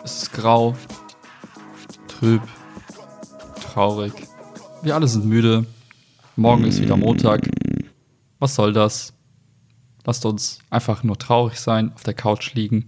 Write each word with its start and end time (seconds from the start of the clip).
es 0.03 0.23
ist 0.23 0.33
grau, 0.33 0.75
trüb, 2.09 2.41
traurig. 3.61 4.11
Wir 4.81 4.95
alle 4.95 5.07
sind 5.07 5.25
müde. 5.25 5.65
Morgen 6.35 6.65
ist 6.65 6.81
wieder 6.81 6.97
Montag. 6.97 7.49
Was 8.39 8.55
soll 8.55 8.73
das? 8.73 9.13
Lasst 10.03 10.25
uns 10.25 10.59
einfach 10.69 11.03
nur 11.03 11.17
traurig 11.17 11.61
sein, 11.61 11.93
auf 11.95 12.03
der 12.03 12.13
Couch 12.13 12.55
liegen 12.55 12.87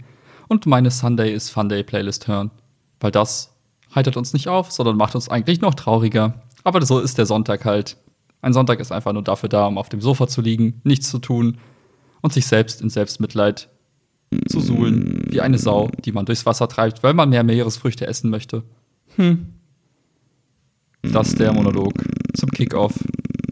und 0.49 0.65
meine 0.65 0.91
Sunday 0.91 1.33
is 1.33 1.49
Funday 1.49 1.81
Playlist 1.81 2.27
hören. 2.27 2.51
Weil 2.99 3.11
das 3.11 3.55
heitert 3.95 4.17
uns 4.17 4.33
nicht 4.33 4.49
auf, 4.49 4.73
sondern 4.73 4.97
macht 4.97 5.15
uns 5.15 5.29
eigentlich 5.29 5.61
noch 5.61 5.75
trauriger. 5.75 6.41
Aber 6.65 6.85
so 6.85 6.99
ist 6.99 7.17
der 7.17 7.25
Sonntag 7.25 7.63
halt. 7.63 7.95
Ein 8.41 8.53
Sonntag 8.53 8.79
ist 8.79 8.91
einfach 8.91 9.13
nur 9.13 9.23
dafür 9.23 9.49
da, 9.49 9.65
um 9.65 9.77
auf 9.77 9.89
dem 9.89 10.01
Sofa 10.01 10.27
zu 10.27 10.41
liegen, 10.41 10.81
nichts 10.83 11.09
zu 11.09 11.19
tun 11.19 11.57
und 12.21 12.33
sich 12.33 12.45
selbst 12.45 12.81
in 12.81 12.89
Selbstmitleid 12.89 13.69
zu 14.47 14.59
suhlen, 14.59 15.23
wie 15.29 15.41
eine 15.41 15.57
Sau, 15.57 15.89
die 16.03 16.11
man 16.11 16.25
durchs 16.25 16.45
Wasser 16.45 16.67
treibt, 16.67 17.03
weil 17.03 17.13
man 17.13 17.29
mehr 17.29 17.43
Meeresfrüchte 17.43 18.07
essen 18.07 18.29
möchte. 18.29 18.63
Hm. 19.15 19.53
Das 21.01 21.29
ist 21.29 21.39
der 21.39 21.53
Monolog 21.53 21.93
zum 22.35 22.49
Kickoff. 22.49 22.93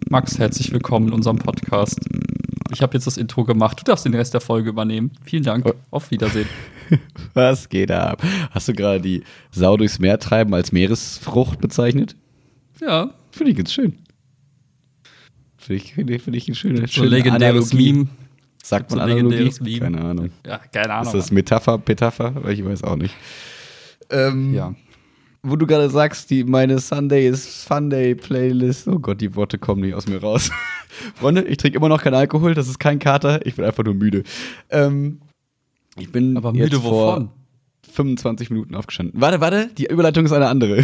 Max, 0.10 0.38
herzlich 0.40 0.72
willkommen 0.72 1.08
in 1.08 1.14
unserem 1.14 1.38
Podcast. 1.38 2.00
Ich 2.72 2.82
habe 2.82 2.96
jetzt 2.96 3.06
das 3.06 3.18
Intro 3.18 3.44
gemacht. 3.44 3.80
Du 3.80 3.84
darfst 3.84 4.06
den 4.06 4.16
Rest 4.16 4.34
der 4.34 4.42
Folge 4.42 4.70
übernehmen. 4.70 5.12
Vielen 5.24 5.44
Dank. 5.44 5.66
Oh. 5.68 5.74
Auf 5.92 6.12
Wiedersehen. 6.12 6.48
Was 7.34 7.70
geht 7.70 7.92
ab? 7.92 8.24
Hast 8.52 8.68
du 8.68 8.74
gerade 8.74 9.00
die 9.00 9.24
Sau 9.52 9.78
durchs 9.78 10.00
Meer 10.00 10.20
treiben 10.20 10.54
als 10.54 10.72
Meeresfrucht 10.72 11.62
bezeichnet? 11.62 12.16
Ja. 12.82 13.14
Finde 13.32 13.52
ich 13.52 13.58
ganz 13.58 13.72
schön. 13.72 13.98
Finde 15.66 15.82
ich, 15.84 15.94
find 15.94 16.10
ich, 16.10 16.22
find 16.22 16.36
ich 16.36 16.48
ein 16.50 16.56
schönes 16.56 16.92
So 16.94 17.04
legendäres 17.04 17.72
Analogie. 17.72 17.94
Meme. 17.94 18.08
Sagt 18.64 18.92
So 18.92 18.98
man 18.98 19.06
ein 19.06 19.12
Analogie? 19.12 19.36
legendäres 19.38 19.62
Meme. 19.62 19.80
Keine 19.80 20.02
Ahnung. 20.02 20.30
Ja, 20.46 20.58
keine 20.72 20.94
Ahnung. 20.94 21.08
Ist 21.08 21.14
das 21.14 21.32
Metapher, 21.32 21.78
Petapher? 21.78 22.34
Ich 22.50 22.64
weiß 22.64 22.84
auch 22.84 22.96
nicht. 22.98 23.16
Ähm, 24.10 24.54
ja. 24.54 24.76
Wo 25.42 25.56
du 25.58 25.66
gerade 25.68 25.90
sagst, 25.90 26.30
die, 26.30 26.44
meine 26.44 26.80
Sunday 26.80 27.28
is 27.28 27.64
Funday 27.66 28.16
Playlist. 28.16 28.88
Oh 28.88 29.00
Gott, 29.00 29.20
die 29.22 29.36
Worte 29.36 29.58
kommen 29.58 29.82
nicht 29.82 29.94
aus 29.94 30.08
mir 30.08 30.22
raus. 30.22 30.52
Freunde, 31.16 31.44
ich 31.44 31.58
trinke 31.58 31.78
immer 31.78 31.90
noch 31.90 32.02
keinen 32.02 32.14
Alkohol, 32.14 32.54
das 32.54 32.68
ist 32.70 32.80
kein 32.80 33.00
Kater, 33.00 33.46
ich 33.46 33.56
bin 33.56 33.66
einfach 33.66 33.84
nur 33.84 33.94
müde. 33.94 34.24
Ähm, 34.70 35.20
ich 35.98 36.12
bin 36.12 36.38
Aber 36.38 36.54
müde 36.54 36.66
jetzt 36.66 36.76
vor 36.84 37.16
wovon? 37.16 37.30
25 37.92 38.50
Minuten 38.50 38.76
aufgestanden. 38.76 39.20
Warte, 39.20 39.42
warte, 39.42 39.70
die 39.78 39.86
Überleitung 39.86 40.26
ist 40.26 40.32
eine 40.32 40.48
andere. 40.48 40.84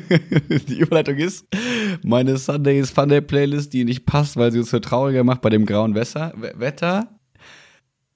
die 0.68 0.78
Überleitung 0.78 1.16
ist 1.16 1.46
meine 2.02 2.36
Sunday 2.38 2.78
is 2.78 2.90
Funday 2.90 3.20
Playlist, 3.20 3.72
die 3.72 3.84
nicht 3.84 4.06
passt, 4.06 4.36
weil 4.36 4.52
sie 4.52 4.58
uns 4.58 4.70
so 4.70 4.78
trauriger 4.78 5.24
macht 5.24 5.42
bei 5.42 5.50
dem 5.50 5.66
grauen 5.66 5.94
Wetter. 5.94 6.32
Wetter. 6.36 7.08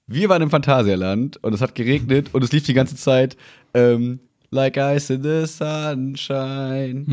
Wir 0.07 0.29
waren 0.29 0.41
im 0.41 0.49
Phantasialand 0.49 1.37
und 1.43 1.53
es 1.53 1.61
hat 1.61 1.75
geregnet 1.75 2.29
und 2.33 2.43
es 2.43 2.51
lief 2.51 2.63
die 2.63 2.73
ganze 2.73 2.95
Zeit 2.95 3.37
ähm, 3.73 4.19
Like 4.49 4.75
Ice 4.77 5.13
in 5.13 5.23
the 5.23 5.45
Sunshine. 5.45 7.05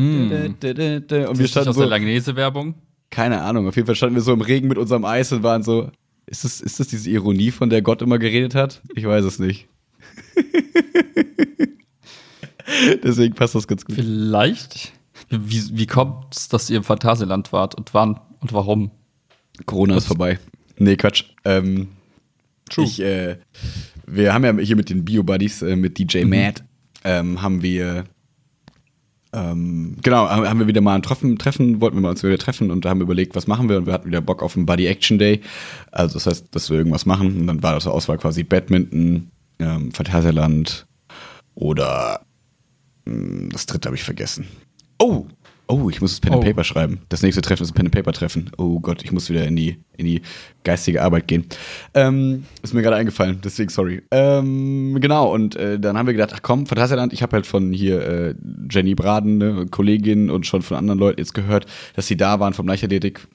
Da. 1.07 1.29
Und 1.29 1.39
wir 1.39 1.47
standen 1.47 1.69
aus 1.69 1.75
so, 1.75 1.81
der 1.81 1.89
Langnese-Werbung. 1.89 2.75
keine 3.09 3.41
Ahnung, 3.41 3.67
auf 3.67 3.75
jeden 3.75 3.85
Fall 3.85 3.95
standen 3.95 4.15
wir 4.15 4.21
so 4.21 4.33
im 4.33 4.41
Regen 4.41 4.67
mit 4.67 4.77
unserem 4.77 5.05
Eis 5.05 5.31
und 5.31 5.43
waren 5.43 5.63
so, 5.63 5.89
ist 6.25 6.43
das, 6.43 6.59
ist 6.59 6.79
das 6.79 6.87
diese 6.87 7.09
Ironie, 7.09 7.51
von 7.51 7.69
der 7.69 7.81
Gott 7.81 8.01
immer 8.01 8.19
geredet 8.19 8.55
hat? 8.55 8.81
Ich 8.93 9.05
weiß 9.05 9.23
es 9.23 9.39
nicht. 9.39 9.69
Deswegen 13.03 13.35
passt 13.35 13.55
das 13.55 13.67
ganz 13.67 13.85
gut. 13.85 13.95
Vielleicht. 13.95 14.93
Wie, 15.29 15.77
wie 15.77 15.87
kommt 15.87 16.35
es, 16.35 16.49
dass 16.49 16.69
ihr 16.69 16.77
im 16.77 16.83
Phantasialand 16.83 17.51
wart 17.51 17.75
und 17.75 17.93
wann 17.93 18.19
und 18.39 18.53
warum? 18.53 18.91
Corona 19.65 19.97
ist 19.97 20.07
vorbei. 20.07 20.39
Nee, 20.77 20.95
Quatsch. 20.95 21.25
Ähm, 21.45 21.89
True. 22.69 22.85
Ich, 22.85 23.01
äh, 23.01 23.37
wir 24.07 24.33
haben 24.33 24.43
ja 24.43 24.57
hier 24.57 24.75
mit 24.75 24.89
den 24.89 25.05
Bio-Buddies, 25.05 25.61
äh, 25.61 25.75
mit 25.75 25.99
DJ 25.99 26.23
Matt, 26.23 26.63
ähm, 27.03 27.41
haben 27.41 27.61
wir, 27.61 28.05
ähm, 29.33 29.97
genau, 30.01 30.29
haben 30.29 30.59
wir 30.59 30.67
wieder 30.67 30.81
mal 30.81 30.95
ein 30.95 31.01
Treffen, 31.01 31.37
Treffen, 31.37 31.81
wollten 31.81 31.97
wir 31.97 32.01
mal 32.01 32.09
uns 32.09 32.23
wieder 32.23 32.37
treffen 32.37 32.71
und 32.71 32.85
haben 32.85 33.01
überlegt, 33.01 33.35
was 33.35 33.47
machen 33.47 33.69
wir 33.69 33.77
und 33.77 33.85
wir 33.85 33.93
hatten 33.93 34.07
wieder 34.07 34.21
Bock 34.21 34.41
auf 34.41 34.55
einen 34.55 34.65
Buddy 34.65 34.87
Action 34.87 35.19
Day. 35.19 35.41
Also 35.91 36.15
das 36.15 36.25
heißt, 36.25 36.47
dass 36.51 36.69
wir 36.69 36.77
irgendwas 36.77 37.05
machen 37.05 37.37
und 37.37 37.47
dann 37.47 37.61
war 37.61 37.73
das 37.73 37.87
Auswahl 37.87 38.17
quasi 38.17 38.43
Badminton, 38.43 39.31
ähm, 39.59 39.91
Phantasialand 39.91 40.87
oder 41.55 42.21
mh, 43.05 43.49
das 43.51 43.65
dritte 43.65 43.87
habe 43.87 43.95
ich 43.95 44.03
vergessen. 44.03 44.47
Oh, 45.01 45.25
oh, 45.67 45.89
ich 45.89 46.01
muss 46.01 46.11
das 46.11 46.19
Pen 46.19 46.33
and 46.33 46.41
Oh. 46.43 46.45
Paper 46.45 46.63
schreiben. 46.63 46.99
Das 47.09 47.21
nächste 47.21 47.41
Treffen 47.41 47.63
ist 47.63 47.71
ein 47.71 47.75
Pen 47.75 47.85
and 47.87 47.95
Paper 47.95 48.11
Treffen. 48.11 48.51
Oh 48.57 48.79
Gott, 48.79 49.03
ich 49.03 49.11
muss 49.11 49.29
wieder 49.29 49.45
in 49.45 49.55
die 49.55 49.77
in 49.97 50.05
die 50.05 50.21
geistige 50.63 51.01
Arbeit 51.01 51.27
gehen. 51.27 51.45
Ähm, 51.93 52.45
ist 52.61 52.73
mir 52.73 52.81
gerade 52.81 52.95
eingefallen, 52.95 53.39
deswegen 53.43 53.69
sorry. 53.69 54.01
Ähm, 54.11 54.97
genau 55.01 55.33
und 55.33 55.55
äh, 55.55 55.79
dann 55.79 55.97
haben 55.97 56.05
wir 56.07 56.13
gedacht, 56.13 56.31
ach 56.33 56.41
komm, 56.41 56.65
Phantasialand. 56.65 57.11
Ich 57.13 57.21
habe 57.21 57.33
halt 57.33 57.45
von 57.45 57.71
hier 57.73 58.01
äh, 58.01 58.35
Jenny 58.69 58.95
Braden, 58.95 59.37
ne, 59.37 59.65
Kollegin 59.69 60.29
und 60.29 60.45
schon 60.45 60.61
von 60.61 60.77
anderen 60.77 60.99
Leuten 60.99 61.19
jetzt 61.19 61.33
gehört, 61.33 61.65
dass 61.95 62.07
sie 62.07 62.17
da 62.17 62.39
waren 62.39 62.53
vom 62.53 62.67
Leichtathletik 62.67 63.27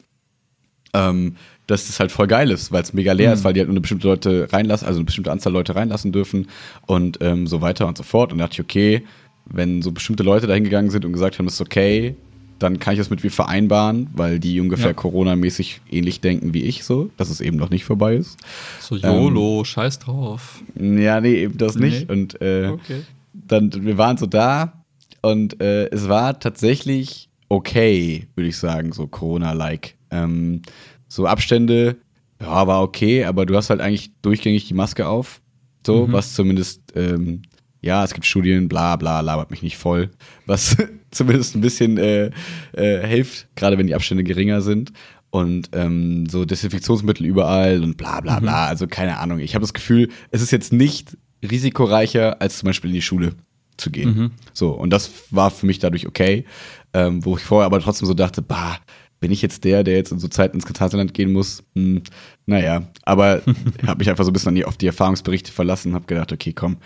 ähm, 0.95 1.37
dass 1.67 1.87
das 1.87 1.99
halt 1.99 2.13
voll 2.13 2.27
geil 2.27 2.51
ist, 2.51 2.73
weil 2.73 2.83
es 2.83 2.93
mega 2.93 3.13
leer 3.13 3.33
ist, 3.33 3.43
weil 3.45 3.55
die 3.55 3.61
halt 3.61 3.69
nur 3.69 3.75
eine 3.75 3.81
bestimmte 3.81 4.07
Leute 4.09 4.49
reinlassen, 4.53 4.87
also 4.87 4.99
eine 4.99 5.07
bestimmte 5.07 5.33
Anzahl 5.33 5.53
Leute 5.53 5.75
reinlassen 5.75 6.13
dürfen 6.13 6.49
und 6.87 7.19
ähm, 7.23 7.47
so 7.47 7.61
weiter 7.63 7.87
und 7.87 7.97
so 7.97 8.03
fort. 8.05 8.33
Und 8.33 8.39
da 8.39 8.45
dachte 8.45 8.55
ich, 8.55 8.61
okay, 8.61 9.03
wenn 9.47 9.81
so 9.83 9.91
bestimmte 9.93 10.23
Leute 10.23 10.47
dahin 10.47 10.65
gegangen 10.65 10.91
sind 10.91 11.05
und 11.05 11.13
gesagt 11.13 11.39
haben, 11.39 11.47
das 11.47 11.55
ist 11.55 11.61
okay, 11.63 12.17
dann 12.59 12.79
kann 12.79 12.93
ich 12.95 12.99
das 12.99 13.11
mit 13.11 13.25
mir 13.25 13.31
vereinbaren, 13.31 14.09
weil 14.15 14.39
die 14.39 14.61
ungefähr 14.61 14.89
Ja. 14.89 14.93
Corona-mäßig 14.95 15.81
ähnlich 15.91 16.21
denken 16.21 16.55
wie 16.55 16.63
ich 16.65 16.85
so, 16.85 17.11
dass 17.17 17.29
es 17.31 17.41
eben 17.41 17.57
noch 17.57 17.71
nicht 17.71 17.85
vorbei 17.85 18.15
ist. 18.17 18.37
So 18.81 18.97
YOLO, 18.97 19.65
scheiß 19.65 19.99
drauf. 19.99 20.63
Ja, 20.79 21.21
nee, 21.21 21.35
eben 21.35 21.57
das 21.59 21.77
nicht. 21.77 22.09
Nee. 22.09 22.13
Und 22.15 22.41
äh, 22.43 22.69
Okay. 22.73 23.01
dann, 23.33 23.71
wir 23.73 23.99
waren 23.99 24.17
so 24.19 24.27
da 24.27 24.85
und 25.23 25.61
äh, 25.63 25.87
es 25.91 26.09
war 26.09 26.39
tatsächlich 26.39 27.29
okay, 27.49 28.27
würde 28.35 28.49
ich 28.49 28.57
sagen, 28.57 28.93
so 28.93 29.07
Corona-like. 29.07 29.95
Ähm, 30.15 30.63
so 31.09 31.27
Abstände, 31.27 31.97
ja, 32.41 32.67
war 32.67 32.83
okay, 32.83 33.25
aber 33.25 33.47
du 33.47 33.57
hast 33.57 33.71
halt 33.71 33.81
eigentlich 33.81 34.13
durchgängig 34.23 34.67
die 34.67 34.75
Maske 34.75 35.07
auf. 35.07 35.41
So, 35.87 36.11
was 36.11 36.33
zumindest, 36.33 36.81
ähm, 36.95 37.43
ja, 37.83 38.03
es 38.03 38.15
gibt 38.15 38.25
Studien, 38.25 38.69
bla 38.69 38.97
bla, 38.97 39.21
labert 39.21 39.51
mich 39.51 39.63
nicht 39.63 39.77
voll. 39.77 40.11
Was 40.47 40.77
zumindest 41.11 41.55
ein 41.55 41.61
bisschen 41.61 41.99
äh, 41.99 42.31
äh, 42.73 43.07
hilft, 43.07 43.49
gerade 43.55 43.77
wenn 43.77 43.87
die 43.87 43.95
Abstände 43.95 44.25
geringer 44.25 44.63
sind. 44.63 44.93
Und 45.31 45.71
ähm, 45.73 46.27
so 46.27 46.45
Desinfektionsmittel 46.45 47.27
überall 47.27 47.83
und 47.83 47.97
bla 47.97 48.21
bla 48.21 48.39
bla. 48.41 48.67
Also 48.67 48.87
keine 48.87 49.19
Ahnung. 49.19 49.41
Ich 49.41 49.55
habe 49.55 49.65
das 49.65 49.75
Gefühl, 49.75 50.09
es 50.31 50.41
ist 50.41 50.53
jetzt 50.53 50.73
nicht 50.73 51.19
risikoreicher, 51.43 52.41
als 52.41 52.59
zum 52.59 52.69
Beispiel 52.69 52.91
in 52.91 52.95
die 52.95 53.03
Schule 53.03 53.35
zu 53.77 53.91
gehen. 53.91 54.31
So, 54.53 54.71
und 54.71 54.91
das 54.91 55.11
war 55.31 55.51
für 55.51 55.67
mich 55.67 55.81
dadurch 55.81 56.07
okay. 56.07 56.45
Ähm, 56.93 57.25
wo 57.25 57.37
ich 57.37 57.43
vorher 57.43 57.67
aber 57.67 57.81
trotzdem 57.81 58.07
so 58.07 58.15
dachte, 58.15 58.41
bah, 58.41 58.79
bin 59.25 59.33
ich 59.33 59.41
jetzt 59.41 59.65
der, 59.65 59.85
der 59.85 59.95
jetzt 59.95 60.13
in 60.13 60.19
so 60.19 60.29
Zeiten 60.29 60.59
ins 60.59 60.67
Katarland 60.67 61.15
gehen 61.15 61.33
muss? 61.33 61.63
Hm, 61.75 62.03
naja, 62.45 62.83
aber 63.05 63.41
habe 63.87 63.97
mich 63.97 64.11
einfach 64.11 64.23
so 64.23 64.29
ein 64.29 64.35
bisschen 64.35 64.51
an 64.51 64.55
die, 64.55 64.67
auf 64.67 64.77
die 64.77 64.87
Erfahrungsberichte 64.87 65.51
verlassen, 65.51 65.95
habe 65.95 66.05
gedacht, 66.05 66.31
okay, 66.31 66.53
komm, 66.53 66.77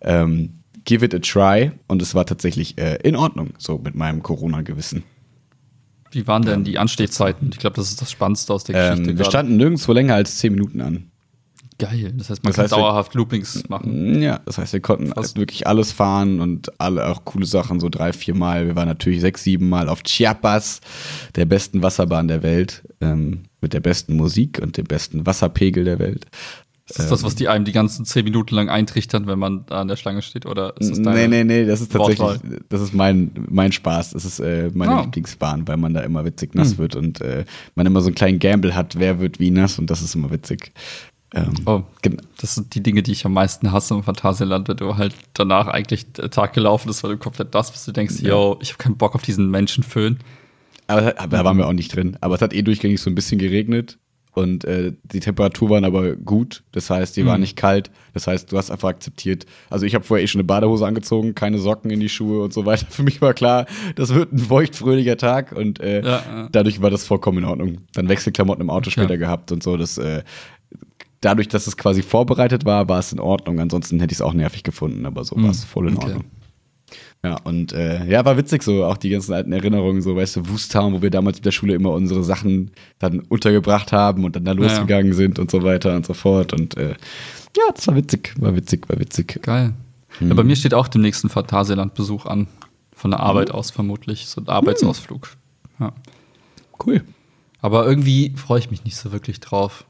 ähm, 0.00 0.54
give 0.84 1.04
it 1.04 1.14
a 1.14 1.20
try. 1.20 1.70
Und 1.86 2.02
es 2.02 2.16
war 2.16 2.26
tatsächlich 2.26 2.78
äh, 2.78 2.96
in 3.04 3.14
Ordnung, 3.14 3.50
so 3.58 3.78
mit 3.78 3.94
meinem 3.94 4.24
Corona-Gewissen. 4.24 5.04
Wie 6.10 6.26
waren 6.26 6.42
denn 6.42 6.64
die 6.64 6.78
Anstehzeiten? 6.78 7.50
Ich 7.52 7.58
glaube, 7.60 7.76
das 7.76 7.90
ist 7.90 8.02
das 8.02 8.10
Spannendste 8.10 8.52
aus 8.52 8.64
der 8.64 8.74
Geschichte. 8.74 9.12
Ähm, 9.12 9.16
wir 9.16 9.24
standen 9.24 9.56
nirgendwo 9.56 9.92
länger 9.92 10.16
als 10.16 10.38
10 10.38 10.52
Minuten 10.52 10.80
an. 10.80 11.12
Geil. 11.78 12.12
Das 12.16 12.30
heißt, 12.30 12.44
man 12.44 12.50
Das 12.50 12.56
kann 12.56 12.62
heißt, 12.64 12.72
wir- 12.72 12.78
dauerhaft 12.78 13.14
Loopings 13.14 13.68
machen. 13.68 14.22
Ja, 14.22 14.40
das 14.46 14.58
heißt, 14.58 14.72
wir 14.72 14.80
konnten 14.80 15.10
Krass. 15.10 15.34
wirklich 15.36 15.66
alles 15.66 15.90
fahren 15.92 16.40
und 16.40 16.70
alle 16.80 17.06
auch 17.08 17.24
coole 17.24 17.46
Sachen, 17.46 17.80
so 17.80 17.88
drei, 17.88 18.12
vier 18.12 18.34
Mal. 18.34 18.66
Wir 18.66 18.76
waren 18.76 18.86
natürlich 18.88 19.20
sechs, 19.20 19.42
sieben 19.42 19.68
Mal 19.68 19.88
auf 19.88 20.02
Chiapas, 20.04 20.80
der 21.34 21.46
besten 21.46 21.82
Wasserbahn 21.82 22.28
der 22.28 22.42
Welt, 22.44 22.84
ähm, 23.00 23.44
mit 23.60 23.72
der 23.72 23.80
besten 23.80 24.16
Musik 24.16 24.60
und 24.62 24.76
dem 24.76 24.84
besten 24.84 25.26
Wasserpegel 25.26 25.84
der 25.84 25.98
Welt. 25.98 26.26
Ist 26.86 26.98
das 26.98 27.08
das, 27.08 27.22
was 27.24 27.34
die 27.34 27.48
einem 27.48 27.64
die 27.64 27.72
ganzen 27.72 28.04
zehn 28.04 28.24
Minuten 28.24 28.54
lang 28.54 28.68
eintrichtern, 28.68 29.26
wenn 29.26 29.38
man 29.38 29.64
da 29.66 29.80
an 29.80 29.88
der 29.88 29.96
Schlange 29.96 30.20
steht? 30.20 30.44
Oder 30.44 30.74
ist 30.78 30.90
das 30.90 30.98
Nee, 30.98 31.28
nee, 31.28 31.42
nee, 31.42 31.64
das 31.64 31.80
ist 31.80 31.90
tatsächlich, 31.92 32.18
Wortwahl? 32.20 32.58
das 32.68 32.82
ist 32.82 32.92
mein, 32.92 33.30
mein 33.48 33.72
Spaß. 33.72 34.10
Das 34.10 34.26
ist 34.26 34.38
äh, 34.38 34.70
meine 34.74 34.92
Ah. 34.92 35.00
Lieblingsbahn, 35.00 35.66
weil 35.66 35.78
man 35.78 35.94
da 35.94 36.00
immer 36.02 36.26
witzig 36.26 36.54
nass 36.54 36.72
Hm. 36.72 36.78
wird 36.78 36.94
und 36.94 37.22
äh, 37.22 37.46
man 37.74 37.86
immer 37.86 38.02
so 38.02 38.08
einen 38.08 38.14
kleinen 38.14 38.38
Gamble 38.38 38.74
hat, 38.76 38.98
wer 38.98 39.18
wird 39.18 39.40
wie 39.40 39.50
nass 39.50 39.78
und 39.78 39.88
das 39.90 40.02
ist 40.02 40.14
immer 40.14 40.30
witzig. 40.30 40.72
Ähm, 41.34 41.52
Oh, 41.66 41.82
das 42.40 42.54
sind 42.54 42.74
die 42.74 42.82
Dinge, 42.82 43.02
die 43.02 43.12
ich 43.12 43.24
am 43.26 43.32
meisten 43.32 43.72
hasse 43.72 43.94
im 43.94 44.02
Phantasialand, 44.02 44.68
wenn 44.68 44.76
du 44.76 44.96
halt 44.96 45.14
danach 45.34 45.66
eigentlich 45.66 46.12
der 46.12 46.30
Tag 46.30 46.52
gelaufen 46.52 46.88
ist, 46.90 47.02
weil 47.02 47.12
du 47.12 47.18
komplett 47.18 47.52
nass 47.54 47.70
bist. 47.72 47.86
Du 47.88 47.92
denkst, 47.92 48.20
Ja. 48.20 48.30
yo, 48.30 48.58
ich 48.60 48.70
habe 48.72 48.82
keinen 48.82 48.96
Bock 48.96 49.14
auf 49.14 49.22
diesen 49.22 49.50
Menschenföhn. 49.50 50.18
aber, 50.86 51.18
aber 51.18 51.36
da 51.38 51.44
waren 51.44 51.56
wir 51.58 51.66
auch 51.66 51.72
nicht 51.72 51.94
drin. 51.94 52.16
Aber 52.20 52.34
es 52.34 52.42
hat 52.42 52.52
eh 52.52 52.62
durchgängig 52.62 53.00
so 53.00 53.10
ein 53.10 53.14
bisschen 53.14 53.38
geregnet 53.38 53.98
und 54.32 54.64
äh, 54.64 54.92
die 55.04 55.20
Temperatur 55.20 55.70
waren 55.70 55.84
aber 55.84 56.16
gut. 56.16 56.64
Das 56.72 56.90
heißt, 56.90 57.16
die 57.16 57.24
war 57.24 57.36
Mhm. 57.36 57.42
nicht 57.42 57.56
kalt. 57.56 57.90
Das 58.14 58.26
heißt, 58.26 58.50
du 58.52 58.58
hast 58.58 58.70
einfach 58.70 58.88
akzeptiert. 58.88 59.46
Also 59.70 59.86
ich 59.86 59.94
habe 59.94 60.04
vorher 60.04 60.24
eh 60.24 60.26
schon 60.26 60.40
eine 60.40 60.44
Badehose 60.46 60.84
angezogen, 60.86 61.34
keine 61.36 61.58
Socken 61.58 61.90
in 61.90 62.00
die 62.00 62.08
Schuhe 62.08 62.42
und 62.42 62.52
so 62.52 62.66
weiter. 62.66 62.84
Für 62.90 63.02
mich 63.04 63.22
war 63.22 63.32
klar, 63.32 63.66
das 63.94 64.12
wird 64.12 64.32
ein 64.32 64.38
feuchtfröhlicher 64.40 65.16
Tag 65.16 65.52
und 65.52 65.78
äh, 65.80 66.02
Ja, 66.02 66.22
ja. 66.26 66.48
dadurch 66.52 66.82
war 66.82 66.90
das 66.90 67.06
vollkommen 67.06 67.38
in 67.38 67.44
Ordnung. 67.44 67.78
Dann 67.94 68.08
Wechselklamotten 68.08 68.60
im 68.60 68.70
Auto 68.70 68.90
später 68.90 69.10
Ja. 69.14 69.16
gehabt 69.16 69.52
und 69.52 69.62
so. 69.62 69.76
Das, 69.76 69.98
äh, 69.98 70.22
dadurch, 71.24 71.48
dass 71.48 71.66
es 71.66 71.76
quasi 71.76 72.02
vorbereitet 72.02 72.64
war, 72.64 72.88
war 72.88 72.98
es 72.98 73.12
in 73.12 73.20
Ordnung. 73.20 73.58
Ansonsten 73.60 74.00
hätte 74.00 74.12
ich 74.12 74.18
es 74.18 74.22
auch 74.22 74.34
nervig 74.34 74.62
gefunden, 74.62 75.06
aber 75.06 75.24
so 75.24 75.36
Mhm. 75.36 75.44
war 75.44 75.50
es 75.50 75.64
voll 75.64 75.88
in 75.88 75.96
Okay. 75.96 76.06
Ordnung. 76.06 76.24
Ja, 77.24 77.36
und 77.44 77.72
äh, 77.72 78.04
ja, 78.06 78.24
war 78.26 78.36
witzig 78.36 78.62
so, 78.62 78.84
auch 78.84 78.98
die 78.98 79.08
ganzen 79.08 79.32
alten 79.32 79.50
Erinnerungen, 79.52 80.02
so, 80.02 80.14
weißt 80.14 80.36
du, 80.36 80.48
Wusttown, 80.50 80.92
wo 80.92 81.00
wir 81.00 81.08
damals 81.10 81.38
mit 81.38 81.46
der 81.46 81.52
Schule 81.52 81.74
immer 81.74 81.90
unsere 81.90 82.22
Sachen 82.22 82.70
dann 82.98 83.20
untergebracht 83.20 83.92
haben 83.92 84.24
und 84.24 84.36
dann 84.36 84.44
da 84.44 84.52
Ja. 84.52 84.58
losgegangen 84.58 85.14
sind 85.14 85.38
und 85.38 85.50
so 85.50 85.62
weiter 85.62 85.96
und 85.96 86.04
so 86.04 86.12
fort. 86.12 86.52
Und 86.52 86.76
äh, 86.76 86.90
ja, 87.56 87.62
das 87.74 87.86
war 87.88 87.96
witzig, 87.96 88.34
war 88.38 88.54
witzig, 88.54 88.88
war 88.90 88.98
witzig. 89.00 89.40
Geil. 89.42 89.72
Ja, 90.20 90.34
bei 90.34 90.44
mir 90.44 90.54
steht 90.54 90.74
auch 90.74 90.86
demnächst 90.86 91.24
ein 91.24 91.30
Phantasialand-Besuch 91.30 92.26
an. 92.26 92.46
Von 92.94 93.10
der 93.10 93.20
Arbeit 93.20 93.50
aus 93.50 93.70
vermutlich. 93.70 94.26
So 94.26 94.40
ein 94.42 94.48
Arbeitsausflug. 94.48 95.30
Ja. 95.80 95.92
Cool. 96.86 97.02
Aber 97.60 97.86
irgendwie 97.86 98.32
freue 98.36 98.58
ich 98.58 98.70
mich 98.70 98.84
nicht 98.84 98.96
so 98.96 99.10
wirklich 99.12 99.40
drauf. 99.40 99.84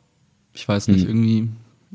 Ich 0.55 0.67
weiß 0.67 0.89
nicht, 0.89 1.03
Hm. 1.03 1.09
irgendwie 1.09 1.49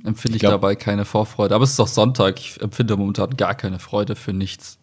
empfinde 0.05 0.37
ich, 0.37 0.43
Ich 0.43 0.49
dabei 0.49 0.75
keine 0.75 1.05
Vorfreude. 1.05 1.55
Aber 1.55 1.63
es 1.63 1.71
ist 1.71 1.79
doch 1.79 1.87
Sonntag. 1.87 2.39
Ich 2.39 2.61
empfinde 2.61 2.95
momentan 2.95 3.35
gar 3.35 3.55
keine 3.55 3.79
Freude 3.79 4.15
für 4.15 4.33
nichts. 4.33 4.77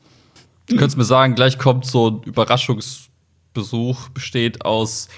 Du 0.69 0.75
könntest 0.77 0.97
mir 0.99 1.05
sagen, 1.05 1.37
gleich 1.37 1.59
kommt 1.59 1.87
so 1.87 2.11
ein 2.11 2.23
Überraschungsbesuch, 2.25 4.09
besteht 4.09 4.65
aus 4.65 5.09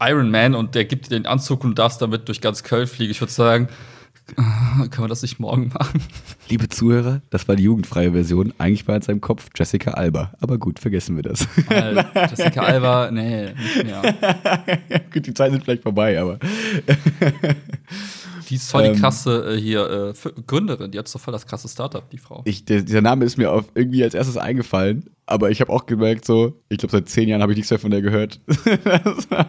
Iron 0.00 0.30
Man 0.30 0.54
und 0.54 0.74
der 0.74 0.84
gibt 0.84 1.06
dir 1.06 1.10
den 1.10 1.26
Anzug 1.26 1.64
und 1.64 1.70
du 1.70 1.74
darfst 1.74 2.02
damit 2.02 2.28
durch 2.28 2.40
ganz 2.40 2.62
Köln 2.62 2.86
fliegen. 2.86 3.10
Ich 3.12 3.20
würde 3.20 3.32
sagen, 3.32 3.68
kann 4.36 5.00
man 5.00 5.08
das 5.08 5.22
nicht 5.22 5.38
morgen 5.40 5.68
machen? 5.68 6.00
Liebe 6.48 6.68
Zuhörer, 6.68 7.22
das 7.30 7.48
war 7.48 7.56
die 7.56 7.64
jugendfreie 7.64 8.12
Version. 8.12 8.52
Eigentlich 8.58 8.86
war 8.86 8.96
in 8.96 9.02
seinem 9.02 9.20
Kopf 9.20 9.48
Jessica 9.56 9.92
Alba. 9.92 10.32
Aber 10.40 10.58
gut, 10.58 10.78
vergessen 10.78 11.16
wir 11.16 11.22
das. 11.22 11.46
Weil 11.68 12.04
Jessica 12.30 12.62
Alba, 12.62 13.10
nee, 13.10 13.52
nicht 13.52 13.84
mehr. 13.84 14.02
gut, 15.12 15.26
die 15.26 15.34
Zeiten 15.34 15.54
sind 15.54 15.64
vielleicht 15.64 15.82
vorbei, 15.82 16.20
aber. 16.20 16.38
Die 18.48 18.56
ist 18.56 18.70
voll 18.70 18.82
die 18.82 18.88
Ähm. 18.90 18.96
krasse 19.00 19.54
äh, 19.54 19.60
hier 19.60 20.12
äh, 20.14 20.42
Gründerin, 20.46 20.90
die 20.90 20.98
hat 20.98 21.08
so 21.08 21.18
voll 21.18 21.32
das 21.32 21.46
krasse 21.46 21.68
Startup, 21.68 22.08
die 22.10 22.18
Frau. 22.18 22.42
Ich, 22.44 22.64
der, 22.64 22.82
dieser 22.82 23.00
Name 23.00 23.24
ist 23.24 23.38
mir 23.38 23.50
auf 23.50 23.64
irgendwie 23.74 24.02
als 24.04 24.14
erstes 24.14 24.36
eingefallen, 24.36 25.08
aber 25.26 25.50
ich 25.50 25.60
habe 25.60 25.72
auch 25.72 25.86
gemerkt, 25.86 26.24
so, 26.26 26.60
ich 26.68 26.78
glaube, 26.78 26.92
seit 26.92 27.08
zehn 27.08 27.28
Jahren 27.28 27.40
habe 27.42 27.52
ich 27.52 27.56
nichts 27.56 27.70
mehr 27.70 27.78
von 27.80 27.90
der 27.90 28.02
gehört. 28.02 28.40
Das 29.04 29.30
war- 29.30 29.46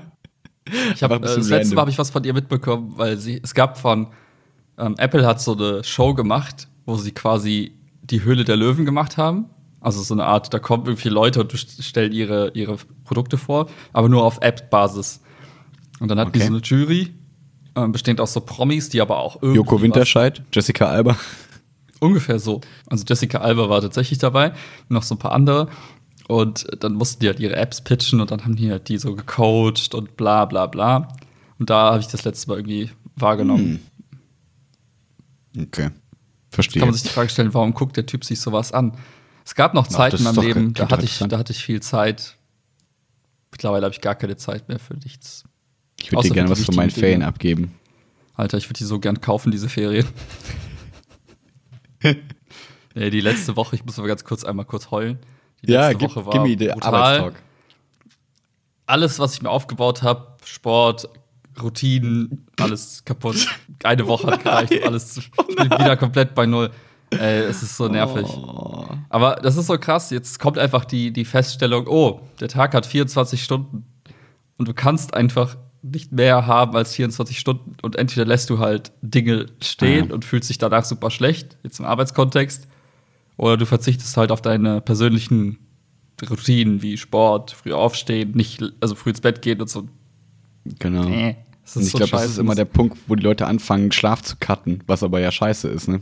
Ich 0.93 1.03
ein 1.03 1.11
äh, 1.11 1.19
das 1.19 1.49
letzte. 1.49 1.75
Mal 1.75 1.81
habe 1.81 1.91
ich 1.91 1.97
was 1.97 2.09
von 2.11 2.23
ihr 2.23 2.33
mitbekommen, 2.33 2.93
weil 2.95 3.17
sie 3.17 3.39
es 3.43 3.53
gab 3.53 3.77
von 3.77 4.07
ähm, 4.77 4.95
Apple 4.97 5.25
hat 5.25 5.41
so 5.41 5.55
eine 5.55 5.83
Show 5.83 6.13
gemacht, 6.13 6.67
wo 6.85 6.95
sie 6.97 7.11
quasi 7.11 7.73
die 8.03 8.23
Höhle 8.23 8.43
der 8.43 8.57
Löwen 8.57 8.85
gemacht 8.85 9.17
haben. 9.17 9.45
Also 9.79 10.01
so 10.01 10.13
eine 10.13 10.25
Art, 10.25 10.53
da 10.53 10.59
kommen 10.59 10.85
irgendwie 10.85 11.09
Leute 11.09 11.41
und 11.41 11.51
st- 11.53 11.81
stellen 11.81 12.11
ihre, 12.13 12.51
ihre 12.53 12.77
Produkte 13.03 13.37
vor, 13.37 13.67
aber 13.91 14.07
nur 14.09 14.23
auf 14.23 14.39
App-Basis. 14.41 15.21
Und 15.99 16.09
dann 16.09 16.19
hatten 16.19 16.31
die 16.31 16.39
Okay. 16.39 16.47
so 16.47 16.53
eine 16.53 16.61
Jury, 16.63 17.13
ähm, 17.75 17.91
bestehend 17.91 18.21
aus 18.21 18.33
so 18.33 18.41
Promis, 18.41 18.89
die 18.89 19.01
aber 19.01 19.17
auch 19.17 19.35
irgendwie 19.41 19.57
Joko 19.57 19.81
Winterscheid, 19.81 20.41
Jessica 20.53 20.85
Alba. 20.85 21.17
Ungefähr 21.99 22.39
so. 22.39 22.61
Also 22.87 23.03
Jessica 23.07 23.39
Alba 23.39 23.69
war 23.69 23.81
tatsächlich 23.81 24.19
dabei, 24.19 24.53
noch 24.89 25.03
so 25.03 25.15
ein 25.15 25.19
paar 25.19 25.31
andere. 25.33 25.67
Und 26.27 26.65
dann 26.81 26.93
mussten 26.93 27.19
die 27.19 27.27
halt 27.27 27.39
ihre 27.41 27.55
Apps 27.57 27.81
pitchen 27.81 28.21
und 28.21 28.31
dann 28.31 28.43
haben 28.45 28.55
die 28.55 28.71
halt 28.71 28.87
die 28.87 28.97
so 28.97 29.13
gecoacht 29.15 29.93
und 29.93 30.15
bla 30.15 30.45
bla 30.45 30.67
bla. 30.67 31.09
Und 31.59 31.69
da 31.69 31.91
habe 31.91 31.99
ich 31.99 32.07
das 32.07 32.23
letzte 32.23 32.49
Mal 32.49 32.59
irgendwie 32.59 32.89
wahrgenommen. 33.15 33.81
Okay. 35.59 35.91
Verstehe. 36.49 36.79
Kann 36.81 36.89
man 36.89 36.93
sich 36.93 37.03
die 37.03 37.09
Frage 37.09 37.29
stellen, 37.29 37.53
warum 37.53 37.73
guckt 37.73 37.97
der 37.97 38.05
Typ 38.05 38.23
sich 38.25 38.39
sowas 38.39 38.71
an? 38.71 38.97
Es 39.45 39.55
gab 39.55 39.73
noch 39.73 39.87
Zeiten 39.87 40.17
in 40.17 40.23
meinem 40.23 40.41
Leben, 40.41 40.73
da 40.73 40.89
hatte, 40.89 41.03
ich, 41.03 41.17
da 41.19 41.37
hatte 41.37 41.51
ich 41.51 41.63
viel 41.63 41.81
Zeit. 41.81 42.37
Mittlerweile 43.51 43.85
habe 43.85 43.93
ich 43.93 44.01
gar 44.01 44.15
keine 44.15 44.37
Zeit 44.37 44.67
mehr 44.69 44.79
für 44.79 44.93
nichts. 44.95 45.43
ich 45.99 46.11
würde 46.11 46.27
dir 46.29 46.33
gerne 46.33 46.47
die 46.47 46.51
was 46.59 46.65
von 46.65 46.75
meinen 46.75 46.89
Ferien 46.91 47.19
Dinge. 47.19 47.27
abgeben. 47.27 47.73
Alter, 48.35 48.57
ich 48.57 48.67
würde 48.69 48.77
die 48.79 48.83
so 48.85 48.99
gern 48.99 49.19
kaufen, 49.21 49.51
diese 49.51 49.69
Ferien. 49.69 50.07
nee, 52.95 53.09
die 53.09 53.21
letzte 53.21 53.55
Woche, 53.55 53.75
ich 53.75 53.85
muss 53.85 53.97
aber 53.99 54.07
ganz 54.07 54.23
kurz 54.23 54.43
einmal 54.43 54.65
kurz 54.65 54.91
heulen. 54.91 55.19
Die 55.61 55.71
Ja, 55.71 55.89
letzte 55.89 56.05
gib, 56.07 56.15
Woche 56.15 56.29
gib 56.31 56.41
mir 56.43 56.57
den 56.57 56.71
brutal. 56.73 56.93
Arbeitstalk. 56.93 57.43
Alles, 58.85 59.19
was 59.19 59.33
ich 59.35 59.41
mir 59.41 59.49
aufgebaut 59.49 60.03
habe, 60.03 60.35
Sport, 60.45 61.07
Routinen, 61.61 62.45
alles 62.59 63.03
kaputt. 63.05 63.47
Eine 63.83 64.07
Woche 64.07 64.27
hat 64.27 64.43
gereicht, 64.43 64.83
alles 64.85 65.17
ich 65.17 65.31
bin 65.31 65.69
wieder 65.69 65.97
komplett 65.97 66.33
bei 66.35 66.45
Null. 66.45 66.69
Ey, 67.11 67.41
es 67.41 67.61
ist 67.61 67.77
so 67.77 67.87
nervig. 67.87 68.25
Oh. 68.27 68.85
Aber 69.09 69.35
das 69.35 69.55
ist 69.55 69.67
so 69.67 69.77
krass. 69.77 70.09
Jetzt 70.09 70.39
kommt 70.39 70.57
einfach 70.57 70.83
die, 70.85 71.11
die 71.13 71.25
Feststellung: 71.25 71.85
Oh, 71.87 72.21
der 72.39 72.47
Tag 72.47 72.73
hat 72.73 72.85
24 72.87 73.43
Stunden. 73.43 73.85
Und 74.57 74.67
du 74.67 74.73
kannst 74.73 75.13
einfach 75.13 75.55
nicht 75.83 76.11
mehr 76.11 76.47
haben 76.47 76.75
als 76.75 76.95
24 76.95 77.37
Stunden. 77.37 77.75
Und 77.81 77.97
entweder 77.97 78.25
lässt 78.25 78.49
du 78.49 78.59
halt 78.59 78.91
Dinge 79.01 79.47
stehen 79.61 80.09
Ah. 80.11 80.13
und 80.15 80.25
fühlst 80.25 80.49
dich 80.49 80.57
danach 80.57 80.85
super 80.85 81.11
schlecht, 81.11 81.57
jetzt 81.63 81.79
im 81.79 81.85
Arbeitskontext. 81.85 82.67
Oder 83.37 83.57
du 83.57 83.65
verzichtest 83.65 84.15
halt 84.17 84.31
auf 84.31 84.41
deine 84.41 84.81
persönlichen 84.81 85.59
Routinen 86.29 86.81
wie 86.81 86.97
Sport, 86.97 87.51
früh 87.51 87.73
aufstehen, 87.73 88.31
nicht, 88.31 88.63
also 88.79 88.95
früh 88.95 89.09
ins 89.09 89.21
Bett 89.21 89.41
gehen 89.41 89.59
und 89.59 89.69
so. 89.69 89.87
Genau. 90.79 91.03
Nee, 91.05 91.35
das 91.63 91.75
Und 91.75 91.83
ich 91.83 91.91
so 91.91 91.97
glaube, 91.97 92.11
das 92.11 92.25
ist 92.25 92.37
immer 92.37 92.55
der 92.55 92.65
Punkt, 92.65 92.97
wo 93.07 93.15
die 93.15 93.23
Leute 93.23 93.47
anfangen, 93.47 93.91
Schlaf 93.91 94.21
zu 94.21 94.35
cutten, 94.39 94.81
was 94.87 95.03
aber 95.03 95.19
ja 95.19 95.31
scheiße 95.31 95.67
ist, 95.67 95.87
ne? 95.87 96.01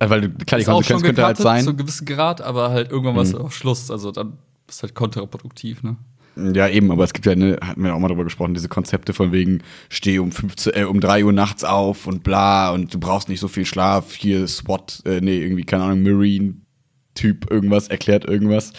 Äh, 0.00 0.08
Weil, 0.10 0.22
du- 0.22 0.44
klar, 0.44 0.58
die 0.58 0.64
Konsequenz 0.64 1.02
könnte 1.02 1.24
halt 1.24 1.36
sein. 1.36 1.62
zu 1.64 1.70
einem 1.70 1.78
gewissen 1.78 2.04
Grad, 2.06 2.40
aber 2.40 2.70
halt 2.70 2.90
irgendwann 2.90 3.16
war 3.16 3.22
es 3.22 3.32
Mhm. 3.32 3.38
auch 3.40 3.52
Schluss. 3.52 3.90
Also 3.90 4.10
dann 4.10 4.38
ist 4.68 4.82
halt 4.82 4.94
kontraproduktiv, 4.94 5.82
ne? 5.82 5.96
Ja, 6.36 6.66
eben, 6.68 6.90
aber 6.90 7.04
es 7.04 7.12
gibt 7.12 7.26
ja, 7.26 7.36
ne, 7.36 7.58
hatten 7.64 7.84
wir 7.84 7.94
auch 7.94 7.98
mal 8.00 8.08
drüber 8.08 8.24
gesprochen, 8.24 8.54
diese 8.54 8.68
Konzepte 8.68 9.12
von 9.12 9.30
wegen, 9.30 9.62
steh 9.88 10.18
um 10.18 10.32
15, 10.32 10.72
äh, 10.74 10.82
um 10.84 10.98
3 10.98 11.24
Uhr 11.24 11.32
nachts 11.32 11.62
auf 11.62 12.08
und 12.08 12.24
bla 12.24 12.72
und 12.72 12.92
du 12.92 12.98
brauchst 12.98 13.28
nicht 13.28 13.38
so 13.38 13.46
viel 13.46 13.64
Schlaf, 13.64 14.14
hier 14.14 14.48
SWAT, 14.48 15.00
äh, 15.06 15.20
nee, 15.20 15.38
irgendwie, 15.40 15.62
keine 15.62 15.84
Ahnung, 15.84 16.02
Marine-Typ 16.02 17.48
irgendwas, 17.52 17.86
erklärt 17.86 18.24
irgendwas. 18.24 18.72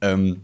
Ähm, 0.00 0.38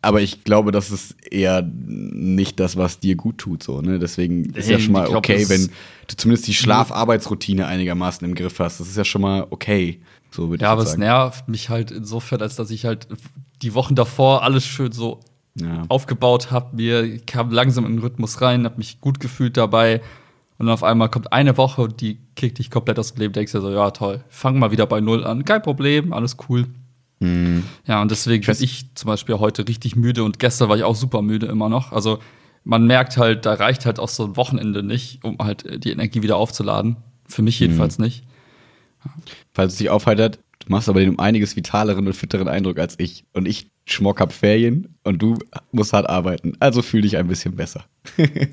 aber 0.00 0.20
ich 0.20 0.44
glaube, 0.44 0.70
das 0.72 0.90
ist 0.90 1.16
eher 1.30 1.62
nicht 1.62 2.60
das, 2.60 2.76
was 2.76 3.00
dir 3.00 3.16
gut 3.16 3.38
tut, 3.38 3.62
so, 3.62 3.80
ne? 3.80 3.98
Deswegen 3.98 4.44
ist 4.54 4.68
ja 4.70 4.76
Nee, 4.76 4.82
schon 4.82 4.92
mal 4.92 5.06
glaub, 5.08 5.16
okay, 5.18 5.48
wenn 5.48 5.66
du 6.08 6.16
zumindest 6.16 6.46
die 6.46 6.54
Schlaf-Arbeitsroutine 6.54 7.66
einigermaßen 7.66 8.26
im 8.26 8.34
Griff 8.34 8.58
hast. 8.60 8.80
Das 8.80 8.88
ist 8.88 8.96
ja 8.96 9.04
schon 9.04 9.22
mal 9.22 9.46
okay. 9.50 10.00
So 10.30 10.50
würde 10.50 10.62
Ja, 10.62 10.68
ich 10.68 10.72
aber 10.72 10.80
jetzt 10.82 10.88
es 10.88 10.92
sagen. 10.92 11.02
nervt 11.02 11.48
mich 11.48 11.68
halt 11.68 11.90
insofern, 11.90 12.40
als 12.42 12.56
dass 12.56 12.70
ich 12.70 12.84
halt 12.84 13.08
die 13.62 13.74
Wochen 13.74 13.94
davor 13.94 14.42
alles 14.42 14.64
schön 14.66 14.92
so 14.92 15.20
Ja. 15.60 15.82
aufgebaut 15.88 16.50
habe. 16.50 16.76
Mir 16.76 17.18
kam 17.26 17.50
langsam 17.50 17.84
in 17.86 17.92
den 17.94 17.98
Rhythmus 18.00 18.40
rein, 18.40 18.64
habe 18.64 18.76
mich 18.78 19.00
gut 19.00 19.18
gefühlt 19.20 19.56
dabei. 19.56 20.00
Und 20.58 20.66
dann 20.66 20.74
auf 20.74 20.82
einmal 20.84 21.08
kommt 21.08 21.32
eine 21.32 21.56
Woche 21.56 21.82
und 21.82 22.00
die 22.00 22.18
kriegt 22.36 22.58
dich 22.58 22.70
komplett 22.70 22.98
aus 22.98 23.12
dem 23.14 23.20
Leben. 23.20 23.32
Denkst 23.32 23.52
dir 23.52 23.60
so, 23.60 23.70
ja, 23.70 23.90
toll, 23.90 24.22
fang 24.28 24.58
mal 24.58 24.70
wieder 24.70 24.86
bei 24.86 25.00
Null 25.00 25.24
an. 25.24 25.44
Kein 25.44 25.62
Problem, 25.62 26.12
alles 26.12 26.36
cool. 26.48 26.66
Mhm. 27.20 27.64
Ja, 27.86 28.00
und 28.02 28.10
deswegen 28.10 28.44
bin 28.44 28.56
ich 28.60 28.94
zum 28.94 29.08
Beispiel 29.08 29.38
heute 29.38 29.66
richtig 29.66 29.96
müde 29.96 30.24
und 30.24 30.38
gestern 30.38 30.68
war 30.68 30.76
ich 30.76 30.84
auch 30.84 30.94
super 30.94 31.22
müde 31.22 31.46
immer 31.46 31.68
noch. 31.68 31.92
Also 31.92 32.18
man 32.64 32.86
merkt 32.86 33.16
halt, 33.16 33.46
da 33.46 33.54
reicht 33.54 33.86
halt 33.86 33.98
auch 33.98 34.08
so 34.08 34.24
ein 34.24 34.36
Wochenende 34.36 34.82
nicht, 34.82 35.24
um 35.24 35.38
halt 35.38 35.64
äh, 35.64 35.78
die 35.78 35.90
Energie 35.90 36.22
wieder 36.22 36.36
aufzuladen. 36.36 36.96
Für 37.26 37.42
mich 37.42 37.60
jedenfalls 37.60 37.98
nicht. 37.98 38.24
falls 39.52 39.72
es 39.72 39.78
dich 39.78 39.90
aufheitert, 39.90 40.38
du 40.60 40.70
machst 40.70 40.88
aber 40.88 41.00
den 41.00 41.10
um 41.10 41.18
einiges 41.18 41.56
vitaleren 41.56 42.06
und 42.06 42.14
fitteren 42.14 42.48
Eindruck 42.48 42.78
als 42.78 42.94
ich. 42.98 43.24
Und 43.32 43.46
ich 43.46 43.70
schmock 43.86 44.20
hab 44.20 44.32
Ferien 44.32 44.96
und 45.04 45.20
du 45.20 45.38
musst 45.72 45.92
hart 45.92 46.08
arbeiten. 46.08 46.54
Also 46.60 46.82
fühl 46.82 47.02
dich 47.02 47.16
ein 47.16 47.26
bisschen 47.26 47.56
besser. 47.56 47.84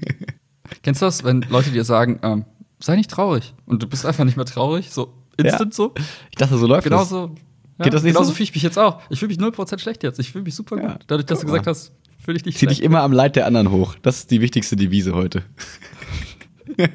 Kennst 0.82 1.02
du 1.02 1.06
das, 1.06 1.24
wenn 1.24 1.42
Leute 1.50 1.72
dir 1.72 1.84
sagen, 1.84 2.20
ähm, 2.24 2.46
sei 2.80 2.96
nicht 2.96 3.12
traurig 3.12 3.54
und 3.66 3.84
du 3.84 3.88
bist 3.88 4.06
einfach 4.06 4.24
nicht 4.24 4.38
mehr 4.38 4.46
traurig, 4.46 4.92
so 4.92 5.14
instant 5.38 5.74
so? 5.74 5.94
Ich 6.32 6.38
dachte, 6.38 6.58
so 6.58 6.68
läuft 6.68 6.86
Genauso. 6.86 7.36
Ja, 7.78 7.84
Geht 7.84 7.94
das 7.94 8.04
nicht 8.04 8.14
genauso 8.14 8.30
so? 8.30 8.36
fühle 8.36 8.46
ich 8.46 8.54
mich 8.54 8.64
jetzt 8.64 8.80
auch. 8.80 9.02
Ich 9.10 9.20
fühle 9.20 9.30
mich 9.30 9.38
0% 9.40 9.80
schlecht 9.80 10.04
jetzt. 10.04 10.18
Ich 10.20 10.32
fühle 10.32 10.46
mich 10.46 10.56
super 10.56 10.78
gut. 10.78 11.00
Dadurch, 11.08 11.26
dass 11.26 11.42
du 11.42 11.46
gesagt 11.48 11.68
hast, 11.68 11.92
fühle 12.24 12.38
ich 12.38 12.44
dich 12.44 12.58
Zieh 12.58 12.68
dich 12.68 12.82
immer 12.82 13.02
am 13.02 13.12
Leid 13.12 13.36
der 13.36 13.46
anderen 13.46 13.70
hoch. 13.72 13.96
Das 14.02 14.20
ist 14.20 14.32
die 14.32 14.40
wichtigste 14.40 14.76
Devise 14.78 15.14
heute. 15.14 15.44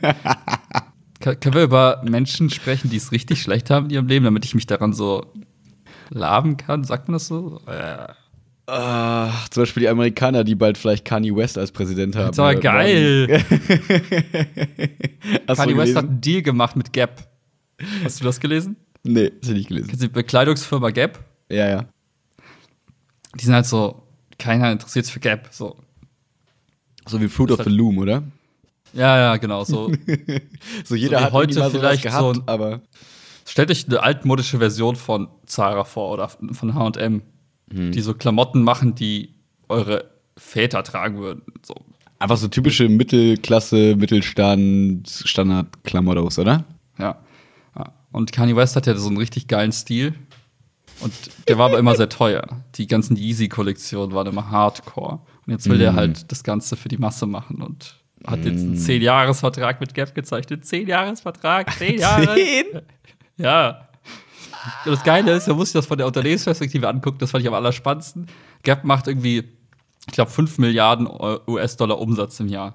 Können 1.21 1.55
wir 1.55 1.63
über 1.65 2.03
Menschen 2.09 2.49
sprechen, 2.49 2.89
die 2.89 2.97
es 2.97 3.13
richtig 3.13 3.43
schlecht 3.43 3.69
haben 3.69 3.87
in 3.87 3.91
ihrem 3.93 4.07
Leben, 4.07 4.25
damit 4.25 4.47
ich 4.47 4.55
mich 4.55 4.67
daran 4.67 4.95
so 4.95 5.27
laben 6.09 6.57
kann? 6.57 6.83
Sagt 6.85 7.09
man 7.09 7.15
das 7.15 7.27
so? 7.27 7.61
Äh. 7.67 8.07
Ah, 8.67 9.33
zum 9.51 9.63
Beispiel 9.63 9.83
die 9.83 9.89
Amerikaner, 9.89 10.45
die 10.45 10.55
bald 10.55 10.79
vielleicht 10.79 11.05
Kanye 11.05 11.35
West 11.35 11.59
als 11.59 11.73
Präsident 11.73 12.15
haben. 12.17 12.29
Das 12.29 12.39
Oder- 12.39 12.55
geil. 12.55 13.27
Kanye 15.47 15.77
West 15.77 15.97
hat 15.97 16.05
einen 16.05 16.21
Deal 16.21 16.41
gemacht 16.43 16.77
mit 16.77 16.93
Gap. 16.93 17.29
Hast 18.05 18.21
du 18.21 18.25
das 18.25 18.39
gelesen? 18.41 18.77
Nee, 19.03 19.31
das 19.31 19.49
hab 19.49 19.57
ich 19.57 19.59
nicht 19.59 19.69
gelesen. 19.69 19.89
Kennst 19.89 20.03
du 20.03 20.07
die 20.09 20.13
Bekleidungsfirma 20.13 20.91
Gap? 20.91 21.19
Ja, 21.51 21.69
ja. 21.69 21.85
Die 23.39 23.45
sind 23.45 23.55
halt 23.55 23.67
so, 23.67 24.03
keiner 24.39 24.71
interessiert 24.73 25.05
sich 25.07 25.13
für 25.15 25.21
Gap. 25.21 25.49
So. 25.53 25.77
So 27.07 27.21
wie 27.21 27.29
Fruit 27.29 27.51
of 27.53 27.59
hat- 27.61 27.67
the 27.67 27.73
Loom, 27.73 27.99
oder? 27.99 28.23
Ja, 28.93 29.17
ja, 29.19 29.37
genau. 29.37 29.65
So. 29.65 29.91
So 30.85 30.95
jeder 30.95 31.21
wie 31.21 31.25
hat 31.25 31.33
heute 31.33 31.71
vielleicht 31.71 32.03
gehabt, 32.03 32.21
so 32.37 32.41
ein- 32.41 32.49
aber 32.49 32.81
Stellt 33.47 33.71
euch 33.71 33.87
eine 33.89 34.03
altmodische 34.03 34.59
Version 34.59 34.95
von 34.97 35.29
Zara 35.47 35.83
vor 35.85 36.13
oder 36.13 36.29
von 36.29 36.75
HM, 36.75 37.23
Hm. 37.73 37.91
die 37.93 38.01
so 38.01 38.15
Klamotten 38.15 38.63
machen, 38.63 38.95
die 38.95 39.35
eure 39.69 40.11
Väter 40.37 40.83
tragen 40.85 41.19
würden. 41.19 41.43
So. 41.63 41.75
einfach 42.19 42.37
so 42.37 42.49
typische 42.49 42.89
Mittelklasse, 42.89 43.97
Mittelstand, 43.97 45.09
Standard-Klamottos, 45.09 46.39
oder? 46.39 46.65
Ja. 46.99 47.19
Und 48.13 48.33
Kanye 48.33 48.57
West 48.57 48.77
hat 48.77 48.87
ja 48.87 48.95
so 48.97 49.09
einen 49.09 49.19
richtig 49.19 49.47
geilen 49.49 49.73
Stil. 49.73 50.15
Und 51.01 51.13
der 51.49 51.57
war 51.59 51.67
aber 51.67 51.79
immer 51.79 51.97
sehr 51.97 52.09
teuer. 52.09 52.63
Die 52.75 52.87
ganzen 52.87 53.17
Yeezy-Kollektionen 53.17 54.15
waren 54.15 54.27
immer 54.27 54.51
Hardcore. 54.51 55.21
Und 55.47 55.53
jetzt 55.53 55.69
will 55.69 55.79
der 55.79 55.95
halt 55.95 56.31
das 56.31 56.43
Ganze 56.43 56.77
für 56.77 56.89
die 56.89 56.99
Masse 56.99 57.27
machen 57.27 57.63
und 57.63 57.97
hat 58.27 58.45
jetzt 58.45 58.61
einen 58.61 58.77
10-Jahres-Vertrag 58.77 59.81
mit 59.81 59.95
Gap 59.95 60.15
gezeichnet. 60.15 60.65
10-Jahres-Vertrag, 60.65 61.73
10 61.79 61.99
Jahre. 61.99 62.37
Ja. 63.37 63.89
Und 64.85 64.93
das 64.93 65.03
Geile 65.03 65.33
ist, 65.33 65.49
man 65.49 65.57
muss 65.57 65.69
sich 65.69 65.79
das 65.79 65.87
von 65.87 65.97
der 65.97 66.07
Unternehmensperspektive 66.07 66.87
angucken, 66.87 67.17
das 67.21 67.31
fand 67.31 67.41
ich 67.41 67.49
am 67.49 67.55
allerspannendsten. 67.55 68.27
Gap 68.63 68.85
macht 68.85 69.09
irgendwie, 69.09 69.45
ich 70.07 70.13
glaube, 70.13 70.31
5 70.31 70.59
Milliarden 70.59 71.09
US-Dollar 71.47 71.99
Umsatz 71.99 72.39
im 72.41 72.49
Jahr. 72.49 72.75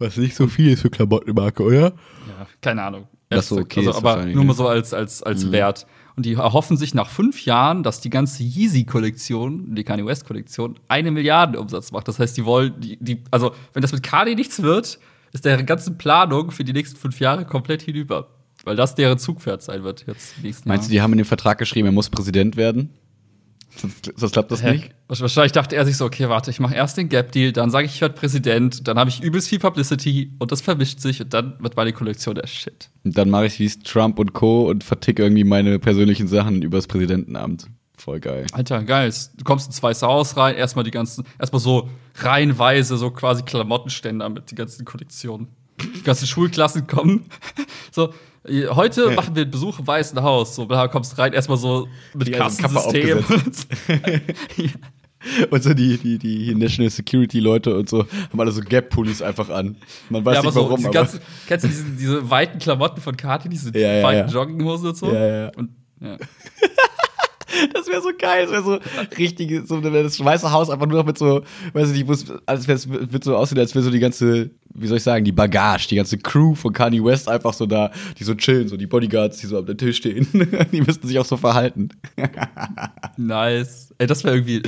Was 0.00 0.16
nicht 0.16 0.34
so 0.34 0.48
viel 0.48 0.72
ist 0.72 0.82
für 0.82 0.90
Klamottenmarke, 0.90 1.62
oder? 1.62 1.92
Ja, 2.26 2.46
keine 2.60 2.82
Ahnung. 2.82 3.06
Was 3.30 3.48
so 3.48 3.58
okay 3.58 3.86
also, 3.86 3.98
aber 3.98 4.26
nur 4.26 4.44
mal 4.44 4.54
so 4.54 4.66
als, 4.66 4.92
als, 4.92 5.22
als 5.22 5.52
Wert. 5.52 5.86
Und 6.16 6.26
die 6.26 6.34
erhoffen 6.34 6.76
sich 6.76 6.94
nach 6.94 7.08
fünf 7.08 7.44
Jahren, 7.44 7.82
dass 7.82 8.00
die 8.00 8.10
ganze 8.10 8.42
Yeezy-Kollektion, 8.42 9.74
die 9.74 9.84
Kanye 9.84 10.04
West-Kollektion, 10.04 10.78
eine 10.88 11.12
Milliarde 11.12 11.60
Umsatz 11.60 11.92
macht. 11.92 12.08
Das 12.08 12.18
heißt, 12.18 12.36
die 12.36 12.44
wollen, 12.44 12.74
die, 12.80 12.98
die, 13.00 13.22
also, 13.30 13.54
wenn 13.72 13.82
das 13.82 13.92
mit 13.92 14.02
Kanye 14.02 14.34
nichts 14.34 14.62
wird, 14.62 14.98
ist 15.32 15.44
deren 15.44 15.64
ganze 15.64 15.92
Planung 15.92 16.50
für 16.50 16.64
die 16.64 16.72
nächsten 16.72 16.98
fünf 16.98 17.20
Jahre 17.20 17.44
komplett 17.44 17.82
hinüber. 17.82 18.28
Weil 18.64 18.76
das 18.76 18.94
deren 18.94 19.18
Zugpferd 19.18 19.62
sein 19.62 19.84
wird 19.84 20.04
jetzt 20.06 20.42
nächsten 20.42 20.68
Meinst 20.68 20.88
du, 20.88 20.92
die 20.92 21.00
haben 21.00 21.12
in 21.12 21.18
dem 21.18 21.26
Vertrag 21.26 21.56
geschrieben, 21.58 21.86
er 21.86 21.92
muss 21.92 22.10
Präsident 22.10 22.56
werden? 22.56 22.90
Sonst, 23.76 24.12
sonst 24.16 24.32
klappt 24.32 24.50
das 24.50 24.62
Hä? 24.62 24.72
nicht? 24.72 24.90
Wahrscheinlich 25.08 25.52
dachte 25.52 25.76
er 25.76 25.84
sich 25.84 25.96
so, 25.96 26.04
okay, 26.04 26.28
warte, 26.28 26.50
ich 26.50 26.60
mache 26.60 26.74
erst 26.74 26.96
den 26.96 27.08
Gap-Deal, 27.08 27.52
dann 27.52 27.70
sage 27.70 27.86
ich, 27.86 27.94
ich 27.94 28.00
werde 28.00 28.14
Präsident, 28.14 28.86
dann 28.86 28.98
habe 28.98 29.10
ich 29.10 29.22
übelst 29.22 29.48
viel 29.48 29.58
Publicity 29.58 30.32
und 30.38 30.52
das 30.52 30.60
vermischt 30.60 31.00
sich 31.00 31.20
und 31.20 31.32
dann 31.32 31.56
wird 31.60 31.76
meine 31.76 31.92
Kollektion 31.92 32.34
der 32.34 32.46
Shit. 32.46 32.90
Und 33.04 33.16
dann 33.16 33.30
mache 33.30 33.46
ich 33.46 33.58
wie 33.58 33.66
es 33.66 33.78
Trump 33.80 34.18
und 34.18 34.32
Co. 34.32 34.68
und 34.68 34.84
vertick 34.84 35.18
irgendwie 35.18 35.44
meine 35.44 35.78
persönlichen 35.78 36.28
Sachen 36.28 36.62
übers 36.62 36.86
Präsidentenamt. 36.86 37.66
Voll 37.96 38.20
geil. 38.20 38.46
Alter, 38.52 38.82
geil. 38.82 39.12
Du 39.36 39.44
kommst 39.44 39.66
ins 39.66 39.82
Weiße 39.82 40.06
Haus 40.06 40.36
rein, 40.36 40.56
erstmal 40.56 40.84
die 40.84 40.90
ganzen, 40.90 41.24
erstmal 41.38 41.60
so 41.60 41.90
reihenweise, 42.16 42.96
so 42.96 43.10
quasi 43.10 43.42
Klamottenständer 43.42 44.28
mit 44.30 44.50
den 44.50 44.56
ganzen 44.56 44.84
Kollektionen. 44.84 45.48
Die 45.96 46.02
ganzen 46.02 46.26
Schulklassen 46.26 46.86
kommen. 46.86 47.26
So, 47.92 48.14
heute 48.46 49.10
machen 49.10 49.34
wir 49.34 49.42
einen 49.42 49.50
Besuch 49.50 49.78
im 49.78 49.86
Weißen 49.86 50.20
Haus. 50.22 50.54
So, 50.54 50.64
da 50.64 50.88
kommst 50.88 51.18
rein, 51.18 51.32
erstmal 51.32 51.58
so 51.58 51.88
mit 52.14 52.32
Kappe 52.32 52.56
Kassensystem. 52.56 53.24
Und 55.50 55.62
so 55.62 55.74
die, 55.74 55.98
die, 55.98 56.18
die 56.18 56.54
National 56.54 56.90
Security 56.90 57.40
Leute 57.40 57.76
und 57.76 57.90
so 57.90 58.06
haben 58.06 58.40
alle 58.40 58.52
so 58.52 58.62
Gap-Pullis 58.62 59.20
einfach 59.20 59.50
an. 59.50 59.76
Man 60.08 60.24
weiß 60.24 60.34
ja, 60.34 60.38
aber 60.40 60.46
nicht 60.48 60.54
so, 60.54 60.62
warum, 60.62 60.76
diese 60.76 60.88
aber 60.88 60.94
ganzen, 60.94 61.20
kennst 61.46 61.64
du 61.64 61.68
diese, 61.68 61.84
diese 61.90 62.30
weiten 62.30 62.58
Klamotten 62.58 63.02
von 63.02 63.14
Kati, 63.16 63.50
diese 63.50 63.70
Ja, 63.78 63.96
ja, 63.96 64.02
weiten 64.02 64.28
ja. 64.28 64.34
Jogginghosen 64.34 64.88
und 64.88 64.96
so? 64.96 65.12
Ja, 65.12 65.26
ja, 65.26 65.42
ja. 65.42 65.52
Und, 65.56 65.70
ja. 66.00 66.16
das 67.74 67.86
wäre 67.88 68.02
so 68.02 68.10
geil. 68.16 68.42
Das 68.46 68.52
wäre 68.52 68.62
so 68.62 68.78
richtig, 69.18 69.66
so 69.66 69.80
das 69.80 70.24
Weiße 70.24 70.50
Haus 70.52 70.70
einfach 70.70 70.86
nur 70.86 70.98
noch 70.98 71.06
mit 71.06 71.18
so, 71.18 71.42
weiß 71.72 71.90
ich 71.92 72.06
nicht, 72.06 72.32
als 72.46 72.66
wird 72.68 73.24
so 73.24 73.36
aussehen, 73.36 73.58
als 73.58 73.74
wäre 73.74 73.84
so 73.84 73.90
die 73.90 73.98
ganze, 73.98 74.50
wie 74.74 74.86
soll 74.86 74.96
ich 74.98 75.02
sagen, 75.02 75.24
die 75.24 75.32
Bagage, 75.32 75.88
die 75.88 75.96
ganze 75.96 76.18
Crew 76.18 76.54
von 76.54 76.72
Kanye 76.72 77.04
West 77.04 77.28
einfach 77.28 77.52
so 77.52 77.66
da, 77.66 77.90
die 78.18 78.24
so 78.24 78.34
chillen, 78.34 78.68
so 78.68 78.76
die 78.76 78.86
Bodyguards, 78.86 79.38
die 79.38 79.46
so 79.46 79.58
am 79.58 79.66
Tisch 79.76 79.98
stehen. 79.98 80.26
die 80.72 80.80
müssten 80.80 81.06
sich 81.06 81.18
auch 81.18 81.24
so 81.24 81.36
verhalten. 81.36 81.88
Nice. 83.16 83.94
Ey, 83.98 84.06
das 84.06 84.24
wäre 84.24 84.36
irgendwie. 84.36 84.62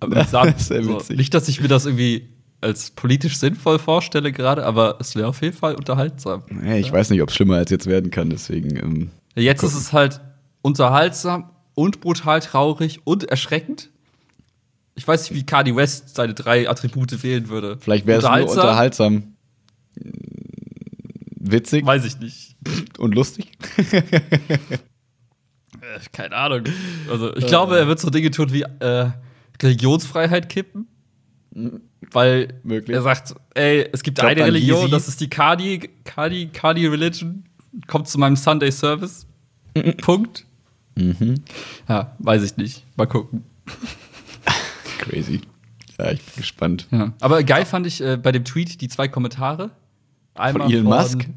Aber 0.00 0.14
Das 0.16 0.30
das 0.30 0.70
wär 0.70 0.82
so, 0.84 0.94
witzig. 0.96 1.16
nicht, 1.16 1.34
dass 1.34 1.48
ich 1.48 1.60
mir 1.60 1.68
das 1.68 1.86
irgendwie 1.86 2.28
als 2.60 2.90
politisch 2.90 3.36
sinnvoll 3.38 3.78
vorstelle 3.78 4.32
gerade, 4.32 4.64
aber 4.64 4.96
es 4.98 5.14
wäre 5.14 5.28
auf 5.28 5.42
jeden 5.42 5.56
Fall 5.56 5.74
unterhaltsam. 5.74 6.42
Ja, 6.64 6.74
ich 6.76 6.90
weiß 6.90 7.10
nicht, 7.10 7.22
ob 7.22 7.28
es 7.28 7.34
schlimmer 7.34 7.56
als 7.56 7.70
jetzt 7.70 7.86
werden 7.86 8.10
kann, 8.10 8.30
deswegen. 8.30 8.76
Ähm, 8.76 9.10
Jetzt 9.34 9.62
ist 9.62 9.74
es 9.74 9.92
halt 9.92 10.20
unterhaltsam 10.62 11.50
und 11.76 12.00
brutal 12.00 12.40
traurig 12.40 13.00
und 13.04 13.22
erschreckend. 13.24 13.90
Ich 14.96 15.06
weiß 15.06 15.30
nicht, 15.30 15.38
wie 15.38 15.46
Kanye 15.46 15.76
West 15.76 16.16
seine 16.16 16.34
drei 16.34 16.68
Attribute 16.68 17.22
wählen 17.22 17.48
würde. 17.48 17.78
vielleicht 17.78 18.06
wäre 18.06 18.18
es 18.18 18.24
nur 18.24 18.50
unterhaltsam. 18.50 19.36
Witzig 21.38 21.86
Weiß 21.86 22.04
ich 22.04 22.18
nicht. 22.18 22.56
und 22.98 23.14
lustig. 23.14 23.52
Äh, 25.82 26.00
keine 26.12 26.34
Ahnung. 26.34 26.64
Also, 27.10 27.36
ich 27.36 27.46
glaube, 27.46 27.78
er 27.78 27.86
wird 27.86 28.00
so 28.00 28.10
Dinge 28.10 28.30
tun 28.30 28.52
wie 28.52 28.62
äh, 28.62 29.10
Religionsfreiheit 29.62 30.48
kippen. 30.48 30.88
Weil 32.12 32.54
Möglich. 32.62 32.94
er 32.94 33.02
sagt, 33.02 33.34
ey, 33.54 33.88
es 33.92 34.02
gibt 34.02 34.18
Glaubt 34.18 34.32
eine 34.32 34.44
Religion, 34.46 34.80
Yeezy. 34.80 34.90
das 34.90 35.08
ist 35.08 35.20
die 35.20 35.28
Kani, 35.28 35.88
Kani, 36.04 36.48
Kani 36.52 36.86
Religion. 36.86 37.44
Kommt 37.86 38.08
zu 38.08 38.18
meinem 38.18 38.36
Sunday 38.36 38.72
Service. 38.72 39.26
Punkt. 40.02 40.46
Ja, 41.88 42.16
weiß 42.18 42.42
ich 42.42 42.56
nicht. 42.56 42.84
Mal 42.96 43.06
gucken. 43.06 43.44
Crazy. 44.98 45.40
Ja, 45.98 46.10
ich 46.10 46.22
bin 46.22 46.36
gespannt. 46.36 46.88
Ja. 46.90 47.12
Aber 47.20 47.42
geil 47.42 47.64
fand 47.64 47.86
ich 47.86 48.00
äh, 48.00 48.16
bei 48.16 48.32
dem 48.32 48.44
Tweet 48.44 48.80
die 48.80 48.88
zwei 48.88 49.08
Kommentare. 49.08 49.70
Einmal 50.34 50.70
Elon 50.70 50.84
Musk? 50.84 51.28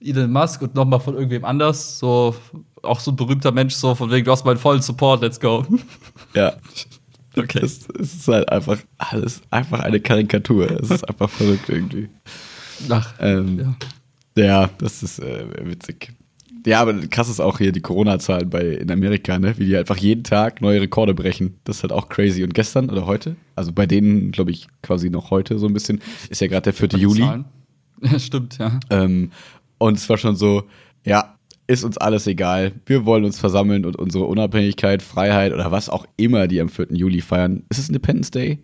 Elon 0.00 0.30
Musk 0.32 0.62
und 0.62 0.74
nochmal 0.74 1.00
von 1.00 1.14
irgendwem 1.14 1.44
anders. 1.44 1.98
So, 1.98 2.34
auch 2.82 3.00
so 3.00 3.10
ein 3.10 3.16
berühmter 3.16 3.52
Mensch, 3.52 3.74
so 3.74 3.94
von 3.94 4.10
wegen, 4.10 4.24
du 4.24 4.32
hast 4.32 4.44
meinen 4.44 4.58
vollen 4.58 4.82
Support, 4.82 5.22
let's 5.22 5.38
go. 5.40 5.64
Ja. 6.34 6.54
Okay. 7.36 7.60
Es, 7.62 7.88
es 7.98 8.14
ist 8.14 8.28
halt 8.28 8.48
einfach 8.48 8.78
alles 8.98 9.40
einfach 9.50 9.80
eine 9.80 10.00
Karikatur. 10.00 10.70
Es 10.80 10.90
ist 10.90 11.08
einfach 11.08 11.28
verrückt 11.30 11.68
irgendwie. 11.68 12.08
Ach, 12.88 13.14
Ähm, 13.20 13.76
ja. 14.36 14.44
ja. 14.44 14.70
das 14.78 15.02
ist 15.02 15.20
äh, 15.20 15.44
witzig. 15.64 16.12
Ja, 16.66 16.80
aber 16.80 16.94
krass 17.06 17.28
ist 17.28 17.40
auch 17.40 17.58
hier 17.58 17.72
die 17.72 17.80
Corona-Zahlen 17.80 18.50
bei 18.50 18.60
in 18.66 18.90
Amerika, 18.90 19.38
ne? 19.38 19.56
Wie 19.58 19.64
die 19.66 19.76
einfach 19.76 19.96
jeden 19.96 20.24
Tag 20.24 20.60
neue 20.60 20.80
Rekorde 20.80 21.14
brechen. 21.14 21.58
Das 21.64 21.76
ist 21.78 21.82
halt 21.82 21.92
auch 21.92 22.08
crazy. 22.08 22.42
Und 22.44 22.52
gestern 22.54 22.90
oder 22.90 23.06
heute, 23.06 23.36
also 23.56 23.72
bei 23.72 23.86
denen, 23.86 24.30
glaube 24.32 24.50
ich, 24.50 24.66
quasi 24.82 25.10
noch 25.10 25.30
heute 25.30 25.58
so 25.58 25.66
ein 25.66 25.72
bisschen, 25.72 26.00
ist 26.28 26.40
ja 26.40 26.48
gerade 26.48 26.64
der 26.64 26.72
4. 26.74 26.88
Juli. 26.98 27.20
Zahlen. 27.20 27.44
Ja, 28.02 28.18
stimmt, 28.18 28.58
ja. 28.58 28.78
Ähm, 28.90 29.30
und 29.78 29.96
es 29.96 30.08
war 30.08 30.18
schon 30.18 30.36
so, 30.36 30.64
ja, 31.04 31.36
ist 31.66 31.84
uns 31.84 31.96
alles 31.98 32.26
egal. 32.26 32.72
Wir 32.84 33.06
wollen 33.06 33.24
uns 33.24 33.38
versammeln 33.38 33.84
und 33.86 33.96
unsere 33.96 34.24
Unabhängigkeit, 34.24 35.02
Freiheit 35.02 35.52
oder 35.52 35.70
was 35.70 35.88
auch 35.88 36.04
immer 36.16 36.48
die 36.48 36.60
am 36.60 36.68
4. 36.68 36.88
Juli 36.90 37.20
feiern. 37.20 37.62
Ist 37.70 37.78
es 37.78 37.88
Independence 37.88 38.30
Day? 38.30 38.58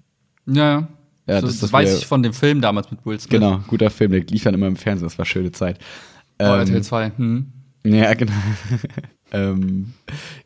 Ja, 0.47 0.55
ja. 0.81 0.89
Ja, 1.29 1.41
das, 1.41 1.51
das- 1.53 1.61
das 1.61 1.73
weiß 1.73 1.99
ich 1.99 2.07
von 2.07 2.23
dem 2.23 2.33
Film 2.33 2.61
damals 2.61 2.91
mit 2.91 3.05
Will 3.07 3.19
Smith. 3.19 3.31
Genau, 3.31 3.61
guter 3.69 3.91
Film, 3.91 4.13
der 4.13 4.21
lief 4.23 4.45
dann 4.45 4.55
immer 4.55 4.67
im 4.69 4.77
Fernsehen, 4.77 5.07
das 5.09 5.19
war 5.19 5.25
schöne 5.25 5.51
Zeit. 5.51 5.79
Oh, 6.39 6.45
RTL 6.45 6.83
2. 6.83 7.13
Hm. 7.17 7.53
Ja, 7.87 8.15
genau. 8.15 8.33
ähm, 9.33 9.93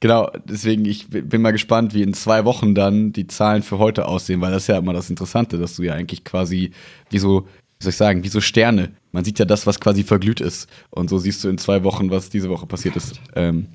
genau, 0.00 0.30
deswegen, 0.44 0.84
ich 0.84 1.08
bin 1.08 1.40
mal 1.42 1.52
gespannt, 1.52 1.94
wie 1.94 2.02
in 2.02 2.12
zwei 2.14 2.44
Wochen 2.44 2.74
dann 2.74 3.12
die 3.12 3.26
Zahlen 3.26 3.62
für 3.62 3.78
heute 3.78 4.06
aussehen, 4.06 4.40
weil 4.40 4.52
das 4.52 4.64
ist 4.64 4.68
ja 4.68 4.78
immer 4.78 4.92
das 4.92 5.10
Interessante, 5.10 5.58
dass 5.58 5.76
du 5.76 5.82
ja 5.82 5.94
eigentlich 5.94 6.24
quasi 6.24 6.72
wie 7.08 7.18
so, 7.18 7.46
wie 7.78 7.84
soll 7.84 7.90
ich 7.90 7.96
sagen, 7.96 8.24
wie 8.24 8.28
so 8.28 8.40
Sterne. 8.40 8.90
Man 9.12 9.24
sieht 9.24 9.38
ja 9.38 9.44
das, 9.44 9.66
was 9.66 9.80
quasi 9.80 10.04
verglüht 10.04 10.40
ist. 10.40 10.68
Und 10.90 11.08
so 11.10 11.18
siehst 11.18 11.42
du 11.42 11.48
in 11.48 11.58
zwei 11.58 11.82
Wochen, 11.82 12.10
was 12.10 12.30
diese 12.30 12.50
Woche 12.50 12.66
passiert 12.66 12.96
ist. 12.96 13.20
Ähm, 13.34 13.66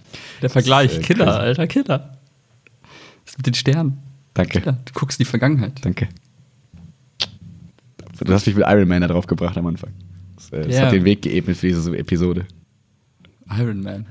Der 0.42 0.50
Vergleich, 0.50 0.92
ist, 0.92 1.00
äh, 1.00 1.02
Killer, 1.02 1.26
crazy. 1.26 1.40
alter 1.40 1.68
Killer. 1.68 2.18
Das 3.26 3.38
mit 3.38 3.48
den 3.48 3.54
Sternen. 3.56 3.98
danke, 4.34 4.60
Killer. 4.60 4.78
Du 4.86 4.94
guckst 4.94 5.20
in 5.20 5.24
die 5.24 5.30
Vergangenheit. 5.30 5.74
danke. 5.84 6.08
Du 8.24 8.32
hast 8.34 8.46
mich 8.48 8.56
mit 8.56 8.66
Iron 8.68 8.88
Man 8.88 9.02
da 9.02 9.08
drauf 9.08 9.28
gebracht 9.28 9.58
am 9.58 9.66
Anfang. 9.68 9.92
Das, 10.36 10.50
äh, 10.52 10.68
das 10.68 10.80
hat 10.80 10.94
den 10.94 11.04
Weg 11.04 11.24
geebnet 11.24 11.58
für 11.58 11.68
diese 11.68 11.98
Episode. 11.98 12.46
Iron 13.50 13.82
Man. 13.82 14.06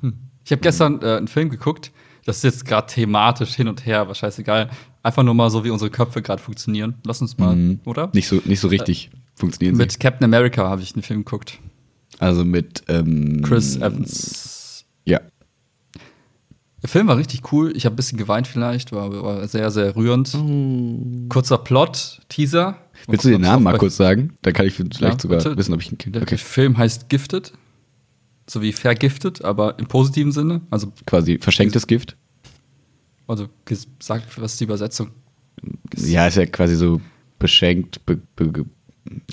Hm. 0.00 0.14
Ich 0.44 0.52
habe 0.52 0.60
gestern 0.62 1.00
äh, 1.02 1.16
einen 1.16 1.28
Film 1.28 1.50
geguckt. 1.50 1.90
Das 2.24 2.38
ist 2.38 2.42
jetzt 2.44 2.64
gerade 2.64 2.86
thematisch 2.88 3.54
hin 3.54 3.68
und 3.68 3.86
her, 3.86 4.00
aber 4.00 4.14
scheißegal. 4.14 4.68
Einfach 5.02 5.22
nur 5.22 5.34
mal 5.34 5.48
so, 5.50 5.64
wie 5.64 5.70
unsere 5.70 5.90
Köpfe 5.90 6.22
gerade 6.22 6.42
funktionieren. 6.42 6.94
Lass 7.04 7.20
uns 7.22 7.38
mal, 7.38 7.54
Mhm. 7.54 7.80
oder? 7.84 8.10
Nicht 8.14 8.26
so, 8.28 8.40
nicht 8.44 8.58
so 8.60 8.66
richtig 8.68 9.10
funktionieren 9.36 9.76
Mit 9.76 10.00
Captain 10.00 10.24
America 10.24 10.68
habe 10.68 10.82
ich 10.82 10.94
einen 10.94 11.02
Film 11.02 11.20
geguckt. 11.20 11.58
Also 12.18 12.44
mit 12.44 12.82
ähm, 12.88 13.42
Chris 13.42 13.76
Evans. 13.76 14.84
Ja. 15.04 15.20
Der 16.82 16.88
Film 16.88 17.06
war 17.06 17.16
richtig 17.16 17.52
cool. 17.52 17.72
Ich 17.76 17.84
habe 17.84 17.94
ein 17.94 17.96
bisschen 17.96 18.18
geweint 18.18 18.46
vielleicht, 18.46 18.92
war, 18.92 19.10
war 19.22 19.46
sehr, 19.48 19.70
sehr 19.70 19.94
rührend. 19.96 20.32
Kurzer 21.28 21.58
Plot, 21.58 22.20
Teaser. 22.28 22.76
Willst 23.08 23.24
du 23.24 23.28
den 23.30 23.40
Namen 23.42 23.62
mal 23.64 23.76
kurz 23.78 23.96
sagen? 23.96 24.34
Dann 24.42 24.52
kann 24.52 24.66
ich 24.66 24.74
vielleicht 24.74 25.00
Ja, 25.00 25.18
sogar 25.18 25.38
bitte. 25.38 25.56
wissen, 25.56 25.74
ob 25.74 25.80
ich 25.80 25.90
ihn 25.92 25.98
kenne. 25.98 26.12
Der 26.14 26.22
Okay. 26.22 26.36
Film 26.36 26.76
heißt 26.78 27.08
Gifted. 27.08 27.52
So 28.48 28.62
wie 28.62 28.72
vergiftet, 28.72 29.44
aber 29.44 29.78
im 29.78 29.86
positiven 29.86 30.32
Sinne. 30.32 30.60
Also, 30.70 30.92
Quasi 31.06 31.38
verschenktes 31.38 31.86
Gift. 31.86 32.16
also 33.26 33.48
ges- 33.66 33.88
sagt, 34.00 34.40
was 34.40 34.52
ist 34.52 34.60
die 34.60 34.64
Übersetzung? 34.64 35.10
Ja, 35.96 36.26
ist 36.28 36.36
ja 36.36 36.46
quasi 36.46 36.76
so 36.76 37.00
beschenkt. 37.38 38.04
Be, 38.06 38.16
be, 38.36 38.44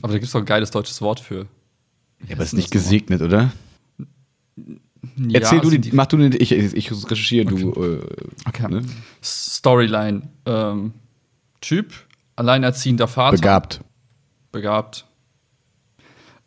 Aber 0.01 0.07
da 0.07 0.13
gibt 0.13 0.25
es 0.25 0.31
doch 0.31 0.39
ein 0.39 0.45
geiles 0.45 0.71
deutsches 0.71 1.01
Wort 1.01 1.19
für. 1.19 1.47
ja, 2.27 2.35
aber 2.35 2.43
ist 2.43 2.53
nicht 2.53 2.71
gesegnet, 2.71 3.21
oder? 3.21 3.51
Ja, 5.17 5.41
Erzähl 5.41 5.59
du 5.59 5.69
sind 5.69 5.85
den, 5.85 5.95
mach 5.95 6.05
du 6.07 6.17
ich, 6.19 6.51
ich 6.53 6.91
recherchiere, 6.91 7.45
du. 7.45 7.71
Äh, 7.73 7.99
Okay. 8.47 8.67
ne? 8.69 8.81
Storyline. 9.21 10.29
Ähm, 10.45 10.93
typ, 11.61 11.93
alleinerziehender 12.35 13.07
Vater. 13.07 13.35
begabt. 13.35 13.81
begabt. 14.51 15.05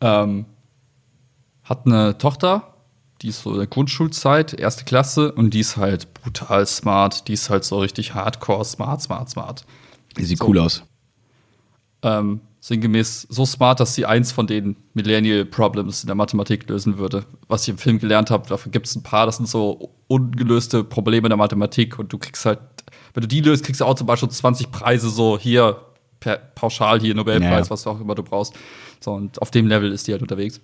Ähm, 0.01 0.47
hat 1.69 1.87
eine 1.87 2.17
Tochter, 2.19 2.75
die 3.23 3.29
ist 3.29 3.43
so 3.43 3.53
in 3.53 3.59
der 3.59 3.67
Grundschulzeit, 3.67 4.55
erste 4.55 4.85
Klasse, 4.85 5.33
und 5.33 5.51
die 5.55 5.61
ist 5.61 5.77
halt 5.77 6.13
brutal 6.15 6.67
smart. 6.67 7.29
Die 7.29 7.33
ist 7.33 7.51
halt 7.51 7.65
so 7.65 7.79
richtig 7.79 8.15
hardcore, 8.15 8.65
smart, 8.65 9.01
smart, 9.03 9.31
smart. 9.31 9.65
Die 10.17 10.25
sieht 10.25 10.39
So. 10.39 10.47
cool 10.49 10.59
aus. 10.59 10.83
Ähm, 12.03 12.41
sinngemäß 12.61 13.27
so 13.31 13.47
smart, 13.47 13.81
dass 13.81 13.95
sie 13.95 14.07
eins 14.07 14.33
von 14.33 14.47
den 14.47 14.77
Millennial 14.95 15.45
Problems 15.45 16.03
in 16.03 16.09
der 16.09 16.15
Mathematik 16.17 16.69
lösen 16.69 16.99
würde. 16.99 17.25
Was 17.49 17.63
ich 17.63 17.69
im 17.71 17.79
Film 17.79 17.99
gelernt 17.99 18.31
habe, 18.31 18.49
dafür 18.49 18.71
gibt 18.73 18.87
es 18.87 18.95
ein 18.97 19.03
paar, 19.03 19.27
das 19.27 19.37
sind 19.39 19.49
so 19.49 19.93
ungelöste 20.09 20.85
Probleme 20.85 21.27
in 21.27 21.31
der 21.31 21.37
Mathematik 21.37 21.99
und 21.99 22.13
du 22.13 22.19
kriegst 22.19 22.45
halt, 22.45 22.59
wenn 23.15 23.23
du 23.23 23.29
die 23.29 23.41
löst, 23.41 23.65
kriegst 23.65 23.81
du 23.81 23.85
automatisch 23.85 24.21
schon 24.21 24.31
20 24.31 24.71
Preise, 24.71 25.09
so 25.11 25.39
hier 25.39 25.81
per, 26.21 26.37
pauschal 26.37 27.01
hier 27.01 27.15
Nobelpreis, 27.15 27.67
Ja. 27.67 27.71
was 27.71 27.87
auch 27.87 28.01
immer 28.01 28.15
du 28.15 28.23
brauchst. 28.23 28.55
So, 29.01 29.13
und 29.13 29.41
auf 29.41 29.51
dem 29.51 29.67
Level 29.67 29.91
ist 29.93 30.07
die 30.07 30.13
halt 30.13 30.23
unterwegs. 30.23 30.61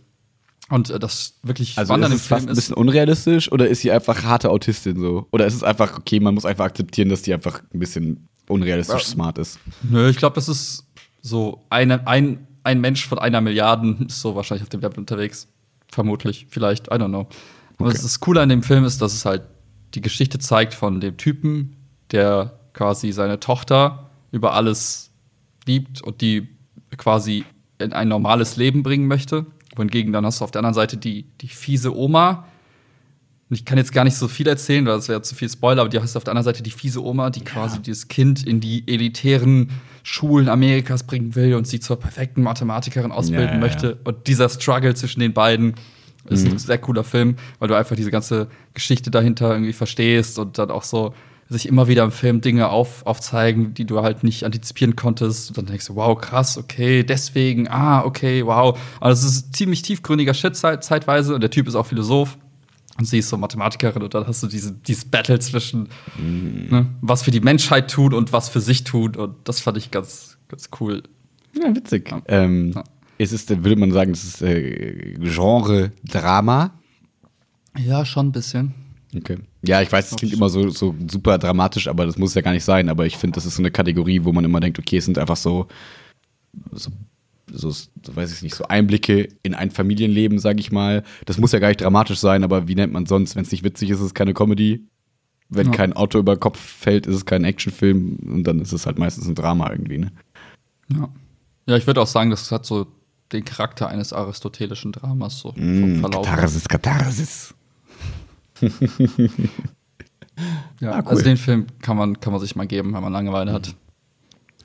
Und 0.72 0.88
äh, 0.90 0.98
das 0.98 1.34
wirklich 1.42 1.76
Also 1.76 1.92
Wandern 1.92 2.12
ist 2.12 2.18
im 2.18 2.22
es 2.22 2.26
fast 2.28 2.48
ein 2.48 2.54
bisschen 2.54 2.74
unrealistisch 2.74 3.52
oder 3.52 3.68
ist 3.68 3.82
sie 3.82 3.92
einfach 3.92 4.22
harte 4.24 4.48
Autistin 4.50 4.98
so? 4.98 5.26
Oder 5.30 5.46
ist 5.46 5.54
es 5.54 5.62
einfach, 5.62 5.98
okay, 5.98 6.18
man 6.18 6.34
muss 6.34 6.46
einfach 6.46 6.64
akzeptieren, 6.64 7.10
dass 7.10 7.20
die 7.22 7.34
einfach 7.34 7.62
ein 7.74 7.78
bisschen 7.78 8.28
unrealistisch 8.48 9.02
Ja. 9.02 9.06
smart 9.06 9.36
ist? 9.38 9.58
Nö, 9.82 10.08
ich 10.08 10.16
glaube, 10.16 10.34
das 10.36 10.48
ist 10.48 10.84
so 11.20 11.62
eine, 11.68 12.06
ein, 12.06 12.46
ein 12.64 12.80
Mensch 12.80 13.06
von 13.06 13.18
einer 13.18 13.40
Milliarden 13.42 14.06
ist 14.06 14.20
so 14.20 14.34
wahrscheinlich 14.34 14.62
auf 14.62 14.70
dem 14.70 14.80
Level 14.80 14.98
unterwegs. 14.98 15.46
Vermutlich, 15.88 16.46
vielleicht, 16.48 16.86
I 16.86 16.92
don't 16.92 17.08
know. 17.08 17.26
Aber 17.78 17.88
Okay. 17.88 17.92
das, 17.92 18.02
das 18.02 18.20
Coole 18.20 18.40
an 18.40 18.48
dem 18.48 18.62
Film 18.62 18.84
ist, 18.84 19.02
dass 19.02 19.12
es 19.12 19.24
halt 19.26 19.42
die 19.94 20.00
Geschichte 20.00 20.38
zeigt 20.38 20.72
von 20.72 21.00
dem 21.02 21.18
Typen, 21.18 21.76
der 22.12 22.58
quasi 22.72 23.12
seine 23.12 23.40
Tochter 23.40 24.10
über 24.30 24.54
alles 24.54 25.10
liebt 25.66 26.00
und 26.00 26.22
die 26.22 26.48
quasi 26.96 27.44
in 27.78 27.92
ein 27.92 28.08
normales 28.08 28.56
Leben 28.56 28.82
bringen 28.82 29.06
möchte. 29.06 29.44
Wohingegen 29.76 30.12
dann 30.12 30.24
hast 30.26 30.40
du 30.40 30.44
auf 30.44 30.50
der 30.50 30.60
anderen 30.60 30.74
Seite 30.74 30.96
die, 30.96 31.24
die 31.40 31.48
fiese 31.48 31.96
Oma. 31.96 32.46
Und 33.50 33.56
ich 33.56 33.64
kann 33.64 33.76
jetzt 33.78 33.92
gar 33.92 34.04
nicht 34.04 34.16
so 34.16 34.28
viel 34.28 34.48
erzählen, 34.48 34.84
weil 34.86 34.96
das 34.96 35.08
wäre 35.08 35.20
zu 35.22 35.34
viel 35.34 35.48
Spoiler, 35.48 35.82
aber 35.82 35.90
die 35.90 35.98
hast 36.00 36.16
auf 36.16 36.24
der 36.24 36.32
anderen 36.32 36.44
Seite 36.44 36.62
die 36.62 36.70
fiese 36.70 37.02
Oma, 37.04 37.30
die 37.30 37.40
quasi 37.44 37.80
dieses 37.80 38.08
Kind 38.08 38.46
in 38.46 38.60
die 38.60 38.84
elitären 38.86 39.70
Schulen 40.02 40.48
Amerikas 40.48 41.02
bringen 41.04 41.34
will 41.34 41.54
und 41.54 41.66
sie 41.66 41.78
zur 41.78 41.98
perfekten 41.98 42.42
Mathematikerin 42.42 43.12
ausbilden 43.12 43.46
Ja, 43.48 43.54
ja, 43.54 43.60
möchte. 43.60 43.98
Und 44.04 44.26
dieser 44.26 44.48
Struggle 44.48 44.94
zwischen 44.94 45.20
den 45.20 45.32
beiden 45.34 45.74
ist 46.28 46.44
Mhm. 46.46 46.52
ein 46.52 46.58
sehr 46.58 46.78
cooler 46.78 47.04
Film, 47.04 47.36
weil 47.58 47.68
du 47.68 47.74
einfach 47.74 47.94
diese 47.96 48.10
ganze 48.10 48.48
Geschichte 48.74 49.10
dahinter 49.10 49.50
irgendwie 49.52 49.72
verstehst 49.72 50.38
und 50.38 50.56
dann 50.58 50.70
auch 50.70 50.82
so 50.84 51.14
sich 51.52 51.66
immer 51.66 51.88
wieder 51.88 52.02
im 52.04 52.10
Film 52.10 52.40
Dinge 52.40 52.68
auf, 52.68 53.06
aufzeigen, 53.06 53.74
die 53.74 53.84
du 53.84 54.02
halt 54.02 54.24
nicht 54.24 54.44
antizipieren 54.44 54.96
konntest. 54.96 55.50
Und 55.50 55.58
dann 55.58 55.66
denkst 55.66 55.86
du, 55.86 55.94
wow, 55.96 56.18
krass, 56.18 56.58
okay, 56.58 57.04
deswegen, 57.04 57.68
ah, 57.68 58.04
okay, 58.04 58.44
wow. 58.44 58.78
Also 59.00 59.26
es 59.26 59.34
ist 59.34 59.56
ziemlich 59.56 59.82
tiefgründiger 59.82 60.34
Shit 60.34 60.56
zeit, 60.56 60.82
zeitweise 60.82 61.34
und 61.34 61.40
der 61.42 61.50
Typ 61.50 61.68
ist 61.68 61.74
auch 61.74 61.86
Philosoph. 61.86 62.38
Und 62.98 63.06
sie 63.06 63.18
ist 63.18 63.30
so 63.30 63.38
Mathematikerin 63.38 64.02
und 64.02 64.12
dann 64.12 64.26
hast 64.26 64.42
du 64.42 64.48
diese, 64.48 64.72
dieses 64.72 65.06
Battle 65.06 65.38
zwischen, 65.38 65.88
ne, 66.18 66.86
was 67.00 67.22
für 67.22 67.30
die 67.30 67.40
Menschheit 67.40 67.90
tut 67.90 68.12
und 68.12 68.34
was 68.34 68.50
für 68.50 68.60
sich 68.60 68.84
tut. 68.84 69.16
Und 69.16 69.36
das 69.44 69.60
fand 69.60 69.78
ich 69.78 69.90
ganz, 69.90 70.36
ganz 70.48 70.68
cool. 70.78 71.02
Ja, 71.58 71.74
witzig. 71.74 72.10
Ja. 72.10 72.20
Ähm, 72.28 72.72
Ja. 72.74 72.84
Ist 73.18 73.32
es, 73.32 73.48
würde 73.48 73.76
man 73.76 73.92
sagen, 73.92 74.12
das 74.12 74.24
ist 74.24 74.42
äh, 74.42 75.14
Genre 75.20 75.92
Drama? 76.04 76.72
Ja, 77.78 78.04
schon 78.04 78.28
ein 78.28 78.32
bisschen. 78.32 78.74
Okay. 79.16 79.38
Ja, 79.66 79.82
ich 79.82 79.92
weiß, 79.92 80.10
es 80.10 80.16
klingt 80.16 80.32
immer 80.34 80.48
so, 80.48 80.70
so 80.70 80.94
super 81.10 81.36
dramatisch, 81.38 81.86
aber 81.88 82.06
das 82.06 82.16
muss 82.18 82.34
ja 82.34 82.40
gar 82.42 82.52
nicht 82.52 82.64
sein. 82.64 82.88
Aber 82.88 83.04
ich 83.06 83.16
finde, 83.18 83.34
das 83.34 83.44
ist 83.46 83.56
so 83.56 83.62
eine 83.62 83.70
Kategorie, 83.70 84.24
wo 84.24 84.32
man 84.32 84.44
immer 84.44 84.60
denkt, 84.60 84.78
okay, 84.78 84.96
es 84.96 85.04
sind 85.04 85.18
einfach 85.18 85.36
so, 85.36 85.66
so, 86.72 86.90
so, 87.50 87.70
so 87.70 87.86
weiß 88.16 88.32
ich 88.32 88.42
nicht, 88.42 88.54
so 88.54 88.64
Einblicke 88.64 89.28
in 89.42 89.54
ein 89.54 89.70
Familienleben, 89.70 90.38
sage 90.38 90.60
ich 90.60 90.72
mal. 90.72 91.02
Das 91.26 91.38
muss 91.38 91.52
ja 91.52 91.58
gar 91.58 91.68
nicht 91.68 91.80
dramatisch 91.82 92.18
sein, 92.18 92.42
aber 92.44 92.68
wie 92.68 92.74
nennt 92.74 92.92
man 92.92 93.06
sonst? 93.06 93.36
Wenn 93.36 93.42
es 93.42 93.52
nicht 93.52 93.64
witzig 93.64 93.90
ist, 93.90 93.98
ist 93.98 94.06
es 94.06 94.14
keine 94.14 94.32
Comedy. 94.34 94.86
Wenn 95.50 95.66
Ja. 95.66 95.72
kein 95.72 95.92
Auto 95.92 96.18
über 96.18 96.38
Kopf 96.38 96.58
fällt, 96.58 97.06
ist 97.06 97.16
es 97.16 97.26
kein 97.26 97.44
Actionfilm 97.44 98.16
und 98.26 98.44
dann 98.44 98.60
ist 98.60 98.72
es 98.72 98.86
halt 98.86 98.98
meistens 98.98 99.26
ein 99.28 99.34
Drama 99.34 99.70
irgendwie. 99.70 99.98
Ne? 99.98 100.12
Ja. 100.88 101.08
Ja, 101.68 101.76
ich 101.76 101.86
würde 101.86 102.00
auch 102.00 102.06
sagen, 102.06 102.30
das 102.30 102.50
hat 102.50 102.64
so 102.64 102.86
den 103.32 103.44
Charakter 103.44 103.88
eines 103.88 104.12
aristotelischen 104.14 104.92
Dramas 104.92 105.38
so 105.40 105.52
vom 105.52 105.96
Mm, 105.98 106.00
Verlauf. 106.00 106.26
her. 106.26 106.34
Katharsis, 106.36 106.68
Katharsis. 106.68 107.54
Ja, 110.80 110.92
Ah, 110.92 110.98
cool. 111.02 111.08
Also 111.08 111.22
den 111.22 111.36
Film 111.36 111.66
kann 111.80 111.96
man, 111.96 112.18
kann 112.20 112.32
man 112.32 112.40
sich 112.40 112.56
mal 112.56 112.66
geben, 112.66 112.94
wenn 112.94 113.02
man 113.02 113.12
Langeweile 113.12 113.52
hat. 113.52 113.74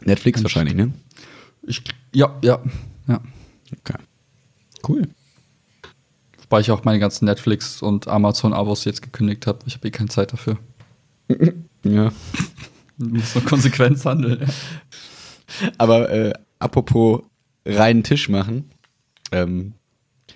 Netflix 0.01 0.41
wahrscheinlich, 0.43 0.75
ne? 0.75 0.93
Ich, 1.63 1.83
ja, 2.13 2.35
ja, 2.43 2.59
ja. 3.07 3.21
Okay. 3.79 3.97
Cool. 4.87 5.07
Wobei 6.43 6.61
ich 6.61 6.71
auch 6.71 6.83
meine 6.85 6.99
ganzen 6.99 7.25
Netflix- 7.25 7.81
und 7.81 8.07
Amazon-Abos 8.07 8.85
jetzt 8.85 9.01
gekündigt 9.01 9.45
habe. 9.47 9.59
Ich 9.65 9.75
habe 9.75 9.87
eh 9.87 9.91
keine 9.91 10.09
Zeit 10.09 10.33
dafür. 10.33 10.57
Ja. 11.83 12.11
Muss 12.97 13.35
nur 13.35 13.45
Konsequenz 13.45 14.03
handeln. 14.03 14.45
Aber 15.77 16.09
äh, 16.09 16.33
apropos 16.59 17.21
reinen 17.65 18.03
Tisch 18.03 18.27
machen. 18.27 18.71
Ähm, 19.31 19.73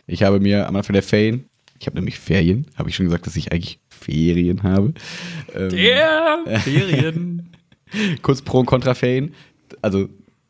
ich 0.05 0.23
habe 0.23 0.39
mir 0.39 0.67
am 0.67 0.75
Anfang 0.75 0.93
der 0.93 1.03
Ferien, 1.03 1.49
ich 1.81 1.87
habe 1.87 1.97
nämlich 1.97 2.19
Ferien, 2.19 2.67
habe 2.75 2.89
ich 2.89 2.95
schon 2.95 3.05
gesagt, 3.07 3.25
dass 3.25 3.35
ich 3.35 3.51
eigentlich 3.51 3.79
Ferien 3.89 4.61
habe. 4.61 4.93
Ähm, 5.55 5.69
Der 5.69 6.39
Ferien. 6.63 7.49
kurz 8.21 8.43
Pro- 8.43 8.59
und 8.59 8.67
Kontra-Ferien. 8.67 9.33
Also 9.81 10.07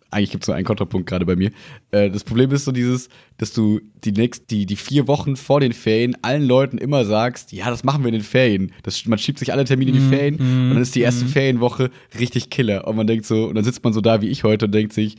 eigentlich 0.09 0.31
gibt 0.31 0.43
es 0.43 0.49
nur 0.49 0.57
einen 0.57 0.65
Kontrapunkt 0.65 1.07
gerade 1.07 1.25
bei 1.25 1.37
mir. 1.37 1.51
Äh, 1.91 2.09
das 2.09 2.25
Problem 2.25 2.51
ist 2.51 2.65
so 2.65 2.73
dieses, 2.73 3.07
dass 3.37 3.53
du 3.53 3.79
die, 4.03 4.11
nächst, 4.11 4.51
die, 4.51 4.65
die 4.65 4.75
vier 4.75 5.07
Wochen 5.07 5.37
vor 5.37 5.61
den 5.61 5.71
Ferien 5.71 6.17
allen 6.21 6.43
Leuten 6.43 6.77
immer 6.77 7.05
sagst, 7.05 7.53
ja, 7.53 7.69
das 7.69 7.85
machen 7.85 8.03
wir 8.03 8.09
in 8.09 8.15
den 8.15 8.23
Ferien. 8.23 8.73
Das, 8.83 9.05
man 9.05 9.17
schiebt 9.17 9.39
sich 9.39 9.53
alle 9.53 9.63
Termine 9.63 9.91
in 9.91 9.95
die 9.97 10.09
Ferien 10.09 10.35
und 10.35 10.69
dann 10.73 10.81
ist 10.81 10.95
die 10.95 11.01
erste 11.01 11.25
Ferienwoche 11.25 11.91
richtig 12.19 12.49
killer. 12.49 12.89
Und 12.89 12.97
man 12.97 13.07
denkt 13.07 13.25
so, 13.25 13.45
und 13.45 13.55
dann 13.55 13.63
sitzt 13.63 13.85
man 13.85 13.93
so 13.93 14.01
da 14.01 14.21
wie 14.21 14.27
ich 14.27 14.43
heute 14.43 14.65
und 14.65 14.73
denkt 14.73 14.91
sich, 14.91 15.15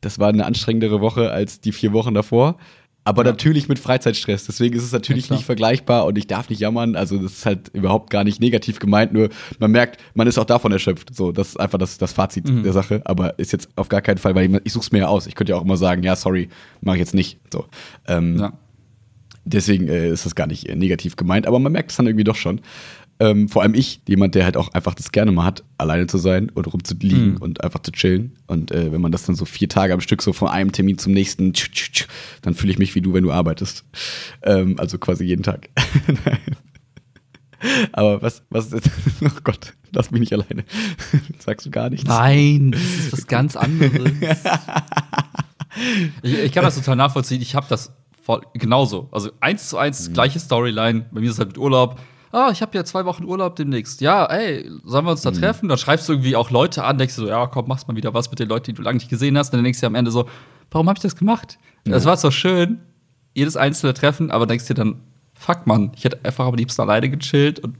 das 0.00 0.18
war 0.18 0.30
eine 0.30 0.46
anstrengendere 0.46 1.00
Woche 1.00 1.30
als 1.30 1.60
die 1.60 1.70
vier 1.70 1.92
Wochen 1.92 2.12
davor. 2.12 2.58
Aber 3.06 3.22
Ja. 3.24 3.30
natürlich 3.32 3.68
mit 3.68 3.78
Freizeitstress. 3.78 4.46
Deswegen 4.46 4.74
ist 4.76 4.82
es 4.82 4.92
natürlich 4.92 5.28
Ja, 5.28 5.36
nicht 5.36 5.44
vergleichbar 5.44 6.06
und 6.06 6.16
ich 6.16 6.26
darf 6.26 6.48
nicht 6.48 6.60
jammern. 6.60 6.96
Also, 6.96 7.18
das 7.18 7.32
ist 7.32 7.46
halt 7.46 7.68
überhaupt 7.74 8.08
gar 8.10 8.24
nicht 8.24 8.40
negativ 8.40 8.78
gemeint. 8.78 9.12
Nur 9.12 9.28
man 9.58 9.70
merkt, 9.72 10.00
man 10.14 10.26
ist 10.26 10.38
auch 10.38 10.44
davon 10.46 10.72
erschöpft. 10.72 11.14
So, 11.14 11.30
das 11.30 11.48
ist 11.50 11.60
einfach 11.60 11.78
das, 11.78 11.98
das 11.98 12.12
Fazit 12.14 12.48
Mhm. 12.48 12.62
der 12.62 12.72
Sache. 12.72 13.02
Aber 13.04 13.38
ist 13.38 13.52
jetzt 13.52 13.68
auf 13.76 13.88
gar 13.90 14.00
keinen 14.00 14.18
Fall, 14.18 14.34
weil 14.34 14.50
ich, 14.54 14.60
ich 14.64 14.72
suche 14.72 14.84
es 14.84 14.92
mir 14.92 15.00
ja 15.00 15.08
aus. 15.08 15.26
Ich 15.26 15.34
könnte 15.34 15.52
ja 15.52 15.58
auch 15.58 15.64
immer 15.64 15.76
sagen, 15.76 16.02
ja, 16.02 16.16
sorry, 16.16 16.48
mache 16.80 16.96
ich 16.96 17.00
jetzt 17.00 17.14
nicht. 17.14 17.38
So. 17.52 17.66
Ähm, 18.08 18.38
ja. 18.38 18.52
Deswegen 19.46 19.88
äh, 19.88 20.08
ist 20.08 20.24
das 20.24 20.34
gar 20.34 20.46
nicht 20.46 20.68
äh, 20.70 20.74
negativ 20.74 21.16
gemeint, 21.16 21.46
aber 21.46 21.58
man 21.58 21.72
merkt 21.72 21.90
es 21.90 21.98
dann 21.98 22.06
irgendwie 22.06 22.24
doch 22.24 22.36
schon. 22.36 22.62
Ähm, 23.24 23.48
vor 23.48 23.62
allem 23.62 23.74
ich, 23.74 24.00
jemand, 24.06 24.34
der 24.34 24.44
halt 24.44 24.56
auch 24.56 24.68
einfach 24.74 24.92
das 24.94 25.10
gerne 25.12 25.32
mal 25.32 25.44
hat, 25.44 25.64
alleine 25.78 26.06
zu 26.06 26.18
sein 26.18 26.50
und 26.50 26.66
rumzuliegen 26.72 27.32
Mhm. 27.32 27.36
und 27.38 27.64
einfach 27.64 27.80
zu 27.80 27.90
chillen. 27.92 28.32
Und 28.46 28.70
äh, 28.70 28.92
wenn 28.92 29.00
man 29.00 29.12
das 29.12 29.24
dann 29.24 29.34
so 29.34 29.44
vier 29.46 29.68
Tage 29.68 29.94
am 29.94 30.00
Stück 30.00 30.20
so 30.20 30.32
von 30.32 30.48
einem 30.48 30.72
Termin 30.72 30.98
zum 30.98 31.12
nächsten, 31.12 31.52
tsch, 31.54 31.70
tsch, 31.72 31.90
tsch, 31.92 32.06
dann 32.42 32.54
fühle 32.54 32.72
ich 32.72 32.78
mich 32.78 32.94
wie 32.94 33.00
du, 33.00 33.14
wenn 33.14 33.24
du 33.24 33.32
arbeitest. 33.32 33.84
Ähm, 34.42 34.74
also 34.78 34.98
quasi 34.98 35.24
jeden 35.24 35.42
Tag. 35.42 35.70
Aber 37.92 38.20
was, 38.20 38.42
was 38.50 38.72
ist? 38.72 38.90
Oh 39.24 39.28
Gott, 39.42 39.72
lass 39.92 40.10
mich 40.10 40.20
nicht 40.20 40.32
alleine. 40.34 40.64
Sagst 41.38 41.64
du 41.66 41.70
gar 41.70 41.88
nichts? 41.88 42.06
Nein, 42.06 42.72
das 42.72 42.82
ist 42.82 43.12
was 43.12 43.26
ganz 43.26 43.56
anderes. 43.56 44.02
ich, 46.22 46.34
ich 46.38 46.52
kann 46.52 46.64
das 46.64 46.74
total 46.74 46.96
nachvollziehen. 46.96 47.40
Ich 47.40 47.54
habe 47.54 47.66
das 47.70 47.92
voll, 48.22 48.42
genauso. 48.54 49.08
Also 49.12 49.30
eins 49.40 49.68
zu 49.70 49.78
eins, 49.78 50.12
gleiche 50.12 50.40
Storyline. 50.40 51.06
Bei 51.10 51.20
mir 51.20 51.26
ist 51.28 51.34
es 51.34 51.38
halt 51.38 51.48
mit 51.50 51.58
Urlaub. 51.58 51.98
Ah, 52.34 52.50
ich 52.50 52.62
habe 52.62 52.76
ja 52.76 52.84
zwei 52.84 53.04
Wochen 53.04 53.24
Urlaub 53.24 53.54
demnächst. 53.56 54.00
Ja, 54.00 54.26
ey, 54.26 54.68
sollen 54.84 55.04
wir 55.06 55.12
uns 55.12 55.22
da 55.22 55.30
treffen? 55.30 55.68
Dann 55.68 55.78
schreibst 55.78 56.08
du 56.08 56.14
irgendwie 56.14 56.34
auch 56.34 56.50
Leute 56.50 56.82
an, 56.82 56.98
denkst 56.98 57.14
du 57.14 57.22
so, 57.22 57.28
ja, 57.28 57.46
komm, 57.46 57.68
machst 57.68 57.86
mal 57.86 57.96
wieder 57.96 58.12
was 58.12 58.28
mit 58.30 58.40
den 58.40 58.48
Leuten, 58.48 58.66
die 58.66 58.72
du 58.72 58.82
lange 58.82 58.96
nicht 58.96 59.08
gesehen 59.08 59.38
hast. 59.38 59.52
Und 59.52 59.58
dann 59.58 59.64
denkst 59.64 59.80
du 59.80 59.86
am 59.86 59.94
Ende 59.94 60.10
so, 60.10 60.28
warum 60.72 60.88
habe 60.88 60.96
ich 60.98 61.02
das 61.02 61.14
gemacht? 61.14 61.58
Das 61.84 62.04
war 62.06 62.16
so 62.16 62.30
schön. 62.30 62.80
jedes 63.34 63.56
einzelne 63.56 63.94
Treffen, 63.94 64.30
aber 64.30 64.46
denkst 64.46 64.66
dir 64.66 64.74
dann, 64.74 65.00
fuck 65.34 65.66
man, 65.66 65.92
ich 65.96 66.04
hätte 66.04 66.18
einfach 66.24 66.46
am 66.46 66.54
liebsten 66.54 66.82
alleine 66.82 67.08
gechillt 67.10 67.60
und 67.60 67.76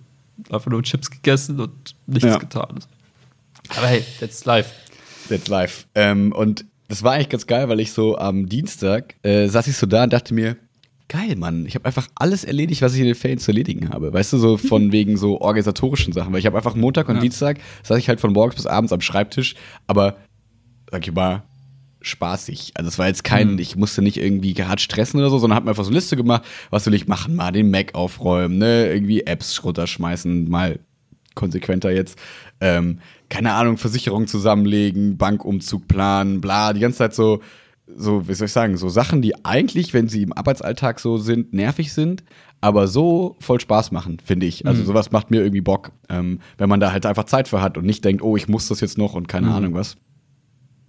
einfach 0.50 0.70
nur 0.70 0.82
Chips 0.82 1.10
gegessen 1.10 1.60
und 1.60 1.94
nichts 2.06 2.24
Ja. 2.28 2.38
getan. 2.38 2.80
Aber 3.76 3.86
hey, 3.86 4.04
that's 4.20 4.44
life. 4.44 4.70
That's 5.28 5.48
live. 5.48 5.86
Ähm, 5.94 6.32
und 6.32 6.64
das 6.88 7.02
war 7.02 7.12
eigentlich 7.12 7.28
ganz 7.30 7.46
geil, 7.46 7.68
weil 7.68 7.80
ich 7.80 7.92
so 7.92 8.18
am 8.18 8.46
Dienstag 8.48 9.14
äh, 9.22 9.48
saß 9.48 9.66
ich 9.68 9.76
so 9.76 9.86
da 9.86 10.04
und 10.04 10.12
dachte 10.12 10.34
mir, 10.34 10.56
geil, 11.08 11.36
Mann, 11.36 11.66
ich 11.66 11.74
habe 11.74 11.84
einfach 11.84 12.08
alles 12.14 12.44
erledigt, 12.44 12.82
was 12.82 12.94
ich 12.94 13.00
in 13.00 13.06
den 13.06 13.14
Ferien 13.14 13.38
zu 13.38 13.50
erledigen 13.50 13.90
habe. 13.90 14.12
Weißt 14.12 14.32
du, 14.32 14.38
so 14.38 14.56
von 14.58 14.92
wegen 14.92 15.16
so 15.16 15.40
organisatorischen 15.40 16.12
Sachen. 16.12 16.32
Weil 16.32 16.40
ich 16.40 16.46
habe 16.46 16.56
einfach 16.56 16.74
Montag 16.74 17.08
und 17.08 17.16
Ja. 17.16 17.20
Dienstag 17.20 17.58
saß 17.82 17.98
ich 17.98 18.08
halt 18.08 18.20
von 18.20 18.32
morgens 18.32 18.56
bis 18.56 18.66
abends 18.66 18.92
am 18.92 19.00
Schreibtisch, 19.00 19.54
aber 19.86 20.16
sag 20.90 21.06
ich 21.06 21.12
mal, 21.12 21.42
spaßig. 22.00 22.72
Also 22.74 22.88
es 22.88 22.98
war 22.98 23.06
jetzt 23.06 23.24
kein, 23.24 23.58
ich 23.58 23.76
musste 23.76 24.02
nicht 24.02 24.18
irgendwie 24.18 24.54
hart 24.54 24.80
stressen 24.80 25.18
oder 25.20 25.30
so, 25.30 25.38
sondern 25.38 25.56
habe 25.56 25.64
mir 25.64 25.70
einfach 25.70 25.84
so 25.84 25.90
eine 25.90 25.96
Liste 25.96 26.16
gemacht, 26.16 26.44
was 26.70 26.86
will 26.86 26.94
ich 26.94 27.08
machen, 27.08 27.34
mal 27.36 27.50
den 27.50 27.70
Mac 27.70 27.94
aufräumen, 27.94 28.58
ne, 28.58 28.88
irgendwie 28.92 29.22
Apps 29.22 29.64
runterschmeißen, 29.64 30.48
mal 30.48 30.80
konsequenter 31.34 31.90
jetzt. 31.90 32.18
Ähm, 32.60 32.98
keine 33.28 33.54
Ahnung, 33.54 33.78
Versicherung 33.78 34.26
zusammenlegen, 34.26 35.16
Bankumzug 35.16 35.88
planen, 35.88 36.40
bla, 36.40 36.72
die 36.72 36.80
ganze 36.80 36.98
Zeit 36.98 37.14
so, 37.14 37.40
so, 37.86 38.28
wie 38.28 38.34
soll 38.34 38.46
ich 38.46 38.52
sagen, 38.52 38.76
so 38.76 38.88
Sachen, 38.88 39.20
die 39.20 39.44
eigentlich, 39.44 39.92
wenn 39.92 40.08
sie 40.08 40.22
im 40.22 40.32
Arbeitsalltag 40.32 41.00
so 41.00 41.18
sind, 41.18 41.52
nervig 41.52 41.92
sind, 41.92 42.24
aber 42.60 42.88
so 42.88 43.36
voll 43.40 43.60
Spaß 43.60 43.92
machen, 43.92 44.18
finde 44.24 44.46
ich. 44.46 44.66
Also 44.66 44.84
sowas 44.84 45.12
macht 45.12 45.30
mir 45.30 45.42
irgendwie 45.42 45.60
Bock, 45.60 45.92
ähm, 46.08 46.40
wenn 46.56 46.68
man 46.70 46.80
da 46.80 46.92
halt 46.92 47.04
einfach 47.04 47.24
Zeit 47.24 47.46
für 47.46 47.60
hat 47.60 47.76
und 47.76 47.84
nicht 47.84 48.04
denkt, 48.04 48.22
oh, 48.22 48.36
ich 48.36 48.48
muss 48.48 48.68
das 48.68 48.80
jetzt 48.80 48.96
noch 48.96 49.14
und 49.14 49.28
keine 49.28 49.52
Ahnung 49.52 49.74
was. 49.74 49.96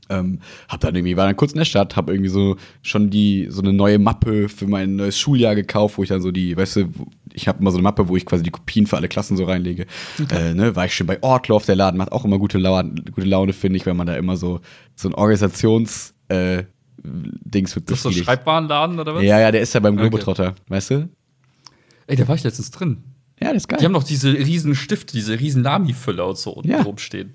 Ähm, 0.07 0.39
hab 0.69 0.81
dann 0.81 0.95
irgendwie, 0.95 1.17
war 1.17 1.25
dann 1.25 1.35
kurz 1.35 1.53
in 1.53 1.57
der 1.57 1.65
Stadt, 1.65 1.95
hab 1.95 2.09
irgendwie 2.09 2.29
so 2.29 2.57
schon 2.83 3.09
die, 3.09 3.47
so 3.49 3.61
eine 3.61 3.73
neue 3.73 3.97
Mappe 3.97 4.49
für 4.49 4.67
mein 4.67 4.97
neues 4.97 5.19
Schuljahr 5.19 5.55
gekauft, 5.55 5.97
wo 5.97 6.03
ich 6.03 6.09
dann 6.09 6.21
so 6.21 6.31
die, 6.31 6.55
weißt 6.55 6.75
du, 6.75 6.85
ich 7.33 7.47
habe 7.47 7.59
immer 7.59 7.71
so 7.71 7.77
eine 7.77 7.83
Mappe, 7.83 8.07
wo 8.07 8.15
ich 8.15 8.25
quasi 8.25 8.43
die 8.43 8.51
Kopien 8.51 8.85
für 8.85 8.97
alle 8.97 9.07
Klassen 9.07 9.35
so 9.35 9.45
reinlege. 9.45 9.87
Äh, 10.29 10.53
ne, 10.53 10.75
war 10.75 10.85
ich 10.85 10.95
schon 10.95 11.07
bei 11.07 11.21
Ortlauf, 11.23 11.65
der 11.65 11.75
Laden 11.75 11.97
macht 11.97 12.11
auch 12.11 12.23
immer 12.23 12.37
gute 12.37 12.59
Laune, 12.59 13.03
gute 13.11 13.27
Laune 13.27 13.51
finde 13.51 13.77
ich, 13.77 13.85
wenn 13.85 13.97
man 13.97 14.07
da 14.07 14.15
immer 14.15 14.37
so, 14.37 14.61
so 14.95 15.09
ein 15.09 15.15
Organisations, 15.15 16.13
äh, 16.27 16.63
Dings 17.05 17.75
wird 17.75 17.89
Das 17.89 17.97
ist 17.97 18.03
so 18.03 18.09
ein 18.09 18.11
befriedigt. 18.11 18.25
Schreibwarenladen 18.25 18.99
oder 18.99 19.15
was? 19.15 19.23
Ja, 19.23 19.39
ja, 19.39 19.51
der 19.51 19.61
ist 19.61 19.73
ja 19.73 19.79
beim 19.79 19.93
Okay. 19.95 20.09
Globetrotter, 20.09 20.55
weißt 20.67 20.89
du? 20.91 21.09
Ey, 22.07 22.15
da 22.15 22.27
war 22.27 22.35
ich 22.35 22.43
letztens 22.43 22.71
drin. 22.71 23.03
Ja, 23.41 23.47
das 23.53 23.63
ist 23.63 23.67
geil. 23.67 23.79
Die 23.79 23.85
haben 23.85 23.91
noch 23.91 24.03
diese 24.03 24.31
riesen 24.33 24.75
Stifte, 24.75 25.13
diese 25.13 25.39
riesen 25.39 25.63
Lami-Füller 25.63 26.27
und 26.27 26.37
so 26.37 26.51
unten 26.51 26.69
Ja. 26.69 26.81
rumstehen. 26.81 27.33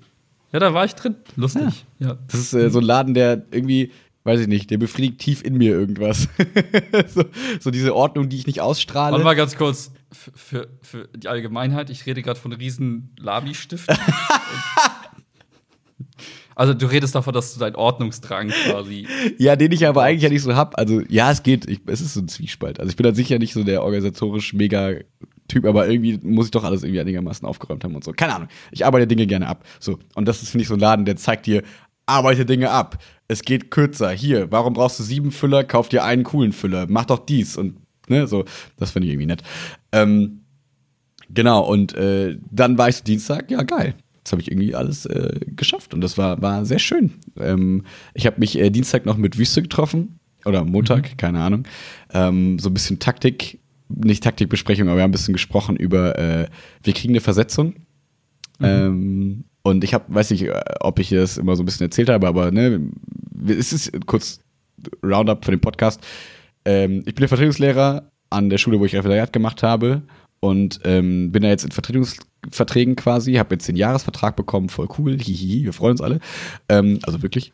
Ja, 0.51 0.59
da 0.59 0.73
war 0.73 0.83
ich 0.85 0.95
drin. 0.95 1.15
Lustig. 1.35 1.85
Ja. 1.99 2.17
Das 2.27 2.39
ist 2.39 2.53
äh, 2.53 2.69
so 2.69 2.79
ein 2.79 2.85
Laden, 2.85 3.13
der 3.13 3.43
irgendwie, 3.51 3.91
weiß 4.23 4.41
ich 4.41 4.47
nicht, 4.47 4.69
der 4.71 4.77
befriedigt 4.79 5.19
tief 5.19 5.43
in 5.43 5.57
mir 5.57 5.71
irgendwas. 5.71 6.27
so, 7.07 7.23
so 7.59 7.71
diese 7.71 7.95
Ordnung, 7.95 8.27
die 8.29 8.37
ich 8.37 8.47
nicht 8.47 8.59
ausstrahle. 8.61 9.13
Warte 9.13 9.23
mal 9.23 9.35
ganz 9.35 9.55
kurz. 9.55 9.91
Für, 10.11 10.31
für, 10.35 10.67
für 10.81 11.07
die 11.15 11.29
Allgemeinheit, 11.29 11.89
ich 11.89 12.05
rede 12.05 12.21
gerade 12.21 12.37
von 12.39 12.51
riesen 12.51 13.15
Lami-Stiften. 13.17 13.95
also 16.55 16.73
du 16.73 16.85
redest 16.85 17.15
davon, 17.15 17.33
dass 17.33 17.53
du 17.53 17.59
deinen 17.59 17.75
Ordnungsdrang 17.75 18.49
quasi. 18.49 19.07
Ja, 19.37 19.55
den 19.55 19.71
ich 19.71 19.87
aber 19.87 20.03
eigentlich 20.03 20.23
ja 20.23 20.29
nicht 20.29 20.41
so 20.41 20.55
hab. 20.55 20.77
Also, 20.77 21.01
ja, 21.07 21.31
es 21.31 21.43
geht. 21.43 21.69
Ich, 21.69 21.81
es 21.87 22.01
ist 22.01 22.13
so 22.13 22.21
ein 22.21 22.27
Zwiespalt. 22.27 22.79
Also, 22.79 22.89
ich 22.89 22.95
bin 22.95 23.03
dann 23.03 23.15
sicher 23.15 23.39
nicht 23.39 23.53
so 23.53 23.63
der 23.63 23.83
organisatorisch 23.83 24.53
mega 24.53 24.95
Typ, 25.47 25.65
aber 25.65 25.89
irgendwie 25.89 26.17
muss 26.23 26.45
ich 26.45 26.51
doch 26.51 26.63
alles 26.63 26.83
irgendwie 26.83 27.01
einigermaßen 27.01 27.45
aufgeräumt 27.47 27.83
haben 27.83 27.95
und 27.95 28.03
so. 28.03 28.13
Keine 28.13 28.35
Ahnung. 28.35 28.47
Ich 28.71 28.85
arbeite 28.85 29.05
Dinge 29.05 29.27
gerne 29.27 29.47
ab. 29.47 29.65
So. 29.79 29.99
Und 30.15 30.27
das 30.27 30.41
ist, 30.41 30.49
finde 30.49 30.63
ich, 30.63 30.67
so 30.69 30.75
ein 30.75 30.79
Laden, 30.79 31.03
der 31.03 31.17
zeigt 31.17 31.45
dir, 31.45 31.63
arbeite 32.05 32.45
Dinge 32.45 32.71
ab. 32.71 32.97
Es 33.27 33.41
geht 33.41 33.69
kürzer. 33.69 34.11
Hier, 34.11 34.51
warum 34.51 34.73
brauchst 34.73 34.99
du 34.99 35.03
sieben 35.03 35.31
Füller? 35.31 35.63
Kauf 35.63 35.89
dir 35.89 36.03
einen 36.03 36.23
coolen 36.23 36.53
Füller. 36.53 36.85
Mach 36.89 37.05
doch 37.05 37.19
dies. 37.19 37.57
Und, 37.57 37.77
ne, 38.07 38.27
so. 38.27 38.45
Das 38.77 38.91
finde 38.91 39.07
ich 39.07 39.13
irgendwie 39.13 39.27
nett. 39.27 39.43
Ähm, 39.91 40.45
genau. 41.29 41.65
Und 41.65 41.95
äh, 41.95 42.37
dann 42.49 42.77
war 42.77 42.87
ich 42.87 42.97
so 42.97 43.03
Dienstag, 43.03 43.51
ja, 43.51 43.63
geil. 43.63 43.95
Das 44.23 44.33
habe 44.33 44.41
ich 44.41 44.51
irgendwie 44.51 44.75
alles 44.75 45.05
äh, 45.05 45.39
geschafft 45.47 45.93
und 45.93 46.01
das 46.01 46.17
war, 46.17 46.41
war 46.41 46.65
sehr 46.65 46.79
schön. 46.79 47.13
Ähm, 47.39 47.83
ich 48.13 48.25
habe 48.25 48.39
mich 48.39 48.57
äh, 48.57 48.69
Dienstag 48.69 49.05
noch 49.05 49.17
mit 49.17 49.37
Wüste 49.37 49.61
getroffen 49.61 50.19
oder 50.45 50.63
Montag, 50.63 51.17
keine 51.17 51.41
Ahnung. 51.41 51.63
Ähm, 52.13 52.59
so 52.59 52.69
ein 52.69 52.73
bisschen 52.73 52.99
Taktik, 52.99 53.59
nicht 53.89 54.23
Taktikbesprechung, 54.23 54.87
aber 54.87 54.97
wir 54.97 55.03
haben 55.03 55.09
ein 55.09 55.13
bisschen 55.13 55.33
gesprochen 55.33 55.75
über, 55.75 56.17
äh, 56.17 56.47
wir 56.83 56.93
kriegen 56.93 57.13
eine 57.13 57.21
Versetzung. 57.21 57.75
Ähm, 58.63 59.45
und 59.63 59.83
ich 59.83 59.93
habe, 59.93 60.05
weiß 60.07 60.31
nicht, 60.31 60.43
äh, 60.43 60.61
ob 60.79 60.99
ich 60.99 61.09
das 61.09 61.37
immer 61.37 61.55
so 61.55 61.63
ein 61.63 61.65
bisschen 61.65 61.85
erzählt 61.85 62.09
habe, 62.09 62.27
aber 62.27 62.51
ne, 62.51 62.91
es 63.47 63.73
ist 63.73 63.91
kurz 64.05 64.39
Roundup 65.03 65.45
für 65.45 65.51
den 65.51 65.61
Podcast. 65.61 66.01
Ähm, 66.65 66.99
ich 66.99 67.15
bin 67.15 67.21
der 67.21 67.29
Vertretungslehrer 67.29 68.11
an 68.29 68.49
der 68.49 68.57
Schule, 68.57 68.79
wo 68.79 68.85
ich 68.85 68.93
Referendariat 68.93 69.33
gemacht 69.33 69.63
habe 69.63 70.03
und 70.41 70.81
ähm, 70.83 71.31
bin 71.31 71.43
da 71.43 71.49
jetzt 71.49 71.63
in 71.63 71.71
Vertretungsverträgen 71.71 72.95
quasi, 72.97 73.35
habe 73.35 73.55
jetzt 73.55 73.67
den 73.67 73.77
Jahresvertrag 73.77 74.35
bekommen, 74.35 74.67
voll 74.69 74.89
cool, 74.97 75.17
hihihi, 75.17 75.63
wir 75.63 75.73
freuen 75.73 75.91
uns 75.91 76.01
alle. 76.01 76.19
Ähm, 76.67 76.99
also 77.03 77.21
wirklich. 77.21 77.53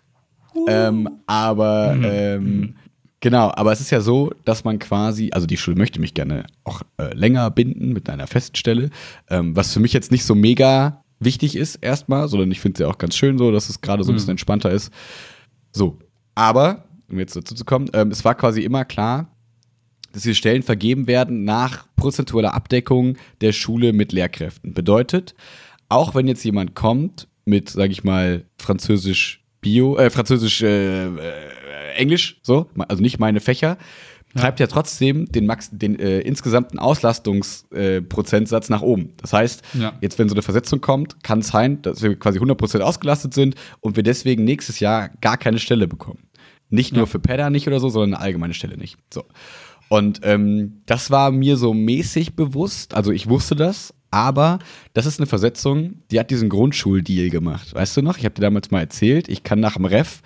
Ähm, 0.68 1.08
aber 1.28 1.96
ähm, 2.02 2.76
genau, 3.20 3.52
aber 3.54 3.74
es 3.74 3.82
ist 3.82 3.92
ja 3.92 4.02
so, 4.02 4.32
dass 4.46 4.64
man 4.64 4.80
quasi, 4.80 5.30
also 5.34 5.46
die 5.46 5.58
Schule 5.58 5.78
möchte 5.78 6.00
mich 6.00 6.14
gerne 6.14 6.46
auch 6.64 6.82
äh, 6.98 7.14
länger 7.14 7.52
binden 7.52 7.94
mit 7.94 8.10
einer 8.10 8.26
Feststelle, 8.26 8.90
ähm, 9.30 9.56
was 9.56 9.74
für 9.74 9.82
mich 9.82 9.94
jetzt 9.94 10.12
nicht 10.12 10.24
so 10.24 10.34
mega 10.34 11.04
wichtig 11.20 11.56
ist 11.56 11.76
erstmal, 11.76 12.28
sondern 12.30 12.52
ich 12.52 12.62
finde 12.62 12.76
es 12.76 12.80
ja 12.80 12.88
auch 12.88 12.98
ganz 12.98 13.16
schön 13.16 13.38
so, 13.38 13.52
dass 13.52 13.70
es 13.70 13.82
gerade 13.82 14.04
so 14.04 14.12
ein 14.12 14.16
bisschen 14.16 14.32
entspannter 14.32 14.72
ist. 14.72 14.92
So, 15.72 16.00
aber, 16.36 16.86
um 17.10 17.20
jetzt 17.20 17.36
dazu 17.36 17.54
zu 17.54 17.66
kommen, 17.66 17.90
ähm, 17.94 18.12
es 18.12 18.24
war 18.24 18.36
quasi 18.36 18.62
immer 18.62 18.86
klar, 18.86 19.28
dass 20.14 20.24
diese 20.24 20.36
Stellen 20.36 20.64
vergeben 20.64 21.08
werden 21.08 21.44
nach 21.44 21.86
prozentualer 21.96 22.54
Abdeckung 22.54 23.18
der 23.42 23.52
Schule 23.54 23.94
mit 23.94 24.12
Lehrkräften. 24.12 24.74
Bedeutet, 24.74 25.36
auch 25.90 26.16
wenn 26.16 26.28
jetzt 26.28 26.44
jemand 26.44 26.76
kommt 26.76 27.28
mit, 27.46 27.70
sag 27.70 27.92
ich 27.92 28.04
mal, 28.04 28.44
Französisch 28.58 29.44
Bio, 29.62 29.98
äh, 29.98 30.10
Französisch 30.10 30.62
äh, 30.62 31.06
äh, 31.08 31.12
Englisch, 31.96 32.40
so, 32.44 32.68
also 32.88 33.02
nicht 33.02 33.20
meine 33.20 33.40
Fächer, 33.40 33.78
treibt 34.36 34.60
ja 34.60 34.68
trotzdem 34.68 35.26
den, 35.32 35.46
Max, 35.48 35.70
den 35.72 35.98
äh, 35.98 36.20
insgesamten 36.20 36.78
Auslastungsprozentsatz 36.80 38.70
äh, 38.70 38.72
nach 38.72 38.82
oben. 38.82 39.14
Das 39.22 39.34
heißt, 39.34 39.64
Ja. 39.74 39.94
jetzt 40.02 40.20
wenn 40.20 40.30
so 40.30 40.36
eine 40.36 40.42
Versetzung 40.42 40.82
kommt, 40.82 41.24
kann 41.24 41.40
es 41.40 41.48
sein, 41.48 41.82
dass 41.82 42.02
wir 42.02 42.16
quasi 42.18 42.40
100% 42.40 42.80
ausgelastet 42.82 43.34
sind 43.34 43.56
und 43.80 43.96
wir 43.96 44.04
deswegen 44.04 44.44
nächstes 44.44 44.80
Jahr 44.80 45.10
gar 45.22 45.38
keine 45.38 45.60
Stelle 45.60 45.88
bekommen. 45.88 46.20
Nicht 46.70 46.92
nur 46.94 47.04
Ja. 47.04 47.06
für 47.08 47.20
Pedda 47.20 47.50
nicht 47.50 47.68
oder 47.68 47.80
so, 47.80 47.90
sondern 47.90 48.16
eine 48.16 48.24
allgemeine 48.24 48.54
Stelle 48.54 48.78
nicht. 48.78 48.98
So. 49.14 49.24
Und 49.90 50.20
ähm, 50.24 50.82
das 50.86 51.12
war 51.12 51.32
mir 51.32 51.58
so 51.58 51.74
mäßig 51.74 52.36
bewusst, 52.36 52.94
also 52.94 53.12
ich 53.12 53.28
wusste 53.30 53.56
das, 53.56 53.94
aber 54.12 54.60
das 54.94 55.06
ist 55.06 55.20
eine 55.20 55.28
Versetzung, 55.28 56.02
die 56.12 56.20
hat 56.20 56.30
diesen 56.32 56.50
Grundschuldeal 56.50 57.30
gemacht. 57.30 57.74
Weißt 57.74 57.96
du 57.98 58.02
noch? 58.02 58.18
Ich 58.18 58.26
habe 58.26 58.36
dir 58.36 58.42
damals 58.42 58.72
mal 58.72 58.80
erzählt, 58.82 59.30
ich 59.30 59.44
kann 59.44 59.60
nach 59.60 59.76
dem 59.76 59.86
Ref 59.86 60.22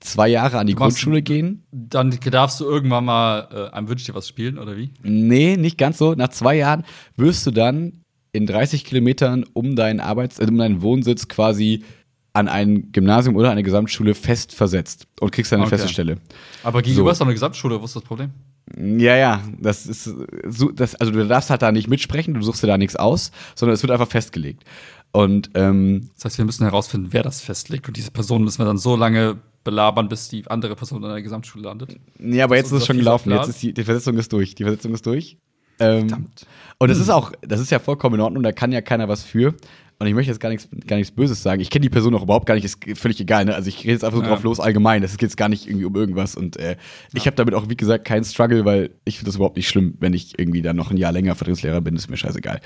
zwei 0.00 0.28
Jahre 0.28 0.58
an 0.58 0.66
die 0.66 0.74
machst- 0.74 0.78
Grundschule 0.96 1.22
gehen. 1.22 1.62
Dann 1.72 2.10
darfst 2.30 2.60
du 2.60 2.64
irgendwann 2.64 3.04
mal 3.04 3.48
äh, 3.70 3.74
einem 3.74 3.88
Wünsch 3.88 4.04
dir 4.04 4.14
was 4.14 4.28
spielen, 4.28 4.58
oder 4.58 4.76
wie? 4.76 4.90
Nee, 5.02 5.56
nicht 5.56 5.76
ganz 5.78 5.98
so. 5.98 6.14
Nach 6.14 6.28
zwei 6.28 6.56
Jahren 6.56 6.84
wirst 7.16 7.46
du 7.46 7.50
dann 7.50 8.02
in 8.32 8.46
30 8.46 8.84
Kilometern 8.84 9.44
um 9.52 9.76
deinen 9.76 10.00
Arbeits-, 10.00 10.38
äh, 10.38 10.46
um 10.48 10.56
deinen 10.56 10.80
Wohnsitz 10.82 11.28
quasi 11.28 11.84
an 12.32 12.48
ein 12.48 12.92
Gymnasium 12.92 13.34
oder 13.36 13.50
eine 13.50 13.62
Gesamtschule 13.62 14.14
fest 14.14 14.54
versetzt 14.54 15.06
und 15.20 15.32
kriegst 15.32 15.50
dann 15.52 15.58
eine 15.60 15.66
Okay. 15.66 15.76
feste 15.76 15.92
Stelle. 15.92 16.16
Aber 16.62 16.80
gegenüber 16.80 17.08
So. 17.08 17.12
ist 17.12 17.20
doch 17.20 17.26
eine 17.26 17.34
Gesamtschule, 17.34 17.80
wo 17.80 17.84
ist 17.84 17.96
das 17.96 18.02
Problem? 18.04 18.30
Ja, 18.78 19.16
ja, 19.16 19.42
das 19.60 19.86
ist 19.86 20.04
so, 20.48 20.70
das, 20.70 20.94
also 20.94 21.12
du 21.12 21.26
darfst 21.26 21.50
halt 21.50 21.62
da 21.62 21.72
nicht 21.72 21.88
mitsprechen, 21.88 22.34
du 22.34 22.42
suchst 22.42 22.62
dir 22.62 22.68
da 22.68 22.78
nichts 22.78 22.96
aus, 22.96 23.32
sondern 23.54 23.74
es 23.74 23.82
wird 23.82 23.90
einfach 23.90 24.08
festgelegt. 24.08 24.64
Und 25.12 25.50
ähm, 25.54 26.10
Das 26.16 26.26
heißt, 26.26 26.38
wir 26.38 26.44
müssen 26.44 26.62
herausfinden, 26.64 27.08
wer 27.10 27.22
das 27.24 27.40
festlegt. 27.40 27.88
Und 27.88 27.96
diese 27.96 28.12
Person 28.12 28.44
müssen 28.44 28.58
wir 28.60 28.64
dann 28.66 28.78
so 28.78 28.94
lange 28.94 29.38
belabern, 29.64 30.08
bis 30.08 30.28
die 30.28 30.46
andere 30.46 30.76
Person 30.76 31.02
in 31.02 31.08
der 31.08 31.20
Gesamtschule 31.20 31.64
landet. 31.64 31.96
ja, 32.20 32.44
aber 32.44 32.54
Das 32.54 32.64
jetzt 32.66 32.72
ist 32.72 32.80
es 32.82 32.86
schon 32.86 32.96
gelaufen. 32.98 33.24
fieser 33.24 33.34
Jetzt 33.36 33.42
Plan. 33.42 33.50
ist 33.50 33.62
die, 33.62 33.74
die 33.74 33.84
Versetzung 33.84 34.16
ist 34.18 34.32
durch. 34.32 34.54
Die 34.54 34.62
Versetzung 34.62 34.94
ist 34.94 35.04
durch. 35.04 35.36
Ähm, 35.80 36.08
Verdammt. 36.08 36.46
Und 36.78 36.88
das 36.90 36.98
ist 36.98 37.10
auch, 37.10 37.32
das 37.42 37.60
ist 37.60 37.70
ja 37.70 37.78
vollkommen 37.80 38.14
in 38.16 38.20
Ordnung, 38.20 38.42
da 38.42 38.52
kann 38.52 38.70
ja 38.70 38.80
keiner 38.82 39.08
was 39.08 39.22
für. 39.24 39.54
Und 40.00 40.06
ich 40.06 40.14
möchte 40.14 40.30
jetzt 40.32 40.40
gar 40.40 40.48
nichts, 40.48 40.66
gar 40.86 40.96
nichts 40.96 41.14
Böses 41.14 41.42
sagen. 41.42 41.60
Ich 41.60 41.68
kenne 41.68 41.82
die 41.82 41.90
Person 41.90 42.14
auch 42.14 42.22
überhaupt 42.22 42.46
gar 42.46 42.54
nicht, 42.54 42.64
ist 42.64 42.78
völlig 42.98 43.20
egal. 43.20 43.44
Ne? 43.44 43.54
Also 43.54 43.68
ich 43.68 43.80
rede 43.84 43.92
jetzt 43.92 44.04
einfach 44.04 44.16
so 44.18 44.24
Ja. 44.24 44.30
drauf 44.30 44.42
los 44.42 44.58
allgemein. 44.58 45.02
Das 45.02 45.12
geht 45.12 45.22
jetzt 45.22 45.36
gar 45.36 45.50
nicht 45.50 45.66
irgendwie 45.68 45.84
um 45.84 45.94
irgendwas. 45.94 46.34
Und 46.36 46.56
äh, 46.56 46.76
ich 47.12 47.26
habe 47.26 47.36
damit 47.36 47.52
auch, 47.54 47.68
wie 47.68 47.76
gesagt, 47.76 48.06
keinen 48.06 48.24
Struggle, 48.24 48.64
weil 48.64 48.90
ich 49.04 49.18
finde 49.18 49.26
das 49.28 49.36
überhaupt 49.36 49.56
nicht 49.58 49.68
schlimm, 49.68 49.94
wenn 50.00 50.14
ich 50.14 50.38
irgendwie 50.38 50.62
dann 50.62 50.74
noch 50.76 50.90
ein 50.90 50.96
Jahr 50.96 51.12
länger 51.12 51.34
Vertriebslehrer 51.34 51.82
bin, 51.82 51.94
ist 51.96 52.08
mir 52.08 52.16
scheißegal. 52.16 52.60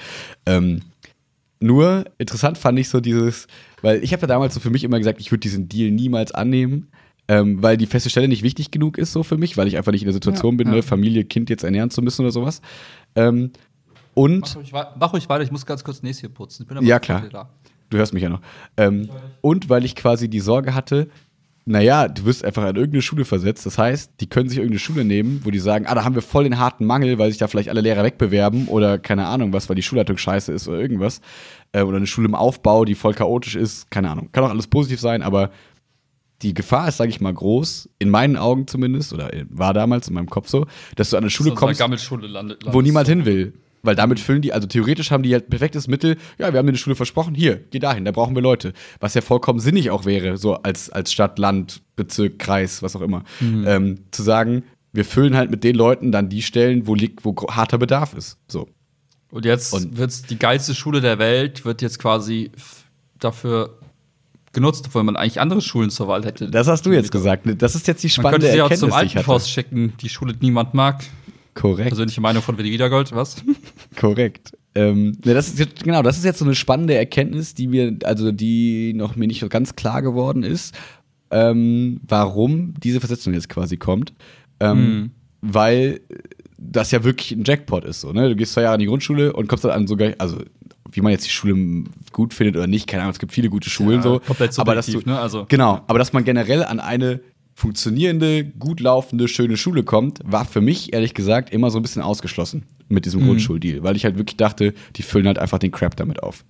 Ähm, 0.47 0.83
nur 1.61 2.05
interessant 2.19 2.59
fand 2.59 2.79
ich 2.79 2.89
so 2.89 3.01
dieses, 3.01 3.47
weil 3.83 4.03
ich 4.05 4.13
habe 4.13 4.23
ja 4.23 4.29
damals 4.29 4.55
so 4.55 4.61
für 4.61 4.71
mich 4.71 4.85
immer 4.85 4.99
gesagt, 4.99 5.21
ich 5.21 5.31
würde 5.33 5.41
diesen 5.41 5.69
Deal 5.69 5.91
niemals 5.91 6.31
annehmen, 6.33 6.89
ähm, 7.27 7.63
weil 7.63 7.77
die 7.77 7.87
feste 7.87 8.11
Stelle 8.11 8.29
nicht 8.29 8.43
wichtig 8.43 8.71
genug 8.71 8.97
ist 8.99 9.13
so 9.13 9.23
für 9.23 9.39
mich, 9.39 9.57
weil 9.57 9.67
ich 9.67 9.77
einfach 9.77 9.93
nicht 9.93 10.03
in 10.03 10.07
der 10.07 10.13
Situation 10.13 10.55
Ja, 10.55 10.57
bin, 10.59 10.69
ja. 10.69 10.75
ne, 10.75 10.83
Familie, 10.83 11.25
Kind 11.25 11.51
jetzt 11.51 11.65
ernähren 11.65 11.91
zu 11.91 12.03
müssen 12.03 12.23
oder 12.23 12.33
sowas. 12.33 12.61
Ähm, 13.17 13.51
und 14.15 14.41
Mach 14.41 14.57
ruhig, 14.57 14.73
wei- 14.73 14.87
mach 14.99 15.13
ruhig 15.13 15.29
weiter, 15.29 15.45
ich 15.45 15.51
muss 15.53 15.67
ganz 15.67 15.85
kurz 15.85 16.03
Näschen 16.03 16.33
putzen. 16.33 16.63
Ich 16.63 16.69
bin 16.69 16.77
aber 16.79 16.87
Ja, 16.87 16.99
klar. 16.99 17.21
wieder 17.23 17.31
da. 17.31 17.49
Du 17.91 17.99
hörst 17.99 18.13
mich 18.15 18.23
ja 18.23 18.29
noch. 18.29 18.41
Ähm, 18.77 19.09
und 19.41 19.69
weil 19.69 19.85
ich 19.85 19.95
quasi 19.95 20.29
die 20.29 20.41
Sorge 20.41 20.75
hatte, 20.75 21.09
naja, 21.67 22.09
du 22.09 22.25
wirst 22.27 22.45
einfach 22.45 22.63
an 22.65 22.77
irgendeine 22.77 23.01
Schule 23.03 23.25
versetzt. 23.25 23.65
Das 23.65 23.79
heißt, 23.79 24.13
die 24.21 24.27
können 24.29 24.49
sich 24.51 24.59
irgendeine 24.59 24.81
Schule 24.81 25.05
nehmen, 25.05 25.41
wo 25.45 25.51
die 25.51 25.59
sagen, 25.59 25.87
ah, 25.87 25.95
da 25.95 26.05
haben 26.05 26.15
wir 26.15 26.21
voll 26.23 26.45
den 26.45 26.59
harten 26.59 26.85
Mangel, 26.85 27.19
weil 27.19 27.31
sich 27.31 27.39
da 27.39 27.47
vielleicht 27.49 27.71
alle 27.71 27.81
Lehrer 27.81 28.03
wegbewerben 28.05 28.69
oder 28.69 28.99
keine 28.99 29.27
Ahnung 29.27 29.53
was, 29.55 29.69
weil 29.69 29.77
die 29.77 29.83
Schulleitung 29.83 30.19
scheiße 30.19 30.53
ist 30.53 30.69
oder 30.69 30.79
irgendwas. 30.79 31.21
Äh, 31.73 31.83
oder 31.83 31.97
eine 31.97 32.07
Schule 32.07 32.29
im 32.29 32.35
Aufbau, 32.35 32.85
die 32.85 32.95
voll 32.95 33.15
chaotisch 33.15 33.55
ist. 33.57 33.91
Keine 33.91 34.11
Ahnung. 34.11 34.29
Kann 34.33 34.45
auch 34.45 34.51
alles 34.51 34.67
positiv 34.67 35.01
sein, 35.01 35.23
aber 35.23 35.51
die 36.43 36.53
Gefahr 36.53 36.89
ist, 36.89 36.99
sage 36.99 37.09
ich 37.11 37.21
mal, 37.23 37.33
groß, 37.33 37.89
in 37.99 38.11
meinen 38.11 38.37
Augen 38.37 38.67
zumindest, 38.67 39.15
oder 39.15 39.31
war 39.49 39.73
damals 39.73 40.09
in 40.09 40.15
meinem 40.15 40.29
Kopf 40.29 40.49
so, 40.49 40.67
dass 40.97 41.11
du 41.11 41.17
an 41.17 41.23
eine 41.23 41.31
Schule 41.31 41.53
kommst, 41.53 41.81
eine 41.81 41.97
wo 42.67 42.83
niemand 42.83 43.09
hin 43.09 43.25
will. 43.25 43.55
Weil 43.85 43.95
damit 43.95 44.19
füllen 44.19 44.43
die, 44.43 44.53
also 44.53 44.67
theoretisch 44.67 45.11
haben 45.11 45.23
die 45.23 45.33
halt 45.33 45.51
perfektes 45.51 45.87
Mittel, 45.87 46.17
ja, 46.39 46.53
wir 46.53 46.59
haben 46.59 46.67
dir 46.67 46.71
eine 46.71 46.79
Schule 46.79 46.97
versprochen, 46.97 47.35
hier, 47.35 47.61
geh 47.71 47.79
dahin, 47.79 48.05
da 48.05 48.11
brauchen 48.11 48.35
wir 48.35 48.43
Leute. 48.43 48.73
Was 48.99 49.15
ja 49.15 49.21
vollkommen 49.21 49.61
sinnig 49.61 49.91
auch 49.91 50.07
wäre, 50.07 50.37
so 50.39 50.55
als, 50.55 50.91
als 50.91 51.13
Stadt, 51.13 51.39
Land, 51.39 51.83
Bezirk, 51.95 52.39
Kreis, 52.39 52.83
was 52.83 52.97
auch 52.97 53.03
immer. 53.03 53.25
Ähm, 53.41 54.01
zu 54.11 54.23
sagen, 54.23 54.65
wir 54.93 55.05
füllen 55.05 55.37
halt 55.37 55.51
mit 55.51 55.65
den 55.65 55.77
Leuten 55.77 56.13
dann 56.13 56.29
die 56.29 56.43
Stellen, 56.43 56.87
wo 56.87 56.95
liegt, 56.95 57.25
wo 57.25 57.35
harter 57.51 57.79
Bedarf 57.79 58.15
ist. 58.15 58.39
So. 58.49 58.69
Und 59.31 59.45
jetzt 59.45 59.97
wird's 59.97 60.23
die 60.23 60.39
geilste 60.39 60.75
Schule 60.75 61.01
der 61.01 61.19
Welt, 61.19 61.65
wird 61.65 61.83
jetzt 61.83 61.99
quasi 61.99 62.53
dafür 63.19 63.79
genutzt, 64.53 64.85
obwohl 64.87 65.03
man 65.03 65.17
eigentlich 65.17 65.41
andere 65.41 65.61
Schulen 65.61 65.91
zur 65.91 66.09
Wahl 66.09 66.25
hätte. 66.25 66.49
Das 66.49 66.69
hast 66.69 66.87
du 66.87 66.93
jetzt 66.93 67.11
gesagt. 67.11 67.45
Das 67.59 67.75
ist 67.75 67.89
jetzt 67.89 68.03
die 68.03 68.07
Man 68.07 68.13
spannende 68.13 68.47
könnte 68.47 68.53
sie 68.53 68.63
auch 68.63 68.71
Erkenntnis, 68.71 68.81
zum 68.81 68.89
die 68.91 68.95
ich 68.95 68.97
alten 68.97 69.15
hatte. 69.17 69.25
Forst 69.25 69.51
schicken, 69.51 69.93
die 70.01 70.09
Schule, 70.09 70.33
die 70.33 70.47
niemand 70.47 70.73
mag. 70.75 71.05
Korrekt. 71.55 71.89
Persönliche 71.89 72.21
Meinung 72.21 72.43
von 72.43 72.59
Willi 72.59 72.71
Wiedergold, 72.73 73.13
was? 73.13 73.37
Korrekt. 73.97 74.57
Ähm, 74.75 75.13
ne, 75.25 75.35
das 75.35 75.49
ist 75.49 75.59
jetzt, 75.59 75.85
genau, 75.85 76.03
das 76.03 76.19
ist 76.19 76.25
jetzt 76.25 76.41
so 76.41 76.45
eine 76.45 76.55
spannende 76.55 76.95
Erkenntnis, 76.95 77.55
die 77.55 77.69
mir, 77.69 77.97
also 78.05 78.33
die 78.33 78.93
noch 78.95 79.15
mir 79.17 79.27
nicht 79.29 79.41
so 79.41 79.49
ganz 79.49 79.77
klar 79.77 80.03
geworden 80.03 80.43
ist, 80.43 80.75
ähm, 81.31 82.01
warum 82.07 82.75
diese 82.83 83.01
Versetzung 83.01 83.35
jetzt 83.35 83.49
quasi 83.49 83.77
kommt. 83.77 84.13
Ähm, 84.61 85.11
Weil 85.41 86.01
das 86.59 86.91
ja 86.91 87.05
wirklich 87.05 87.33
ein 87.33 87.45
Jackpot 87.45 87.85
ist. 87.85 88.01
So, 88.01 88.13
ne? 88.13 88.31
Du 88.31 88.37
gehst 88.37 88.53
zwei 88.55 88.63
Jahre 88.63 88.75
in 88.77 88.81
die 88.81 88.87
Grundschule 88.87 89.33
und 89.33 89.47
kommst 89.49 89.65
dann 89.65 89.73
an 89.73 89.87
sogar, 89.87 90.13
also 90.19 90.39
wie 90.91 91.01
man 91.01 91.13
jetzt 91.13 91.27
die 91.27 91.31
Schule 91.31 91.85
gut 92.13 92.33
findet 92.33 92.57
oder 92.57 92.67
nicht, 92.67 92.87
keine 92.87 93.03
Ahnung, 93.03 93.13
es 93.13 93.19
gibt 93.19 93.33
viele 93.33 93.51
gute 93.51 93.69
Schulen 93.69 93.97
Ja, 93.97 94.03
so. 94.03 94.21
komplett 94.21 94.59
aber 94.59 94.75
dass 94.75 94.87
du, 94.87 95.01
ne? 95.05 95.19
Also- 95.19 95.45
genau, 95.49 95.83
aber 95.87 95.99
dass 95.99 96.13
man 96.13 96.25
generell 96.25 96.65
an 96.65 96.81
eine 96.81 97.21
funktionierende, 97.55 98.45
gut 98.45 98.81
laufende, 98.81 99.29
schöne 99.29 99.57
Schule 99.57 99.85
kommt, 99.85 100.21
war 100.25 100.45
für 100.45 100.61
mich 100.61 100.93
ehrlich 100.93 101.15
gesagt 101.15 101.51
immer 101.51 101.71
so 101.71 101.79
ein 101.79 101.83
bisschen 101.83 102.03
ausgeschlossen 102.03 102.65
mit 102.89 103.07
diesem 103.07 103.25
Grundschuldeal, 103.25 103.83
weil 103.83 103.97
ich 103.97 104.05
halt 104.05 104.19
wirklich 104.19 104.37
dachte, 104.37 104.75
die 104.97 105.03
füllen 105.03 105.27
halt 105.27 105.39
einfach 105.39 105.59
den 105.59 105.71
Crap 105.71 105.97
damit 105.97 106.23
auf. 106.23 106.45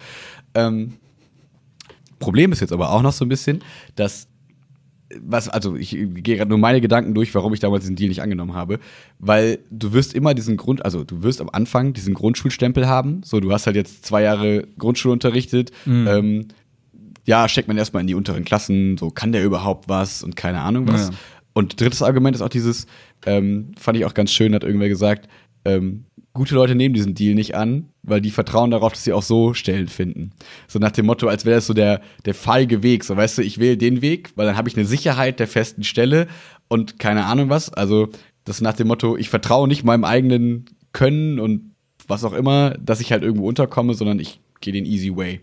Ähm, 0.55 0.95
Problem 2.19 2.53
ist 2.53 2.61
jetzt 2.61 2.73
aber 2.73 2.91
auch 2.91 3.03
noch 3.03 3.13
so 3.13 3.25
ein 3.25 3.29
bisschen, 3.29 3.63
dass 3.97 4.29
was, 5.23 5.49
also 5.49 5.77
ich 5.77 5.91
gehe 5.91 6.37
gerade 6.37 6.49
nur 6.49 6.59
meine 6.59 6.81
Gedanken 6.81 7.15
durch, 7.15 7.35
warum 7.35 7.53
ich 7.55 7.61
damals 7.61 7.83
diesen 7.83 7.97
Deal 7.97 8.09
nicht 8.09 8.23
angenommen 8.23 8.55
habe, 8.55 8.81
weil 9.19 9.59
du 9.71 9.93
wirst 9.93 10.15
immer 10.15 10.35
diesen 10.35 10.57
Grund, 10.57 10.85
also 10.85 11.05
du 11.05 11.23
wirst 11.23 11.41
am 11.41 11.51
Anfang 11.51 11.93
diesen 11.93 12.15
Grundschulstempel 12.15 12.89
haben, 12.89 13.23
so 13.23 13.41
du 13.41 13.53
hast 13.53 13.67
halt 13.67 13.77
jetzt 13.77 14.05
zwei 14.05 14.23
Jahre 14.23 14.67
Grundschule 14.79 15.13
unterrichtet, 15.13 15.71
ähm, 16.09 16.49
ja, 17.25 17.49
steckt 17.49 17.69
man 17.69 17.79
erstmal 17.79 18.03
in 18.03 18.07
die 18.07 18.15
unteren 18.15 18.45
Klassen, 18.45 18.99
so 18.99 19.11
kann 19.11 19.33
der 19.33 19.45
überhaupt 19.45 19.89
was 19.89 20.23
und 20.23 20.37
keine 20.37 20.61
Ahnung 20.61 20.87
was. 20.89 21.09
Ja. 21.09 21.15
Und 21.55 21.81
drittes 21.81 22.03
Argument 22.03 22.37
ist 22.37 22.43
auch 22.43 22.49
dieses, 22.49 22.87
ähm, 23.27 23.73
fand 23.79 23.97
ich 23.97 24.05
auch 24.05 24.15
ganz 24.15 24.33
schön, 24.33 24.55
hat 24.55 24.65
irgendwer 24.65 24.89
gesagt, 24.89 25.29
ähm, 25.65 26.05
gute 26.35 26.55
Leute 26.55 26.75
nehmen 26.75 26.95
diesen 26.95 27.15
Deal 27.15 27.35
nicht 27.35 27.55
an, 27.55 27.89
weil 28.03 28.21
die 28.21 28.33
vertrauen 28.33 28.71
darauf, 28.71 28.93
dass 28.93 29.05
sie 29.05 29.13
auch 29.13 29.23
so 29.23 29.55
Stellen 29.55 29.89
finden. 29.89 30.33
So 30.67 30.79
nach 30.79 30.91
dem 30.91 31.07
Motto, 31.07 31.29
als 31.29 31.45
wäre 31.45 31.57
das 31.57 31.67
so 31.67 31.75
der, 31.75 32.03
der 32.25 32.35
feige 32.35 32.83
Weg. 32.83 33.05
So, 33.05 33.17
weißt 33.17 33.39
du, 33.39 33.43
ich 33.43 33.59
wähle 33.59 33.77
den 33.77 34.03
Weg, 34.03 34.33
weil 34.35 34.47
dann 34.47 34.57
habe 34.57 34.69
ich 34.69 34.77
eine 34.77 34.85
Sicherheit 34.85 35.39
der 35.39 35.47
festen 35.47 35.85
Stelle 35.85 36.27
und 36.69 36.99
keine 36.99 37.25
Ahnung 37.27 37.49
was. 37.49 37.73
Also, 37.73 38.09
das 38.45 38.61
nach 38.61 38.75
dem 38.75 38.89
Motto, 38.89 39.17
ich 39.17 39.31
vertraue 39.31 39.69
nicht 39.69 39.85
meinem 39.85 40.05
eigenen 40.05 40.67
Können 40.93 41.39
und 41.39 41.73
was 42.07 42.25
auch 42.25 42.35
immer, 42.35 42.71
dass 42.73 43.01
ich 43.01 43.13
halt 43.13 43.23
irgendwo 43.23 43.49
unterkomme, 43.49 43.95
sondern 43.95 44.19
ich 44.19 44.41
gehe 44.61 44.73
den 44.73 44.85
easy 44.85 45.17
way. 45.17 45.41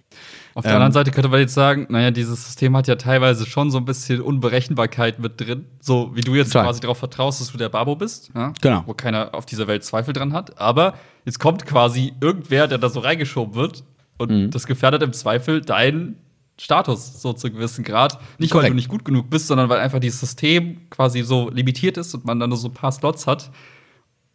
Auf 0.53 0.63
der 0.63 0.71
Ähm, 0.71 0.75
anderen 0.77 0.91
Seite 0.93 1.11
könnte 1.11 1.29
man 1.29 1.39
jetzt 1.39 1.53
sagen, 1.53 1.87
naja, 1.89 2.11
dieses 2.11 2.43
System 2.45 2.75
hat 2.75 2.87
ja 2.87 2.95
teilweise 2.95 3.45
schon 3.45 3.71
so 3.71 3.77
ein 3.77 3.85
bisschen 3.85 4.21
Unberechenbarkeit 4.21 5.19
mit 5.19 5.39
drin. 5.39 5.65
So 5.79 6.11
wie 6.13 6.21
du 6.21 6.35
jetzt 6.35 6.51
Total. 6.51 6.65
quasi 6.65 6.81
darauf 6.81 6.97
vertraust, 6.97 7.39
dass 7.39 7.51
du 7.51 7.57
der 7.57 7.69
Babo 7.69 7.95
bist. 7.95 8.31
Ja? 8.35 8.51
Genau. 8.61 8.83
Wo 8.85 8.93
keiner 8.93 9.33
auf 9.33 9.45
dieser 9.45 9.67
Welt 9.67 9.83
Zweifel 9.85 10.13
dran 10.13 10.33
hat. 10.33 10.59
Aber 10.59 10.95
jetzt 11.25 11.39
kommt 11.39 11.65
quasi 11.65 12.13
irgendwer, 12.19 12.67
der 12.67 12.77
da 12.79 12.89
so 12.89 12.99
reingeschoben 12.99 13.55
wird. 13.55 13.83
Und 14.17 14.29
Mhm. 14.31 14.51
das 14.51 14.67
gefährdet 14.67 15.01
im 15.03 15.13
Zweifel 15.13 15.61
deinen 15.61 16.17
Status, 16.59 17.21
so 17.21 17.33
zu 17.33 17.49
gewissen 17.49 17.83
Grad. 17.83 18.19
Nicht, 18.37 18.51
weil 18.53 18.59
Korrekt. 18.59 18.71
du 18.71 18.75
nicht 18.75 18.89
gut 18.89 19.03
genug 19.05 19.29
bist, 19.29 19.47
sondern 19.47 19.69
weil 19.69 19.79
einfach 19.79 19.99
dieses 19.99 20.19
System 20.19 20.89
quasi 20.91 21.23
so 21.23 21.49
limitiert 21.49 21.97
ist 21.97 22.13
und 22.13 22.25
man 22.25 22.39
dann 22.39 22.49
nur 22.49 22.57
so 22.57 22.67
ein 22.67 22.73
paar 22.73 22.91
Slots 22.91 23.25
hat. 23.25 23.49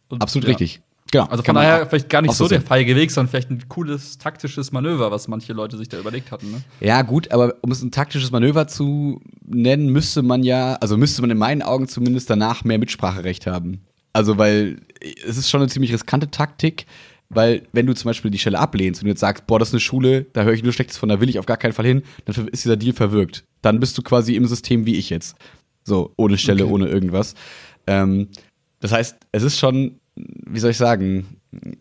Und, 0.09 0.21
Absolut 0.21 0.45
ja. 0.45 0.49
richtig. 0.49 0.81
Genau. 1.11 1.25
Also 1.25 1.43
Kann 1.43 1.55
von 1.55 1.63
daher 1.63 1.85
vielleicht 1.87 2.09
gar 2.09 2.21
nicht 2.21 2.31
auch 2.31 2.35
so 2.35 2.47
der 2.47 2.61
feige 2.61 2.95
Weg, 2.95 3.11
sondern 3.11 3.29
vielleicht 3.29 3.49
ein 3.49 3.67
cooles 3.69 4.17
taktisches 4.17 4.71
Manöver, 4.71 5.09
was 5.11 5.27
manche 5.27 5.53
Leute 5.53 5.77
sich 5.77 5.87
da 5.87 5.97
überlegt 5.97 6.31
hatten. 6.31 6.51
Ne? 6.51 6.61
Ja, 6.81 7.01
gut, 7.01 7.31
aber 7.31 7.55
um 7.61 7.71
es 7.71 7.81
ein 7.81 7.91
taktisches 7.91 8.31
Manöver 8.31 8.67
zu 8.67 9.21
nennen, 9.45 9.89
müsste 9.89 10.21
man 10.21 10.43
ja, 10.43 10.73
also 10.75 10.97
müsste 10.97 11.21
man 11.21 11.31
in 11.31 11.37
meinen 11.37 11.61
Augen 11.61 11.87
zumindest 11.87 12.29
danach 12.29 12.63
mehr 12.63 12.77
Mitspracherecht 12.77 13.47
haben. 13.47 13.81
Also, 14.13 14.37
weil 14.37 14.81
es 15.25 15.37
ist 15.37 15.49
schon 15.49 15.61
eine 15.61 15.69
ziemlich 15.69 15.93
riskante 15.93 16.29
Taktik, 16.31 16.85
weil 17.29 17.63
wenn 17.71 17.85
du 17.85 17.93
zum 17.93 18.09
Beispiel 18.09 18.31
die 18.31 18.39
Stelle 18.39 18.59
ablehnst 18.59 19.01
und 19.01 19.05
du 19.05 19.09
jetzt 19.11 19.19
sagst, 19.19 19.47
boah, 19.47 19.59
das 19.59 19.69
ist 19.69 19.73
eine 19.75 19.81
Schule, 19.81 20.25
da 20.33 20.43
höre 20.43 20.53
ich 20.53 20.63
nur 20.63 20.73
Schlechtes 20.73 20.97
von, 20.97 21.09
da 21.09 21.21
will 21.21 21.29
ich 21.29 21.39
auf 21.39 21.45
gar 21.45 21.57
keinen 21.57 21.73
Fall 21.73 21.85
hin, 21.85 22.03
dann 22.25 22.47
ist 22.47 22.63
dieser 22.63 22.77
Deal 22.77 22.93
verwirkt. 22.93 23.43
Dann 23.61 23.79
bist 23.79 23.97
du 23.97 24.01
quasi 24.01 24.35
im 24.35 24.45
System 24.47 24.85
wie 24.85 24.95
ich 24.95 25.09
jetzt. 25.09 25.35
So, 25.83 26.13
ohne 26.17 26.37
Stelle, 26.37 26.63
Okay. 26.65 26.73
ohne 26.73 26.87
irgendwas. 26.87 27.33
Ähm, 27.85 28.29
das 28.79 28.91
heißt, 28.91 29.17
es 29.31 29.43
ist 29.43 29.59
schon, 29.59 29.99
wie 30.45 30.59
soll 30.59 30.71
ich 30.71 30.77
sagen, 30.77 31.37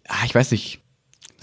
ah, 0.08 0.24
ich 0.24 0.34
weiß 0.34 0.50
nicht, 0.52 0.80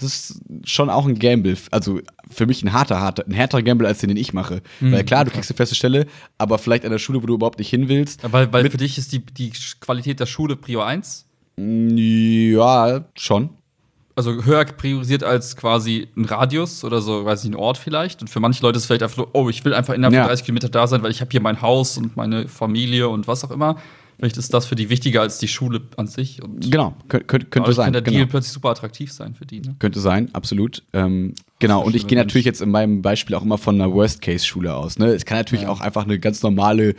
das 0.00 0.30
ist 0.30 0.40
schon 0.64 0.90
auch 0.90 1.06
ein 1.06 1.18
Gamble. 1.18 1.56
Also 1.70 2.00
für 2.28 2.46
mich 2.46 2.62
ein 2.64 2.72
harter, 2.72 3.00
harter, 3.00 3.24
ein 3.26 3.32
härterer 3.32 3.62
Gamble 3.62 3.86
als 3.86 3.98
den, 4.00 4.08
den 4.08 4.16
ich 4.16 4.32
mache. 4.32 4.60
Weil 4.80 5.04
klar, 5.04 5.24
du 5.24 5.30
kriegst 5.30 5.50
eine 5.50 5.56
feste 5.56 5.74
Stelle, 5.76 6.06
aber 6.36 6.58
vielleicht 6.58 6.84
an 6.84 6.90
der 6.90 6.98
Schule, 6.98 7.22
wo 7.22 7.26
du 7.26 7.34
überhaupt 7.34 7.58
nicht 7.58 7.70
hin 7.70 7.88
willst. 7.88 8.20
Weil, 8.30 8.52
weil 8.52 8.68
für 8.70 8.76
dich 8.76 8.98
ist 8.98 9.12
die, 9.12 9.20
die 9.24 9.52
Qualität 9.80 10.18
der 10.20 10.26
Schule 10.26 10.56
Prior 10.56 10.84
1. 10.86 11.26
Ja, 11.56 13.04
schon. 13.16 13.50
Also 14.16 14.44
höher 14.44 14.64
priorisiert 14.64 15.24
als 15.24 15.56
quasi 15.56 16.06
ein 16.16 16.24
Radius 16.24 16.84
oder 16.84 17.00
so, 17.00 17.24
weiß 17.24 17.44
ich, 17.44 17.50
ein 17.50 17.56
Ort 17.56 17.78
vielleicht. 17.78 18.20
Und 18.20 18.28
für 18.28 18.38
manche 18.40 18.62
Leute 18.62 18.76
ist 18.76 18.84
es 18.84 18.86
vielleicht 18.86 19.02
einfach, 19.02 19.26
oh, 19.32 19.48
ich 19.48 19.64
will 19.64 19.74
einfach 19.74 19.94
innerhalb 19.94 20.14
Ja. 20.14 20.22
von 20.22 20.28
30 20.28 20.44
Kilometer 20.44 20.68
da 20.68 20.86
sein, 20.86 21.02
weil 21.02 21.10
ich 21.10 21.20
habe 21.20 21.30
hier 21.32 21.40
mein 21.40 21.60
Haus 21.62 21.98
und 21.98 22.16
meine 22.16 22.46
Familie 22.48 23.08
und 23.08 23.26
was 23.26 23.44
auch 23.44 23.50
immer. 23.50 23.76
Vielleicht 24.18 24.36
ist 24.36 24.54
das 24.54 24.66
für 24.66 24.74
die 24.76 24.90
wichtiger 24.90 25.20
als 25.22 25.38
die 25.38 25.48
Schule 25.48 25.82
an 25.96 26.06
sich. 26.06 26.42
Und 26.42 26.70
Genau, 26.70 26.94
Kön 27.08 27.26
könnte, 27.26 27.46
könnte 27.48 27.72
sein. 27.72 27.86
kann 27.86 27.92
der 27.94 28.02
genau. 28.02 28.16
Deal 28.18 28.26
plötzlich 28.26 28.52
super 28.52 28.70
attraktiv 28.70 29.12
sein 29.12 29.34
für 29.34 29.44
die. 29.46 29.60
Ne? 29.60 29.76
Könnte 29.78 30.00
sein, 30.00 30.30
absolut. 30.34 30.82
Ähm, 30.92 31.34
genau, 31.58 31.82
und 31.84 31.94
ich 31.96 32.06
gehe 32.06 32.16
natürlich 32.18 32.44
jetzt 32.46 32.62
in 32.62 32.70
meinem 32.70 33.02
Beispiel 33.02 33.34
auch 33.36 33.42
immer 33.42 33.58
von 33.58 33.74
einer 33.80 33.92
Worst-Case-Schule 33.92 34.74
aus. 34.74 34.98
Ne? 34.98 35.06
Es 35.08 35.24
kann 35.24 35.38
natürlich 35.38 35.64
Ja. 35.64 35.70
auch 35.70 35.80
einfach 35.80 36.04
eine 36.04 36.18
ganz 36.18 36.42
normale, 36.42 36.94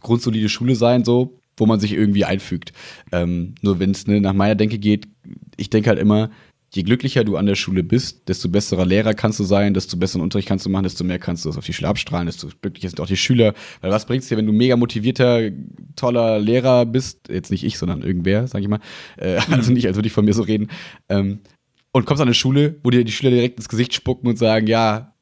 grundsolide 0.00 0.48
Schule 0.48 0.74
sein, 0.76 1.04
so, 1.04 1.38
wo 1.56 1.66
man 1.66 1.80
sich 1.80 1.92
irgendwie 1.92 2.24
einfügt. 2.24 2.72
Ähm, 3.12 3.54
nur 3.62 3.78
wenn 3.80 3.90
es 3.90 4.06
ne, 4.06 4.20
nach 4.20 4.32
meiner 4.32 4.54
Denke 4.54 4.78
geht, 4.78 5.08
ich 5.56 5.70
denke 5.70 5.90
halt 5.90 5.98
immer, 5.98 6.30
je 6.72 6.82
glücklicher 6.82 7.24
du 7.24 7.36
an 7.36 7.46
der 7.46 7.56
Schule 7.56 7.82
bist, 7.82 8.28
desto 8.28 8.48
besserer 8.48 8.86
Lehrer 8.86 9.14
kannst 9.14 9.40
du 9.40 9.44
sein, 9.44 9.74
desto 9.74 9.96
besseren 9.96 10.22
Unterricht 10.22 10.46
kannst 10.48 10.64
du 10.66 10.70
machen, 10.70 10.84
desto 10.84 11.02
mehr 11.04 11.18
kannst 11.18 11.44
du 11.44 11.48
das 11.48 11.58
auf 11.58 11.64
die 11.66 11.72
Schule 11.72 11.88
abstrahlen, 11.88 12.26
desto 12.26 12.48
glücklicher 12.60 12.88
sind 12.88 13.00
auch 13.00 13.06
die 13.06 13.16
Schüler. 13.16 13.54
Weil 13.80 13.90
was 13.90 14.06
bringt's 14.06 14.28
dir, 14.28 14.36
wenn 14.36 14.46
du 14.46 14.52
mega 14.52 14.76
motivierter, 14.76 15.50
toller 15.96 16.38
Lehrer 16.38 16.86
bist, 16.86 17.28
jetzt 17.28 17.50
nicht 17.50 17.64
ich, 17.64 17.76
sondern 17.76 18.02
irgendwer, 18.02 18.46
sag 18.46 18.62
ich 18.62 18.68
mal, 18.68 18.80
äh, 19.16 19.40
also 19.50 19.72
nicht, 19.72 19.86
als 19.86 19.96
würde 19.96 20.06
ich 20.06 20.12
von 20.12 20.24
mir 20.24 20.34
so 20.34 20.42
reden, 20.42 20.68
ähm, 21.08 21.40
und 21.92 22.06
kommst 22.06 22.20
an 22.20 22.28
eine 22.28 22.34
Schule, 22.34 22.76
wo 22.84 22.90
dir 22.90 23.02
die 23.04 23.10
Schüler 23.10 23.32
direkt 23.32 23.58
ins 23.58 23.68
Gesicht 23.68 23.92
spucken 23.92 24.28
und 24.28 24.38
sagen, 24.38 24.68
ja, 24.68 25.12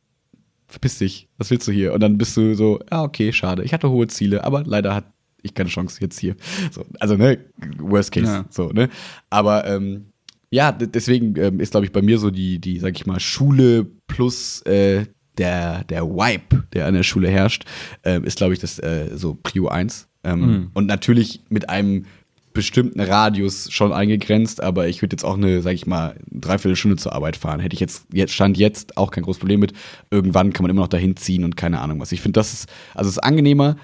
verpiss 0.67 0.99
dich, 0.99 1.29
was 1.39 1.51
willst 1.51 1.67
du 1.67 1.73
hier? 1.73 1.95
Und 1.95 2.01
dann 2.01 2.19
bist 2.19 2.37
du 2.37 2.55
so, 2.55 2.81
ja, 2.91 3.03
okay, 3.03 3.33
schade, 3.33 3.65
ich 3.65 3.73
hatte 3.73 3.89
hohe 3.89 4.07
Ziele, 4.07 4.45
aber 4.45 4.65
leider 4.65 4.95
hat 4.95 5.07
ich 5.41 5.55
keine 5.55 5.71
Chance 5.71 5.99
jetzt 6.01 6.19
hier. 6.19 6.37
So, 6.73 6.85
also, 7.01 7.17
ne, 7.17 7.39
worst 7.79 8.13
case, 8.13 8.27
Ja. 8.27 8.45
so, 8.51 8.69
ne? 8.71 8.91
Aber, 9.31 9.67
ähm, 9.67 10.08
ja, 10.51 10.73
deswegen 10.73 11.37
ähm, 11.37 11.61
ist, 11.61 11.73
glaube 11.73 11.87
ich, 11.87 11.93
bei 11.93 12.03
mir 12.03 12.19
so 12.19 12.31
die, 12.31 12.59
die, 12.59 12.79
sag 12.79 12.97
ich 12.97 13.07
mal, 13.07 13.21
Schule 13.21 13.87
plus 14.07 14.63
äh, 14.63 15.07
der, 15.37 15.85
der 15.85 16.05
Vibe, 16.05 16.65
der 16.73 16.87
an 16.87 16.95
der 16.95 17.03
Schule 17.03 17.29
herrscht, 17.29 17.65
ähm, 18.05 18.25
ist, 18.25 18.39
glaube 18.39 18.55
ich, 18.55 18.59
das 18.59 18.79
äh, 18.79 19.11
so 19.15 19.39
Prio 19.43 19.69
1. 19.69 20.09
Ähm, 20.25 20.41
Mhm. 20.41 20.71
Und 20.75 20.87
natürlich 20.87 21.43
mit 21.49 21.69
einem 21.69 22.07
bestimmten 22.53 23.01
Radius 23.01 23.71
schon 23.71 23.93
eingegrenzt, 23.93 24.61
aber 24.61 24.89
ich 24.89 25.01
würde 25.01 25.15
jetzt 25.15 25.25
auch 25.25 25.37
eine, 25.37 25.63
sag 25.63 25.75
ich 25.75 25.87
mal, 25.87 26.17
dreiviertel 26.29 26.75
Stunde 26.75 26.97
zur 26.97 27.13
Arbeit 27.13 27.37
fahren. 27.37 27.61
Hätte 27.61 27.75
ich 27.75 27.81
jetzt, 27.81 28.07
jetzt 28.13 28.33
stand 28.33 28.59
jetzt 28.59 28.97
auch 28.97 29.13
kein 29.13 29.23
großes 29.23 29.39
Problem 29.39 29.61
mit. 29.61 29.75
Irgendwann 30.11 30.53
kann 30.53 30.65
man 30.65 30.71
immer 30.71 30.81
noch 30.81 30.89
dahin 30.89 31.17
ziehen 31.17 31.45
und 31.45 31.57
keine 31.57 31.81
Ahnung 31.81 32.01
was. 32.01 32.11
Ich 32.11 32.21
finde, 32.21 32.41
das 32.41 32.53
ist, 32.53 32.69
also 32.95 33.09
es 33.09 33.17
ist 33.17 33.23
angenehmer, 33.23 33.77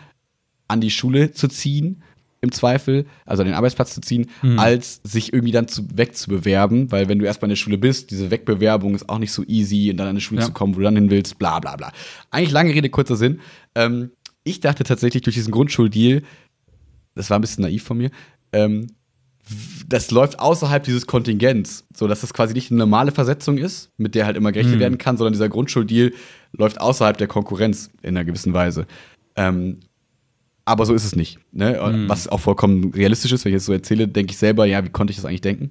an 0.67 0.81
die 0.81 0.91
Schule 0.91 1.31
zu 1.31 1.47
ziehen, 1.47 2.03
im 2.45 2.53
Zweifel, 2.53 3.07
also 3.27 3.43
an 3.43 3.49
den 3.49 3.57
Arbeitsplatz 3.57 3.95
zu 3.95 4.01
ziehen, 4.01 4.31
als 4.57 5.01
sich 5.03 5.33
irgendwie 5.33 5.53
dann 5.53 5.67
zu, 5.67 5.87
wegzubewerben, 5.95 6.93
weil 6.93 7.09
wenn 7.09 7.19
du 7.19 7.25
erstmal 7.25 7.49
in 7.49 7.55
der 7.55 7.57
Schule 7.57 7.79
bist, 7.79 8.11
diese 8.11 8.31
Wegbewerbung 8.31 8.95
ist 8.95 9.09
auch 9.09 9.19
nicht 9.19 9.33
so 9.33 9.43
easy 9.45 9.91
und 9.91 9.97
dann 9.97 10.07
an 10.07 10.11
eine 10.11 10.21
Schule 10.21 10.41
Ja. 10.41 10.47
zu 10.47 10.53
kommen, 10.53 10.75
wo 10.75 10.79
du 10.79 10.85
dann 10.85 10.95
hin 10.95 11.11
willst, 11.11 11.39
bla 11.39 11.59
bla 11.59 11.77
bla. 11.77 11.93
Eigentlich 12.31 12.53
lange 12.53 12.73
Rede, 12.73 12.89
kurzer 12.91 13.17
Sinn. 13.17 13.41
Ähm, 13.75 14.11
ich 14.45 14.61
dachte 14.61 14.85
tatsächlich 14.85 15.23
durch 15.23 15.35
diesen 15.35 15.51
Grundschuldeal, 15.53 16.23
das 17.15 17.31
war 17.31 17.39
ein 17.39 17.41
bisschen 17.41 17.63
naiv 17.63 17.83
von 17.83 17.99
mir, 17.99 18.11
ähm, 18.53 18.89
das 19.87 20.11
läuft 20.11 20.39
außerhalb 20.39 20.83
dieses 20.85 21.07
Kontingents, 21.07 21.85
so 21.95 22.09
dass 22.09 22.23
das 22.23 22.33
quasi 22.33 22.55
nicht 22.55 22.71
eine 22.71 22.79
normale 22.79 23.13
Versetzung 23.13 23.59
ist, 23.59 23.91
mit 23.99 24.15
der 24.15 24.27
halt 24.27 24.37
immer 24.37 24.53
gerechnet 24.53 24.77
mhm. 24.77 24.81
werden 24.81 24.99
kann, 24.99 25.17
sondern 25.17 25.35
dieser 25.35 25.49
Grundschuldeal 25.49 26.13
läuft 26.53 26.81
außerhalb 26.81 27.17
der 27.19 27.27
Konkurrenz 27.27 27.91
in 28.03 28.17
einer 28.17 28.25
gewissen 28.25 28.55
Weise. 28.55 28.87
Ähm, 29.37 29.81
aber 30.65 30.87
so 30.87 30.95
ist 30.95 31.05
es 31.05 31.17
nicht. 31.17 31.39
Ne? 31.53 31.81
Mhm. 31.85 32.09
Was 32.09 32.29
auch 32.29 32.41
vollkommen 32.41 32.93
realistisch 32.93 33.33
ist, 33.33 33.45
wenn 33.45 33.51
ich 33.51 33.57
jetzt 33.57 33.67
so 33.67 33.73
erzähle, 33.73 34.09
denke 34.09 34.33
ich 34.33 34.39
selber, 34.39 34.67
ja, 34.67 34.85
wie 34.85 34.91
konnte 34.91 35.11
ich 35.11 35.17
das 35.17 35.25
eigentlich 35.25 35.43
denken? 35.43 35.71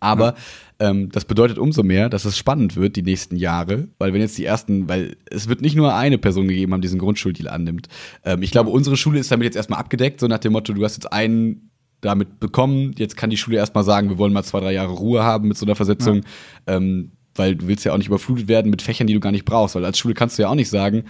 Aber 0.00 0.34
ja. 0.80 0.90
ähm, 0.90 1.10
das 1.10 1.24
bedeutet 1.24 1.58
umso 1.58 1.82
mehr, 1.82 2.08
dass 2.08 2.24
es 2.24 2.38
spannend 2.38 2.76
wird 2.76 2.94
die 2.94 3.02
nächsten 3.02 3.36
Jahre, 3.36 3.88
weil 3.98 4.12
wenn 4.12 4.20
jetzt 4.20 4.38
die 4.38 4.44
ersten, 4.44 4.88
weil 4.88 5.16
es 5.30 5.48
wird 5.48 5.60
nicht 5.60 5.74
nur 5.74 5.94
eine 5.94 6.18
Person 6.18 6.46
gegeben 6.46 6.72
haben, 6.72 6.80
die 6.80 6.86
diesen 6.86 7.00
Grundschuldeal 7.00 7.48
annimmt. 7.48 7.88
Ähm, 8.24 8.42
ich 8.42 8.52
glaube, 8.52 8.70
unsere 8.70 8.96
Schule 8.96 9.18
ist 9.18 9.32
damit 9.32 9.46
jetzt 9.46 9.56
erstmal 9.56 9.80
abgedeckt, 9.80 10.20
so 10.20 10.28
nach 10.28 10.38
dem 10.38 10.52
Motto, 10.52 10.72
du 10.72 10.84
hast 10.84 10.94
jetzt 10.94 11.12
einen 11.12 11.70
damit 12.00 12.38
bekommen, 12.38 12.94
jetzt 12.96 13.16
kann 13.16 13.30
die 13.30 13.36
Schule 13.36 13.56
erstmal 13.56 13.82
sagen, 13.82 14.08
wir 14.08 14.18
wollen 14.18 14.32
mal 14.32 14.44
zwei, 14.44 14.60
drei 14.60 14.72
Jahre 14.72 14.92
Ruhe 14.92 15.24
haben 15.24 15.48
mit 15.48 15.58
so 15.58 15.66
einer 15.66 15.74
Versetzung. 15.74 16.22
Ja. 16.68 16.76
Ähm, 16.76 17.10
weil 17.34 17.54
du 17.54 17.68
willst 17.68 17.84
ja 17.84 17.92
auch 17.92 17.98
nicht 17.98 18.08
überflutet 18.08 18.48
werden 18.48 18.70
mit 18.70 18.82
Fächern, 18.82 19.06
die 19.06 19.14
du 19.14 19.20
gar 19.20 19.30
nicht 19.30 19.44
brauchst. 19.44 19.76
Weil 19.76 19.84
als 19.84 19.98
Schule 19.98 20.14
kannst 20.14 20.38
du 20.38 20.42
ja 20.42 20.48
auch 20.48 20.56
nicht 20.56 20.68
sagen, 20.68 21.04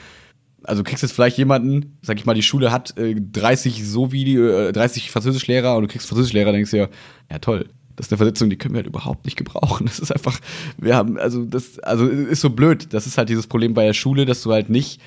also 0.65 0.83
du 0.83 0.89
kriegst 0.89 1.03
jetzt 1.03 1.13
vielleicht 1.13 1.39
jemanden, 1.39 1.99
sag 2.03 2.19
ich 2.19 2.27
mal, 2.27 2.35
die 2.35 2.43
Schule 2.43 2.73
hat 2.73 2.97
äh, 2.99 3.15
30 3.15 3.87
so 3.89 4.13
wie 4.13 4.25
die, 4.25 4.37
äh, 4.37 4.73
30 4.73 5.11
Französischlehrer 5.11 5.77
und 5.77 5.83
du 5.83 5.89
kriegst 5.89 6.09
Französischlehrer, 6.09 6.53
denkst 6.53 6.73
du 6.73 6.79
ja, 6.79 6.89
ja 7.31 7.39
toll, 7.39 7.69
das 7.99 8.07
ist 8.07 8.13
eine 8.13 8.19
Versetzung, 8.19 8.49
die 8.49 8.57
können 8.57 8.75
wir 8.75 8.79
halt 8.79 8.87
überhaupt 8.87 9.25
nicht 9.25 9.37
gebrauchen. 9.37 9.87
Das 9.89 9.99
ist 9.99 10.13
einfach, 10.13 10.39
wir 10.79 10.95
haben, 10.95 11.19
also 11.19 11.45
das, 11.45 11.81
also 11.81 12.07
ist 12.07 12.41
so 12.41 12.51
blöd. 12.51 12.95
Das 12.95 13.09
ist 13.09 13.19
halt 13.19 13.29
dieses 13.29 13.49
Problem 13.49 13.75
bei 13.75 13.85
der 13.85 13.93
Schule, 13.93 14.25
dass 14.25 14.41
du 14.43 14.53
halt 14.53 14.71
nicht 14.71 15.01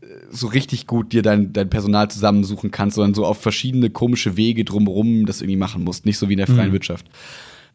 äh, 0.00 0.06
so 0.30 0.46
richtig 0.46 0.86
gut 0.86 1.12
dir 1.12 1.20
dein, 1.20 1.52
dein 1.52 1.68
Personal 1.68 2.10
zusammensuchen 2.10 2.70
kannst, 2.70 2.96
sondern 2.96 3.12
so 3.12 3.26
auf 3.26 3.42
verschiedene 3.42 3.90
komische 3.90 4.38
Wege 4.38 4.64
drumherum 4.64 5.26
das 5.26 5.42
irgendwie 5.42 5.58
machen 5.58 5.84
musst. 5.84 6.06
Nicht 6.06 6.16
so 6.16 6.30
wie 6.30 6.32
in 6.32 6.38
der 6.38 6.46
freien 6.46 6.68
mhm. 6.68 6.72
Wirtschaft. 6.72 7.06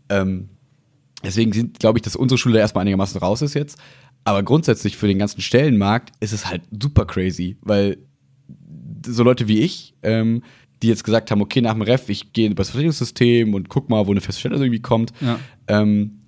Ähm, 0.09 0.49
deswegen 1.23 1.53
sind, 1.53 1.79
glaube 1.79 1.99
ich, 1.99 2.01
dass 2.01 2.15
unsere 2.15 2.39
Schule 2.39 2.57
erstmal 2.57 2.81
einigermaßen 2.81 3.19
raus 3.19 3.43
ist 3.43 3.53
jetzt. 3.53 3.77
Aber 4.23 4.43
grundsätzlich 4.43 4.97
für 4.97 5.07
den 5.07 5.19
ganzen 5.19 5.41
Stellenmarkt 5.41 6.11
ist 6.19 6.33
es 6.33 6.47
halt 6.47 6.61
super 6.79 7.05
crazy, 7.05 7.57
weil 7.61 7.97
so 9.05 9.23
Leute 9.23 9.47
wie 9.47 9.59
ich, 9.59 9.95
ähm, 10.03 10.43
die 10.81 10.87
jetzt 10.87 11.03
gesagt 11.03 11.31
haben, 11.31 11.41
okay, 11.41 11.61
nach 11.61 11.73
dem 11.73 11.81
Ref, 11.81 12.09
ich 12.09 12.33
gehe 12.33 12.47
über 12.47 12.55
das 12.55 12.69
Vertretungssystem 12.69 13.53
und 13.53 13.69
guck 13.69 13.89
mal, 13.89 14.05
wo 14.07 14.11
eine 14.11 14.21
feste 14.21 14.39
Stelle 14.39 14.55
irgendwie 14.55 14.81
kommt. 14.81 15.11
Ja. 15.21 15.39
Ähm, 15.67 16.20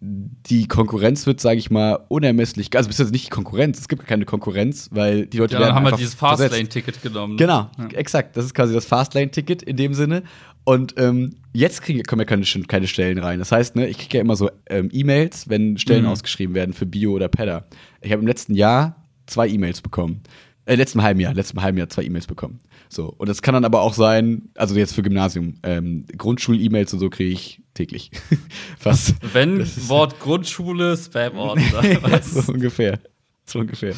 die 0.00 0.68
Konkurrenz 0.68 1.26
wird, 1.26 1.40
sage 1.40 1.58
ich 1.58 1.70
mal, 1.70 2.04
unermesslich, 2.08 2.74
also 2.76 2.88
bis 2.88 2.98
jetzt 2.98 3.10
nicht 3.10 3.26
die 3.26 3.30
Konkurrenz, 3.30 3.80
es 3.80 3.88
gibt 3.88 4.06
keine 4.06 4.24
Konkurrenz, 4.24 4.88
weil 4.92 5.26
die 5.26 5.38
Leute 5.38 5.54
ja, 5.54 5.60
werden 5.60 5.74
haben 5.74 5.84
wir 5.84 5.96
dieses 5.96 6.14
Fastlane-Ticket 6.14 7.02
genommen. 7.02 7.36
Genau, 7.36 7.68
ja. 7.78 7.86
exakt, 7.94 8.36
das 8.36 8.44
ist 8.44 8.54
quasi 8.54 8.72
das 8.72 8.84
Fastlane-Ticket 8.86 9.62
in 9.62 9.76
dem 9.76 9.94
Sinne 9.94 10.22
und 10.64 10.94
ähm, 10.98 11.36
jetzt 11.52 11.82
kriege, 11.82 12.02
kommen 12.02 12.20
ja 12.20 12.26
keine, 12.26 12.44
keine 12.44 12.86
Stellen 12.86 13.18
rein. 13.18 13.38
Das 13.38 13.50
heißt, 13.50 13.74
ne, 13.74 13.88
ich 13.88 13.98
kriege 13.98 14.18
ja 14.18 14.20
immer 14.20 14.36
so 14.36 14.50
ähm, 14.68 14.90
E-Mails, 14.92 15.48
wenn 15.48 15.78
Stellen 15.78 16.04
mhm. 16.04 16.10
ausgeschrieben 16.10 16.54
werden 16.54 16.74
für 16.74 16.84
Bio 16.86 17.12
oder 17.12 17.28
Pedder. 17.28 17.66
Ich 18.02 18.12
habe 18.12 18.20
im 18.20 18.28
letzten 18.28 18.54
Jahr 18.54 19.02
zwei 19.26 19.48
E-Mails 19.48 19.80
bekommen. 19.80 20.22
Äh, 20.66 20.74
letzten 20.74 21.02
halben 21.02 21.20
Jahr, 21.20 21.32
letzten 21.32 21.62
halben 21.62 21.78
Jahr 21.78 21.88
zwei 21.88 22.04
E-Mails 22.04 22.26
bekommen. 22.26 22.60
So. 22.90 23.06
Und 23.16 23.30
das 23.30 23.40
kann 23.40 23.54
dann 23.54 23.64
aber 23.64 23.80
auch 23.80 23.94
sein, 23.94 24.50
also 24.56 24.74
jetzt 24.74 24.94
für 24.94 25.02
Gymnasium, 25.02 25.54
ähm, 25.62 26.04
Grundschul-E-Mails 26.16 26.92
und 26.92 26.98
so 26.98 27.08
kriege 27.08 27.30
ich 27.30 27.62
täglich. 27.78 28.10
Fast. 28.78 29.14
Wenn 29.32 29.66
Wort 29.88 30.20
Grundschule, 30.20 30.96
Spam-Ordner. 30.96 32.22
so 32.22 32.52
ungefähr. 32.52 32.98
So 33.44 33.60
ungefähr. 33.60 33.94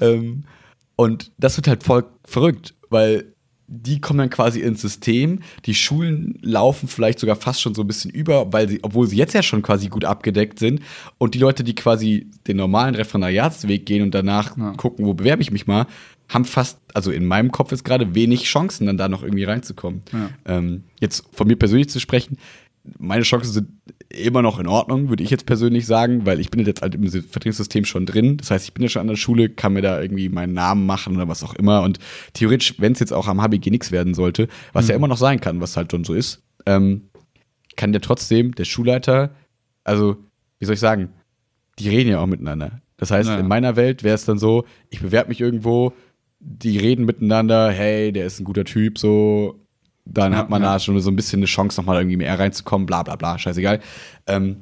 ähm, 0.00 0.44
und 0.96 1.32
das 1.36 1.56
wird 1.56 1.68
halt 1.68 1.82
voll 1.82 2.04
verrückt, 2.24 2.74
weil 2.88 3.32
die 3.68 4.00
kommen 4.00 4.18
dann 4.18 4.30
quasi 4.30 4.60
ins 4.60 4.80
System. 4.80 5.40
Die 5.64 5.74
Schulen 5.74 6.38
laufen 6.40 6.88
vielleicht 6.88 7.18
sogar 7.18 7.34
fast 7.36 7.60
schon 7.60 7.74
so 7.74 7.82
ein 7.82 7.88
bisschen 7.88 8.12
über, 8.12 8.52
weil 8.52 8.68
sie, 8.68 8.78
obwohl 8.82 9.08
sie 9.08 9.16
jetzt 9.16 9.34
ja 9.34 9.42
schon 9.42 9.62
quasi 9.62 9.88
gut 9.88 10.04
abgedeckt 10.04 10.60
sind. 10.60 10.80
Und 11.18 11.34
die 11.34 11.40
Leute, 11.40 11.64
die 11.64 11.74
quasi 11.74 12.30
den 12.46 12.56
normalen 12.56 12.94
Referendariatsweg 12.94 13.84
gehen 13.84 14.02
und 14.02 14.14
danach 14.14 14.56
ja. 14.56 14.72
gucken, 14.74 15.04
wo 15.04 15.14
bewerbe 15.14 15.42
ich 15.42 15.50
mich 15.50 15.66
mal, 15.66 15.86
haben 16.28 16.44
fast, 16.44 16.78
also 16.94 17.10
in 17.10 17.24
meinem 17.24 17.52
Kopf 17.52 17.72
ist 17.72 17.84
gerade 17.84 18.14
wenig 18.14 18.44
Chancen, 18.44 18.86
dann 18.86 18.96
da 18.96 19.08
noch 19.08 19.22
irgendwie 19.22 19.44
reinzukommen. 19.44 20.02
Ja. 20.12 20.30
Ähm, 20.44 20.84
jetzt 21.00 21.24
von 21.32 21.46
mir 21.46 21.56
persönlich 21.56 21.88
zu 21.88 22.00
sprechen, 22.00 22.38
meine 22.98 23.22
Chancen 23.22 23.52
sind 23.52 23.68
immer 24.08 24.42
noch 24.42 24.58
in 24.58 24.66
Ordnung, 24.66 25.08
würde 25.08 25.22
ich 25.22 25.30
jetzt 25.30 25.46
persönlich 25.46 25.86
sagen, 25.86 26.26
weil 26.26 26.40
ich 26.40 26.50
bin 26.50 26.64
jetzt 26.64 26.82
halt 26.82 26.94
im 26.94 27.08
Vertriebssystem 27.08 27.84
schon 27.84 28.06
drin. 28.06 28.36
Das 28.38 28.50
heißt, 28.50 28.64
ich 28.64 28.74
bin 28.74 28.82
ja 28.82 28.88
schon 28.88 29.00
an 29.00 29.08
der 29.08 29.16
Schule, 29.16 29.48
kann 29.48 29.72
mir 29.72 29.82
da 29.82 30.00
irgendwie 30.00 30.28
meinen 30.28 30.54
Namen 30.54 30.86
machen 30.86 31.16
oder 31.16 31.28
was 31.28 31.42
auch 31.42 31.54
immer. 31.54 31.82
Und 31.82 31.98
theoretisch, 32.32 32.74
wenn 32.78 32.92
es 32.92 33.00
jetzt 33.00 33.12
auch 33.12 33.28
am 33.28 33.42
HBG 33.42 33.70
nichts 33.70 33.92
werden 33.92 34.14
sollte, 34.14 34.48
was 34.72 34.86
mhm. 34.86 34.90
ja 34.90 34.96
immer 34.96 35.08
noch 35.08 35.18
sein 35.18 35.40
kann, 35.40 35.60
was 35.60 35.76
halt 35.76 35.90
schon 35.90 36.04
so 36.04 36.14
ist, 36.14 36.42
ähm, 36.66 37.08
kann 37.76 37.92
der 37.92 38.00
trotzdem, 38.00 38.54
der 38.54 38.64
Schulleiter, 38.64 39.34
also, 39.84 40.16
wie 40.58 40.64
soll 40.64 40.74
ich 40.74 40.80
sagen, 40.80 41.10
die 41.78 41.88
reden 41.88 42.10
ja 42.10 42.20
auch 42.20 42.26
miteinander. 42.26 42.80
Das 42.96 43.10
heißt, 43.10 43.28
naja. 43.28 43.40
in 43.40 43.48
meiner 43.48 43.76
Welt 43.76 44.02
wäre 44.02 44.14
es 44.14 44.24
dann 44.24 44.38
so, 44.38 44.64
ich 44.88 45.00
bewerbe 45.00 45.28
mich 45.28 45.40
irgendwo, 45.40 45.92
die 46.40 46.78
reden 46.78 47.04
miteinander, 47.04 47.70
hey, 47.70 48.12
der 48.12 48.26
ist 48.26 48.40
ein 48.40 48.44
guter 48.44 48.64
Typ, 48.64 48.98
so, 48.98 49.60
dann 50.06 50.32
ja, 50.32 50.38
hat 50.38 50.48
man 50.48 50.62
ja. 50.62 50.72
da 50.74 50.78
schon 50.78 50.98
so 51.00 51.10
ein 51.10 51.16
bisschen 51.16 51.40
eine 51.40 51.46
Chance, 51.46 51.80
nochmal 51.80 52.00
irgendwie 52.00 52.16
mehr 52.16 52.38
reinzukommen, 52.38 52.86
bla 52.86 53.02
bla 53.02 53.16
bla, 53.16 53.38
scheißegal. 53.38 53.80
Ähm, 54.26 54.56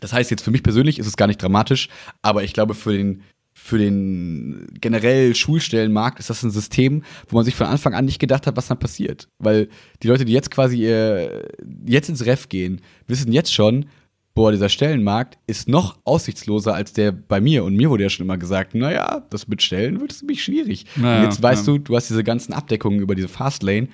das 0.00 0.12
heißt, 0.12 0.30
jetzt 0.30 0.42
für 0.42 0.50
mich 0.50 0.62
persönlich 0.62 0.98
ist 0.98 1.06
es 1.06 1.16
gar 1.16 1.26
nicht 1.26 1.42
dramatisch, 1.42 1.88
aber 2.20 2.44
ich 2.44 2.52
glaube, 2.52 2.74
für 2.74 2.92
den, 2.92 3.22
für 3.54 3.78
den 3.78 4.66
generell 4.80 5.34
Schulstellenmarkt 5.34 6.18
ist 6.18 6.28
das 6.28 6.42
ein 6.42 6.50
System, 6.50 7.02
wo 7.28 7.36
man 7.36 7.44
sich 7.44 7.54
von 7.54 7.66
Anfang 7.66 7.94
an 7.94 8.04
nicht 8.04 8.18
gedacht 8.18 8.46
hat, 8.46 8.56
was 8.56 8.66
dann 8.66 8.78
passiert. 8.78 9.28
Weil 9.38 9.68
die 10.02 10.08
Leute, 10.08 10.26
die 10.26 10.32
jetzt 10.32 10.50
quasi 10.50 10.86
äh, 10.86 11.48
jetzt 11.86 12.10
ins 12.10 12.26
Ref 12.26 12.48
gehen, 12.48 12.82
wissen 13.06 13.32
jetzt 13.32 13.54
schon, 13.54 13.86
boah, 14.34 14.52
dieser 14.52 14.68
Stellenmarkt 14.68 15.38
ist 15.46 15.66
noch 15.66 15.98
aussichtsloser 16.04 16.74
als 16.74 16.92
der 16.92 17.10
bei 17.12 17.40
mir. 17.40 17.64
Und 17.64 17.74
mir 17.74 17.88
wurde 17.88 18.02
ja 18.02 18.10
schon 18.10 18.26
immer 18.26 18.36
gesagt, 18.36 18.74
naja, 18.74 19.26
das 19.30 19.48
mit 19.48 19.62
Stellen 19.62 20.00
wird 20.00 20.12
ziemlich 20.12 20.44
schwierig. 20.44 20.84
Naja, 20.94 21.20
und 21.20 21.24
jetzt 21.24 21.42
weißt 21.42 21.66
ja. 21.66 21.72
du, 21.72 21.78
du 21.78 21.96
hast 21.96 22.10
diese 22.10 22.22
ganzen 22.22 22.52
Abdeckungen 22.52 23.00
über 23.00 23.14
diese 23.14 23.28
Fastlane 23.28 23.88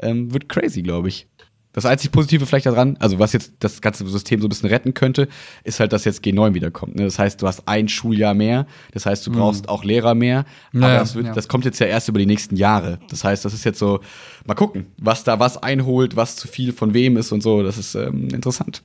ähm, 0.00 0.32
wird 0.32 0.48
crazy, 0.48 0.82
glaube 0.82 1.08
ich. 1.08 1.26
Das 1.72 1.86
einzig 1.86 2.10
Positive 2.10 2.44
vielleicht 2.46 2.66
daran, 2.66 2.96
also 2.98 3.18
was 3.18 3.32
jetzt 3.34 3.52
das 3.60 3.80
ganze 3.80 4.06
System 4.08 4.40
so 4.40 4.46
ein 4.46 4.48
bisschen 4.48 4.68
retten 4.68 4.94
könnte, 4.94 5.28
ist 5.64 5.78
halt, 5.80 5.92
dass 5.92 6.04
jetzt 6.04 6.24
G9 6.24 6.54
wiederkommt. 6.54 6.96
Ne? 6.96 7.04
Das 7.04 7.18
heißt, 7.18 7.40
du 7.40 7.46
hast 7.46 7.68
ein 7.68 7.88
Schuljahr 7.88 8.34
mehr, 8.34 8.66
das 8.92 9.06
heißt, 9.06 9.26
du 9.26 9.30
brauchst 9.30 9.66
mhm. 9.66 9.68
auch 9.68 9.84
Lehrer 9.84 10.14
mehr, 10.14 10.40
aber 10.70 10.80
naja, 10.80 10.98
das, 10.98 11.14
wird, 11.14 11.26
ja. 11.26 11.34
das 11.34 11.46
kommt 11.46 11.66
jetzt 11.66 11.78
ja 11.78 11.86
erst 11.86 12.08
über 12.08 12.18
die 12.18 12.26
nächsten 12.26 12.56
Jahre. 12.56 12.98
Das 13.10 13.22
heißt, 13.22 13.44
das 13.44 13.52
ist 13.52 13.64
jetzt 13.64 13.78
so, 13.78 14.00
mal 14.44 14.54
gucken, 14.54 14.86
was 14.96 15.24
da 15.24 15.38
was 15.38 15.56
einholt, 15.62 16.16
was 16.16 16.36
zu 16.36 16.48
viel 16.48 16.72
von 16.72 16.94
wem 16.94 17.16
ist 17.16 17.30
und 17.30 17.42
so, 17.42 17.62
das 17.62 17.78
ist 17.78 17.94
ähm, 17.94 18.28
interessant. 18.30 18.82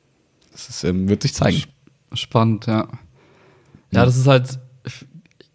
Das 0.52 0.70
ist, 0.70 0.84
ähm, 0.84 1.10
wird 1.10 1.24
sich 1.24 1.34
zeigen. 1.34 1.64
Spannend, 2.14 2.68
ja. 2.68 2.88
Ja, 3.92 4.06
das 4.06 4.18
ist 4.18 4.28
halt, 4.28 4.60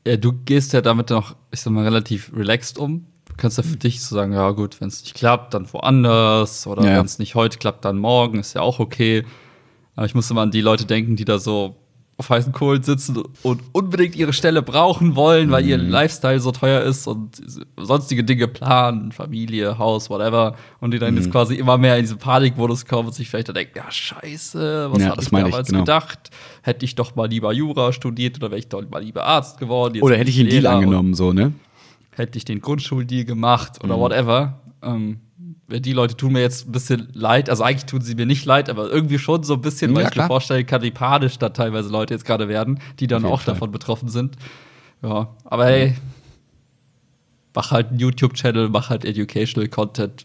ja, 0.07 0.16
du 0.16 0.33
gehst 0.33 0.73
ja 0.73 0.81
damit 0.81 1.11
noch, 1.11 1.37
ich 1.53 1.61
sag 1.61 1.73
mal, 1.73 1.85
relativ 1.85 2.33
relaxed 2.35 2.79
um 2.79 3.07
kannst 3.38 3.57
ja 3.57 3.62
für 3.62 3.77
dich 3.77 4.03
so 4.03 4.14
sagen, 4.14 4.33
ja 4.33 4.51
gut, 4.51 4.81
wenn 4.81 4.88
es 4.88 5.03
nicht 5.03 5.14
klappt, 5.14 5.55
dann 5.55 5.72
woanders 5.72 6.66
oder 6.66 6.85
ja. 6.85 6.98
wenn 6.98 7.07
es 7.07 7.18
nicht 7.18 7.35
heute 7.35 7.59
klappt, 7.59 7.85
dann 7.85 7.98
morgen, 7.98 8.40
ist 8.40 8.55
ja 8.55 8.61
auch 8.61 8.79
okay. 8.79 9.24
Aber 9.96 10.07
ich 10.07 10.14
muss 10.14 10.31
immer 10.31 10.42
an 10.42 10.51
die 10.51 10.61
Leute 10.61 10.85
denken, 10.85 11.16
die 11.16 11.24
da 11.24 11.38
so 11.38 11.77
auf 12.18 12.31
heißen 12.31 12.53
Kohlen 12.53 12.83
sitzen 12.83 13.22
und 13.44 13.62
unbedingt 13.70 14.16
ihre 14.16 14.33
Stelle 14.33 14.61
brauchen 14.61 15.14
wollen, 15.14 15.53
weil 15.53 15.62
mhm. 15.62 15.68
ihr 15.68 15.79
Lifestyle 15.79 16.40
so 16.40 16.51
teuer 16.51 16.83
ist 16.83 17.07
und 17.07 17.40
sonstige 17.77 18.24
Dinge 18.24 18.48
planen, 18.48 19.12
Familie, 19.12 19.79
Haus, 19.79 20.11
whatever, 20.11 20.57
und 20.81 20.92
die 20.92 20.98
dann 20.98 21.12
mhm. 21.14 21.20
jetzt 21.20 21.31
quasi 21.31 21.55
immer 21.55 21.79
mehr 21.79 21.96
in 21.96 22.03
diesen 22.03 22.18
Panikmodus 22.18 22.87
kommen 22.87 23.09
und 23.09 23.14
sich 23.14 23.31
vielleicht 23.31 23.48
dann 23.48 23.55
denken, 23.55 23.79
ja 23.79 23.88
scheiße, 23.88 24.88
was 24.90 25.01
ja, 25.01 25.11
habe 25.11 25.22
ich 25.22 25.29
damals 25.29 25.68
ich, 25.68 25.72
genau. 25.72 25.85
gedacht? 25.85 26.31
Hätte 26.62 26.85
ich 26.85 26.96
doch 26.96 27.14
mal 27.14 27.29
lieber 27.29 27.53
Jura 27.53 27.92
studiert 27.92 28.37
oder 28.38 28.51
wäre 28.51 28.59
ich 28.59 28.68
doch 28.68 28.83
mal 28.90 29.03
lieber 29.03 29.24
Arzt 29.24 29.59
geworden. 29.59 30.03
Oder 30.03 30.16
hätte 30.16 30.31
ich 30.31 30.40
einen 30.40 30.48
Deal 30.48 30.66
angenommen, 30.66 31.14
so, 31.14 31.33
ne? 31.33 31.53
Hätte 32.18 32.38
ich 32.38 32.44
den 32.44 32.61
Grundschuldeal 32.61 33.24
gemacht 33.24 33.83
oder 33.83 33.96
mhm. 33.96 34.00
whatever. 34.00 34.61
Ähm, 34.83 35.20
die 35.68 35.92
Leute 35.92 36.16
tun 36.16 36.33
mir 36.33 36.40
jetzt 36.40 36.66
ein 36.66 36.72
bisschen 36.72 37.09
leid. 37.12 37.50
Also 37.50 37.62
eigentlich 37.62 37.87
tun 37.87 38.00
sie 38.00 38.14
mir 38.14 38.26
nicht 38.26 38.44
leid, 38.44 38.70
aber 38.70 38.90
irgendwie 38.90 39.18
schon 39.18 39.42
so 39.42 39.54
ein 39.54 39.61
bisschen, 39.61 39.95
weil 39.95 40.05
ja, 40.05 40.11
ich 40.11 40.16
mir 40.16 40.26
vorstellen 40.26 40.66
kann, 40.66 40.82
wie 40.82 40.90
panisch 40.90 41.38
da 41.38 41.51
teilweise 41.51 41.90
Leute 41.90 42.14
jetzt 42.14 42.24
gerade 42.24 42.49
werden, 42.49 42.80
die 43.01 43.07
dann 43.07 43.24
auch 43.24 43.43
Fall. 43.43 43.55
davon 43.55 43.70
betroffen 43.70 44.09
sind. 44.09 44.36
Ja, 45.03 45.34
aber 45.45 45.66
hey, 45.66 45.95
mach 47.55 47.70
halt 47.70 47.88
einen 47.88 47.99
YouTube-Channel, 47.99 48.68
mach 48.70 48.88
halt 48.88 49.05
Educational 49.05 49.68
Content. 49.68 50.24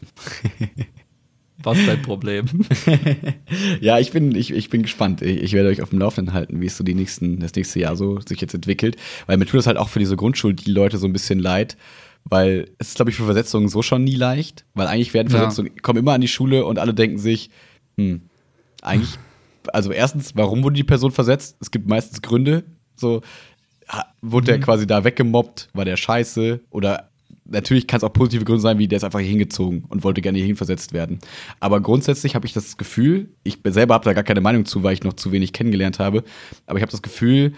Was 1.64 1.78
dein 1.86 2.01
Problem? 2.01 2.45
ja, 3.82 3.99
ich 3.99 4.11
bin, 4.11 4.36
ich, 4.36 4.51
ich 4.51 4.70
bin 4.70 4.82
gespannt. 4.82 5.22
Ich, 5.22 5.41
ich, 5.41 5.53
werde 5.53 5.70
euch 5.70 5.82
auf 5.82 5.89
dem 5.89 5.99
Laufenden 5.99 6.34
halten, 6.34 6.61
wie 6.61 6.66
es 6.66 6.78
so 6.78 6.84
die 6.84 6.93
nächsten, 6.93 7.39
das 7.39 7.53
nächste 7.55 7.80
Jahr 7.80 7.95
so 7.95 8.20
sich 8.20 8.39
jetzt 8.41 8.53
entwickelt. 8.53 8.97
Weil 9.26 9.38
mir 9.38 9.45
tut 9.45 9.59
es 9.59 9.68
halt 9.68 9.78
auch 9.78 9.89
für 9.89 9.99
diese 9.99 10.16
Grundschule 10.16 10.53
die 10.53 10.72
Leute 10.72 10.97
so 10.97 11.07
ein 11.07 11.14
bisschen 11.14 11.39
leid. 11.39 11.78
Weil 12.26 12.70
es 12.78 12.89
ist, 12.89 12.95
glaube 12.95 13.11
ich, 13.11 13.18
für 13.18 13.26
Versetzungen 13.26 13.68
so 13.68 13.82
schon 13.82 14.03
nie 14.03 14.16
leicht. 14.16 14.66
Weil 14.74 14.88
eigentlich 14.88 15.14
werden 15.14 15.30
Versetzungen, 15.30 15.72
ja. 15.76 15.82
kommen 15.82 15.99
immer 15.99 16.14
an 16.14 16.22
die 16.22 16.28
Schule 16.28 16.66
und 16.66 16.80
alle 16.80 16.93
denken 16.93 17.18
sich, 17.18 17.49
hm, 17.97 18.22
eigentlich, 18.82 19.18
also 19.72 19.91
erstens, 19.91 20.36
warum 20.36 20.64
wurde 20.64 20.76
die 20.76 20.84
Person 20.84 21.11
versetzt? 21.11 21.57
Es 21.61 21.72
gibt 21.72 21.88
meistens 21.88 22.22
Gründe. 22.22 22.64
So, 22.95 23.22
wurde 24.22 24.45
der 24.45 24.59
quasi 24.59 24.88
da 24.88 25.03
weggemobbt, 25.03 25.70
war 25.74 25.86
der 25.86 25.97
scheiße 25.97 26.61
oder 26.70 27.09
natürlich 27.46 27.88
kann 27.88 27.98
es 27.98 28.04
auch 28.04 28.14
positive 28.14 28.46
Gründe 28.46 28.62
sein, 28.62 28.80
wie 28.80 28.88
der 28.88 28.98
ist 28.98 29.04
einfach 29.04 29.20
hier 29.20 29.30
hingezogen 29.30 29.86
und 29.89 30.04
wollte 30.04 30.22
gerne 30.22 30.38
hier 30.38 30.48
hinversetzt 30.48 30.94
werden. 30.94 31.20
Aber 31.60 31.82
grundsätzlich 31.82 32.36
habe 32.36 32.46
ich 32.46 32.54
das 32.54 32.78
Gefühl, 32.78 33.30
ich 33.44 33.60
selber 33.66 33.94
habe 33.96 34.06
da 34.06 34.14
gar 34.14 34.24
keine 34.24 34.41
Meinung 34.41 34.66
zu, 34.66 34.84
weil 34.84 34.94
ich 34.94 35.04
noch 35.04 35.14
zu 35.14 35.32
wenig 35.32 35.54
kennengelernt 35.54 36.00
habe, 36.00 36.24
aber 36.66 36.78
ich 36.78 36.82
habe 36.82 36.91
das 36.91 37.02
Gefühl, 37.02 37.54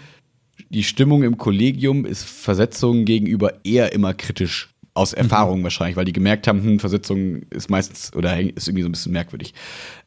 die 0.70 0.82
Stimmung 0.82 1.22
im 1.22 1.36
Kollegium 1.36 2.04
ist 2.04 2.24
Versetzungen 2.24 3.04
gegenüber 3.04 3.64
eher 3.64 3.92
immer 3.92 4.14
kritisch. 4.14 4.72
Aus 4.94 5.12
mhm. 5.12 5.18
Erfahrung 5.18 5.60
mhm. 5.60 5.64
wahrscheinlich, 5.64 5.96
weil 5.96 6.06
die 6.06 6.12
gemerkt 6.14 6.48
haben, 6.48 6.62
hm, 6.62 6.80
Versetzung 6.80 7.42
ist 7.50 7.68
meistens 7.68 8.14
oder 8.14 8.40
ist 8.40 8.66
irgendwie 8.66 8.82
so 8.82 8.88
ein 8.88 8.92
bisschen 8.92 9.12
merkwürdig. 9.12 9.52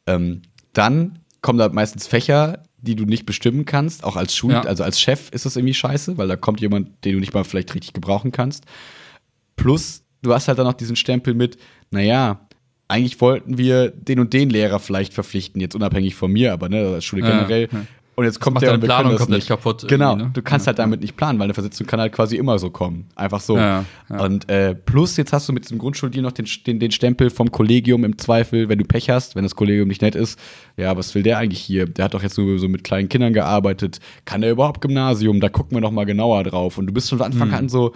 Ähm, 0.06 0.42
dann 0.72 1.20
kommen 1.42 1.58
da 1.58 1.68
meistens 1.68 2.06
Fächer, 2.06 2.64
die 2.82 2.96
du 2.96 3.04
nicht 3.04 3.26
bestimmen 3.26 3.64
kannst, 3.64 4.04
auch 4.04 4.16
als 4.16 4.34
Schul, 4.34 4.52
ja. 4.52 4.62
also 4.62 4.82
als 4.82 5.00
Chef 5.00 5.30
ist 5.30 5.46
das 5.46 5.56
irgendwie 5.56 5.74
scheiße, 5.74 6.18
weil 6.18 6.28
da 6.28 6.36
kommt 6.36 6.60
jemand, 6.60 7.04
den 7.04 7.14
du 7.14 7.20
nicht 7.20 7.34
mal 7.34 7.44
vielleicht 7.44 7.74
richtig 7.74 7.92
gebrauchen 7.92 8.32
kannst. 8.32 8.64
Plus, 9.60 10.02
du 10.22 10.32
hast 10.32 10.48
halt 10.48 10.58
dann 10.58 10.66
noch 10.66 10.74
diesen 10.74 10.96
Stempel 10.96 11.34
mit, 11.34 11.58
naja, 11.90 12.40
eigentlich 12.88 13.20
wollten 13.20 13.58
wir 13.58 13.90
den 13.90 14.18
und 14.18 14.32
den 14.32 14.50
Lehrer 14.50 14.80
vielleicht 14.80 15.14
verpflichten, 15.14 15.60
jetzt 15.60 15.74
unabhängig 15.74 16.14
von 16.14 16.32
mir, 16.32 16.52
aber 16.52 16.68
ne, 16.68 16.94
als 16.94 17.04
Schule 17.04 17.22
generell. 17.22 17.68
Ja, 17.70 17.78
ja. 17.78 17.86
Und 18.16 18.24
jetzt 18.26 18.40
kommt 18.40 18.60
der 18.60 18.74
und 18.74 18.82
wir 18.82 18.86
Planung 18.86 19.16
können 19.16 19.30
das 19.30 19.38
nicht. 19.38 19.48
kaputt. 19.48 19.86
Genau, 19.88 20.14
ne? 20.14 20.30
du 20.34 20.42
kannst 20.42 20.66
ja. 20.66 20.68
halt 20.68 20.78
damit 20.78 21.00
nicht 21.00 21.16
planen, 21.16 21.38
weil 21.38 21.44
eine 21.44 21.54
Versetzung 21.54 21.86
kann 21.86 22.00
halt 22.00 22.12
quasi 22.12 22.36
immer 22.36 22.58
so 22.58 22.68
kommen. 22.68 23.08
Einfach 23.14 23.40
so. 23.40 23.56
Ja, 23.56 23.84
ja. 24.10 24.22
Und 24.22 24.50
äh, 24.50 24.74
plus 24.74 25.16
jetzt 25.16 25.32
hast 25.32 25.48
du 25.48 25.54
mit 25.54 25.64
diesem 25.64 25.78
Grundschuldeal 25.78 26.22
noch 26.22 26.32
den, 26.32 26.46
den, 26.66 26.80
den 26.80 26.90
Stempel 26.90 27.30
vom 27.30 27.50
Kollegium 27.50 28.04
im 28.04 28.18
Zweifel, 28.18 28.68
wenn 28.68 28.78
du 28.78 28.84
Pech 28.84 29.08
hast, 29.08 29.36
wenn 29.36 29.44
das 29.44 29.56
Kollegium 29.56 29.88
nicht 29.88 30.02
nett 30.02 30.16
ist. 30.16 30.38
Ja, 30.76 30.94
was 30.98 31.14
will 31.14 31.22
der 31.22 31.38
eigentlich 31.38 31.60
hier? 31.60 31.86
Der 31.86 32.06
hat 32.06 32.14
doch 32.14 32.22
jetzt 32.22 32.36
nur 32.36 32.58
so 32.58 32.68
mit 32.68 32.84
kleinen 32.84 33.08
Kindern 33.08 33.32
gearbeitet. 33.32 34.00
Kann 34.26 34.42
der 34.42 34.50
überhaupt 34.50 34.82
Gymnasium? 34.82 35.40
Da 35.40 35.48
gucken 35.48 35.76
wir 35.76 35.80
noch 35.80 35.92
mal 35.92 36.04
genauer 36.04 36.44
drauf. 36.44 36.76
Und 36.76 36.88
du 36.88 36.92
bist 36.92 37.08
schon 37.08 37.18
von 37.18 37.26
Anfang 37.26 37.48
mhm. 37.48 37.54
an 37.54 37.68
so, 37.70 37.94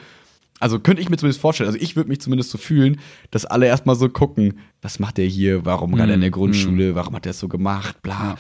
also 0.61 0.79
könnte 0.79 1.03
ich 1.03 1.11
mir 1.11 1.17
zumindest 1.17 1.41
vorstellen, 1.41 1.69
also 1.69 1.81
ich 1.81 1.97
würde 1.97 2.09
mich 2.09 2.21
zumindest 2.21 2.51
so 2.51 2.59
fühlen, 2.59 3.01
dass 3.31 3.45
alle 3.45 3.67
erstmal 3.67 3.97
so 3.97 4.09
gucken, 4.09 4.61
was 4.83 4.99
macht 4.99 5.19
der 5.19 5.27
hier, 5.27 5.65
warum 5.65 5.91
mm, 5.91 5.95
gerade 5.97 6.13
in 6.13 6.21
der 6.21 6.31
mhm. 6.31 6.35
Grundschule, 6.35 6.93
mm. 6.93 6.95
warum 6.95 7.15
hat 7.15 7.25
der 7.25 7.31
es 7.31 7.41
so 7.41 7.49
gemacht, 7.49 8.01
bla. 8.03 8.13
Ja. 8.13 8.35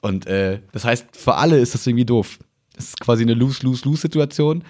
Und 0.00 0.26
äh, 0.26 0.60
das 0.72 0.84
heißt, 0.84 1.08
für 1.16 1.36
alle 1.36 1.58
ist 1.58 1.74
das 1.74 1.86
irgendwie 1.86 2.04
doof. 2.04 2.38
Das 2.74 2.86
ist 2.86 3.00
quasi 3.00 3.22
eine 3.22 3.34
Lose-Lose-Lose-Situation. 3.34 4.64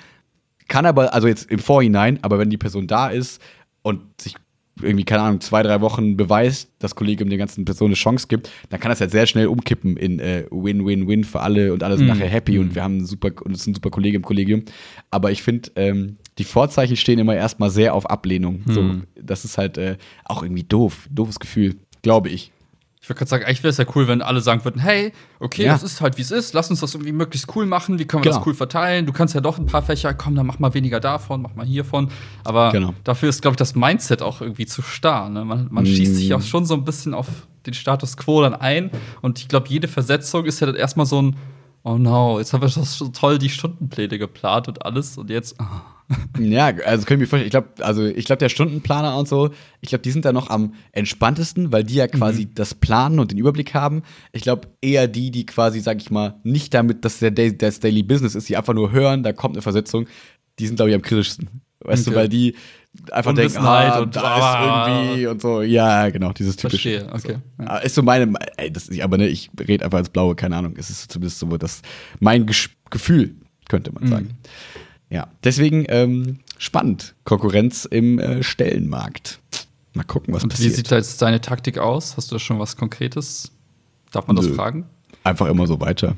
Kann 0.69 0.87
aber, 0.87 1.15
also 1.15 1.29
jetzt 1.29 1.51
im 1.51 1.59
Vorhinein, 1.59 2.19
aber 2.23 2.39
wenn 2.39 2.51
die 2.51 2.57
Person 2.57 2.87
da 2.87 3.09
ist 3.09 3.41
und 3.83 4.03
sich 4.21 4.35
irgendwie, 4.83 5.05
keine 5.05 5.23
Ahnung, 5.23 5.41
zwei, 5.41 5.63
drei 5.63 5.81
Wochen 5.81 6.17
beweist, 6.17 6.71
das 6.79 6.95
Kollegium 6.95 7.29
der 7.29 7.39
ganzen 7.39 7.65
Person 7.65 7.89
eine 7.89 7.95
Chance 7.95 8.27
gibt, 8.29 8.51
dann 8.69 8.81
kann 8.81 8.91
das 8.91 9.01
halt 9.01 9.11
sehr 9.11 9.27
schnell 9.27 9.47
umkippen 9.47 9.97
in 9.97 10.19
äh, 10.21 10.45
Win-Win-Win 10.51 11.25
für 11.25 11.41
alle 11.41 11.73
und 11.73 11.83
alle 11.83 11.97
sind 11.97 12.07
mm. 12.07 12.11
nachher 12.11 12.29
happy 12.29 12.59
und 12.59 12.75
wir 12.75 12.83
haben 12.83 12.99
ein 12.99 13.07
super, 13.07 13.31
und 13.45 13.53
es 13.53 13.63
ist 13.63 13.67
ein 13.67 13.75
super 13.75 13.91
Kollege 13.91 14.17
im 14.17 14.23
Kollegium. 14.23 14.65
Aber 15.11 15.31
ich 15.31 15.43
finde, 15.43 15.71
ähm, 15.77 16.17
die 16.39 16.45
Vorzeichen 16.45 16.97
stehen 16.97 17.19
immer 17.19 17.35
erstmal 17.35 17.71
sehr 17.71 17.95
auf 17.95 18.09
Ablehnung. 18.09 18.63
Mm. 18.65 18.73
So, 18.73 18.95
das 19.21 19.45
ist 19.45 19.59
halt 19.59 19.79
äh, 19.79 19.97
auch 20.25 20.43
irgendwie 20.43 20.65
doof, 20.65 21.09
doofes 21.11 21.41
Gefühl, 21.41 21.77
glaube 22.03 22.29
ich. 22.29 22.53
Ich 23.03 23.09
würde 23.09 23.19
gerade 23.19 23.31
sagen, 23.31 23.45
eigentlich 23.45 23.63
wäre 23.63 23.71
es 23.71 23.79
ja 23.79 23.87
cool, 23.95 24.09
wenn 24.09 24.21
alle 24.21 24.43
sagen 24.43 24.63
würden, 24.63 24.81
hey, 24.81 25.13
okay, 25.39 25.65
ja. 25.65 25.73
das 25.73 25.83
ist 25.83 26.03
halt 26.03 26.19
wie 26.19 26.23
es 26.23 26.31
ist, 26.31 26.53
lass 26.53 26.69
uns 26.69 26.81
das 26.81 26.95
irgendwie 26.95 27.13
möglichst 27.13 27.55
cool 27.57 27.65
machen, 27.65 27.99
wie 27.99 28.05
können 28.05 28.23
wir 28.23 28.31
genau. 28.31 28.41
das 28.41 28.47
cool 28.47 28.53
verteilen? 28.53 29.07
Du 29.07 29.13
kannst 29.15 29.35
ja 29.35 29.41
doch 29.41 29.57
ein 29.57 29.65
paar 29.65 29.81
Fächer, 29.81 30.13
komm, 30.13 30.35
dann 30.35 30.47
mach 30.47 30.59
mal 30.59 30.75
weniger 30.75 31.01
davon, 31.01 31.41
mach 31.41 31.55
mal 31.55 31.65
hiervon. 31.65 32.11
Aber 32.45 32.71
genau. 32.73 32.95
dafür 33.03 33.31
ist, 33.31 33.41
glaube 33.41 33.55
ich, 33.55 33.59
das 33.59 33.75
Mindset 33.75 34.21
auch 34.21 34.43
irgendwie 34.43 34.67
zu 34.67 34.83
starr. 34.83 35.31
Ne? 35.31 35.47
Man, 35.47 35.69
man 35.71 35.85
mm. 35.85 35.87
schießt 35.87 36.17
sich 36.17 36.35
auch 36.35 36.43
schon 36.43 36.67
so 36.67 36.75
ein 36.75 36.85
bisschen 36.85 37.15
auf 37.15 37.27
den 37.65 37.73
Status 37.73 38.19
quo 38.19 38.43
dann 38.43 38.55
ein. 38.55 38.91
Und 39.23 39.39
ich 39.39 39.49
glaube, 39.49 39.69
jede 39.69 39.89
Versetzung 39.89 40.45
ist 40.45 40.61
ja 40.61 40.67
dann 40.67 40.77
erstmal 40.77 41.07
so 41.07 41.23
ein, 41.23 41.37
oh 41.83 41.97
no, 41.97 42.39
jetzt 42.39 42.53
haben 42.53 42.63
wir 42.63 42.69
so 42.69 43.09
toll 43.09 43.39
die 43.39 43.49
Stundenpläne 43.49 44.19
geplant 44.19 44.69
und 44.69 44.85
alles 44.85 45.19
und 45.19 45.31
jetzt. 45.31 45.57
Oh. 45.61 45.65
Ja, 46.41 46.73
also 46.87 47.05
können 47.05 47.21
wir 47.21 47.29
vorstellen, 47.29 47.47
ich 47.47 47.53
glaube, 47.53 47.69
also 47.79 48.05
ich 48.05 48.25
glaube, 48.25 48.41
der 48.41 48.49
Stundenplaner 48.49 49.17
und 49.17 49.29
so, 49.29 49.51
ich 49.81 49.91
glaube, 49.91 50.03
die 50.03 50.11
sind 50.11 50.25
da 50.25 50.33
noch 50.33 50.51
am 50.51 50.75
entspanntesten, 50.91 51.73
weil 51.73 51.85
die 51.85 51.95
ja 51.95 52.09
quasi 52.09 52.47
mhm. 52.47 52.55
das 52.55 52.75
planen 52.75 53.21
und 53.21 53.31
den 53.31 53.39
Überblick 53.39 53.75
haben. 53.75 54.03
Ich 54.33 54.43
glaube, 54.43 54.69
eher 54.81 55.07
die, 55.07 55.31
die 55.31 55.47
quasi, 55.47 55.79
sag 55.81 55.99
ich 55.99 56.11
mal, 56.11 56.41
nicht 56.43 56.75
damit, 56.75 57.05
dass 57.05 57.21
der 57.21 57.31
das 57.31 57.79
Daily 57.79 58.03
Business 58.03 58.35
ist, 58.35 58.49
die 58.49 58.57
einfach 58.57 58.75
nur 58.75 58.91
hören, 58.91 59.23
da 59.23 59.33
kommt 59.33 59.55
eine 59.55 59.63
Versetzung, 59.63 60.07
die 60.59 60.67
sind, 60.67 60.77
glaube 60.77 60.91
ich, 60.91 60.97
am 60.97 61.03
kritischsten. 61.03 61.49
Weißt 61.81 62.07
okay. 62.07 62.15
du, 62.15 62.21
weil 62.21 62.29
die 62.29 62.57
einfach 63.13 63.35
denken, 63.35 63.59
ah, 63.59 64.01
und 64.01 64.17
da 64.17 64.37
ist 64.37 65.05
irgendwie 65.07 65.27
und 65.27 65.43
so. 65.43 65.63
Ja, 65.63 66.09
genau, 66.11 66.33
dieses 66.33 66.57
typische. 66.57 67.01
Verstehe, 67.01 67.13
okay. 67.13 67.39
So. 67.59 67.65
Ja. 67.65 67.77
Ist 67.79 67.95
so 67.95 68.03
meine, 68.03 68.33
ey, 68.57 68.73
das 68.73 68.89
ist, 68.89 69.01
aber 69.01 69.19
ne, 69.19 69.29
ich 69.29 69.51
rede 69.59 69.85
einfach 69.85 69.99
ins 69.99 70.09
Blaue, 70.09 70.35
keine 70.35 70.57
Ahnung. 70.57 70.75
Es 70.77 70.91
ist 70.91 71.11
zumindest 71.11 71.39
so 71.39 71.57
das 71.57 71.83
mein 72.19 72.47
Gefühl, 72.91 73.35
könnte 73.69 73.93
man 73.93 74.05
mhm. 74.05 74.09
sagen. 74.09 74.39
Ja, 75.09 75.29
deswegen 75.45 75.87
ähm, 75.89 76.39
spannend. 76.59 77.15
Konkurrenz 77.25 77.85
im 77.85 78.19
äh, 78.19 78.43
Stellenmarkt. 78.43 79.41
Mal 79.95 80.05
gucken, 80.05 80.33
was 80.35 80.45
Und 80.45 80.51
passiert. 80.51 80.73
Wie 80.73 80.77
sieht 80.77 80.91
da 80.91 80.97
jetzt 80.97 81.21
deine 81.21 81.41
Taktik 81.41 81.79
aus? 81.79 82.17
Hast 82.17 82.31
du 82.31 82.39
schon 82.39 82.59
was 82.59 82.77
Konkretes? 82.77 83.51
Darf 84.13 84.27
man 84.27 84.37
Nö. 84.37 84.43
das 84.43 84.55
fragen? 84.55 84.87
Einfach 85.25 85.47
immer 85.47 85.67
so 85.67 85.81
weiter. 85.81 86.17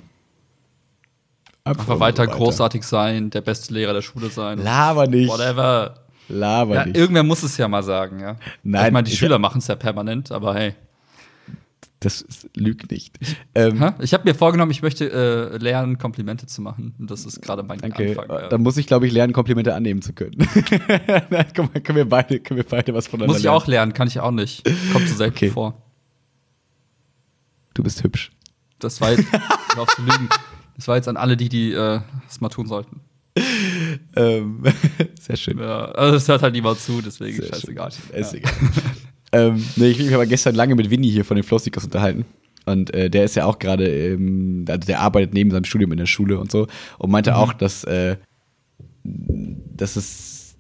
Einfach, 1.64 1.84
Einfach 1.84 2.00
weiter, 2.00 2.24
so 2.24 2.30
weiter 2.30 2.38
großartig 2.38 2.82
sein, 2.82 3.30
der 3.30 3.40
beste 3.40 3.72
Lehrer 3.72 3.92
der 3.92 4.02
Schule 4.02 4.30
sein. 4.30 4.58
Laber 4.58 5.06
nicht. 5.06 5.28
Whatever. 5.28 6.01
Laber 6.32 6.74
ja, 6.74 6.86
nicht. 6.86 6.96
Irgendwer 6.96 7.22
muss 7.22 7.42
es 7.42 7.56
ja 7.56 7.68
mal 7.68 7.82
sagen, 7.82 8.20
ja. 8.20 8.36
Nein. 8.62 8.86
Ich 8.86 8.92
meine, 8.92 9.08
die 9.08 9.16
Schüler 9.16 9.38
machen 9.38 9.58
es 9.58 9.66
ja 9.66 9.76
permanent, 9.76 10.32
aber 10.32 10.54
hey. 10.54 10.74
Das 12.00 12.24
lügt 12.56 12.90
nicht. 12.90 13.16
Ähm, 13.54 13.94
ich 14.00 14.12
habe 14.12 14.24
mir 14.24 14.34
vorgenommen, 14.34 14.72
ich 14.72 14.82
möchte 14.82 15.08
äh, 15.12 15.56
lernen, 15.58 15.98
Komplimente 15.98 16.46
zu 16.46 16.60
machen. 16.60 16.94
Und 16.98 17.10
das 17.12 17.24
ist 17.24 17.40
gerade 17.42 17.62
mein 17.62 17.78
okay. 17.84 18.18
Anfang. 18.18 18.28
Ja. 18.28 18.48
Dann 18.48 18.62
muss 18.62 18.76
ich, 18.76 18.88
glaube 18.88 19.06
ich, 19.06 19.12
lernen, 19.12 19.32
Komplimente 19.32 19.72
annehmen 19.72 20.02
zu 20.02 20.12
können. 20.12 20.36
Nein, 21.30 21.46
komm, 21.54 21.72
können, 21.72 21.96
wir 21.96 22.08
beide, 22.08 22.40
können 22.40 22.58
wir 22.58 22.66
beide 22.68 22.92
was 22.92 23.06
voneinander 23.06 23.34
Muss 23.34 23.40
ich 23.40 23.48
auch 23.48 23.68
lernen, 23.68 23.92
kann 23.92 24.08
ich 24.08 24.18
auch 24.18 24.32
nicht. 24.32 24.64
Kommt 24.92 25.06
zu 25.06 25.14
selten 25.14 25.36
okay. 25.36 25.50
vor. 25.50 25.80
Du 27.74 27.84
bist 27.84 28.02
hübsch. 28.02 28.32
Das 28.80 29.00
war 29.00 29.12
jetzt, 29.12 29.28
zu 29.94 30.02
lügen. 30.02 30.28
Das 30.74 30.88
war 30.88 30.96
jetzt 30.96 31.06
an 31.06 31.16
alle, 31.16 31.36
die, 31.36 31.48
die 31.48 31.72
äh, 31.72 32.00
das 32.26 32.40
mal 32.40 32.48
tun 32.48 32.66
sollten. 32.66 33.00
Ähm, 34.14 34.62
sehr 35.20 35.36
schön. 35.36 35.58
Ja, 35.58 35.86
also 35.86 36.14
das 36.14 36.28
hört 36.28 36.42
halt 36.42 36.52
niemand 36.52 36.78
zu, 36.78 37.00
deswegen 37.00 37.36
sehr 37.36 37.48
scheißegal. 37.48 37.90
Schön. 37.92 38.20
Ist 38.20 38.32
ja. 38.32 38.38
egal. 38.38 38.52
ähm, 39.32 39.64
nee, 39.76 39.88
ich, 39.88 40.12
habe 40.12 40.26
gestern 40.26 40.54
lange 40.54 40.74
mit 40.74 40.90
Winnie 40.90 41.10
hier 41.10 41.24
von 41.24 41.36
den 41.36 41.44
Flowseekers 41.44 41.84
unterhalten. 41.84 42.24
Und 42.64 42.94
äh, 42.94 43.10
der 43.10 43.24
ist 43.24 43.34
ja 43.34 43.46
auch 43.46 43.58
gerade, 43.58 43.88
ähm, 43.88 44.64
also 44.68 44.86
der 44.86 45.00
arbeitet 45.00 45.34
neben 45.34 45.50
seinem 45.50 45.64
Studium 45.64 45.92
in 45.92 45.98
der 45.98 46.06
Schule 46.06 46.38
und 46.38 46.50
so. 46.50 46.66
Und 46.98 47.10
meinte 47.10 47.30
mhm. 47.30 47.36
auch, 47.36 47.52
dass, 47.52 47.84
äh, 47.84 48.16
dass 49.02 49.96
es, 49.96 50.56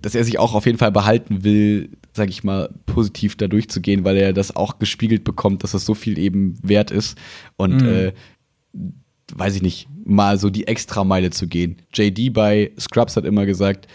dass 0.00 0.14
er 0.14 0.24
sich 0.24 0.38
auch 0.38 0.54
auf 0.54 0.66
jeden 0.66 0.78
Fall 0.78 0.92
behalten 0.92 1.44
will, 1.44 1.90
sag 2.12 2.28
ich 2.28 2.44
mal, 2.44 2.68
positiv 2.84 3.36
da 3.36 3.48
durchzugehen, 3.48 4.04
weil 4.04 4.16
er 4.16 4.32
das 4.32 4.54
auch 4.54 4.78
gespiegelt 4.78 5.24
bekommt, 5.24 5.62
dass 5.62 5.72
das 5.72 5.86
so 5.86 5.94
viel 5.94 6.18
eben 6.18 6.58
wert 6.62 6.90
ist. 6.90 7.16
Und 7.56 7.82
mhm. 7.82 7.88
äh, 7.88 8.12
weiß 9.36 9.56
ich 9.56 9.62
nicht, 9.62 9.88
mal 10.04 10.38
so 10.38 10.50
die 10.50 10.66
Extrameile 10.66 11.30
zu 11.30 11.46
gehen. 11.46 11.76
JD 11.94 12.32
bei 12.32 12.72
Scrubs 12.78 13.16
hat 13.16 13.24
immer 13.24 13.46
gesagt, 13.46 13.86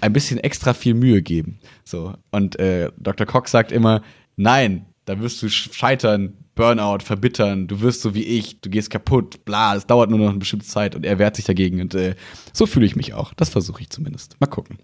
ein 0.00 0.12
bisschen 0.12 0.38
extra 0.38 0.74
viel 0.74 0.94
Mühe 0.94 1.22
geben. 1.22 1.58
So. 1.84 2.14
Und 2.30 2.58
äh, 2.58 2.90
Dr. 2.98 3.26
Cox 3.26 3.50
sagt 3.50 3.72
immer, 3.72 4.02
nein, 4.36 4.86
da 5.04 5.20
wirst 5.20 5.42
du 5.42 5.48
scheitern, 5.48 6.34
Burnout, 6.54 6.98
verbittern, 7.02 7.66
du 7.66 7.80
wirst 7.80 8.02
so 8.02 8.14
wie 8.14 8.24
ich, 8.24 8.60
du 8.60 8.68
gehst 8.68 8.90
kaputt, 8.90 9.44
bla, 9.44 9.74
es 9.74 9.86
dauert 9.86 10.10
nur 10.10 10.18
noch 10.18 10.30
eine 10.30 10.38
bestimmte 10.38 10.66
Zeit 10.66 10.94
und 10.94 11.06
er 11.06 11.18
wehrt 11.18 11.36
sich 11.36 11.46
dagegen. 11.46 11.80
Und 11.80 11.94
äh, 11.94 12.14
so 12.52 12.66
fühle 12.66 12.84
ich 12.84 12.94
mich 12.94 13.14
auch. 13.14 13.32
Das 13.34 13.48
versuche 13.48 13.80
ich 13.80 13.90
zumindest. 13.90 14.36
Mal 14.38 14.46
gucken. 14.46 14.78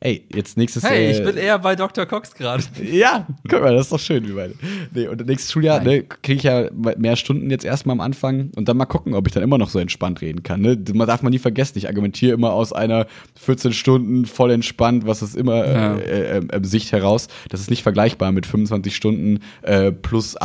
Ey, 0.00 0.24
jetzt 0.32 0.56
nächstes 0.56 0.84
Hey, 0.84 1.06
äh, 1.06 1.10
ich 1.10 1.24
bin 1.24 1.36
eher 1.36 1.58
bei 1.58 1.74
Dr. 1.74 2.06
Cox 2.06 2.32
gerade. 2.32 2.62
ja, 2.92 3.26
guck 3.48 3.62
mal, 3.62 3.74
das 3.74 3.86
ist 3.86 3.92
doch 3.92 3.98
schön, 3.98 4.28
wie 4.28 4.32
beide. 4.32 4.54
Nee, 4.94 5.08
und 5.08 5.26
nächstes 5.26 5.50
Schuljahr 5.50 5.80
ne, 5.82 6.04
kriege 6.04 6.38
ich 6.38 6.44
ja 6.44 6.68
mehr 6.72 7.16
Stunden 7.16 7.50
jetzt 7.50 7.64
erstmal 7.64 7.94
am 7.94 8.00
Anfang 8.00 8.52
und 8.54 8.68
dann 8.68 8.76
mal 8.76 8.86
gucken, 8.86 9.14
ob 9.14 9.26
ich 9.26 9.32
dann 9.32 9.42
immer 9.42 9.58
noch 9.58 9.70
so 9.70 9.80
entspannt 9.80 10.20
reden 10.20 10.44
kann. 10.44 10.60
Ne? 10.60 10.78
Man 10.94 11.08
darf 11.08 11.22
man 11.22 11.32
nie 11.32 11.40
vergessen, 11.40 11.78
ich 11.78 11.88
argumentiere 11.88 12.32
immer 12.32 12.52
aus 12.52 12.72
einer 12.72 13.08
14 13.40 13.72
Stunden 13.72 14.26
voll 14.26 14.52
entspannt, 14.52 15.04
was 15.04 15.20
ist 15.20 15.34
immer 15.34 15.66
ja. 15.66 15.96
äh, 15.96 16.38
äh, 16.38 16.46
äh, 16.48 16.64
Sicht 16.64 16.92
heraus. 16.92 17.26
Das 17.48 17.60
ist 17.60 17.68
nicht 17.68 17.82
vergleichbar 17.82 18.30
mit 18.30 18.46
25 18.46 18.94
Stunden 18.94 19.40
äh, 19.62 19.90
plus 19.90 20.36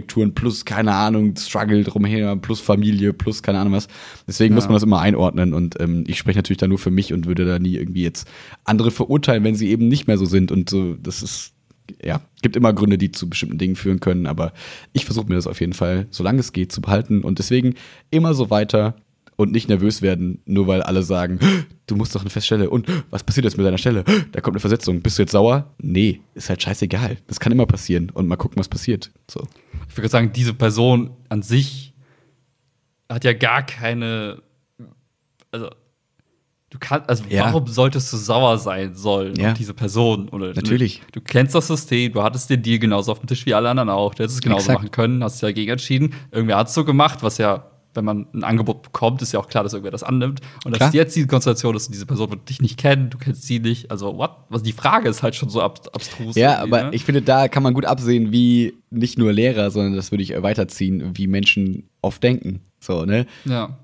Abiturkorrekturen, 0.00 0.34
plus, 0.34 0.64
keine 0.64 0.94
Ahnung, 0.94 1.36
Struggle 1.36 1.84
drumher, 1.84 2.36
plus 2.36 2.60
Familie, 2.60 3.12
plus 3.12 3.42
keine 3.42 3.60
Ahnung 3.60 3.72
was. 3.72 3.88
Deswegen 4.26 4.52
ja. 4.52 4.56
muss 4.56 4.64
man 4.64 4.74
das 4.74 4.82
immer 4.82 5.00
einordnen 5.00 5.54
und 5.54 5.80
ähm, 5.80 6.04
ich 6.06 6.18
spreche 6.18 6.38
natürlich 6.38 6.58
da 6.58 6.66
nur 6.66 6.78
für 6.78 6.90
mich 6.90 7.12
und 7.12 7.26
würde 7.26 7.44
da 7.44 7.58
nie 7.58 7.76
irgendwie 7.76 8.02
jetzt 8.02 8.28
andere 8.64 8.80
andere 8.80 8.90
verurteilen, 8.90 9.44
wenn 9.44 9.54
sie 9.54 9.68
eben 9.68 9.88
nicht 9.88 10.06
mehr 10.06 10.18
so 10.18 10.24
sind. 10.24 10.50
Und 10.50 10.70
so, 10.70 10.94
das 10.94 11.22
ist, 11.22 11.52
ja, 12.02 12.22
gibt 12.42 12.56
immer 12.56 12.72
Gründe, 12.72 12.98
die 12.98 13.12
zu 13.12 13.28
bestimmten 13.28 13.58
Dingen 13.58 13.76
führen 13.76 14.00
können. 14.00 14.26
Aber 14.26 14.52
ich 14.92 15.04
versuche 15.04 15.28
mir 15.28 15.34
das 15.34 15.46
auf 15.46 15.60
jeden 15.60 15.74
Fall, 15.74 16.06
solange 16.10 16.40
es 16.40 16.52
geht, 16.52 16.72
zu 16.72 16.80
behalten. 16.80 17.22
Und 17.22 17.38
deswegen 17.38 17.74
immer 18.10 18.34
so 18.34 18.50
weiter 18.50 18.96
und 19.40 19.52
nicht 19.52 19.68
nervös 19.68 20.02
werden, 20.02 20.40
nur 20.44 20.66
weil 20.66 20.82
alle 20.82 21.02
sagen, 21.02 21.38
du 21.86 21.96
musst 21.96 22.14
doch 22.14 22.20
eine 22.20 22.30
Feststelle 22.30 22.68
und 22.70 22.86
was 23.10 23.24
passiert 23.24 23.44
jetzt 23.44 23.56
mit 23.56 23.66
deiner 23.66 23.78
Stelle? 23.78 24.04
Da 24.32 24.40
kommt 24.40 24.54
eine 24.54 24.60
Versetzung. 24.60 25.00
Bist 25.00 25.18
du 25.18 25.22
jetzt 25.22 25.32
sauer? 25.32 25.74
Nee, 25.78 26.20
ist 26.34 26.48
halt 26.50 26.62
scheißegal. 26.62 27.16
Das 27.26 27.40
kann 27.40 27.50
immer 27.50 27.66
passieren 27.66 28.10
und 28.10 28.28
mal 28.28 28.36
gucken, 28.36 28.58
was 28.58 28.68
passiert. 28.68 29.10
So. 29.30 29.46
Ich 29.88 29.96
würde 29.96 30.08
sagen, 30.08 30.32
diese 30.32 30.52
Person 30.54 31.10
an 31.30 31.42
sich 31.42 31.94
hat 33.10 33.24
ja 33.24 33.32
gar 33.32 33.64
keine, 33.64 34.42
also 35.50 35.70
Du 36.72 36.78
kannst, 36.78 37.10
also 37.10 37.24
Ja. 37.28 37.46
warum 37.46 37.66
solltest 37.66 38.12
du 38.12 38.16
sauer 38.16 38.56
sein 38.56 38.94
sollen 38.94 39.34
Ja. 39.34 39.50
auf 39.50 39.58
diese 39.58 39.74
Person? 39.74 40.28
Oder, 40.28 40.54
Natürlich. 40.54 41.02
Du 41.10 41.20
kennst 41.20 41.52
das 41.52 41.66
System, 41.66 42.12
du 42.12 42.22
hattest 42.22 42.48
den 42.48 42.62
Deal 42.62 42.78
genauso 42.78 43.10
auf 43.10 43.18
dem 43.18 43.26
Tisch 43.26 43.44
wie 43.44 43.54
alle 43.54 43.68
anderen 43.68 43.88
auch. 43.88 44.14
Du 44.14 44.22
hättest 44.22 44.36
es 44.36 44.40
genauso 44.40 44.60
Exakt. 44.66 44.78
machen 44.78 44.90
können, 44.92 45.24
hast 45.24 45.34
dich 45.34 45.40
dagegen 45.48 45.72
entschieden. 45.72 46.14
Irgendwer 46.30 46.58
hat 46.58 46.68
es 46.68 46.74
so 46.74 46.84
gemacht, 46.84 47.24
was 47.24 47.38
ja, 47.38 47.66
wenn 47.94 48.04
man 48.04 48.26
ein 48.32 48.44
Angebot 48.44 48.82
bekommt, 48.82 49.20
ist 49.22 49.32
ja 49.32 49.40
auch 49.40 49.48
klar, 49.48 49.64
dass 49.64 49.72
irgendwer 49.72 49.90
das 49.90 50.02
annimmt. 50.02 50.40
Und 50.64 50.80
dass 50.80 50.94
jetzt 50.94 51.16
die 51.16 51.26
Konstellation 51.26 51.74
ist, 51.74 51.92
diese 51.92 52.06
Person 52.06 52.30
wird 52.30 52.48
dich 52.48 52.62
nicht 52.62 52.78
kennen, 52.78 53.10
du 53.10 53.18
kennst 53.18 53.42
sie 53.42 53.58
nicht. 53.58 53.90
Also, 53.90 54.16
what? 54.16 54.30
Was, 54.48 54.62
die 54.62 54.72
Frage 54.72 55.08
ist 55.08 55.22
halt 55.22 55.34
schon 55.34 55.48
so 55.48 55.60
ab 55.60 55.80
abstrus. 55.92 56.36
Ja, 56.36 56.58
aber 56.58 56.84
ne? 56.84 56.90
ich 56.92 57.04
finde, 57.04 57.22
da 57.22 57.48
kann 57.48 57.62
man 57.62 57.74
gut 57.74 57.84
absehen, 57.84 58.32
wie 58.32 58.74
nicht 58.90 59.18
nur 59.18 59.32
Lehrer, 59.32 59.70
sondern 59.70 59.94
das 59.96 60.12
würde 60.12 60.22
ich 60.22 60.40
weiterziehen, 60.40 61.12
wie 61.14 61.26
Menschen 61.26 61.88
oft 62.00 62.22
denken. 62.22 62.60
So, 62.78 63.04
ne? 63.04 63.26
Ja. 63.44 63.78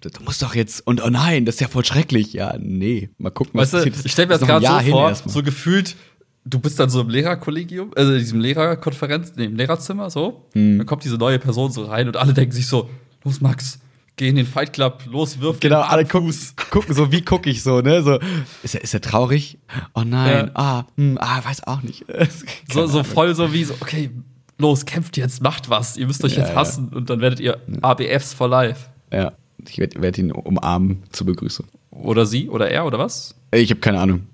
Du 0.00 0.10
musst 0.24 0.42
doch 0.42 0.56
jetzt, 0.56 0.84
und 0.84 1.02
oh 1.04 1.10
nein, 1.10 1.44
das 1.44 1.56
ist 1.56 1.60
ja 1.60 1.68
voll 1.68 1.84
schrecklich. 1.84 2.32
Ja, 2.32 2.56
nee, 2.58 3.10
mal 3.18 3.30
gucken, 3.30 3.60
Weißt 3.60 3.74
du, 3.74 3.78
passiert. 3.78 4.04
ich 4.04 4.12
stelle 4.12 4.28
mir 4.28 4.38
Das 4.38 4.48
gerade 4.48 4.66
so 4.66 4.78
hin 4.80 4.90
vor, 4.90 5.08
erstmal. 5.08 5.32
so 5.32 5.42
gefühlt, 5.44 5.96
du 6.44 6.58
bist 6.58 6.80
dann 6.80 6.90
so 6.90 7.00
im 7.00 7.08
Lehrerkollegium, 7.08 7.92
also 7.94 8.12
in 8.12 8.18
diesem 8.18 8.40
Lehrerkonferenz, 8.40 9.34
nee, 9.36 9.44
im 9.44 9.54
Lehrerzimmer, 9.56 10.10
so. 10.10 10.48
Hm. 10.54 10.78
Dann 10.78 10.86
kommt 10.86 11.04
diese 11.04 11.16
neue 11.16 11.38
Person 11.38 11.70
so 11.70 11.84
rein 11.84 12.08
und 12.08 12.16
alle 12.16 12.32
denken 12.34 12.52
sich 12.52 12.66
so, 12.66 12.90
los 13.24 13.40
Max, 13.40 13.78
geh 14.16 14.28
in 14.28 14.36
den 14.36 14.46
Fight 14.46 14.72
Club, 14.72 15.02
los, 15.10 15.40
wirf 15.40 15.60
Genau, 15.60 15.80
alle 15.80 16.04
gucken, 16.04 16.34
gucken 16.70 16.94
so, 16.94 17.10
wie 17.12 17.22
gucke 17.22 17.50
ich 17.50 17.62
so, 17.62 17.80
ne? 17.80 18.02
So, 18.02 18.18
ist 18.62 18.74
er, 18.74 18.82
ist 18.82 18.94
er 18.94 19.00
traurig? 19.00 19.58
Oh 19.94 20.02
nein, 20.04 20.46
Ja. 20.46 20.50
ah, 20.54 20.86
hm, 20.96 21.18
ah, 21.20 21.44
weiß 21.44 21.66
auch 21.66 21.82
nicht. 21.82 22.04
So, 22.72 22.86
so 22.86 23.02
voll 23.04 23.34
so 23.34 23.52
wie 23.52 23.64
so, 23.64 23.74
okay, 23.80 24.10
los, 24.58 24.84
kämpft 24.86 25.16
jetzt, 25.16 25.42
macht 25.42 25.68
was, 25.70 25.96
ihr 25.96 26.06
müsst 26.06 26.22
euch 26.24 26.32
Ja, 26.34 26.40
jetzt 26.40 26.50
ja. 26.50 26.56
hassen 26.56 26.88
und 26.88 27.10
dann 27.10 27.20
werdet 27.20 27.40
ihr 27.40 27.58
ABFs 27.82 28.32
for 28.34 28.48
life. 28.48 28.86
Ja, 29.12 29.32
ich 29.68 29.78
werde 29.78 30.00
werd 30.02 30.18
ihn 30.18 30.32
umarmen 30.32 31.02
zur 31.10 31.26
Begrüßung. 31.26 31.66
Oder 31.90 32.26
sie, 32.26 32.48
oder 32.48 32.70
er, 32.70 32.86
oder 32.86 32.98
was? 32.98 33.34
Ich 33.54 33.70
habe 33.70 33.80
keine 33.80 34.00
Ahnung. 34.00 34.26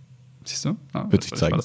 Siehst 0.45 0.65
du? 0.65 0.77
Ja, 0.95 1.11
Wird 1.11 1.25
sich 1.25 1.35
zeigen. 1.35 1.61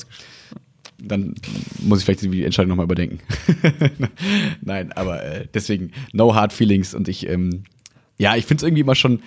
Dann 1.02 1.36
muss 1.82 2.00
ich 2.00 2.06
vielleicht 2.06 2.22
die 2.22 2.44
Entscheidung 2.44 2.70
nochmal 2.70 2.86
überdenken. 2.86 3.20
Nein, 4.62 4.92
aber 4.94 5.24
äh, 5.24 5.48
deswegen, 5.54 5.92
no 6.14 6.36
hard 6.36 6.54
feelings. 6.54 6.94
Und 6.94 7.08
ich, 7.08 7.28
ähm, 7.28 7.64
ja, 8.18 8.36
ich 8.36 8.46
finde 8.46 8.62
es 8.62 8.68
irgendwie 8.68 8.82
immer 8.82 8.96
schon, 8.96 9.22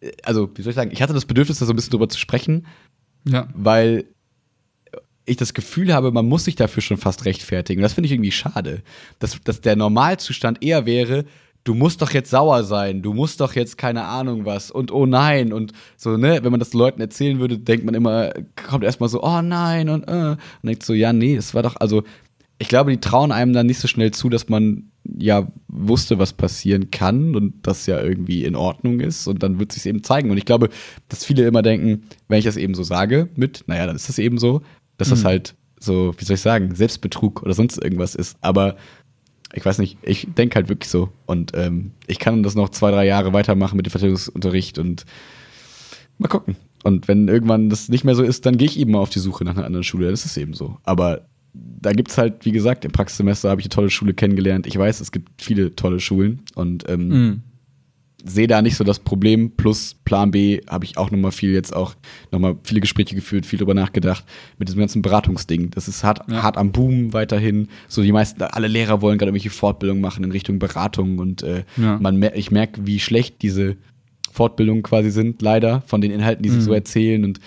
äh, 0.00 0.10
also, 0.22 0.50
wie 0.54 0.62
soll 0.62 0.70
ich 0.70 0.76
sagen, 0.76 0.90
ich 0.92 1.02
hatte 1.02 1.12
das 1.14 1.26
Bedürfnis, 1.26 1.58
da 1.58 1.66
so 1.66 1.72
ein 1.72 1.76
bisschen 1.76 1.90
drüber 1.92 2.08
zu 2.08 2.18
sprechen, 2.18 2.66
Ja. 3.24 3.48
weil 3.54 4.04
ich 5.24 5.36
das 5.36 5.54
Gefühl 5.54 5.92
habe, 5.94 6.10
man 6.10 6.26
muss 6.26 6.44
sich 6.44 6.56
dafür 6.56 6.82
schon 6.82 6.96
fast 6.96 7.24
rechtfertigen. 7.24 7.78
Und 7.80 7.82
das 7.84 7.92
finde 7.92 8.06
ich 8.06 8.12
irgendwie 8.12 8.32
schade. 8.32 8.82
Dass, 9.20 9.40
dass 9.44 9.60
der 9.60 9.76
Normalzustand 9.76 10.62
eher 10.64 10.84
wäre, 10.84 11.24
du 11.64 11.74
musst 11.74 12.02
doch 12.02 12.10
jetzt 12.10 12.30
sauer 12.30 12.64
sein, 12.64 13.02
du 13.02 13.12
musst 13.14 13.40
doch 13.40 13.54
jetzt 13.54 13.78
keine 13.78 14.04
Ahnung 14.04 14.44
was 14.44 14.70
und 14.70 14.90
oh 14.92 15.06
nein 15.06 15.52
und 15.52 15.72
so, 15.96 16.16
ne, 16.16 16.40
wenn 16.42 16.50
man 16.50 16.60
das 16.60 16.74
Leuten 16.74 17.00
erzählen 17.00 17.38
würde, 17.38 17.58
denkt 17.58 17.84
man 17.84 17.94
immer, 17.94 18.32
kommt 18.68 18.84
erstmal 18.84 19.08
so, 19.08 19.22
oh 19.22 19.42
nein 19.42 19.88
und 19.88 20.04
äh, 20.08 20.30
und 20.32 20.38
denkt 20.64 20.84
so, 20.84 20.92
ja, 20.92 21.12
nee, 21.12 21.36
es 21.36 21.54
war 21.54 21.62
doch, 21.62 21.76
also 21.76 22.02
ich 22.58 22.68
glaube, 22.68 22.92
die 22.92 23.00
trauen 23.00 23.32
einem 23.32 23.52
dann 23.52 23.66
nicht 23.66 23.80
so 23.80 23.88
schnell 23.88 24.12
zu, 24.12 24.28
dass 24.28 24.48
man 24.48 24.92
ja 25.04 25.48
wusste, 25.66 26.20
was 26.20 26.32
passieren 26.32 26.92
kann 26.92 27.34
und 27.34 27.66
das 27.66 27.86
ja 27.86 28.00
irgendwie 28.00 28.44
in 28.44 28.54
Ordnung 28.54 29.00
ist 29.00 29.26
und 29.26 29.42
dann 29.42 29.58
wird 29.58 29.72
sich 29.72 29.84
eben 29.86 30.04
zeigen. 30.04 30.30
Und 30.30 30.38
ich 30.38 30.44
glaube, 30.44 30.68
dass 31.08 31.24
viele 31.24 31.44
immer 31.44 31.62
denken, 31.62 32.04
wenn 32.28 32.38
ich 32.38 32.44
das 32.44 32.56
eben 32.56 32.74
so 32.74 32.84
sage, 32.84 33.28
mit, 33.34 33.64
naja, 33.66 33.86
dann 33.86 33.96
ist 33.96 34.08
das 34.08 34.20
eben 34.20 34.38
so, 34.38 34.62
dass 34.96 35.08
das 35.08 35.24
halt 35.24 35.56
so, 35.80 36.14
wie 36.16 36.24
soll 36.24 36.34
ich 36.34 36.40
sagen, 36.40 36.74
Selbstbetrug 36.74 37.42
oder 37.42 37.54
sonst 37.54 37.82
irgendwas 37.82 38.14
ist. 38.14 38.36
Aber 38.40 38.76
ich 39.52 39.64
weiß 39.64 39.78
nicht, 39.78 39.98
ich 40.02 40.28
denke 40.36 40.54
halt 40.56 40.68
wirklich 40.68 40.90
so. 40.90 41.10
Und 41.26 41.52
ähm, 41.54 41.92
ich 42.06 42.18
kann 42.18 42.42
das 42.42 42.54
noch 42.54 42.70
zwei, 42.70 42.90
drei 42.90 43.06
Jahre 43.06 43.32
weitermachen 43.32 43.76
mit 43.76 43.86
dem 43.86 43.90
Vertretungsunterricht 43.90 44.78
und 44.78 45.04
mal 46.18 46.28
gucken. 46.28 46.56
Und 46.84 47.06
wenn 47.08 47.28
irgendwann 47.28 47.70
das 47.70 47.88
nicht 47.88 48.04
mehr 48.04 48.14
so 48.14 48.22
ist, 48.22 48.44
dann 48.46 48.56
gehe 48.56 48.66
ich 48.66 48.78
eben 48.78 48.92
mal 48.92 48.98
auf 48.98 49.10
die 49.10 49.18
Suche 49.20 49.44
nach 49.44 49.56
einer 49.56 49.66
anderen 49.66 49.84
Schule. 49.84 50.10
Das 50.10 50.24
ist 50.24 50.36
eben 50.36 50.54
so. 50.54 50.78
Aber 50.84 51.26
da 51.54 51.92
gibt 51.92 52.10
es 52.10 52.18
halt, 52.18 52.44
wie 52.44 52.52
gesagt, 52.52 52.84
im 52.84 52.92
Praxissemester 52.92 53.50
habe 53.50 53.60
ich 53.60 53.66
eine 53.66 53.70
tolle 53.74 53.90
Schule 53.90 54.14
kennengelernt. 54.14 54.66
Ich 54.66 54.76
weiß, 54.78 55.00
es 55.00 55.12
gibt 55.12 55.42
viele 55.42 55.74
tolle 55.76 56.00
Schulen 56.00 56.42
und 56.54 56.88
ähm, 56.88 57.08
Mhm. 57.08 57.42
Sehe 58.24 58.46
da 58.46 58.62
nicht 58.62 58.76
so 58.76 58.84
das 58.84 58.98
Problem. 59.00 59.50
Plus 59.52 59.94
Plan 60.04 60.30
B 60.30 60.60
habe 60.68 60.84
ich 60.84 60.96
auch 60.98 61.10
nochmal 61.10 61.32
viel 61.32 61.52
jetzt 61.52 61.74
auch 61.74 61.94
nochmal 62.30 62.56
viele 62.62 62.80
Gespräche 62.80 63.14
geführt, 63.14 63.46
viel 63.46 63.58
drüber 63.58 63.74
nachgedacht 63.74 64.24
mit 64.58 64.68
diesem 64.68 64.80
ganzen 64.80 65.02
Beratungsding. 65.02 65.70
Das 65.70 65.88
ist 65.88 66.04
hart, 66.04 66.20
Ja. 66.30 66.42
hart 66.42 66.56
am 66.56 66.72
Boom 66.72 67.12
weiterhin. 67.12 67.68
So 67.88 68.02
die 68.02 68.12
meisten, 68.12 68.42
alle 68.42 68.68
Lehrer 68.68 69.00
wollen 69.02 69.18
gerade 69.18 69.30
irgendwelche 69.30 69.50
Fortbildungen 69.50 70.00
machen 70.02 70.24
in 70.24 70.30
Richtung 70.32 70.58
Beratung 70.58 71.18
und 71.18 71.42
äh, 71.42 71.64
Ja. 71.76 71.98
man 72.00 72.22
ich 72.34 72.50
merke, 72.50 72.86
wie 72.86 73.00
schlecht 73.00 73.42
diese 73.42 73.76
Fortbildungen 74.30 74.82
quasi 74.82 75.10
sind, 75.10 75.42
leider, 75.42 75.82
von 75.86 76.00
den 76.00 76.10
Inhalten, 76.10 76.42
die 76.42 76.48
sie 76.50 76.56
Mhm. 76.58 76.62
so 76.62 76.72
erzählen 76.72 77.24
und 77.24 77.40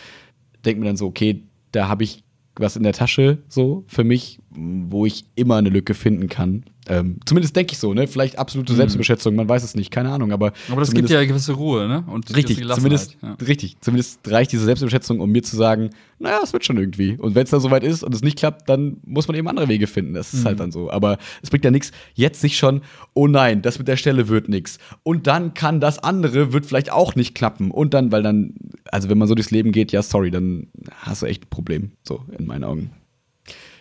denke 0.65 0.81
mir 0.81 0.87
dann 0.87 0.97
so, 0.97 1.07
okay, 1.07 1.43
da 1.71 1.87
habe 1.87 2.03
ich 2.03 2.23
was 2.57 2.75
in 2.77 2.83
der 2.83 2.93
Tasche 2.93 3.39
so 3.49 3.83
für 3.87 4.03
mich, 4.05 4.39
wo 4.49 5.05
ich 5.05 5.25
immer 5.35 5.55
eine 5.57 5.69
Lücke 5.69 5.93
finden 5.93 6.29
kann. 6.29 6.63
Ähm, 6.87 7.17
zumindest 7.25 7.55
denke 7.55 7.73
ich 7.73 7.79
so, 7.79 7.93
ne? 7.93 8.07
Vielleicht 8.07 8.37
absolute 8.37 8.73
Selbstüberschätzung, 8.75 9.35
man 9.35 9.49
weiß 9.49 9.63
es 9.63 9.75
nicht, 9.75 9.89
keine 9.91 10.11
Ahnung, 10.11 10.31
aber. 10.31 10.53
Aber 10.69 10.81
das 10.81 10.91
gibt 10.93 11.09
ja 11.09 11.17
eine 11.17 11.27
gewisse 11.27 11.53
Ruhe, 11.53 11.87
ne? 11.87 12.03
Und 12.07 12.29
Richtig, 12.35 12.57
zumindest, 12.57 13.19
Gelassenheit, 13.19 13.47
richtig. 13.47 13.77
Zumindest 13.81 14.19
reicht 14.27 14.51
diese 14.51 14.65
Selbstüberschätzung, 14.65 15.19
um 15.19 15.31
mir 15.31 15.41
zu 15.41 15.55
sagen, 15.55 15.89
naja, 16.19 16.39
es 16.43 16.53
wird 16.53 16.63
schon 16.63 16.77
irgendwie. 16.77 17.17
Und 17.17 17.33
wenn 17.35 17.43
es 17.43 17.49
dann 17.49 17.59
soweit 17.59 17.83
ist 17.83 18.03
und 18.03 18.13
es 18.13 18.21
nicht 18.21 18.37
klappt, 18.37 18.69
dann 18.69 18.97
muss 19.05 19.27
man 19.27 19.35
eben 19.35 19.47
andere 19.47 19.67
Wege 19.67 19.87
finden. 19.87 20.13
Das 20.13 20.33
ist 20.33 20.41
Mhm. 20.41 20.45
halt 20.45 20.59
dann 20.59 20.71
so. 20.71 20.91
Aber 20.91 21.17
es 21.41 21.49
bringt 21.49 21.65
ja 21.65 21.71
nichts, 21.71 21.91
jetzt 22.13 22.39
sich 22.39 22.57
schon, 22.57 22.81
oh 23.13 23.27
nein, 23.27 23.61
das 23.61 23.79
mit 23.79 23.87
der 23.87 23.97
Stelle 23.97 24.27
wird 24.27 24.47
nichts. 24.47 24.77
Und 25.03 25.27
dann 25.27 25.53
kann 25.55 25.81
das 25.81 25.99
andere, 25.99 26.53
wird 26.53 26.65
vielleicht 26.65 26.91
auch 26.91 27.15
nicht 27.15 27.33
klappen. 27.35 27.71
Und 27.71 27.93
dann, 27.93 28.11
weil 28.11 28.21
dann, 28.23 28.53
also 28.91 29.09
wenn 29.09 29.17
man 29.17 29.27
so 29.27 29.35
durchs 29.35 29.51
Leben 29.51 29.71
geht, 29.71 29.91
ja, 29.91 30.01
sorry, 30.03 30.29
dann 30.31 30.67
hast 30.99 31.21
du 31.21 31.25
echt 31.25 31.45
ein 31.45 31.49
Problem. 31.49 31.91
So, 32.03 32.23
in 32.37 32.45
meinen 32.45 32.63
Augen. 32.63 32.91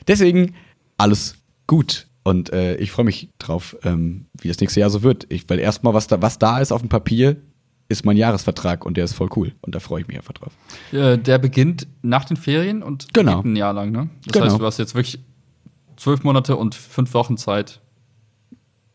Deswegen 0.09 0.55
alles 0.99 1.37
gut. 1.67 2.07
Und 2.25 2.53
äh, 2.53 2.77
ich 2.77 2.91
freue 2.91 3.05
mich 3.05 3.29
drauf, 3.39 3.77
ähm, 3.85 4.27
wie 4.41 4.49
das 4.49 4.59
nächste 4.61 4.81
Jahr 4.81 4.91
so 4.91 5.03
wird. 5.03 5.27
Ich, 5.29 5.49
weil 5.49 5.59
erstmal, 5.59 5.95
was 5.95 6.07
da, 6.07 6.21
was 6.23 6.39
da 6.39 6.59
ist 6.59 6.73
auf 6.73 6.81
dem 6.81 6.89
Papier, 6.89 7.37
ist 7.89 8.07
mein 8.07 8.17
Jahresvertrag 8.17 8.87
und 8.87 8.97
der 8.97 9.05
ist 9.05 9.13
voll 9.13 9.29
cool. 9.37 9.53
Und 9.61 9.75
da 9.75 9.81
freue 9.81 10.01
ich 10.01 10.09
mich 10.09 10.17
einfach 10.17 10.33
drauf. 10.33 10.53
Äh, 10.91 11.19
der 11.19 11.39
beginnt 11.39 11.87
nach 12.03 12.25
den 12.25 12.39
Ferien 12.39 12.83
und 12.83 13.13
Genau. 13.13 13.43
ein 13.43 13.57
Jahr 13.57 13.75
lang, 13.75 13.93
ne? 13.93 14.09
Das 14.25 14.33
Genau. 14.33 14.47
heißt, 14.47 14.59
du 14.59 14.65
hast 14.65 14.79
jetzt 14.79 14.95
wirklich 14.95 15.19
zwölf 15.97 16.25
Monate 16.25 16.57
und 16.57 16.75
fünf 16.75 17.13
Wochen 17.13 17.37
Zeit. 17.37 17.81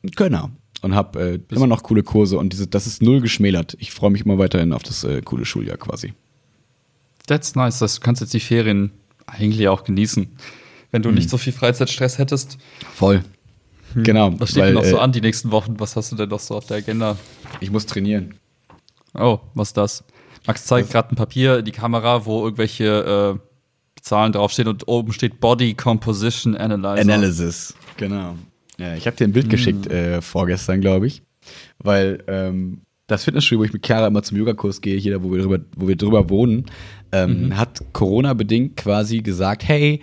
Genau. 0.02 0.50
Und 0.82 0.96
habe 0.96 1.20
äh, 1.50 1.54
immer 1.54 1.68
noch 1.68 1.84
coole 1.84 2.04
Kurse 2.04 2.38
und 2.40 2.52
diese, 2.54 2.66
das 2.66 2.88
ist 2.88 3.02
null 3.04 3.22
geschmälert. 3.22 3.76
Ich 3.80 3.92
freue 3.92 4.10
mich 4.12 4.26
immer 4.26 4.38
weiterhin 4.38 4.74
auf 4.74 4.82
das 4.82 5.04
äh, 5.04 5.22
coole 5.22 5.46
Schuljahr 5.46 5.78
quasi. 5.78 6.14
That's 7.28 7.54
nice. 7.56 7.80
Das 7.80 7.96
du 7.96 8.02
kannst 8.02 8.22
jetzt 8.22 8.34
die 8.34 8.40
Ferien 8.40 8.92
eigentlich 9.28 9.68
auch 9.68 9.84
genießen. 9.84 10.30
Wenn 10.92 11.02
Mhm. 11.02 11.04
du 11.04 11.12
nicht 11.12 11.30
so 11.30 11.38
viel 11.38 11.54
Freizeitstress 11.54 12.18
hättest. 12.18 12.58
Voll. 12.94 13.24
Genau. 13.96 14.34
Was 14.40 14.52
steht 14.52 14.62
weil, 14.62 14.68
denn 14.74 14.76
noch 14.76 14.86
so 14.86 14.98
äh, 14.98 15.00
an 15.00 15.12
die 15.12 15.22
nächsten 15.22 15.52
Wochen? 15.52 15.80
Was 15.80 15.96
hast 15.96 16.12
du 16.12 16.16
denn 16.16 16.30
noch 16.30 16.40
so 16.40 16.56
auf 16.56 16.66
der 16.68 16.78
Agenda? 16.78 17.18
Ich 17.60 17.72
muss 17.72 17.86
trainieren. 17.86 18.36
Oh, 19.14 19.40
was 19.56 19.70
ist 19.70 19.78
das? 19.78 20.04
Max 20.46 20.66
zeigt 20.66 20.92
gerade 20.92 21.12
ein 21.12 21.16
Papier 21.16 21.60
in 21.60 21.66
die 21.66 21.72
Kamera, 21.72 22.26
wo 22.26 22.44
irgendwelche 22.44 23.38
äh, 23.38 24.00
Zahlen 24.02 24.32
draufstehen 24.32 24.68
und 24.68 24.88
oben 24.88 25.12
steht 25.12 25.40
Body 25.40 25.74
Composition 25.74 26.56
Analyzer. 26.56 27.02
Analysis, 27.02 27.74
genau. 27.98 28.36
Ja, 28.78 28.96
ich 28.96 29.06
habe 29.08 29.18
dir 29.18 29.26
ein 29.26 29.34
Bild 29.34 29.50
geschickt 29.50 29.88
äh, 29.88 30.22
vorgestern, 30.22 30.80
glaube 30.82 31.08
ich. 31.08 31.22
Weil 31.80 32.24
ähm, 32.28 32.82
das 33.08 33.24
Fitnessstudio, 33.26 33.60
wo 33.60 33.64
ich 33.66 33.74
mit 33.74 33.86
Chiara 33.86 34.08
immer 34.08 34.24
zum 34.24 34.38
Yogakurs 34.38 34.82
gehe, 34.82 34.98
hier, 34.98 35.22
wo 35.24 35.32
wir 35.32 35.42
drüber, 35.42 35.60
wo 35.76 35.88
wir 35.88 35.96
drüber 35.98 36.30
wohnen, 36.30 36.66
ähm, 37.12 37.58
hat 37.58 37.82
Corona-bedingt 37.92 38.78
quasi 38.78 39.20
gesagt, 39.20 39.68
hey, 39.68 40.02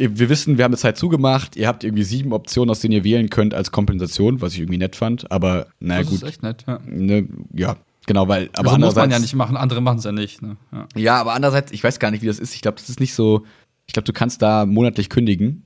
wir 0.00 0.28
wissen, 0.28 0.56
wir 0.56 0.64
haben 0.64 0.72
eine 0.72 0.78
Zeit 0.78 0.96
zugemacht, 0.96 1.56
ihr 1.56 1.68
habt 1.68 1.84
irgendwie 1.84 2.02
sieben 2.02 2.32
Optionen, 2.32 2.70
aus 2.70 2.80
denen 2.80 2.92
ihr 2.92 3.04
wählen 3.04 3.28
könnt 3.30 3.54
als 3.54 3.70
Kompensation, 3.70 4.40
was 4.40 4.54
ich 4.54 4.60
irgendwie 4.60 4.78
nett 4.78 4.96
fand, 4.96 5.30
aber 5.30 5.66
naja 5.78 6.00
das 6.00 6.10
gut. 6.10 6.22
ist 6.22 6.28
echt 6.28 6.42
nett. 6.42 6.64
Ja. 6.66 6.80
Ne, 6.86 7.28
ja, 7.54 7.76
genau, 8.06 8.26
weil, 8.28 8.48
aber 8.54 8.58
also 8.58 8.62
muss 8.62 8.70
man 8.70 8.74
andererseits- 8.74 9.12
ja 9.12 9.18
nicht 9.20 9.34
machen, 9.34 9.56
andere 9.56 9.80
machen 9.80 9.98
es 9.98 10.04
ja 10.04 10.12
nicht. 10.12 10.42
Ne? 10.42 10.56
Ja. 10.72 10.86
ja, 10.96 11.20
aber 11.20 11.34
andererseits, 11.34 11.72
ich 11.72 11.84
weiß 11.84 11.98
gar 11.98 12.10
nicht, 12.10 12.22
wie 12.22 12.26
das 12.26 12.38
ist. 12.38 12.54
Ich 12.54 12.62
glaube, 12.62 12.78
das 12.78 12.88
ist 12.88 13.00
nicht 13.00 13.14
so. 13.14 13.44
Ich 13.86 13.92
glaube, 13.92 14.06
du 14.06 14.12
kannst 14.12 14.40
da 14.42 14.66
monatlich 14.66 15.08
kündigen. 15.10 15.64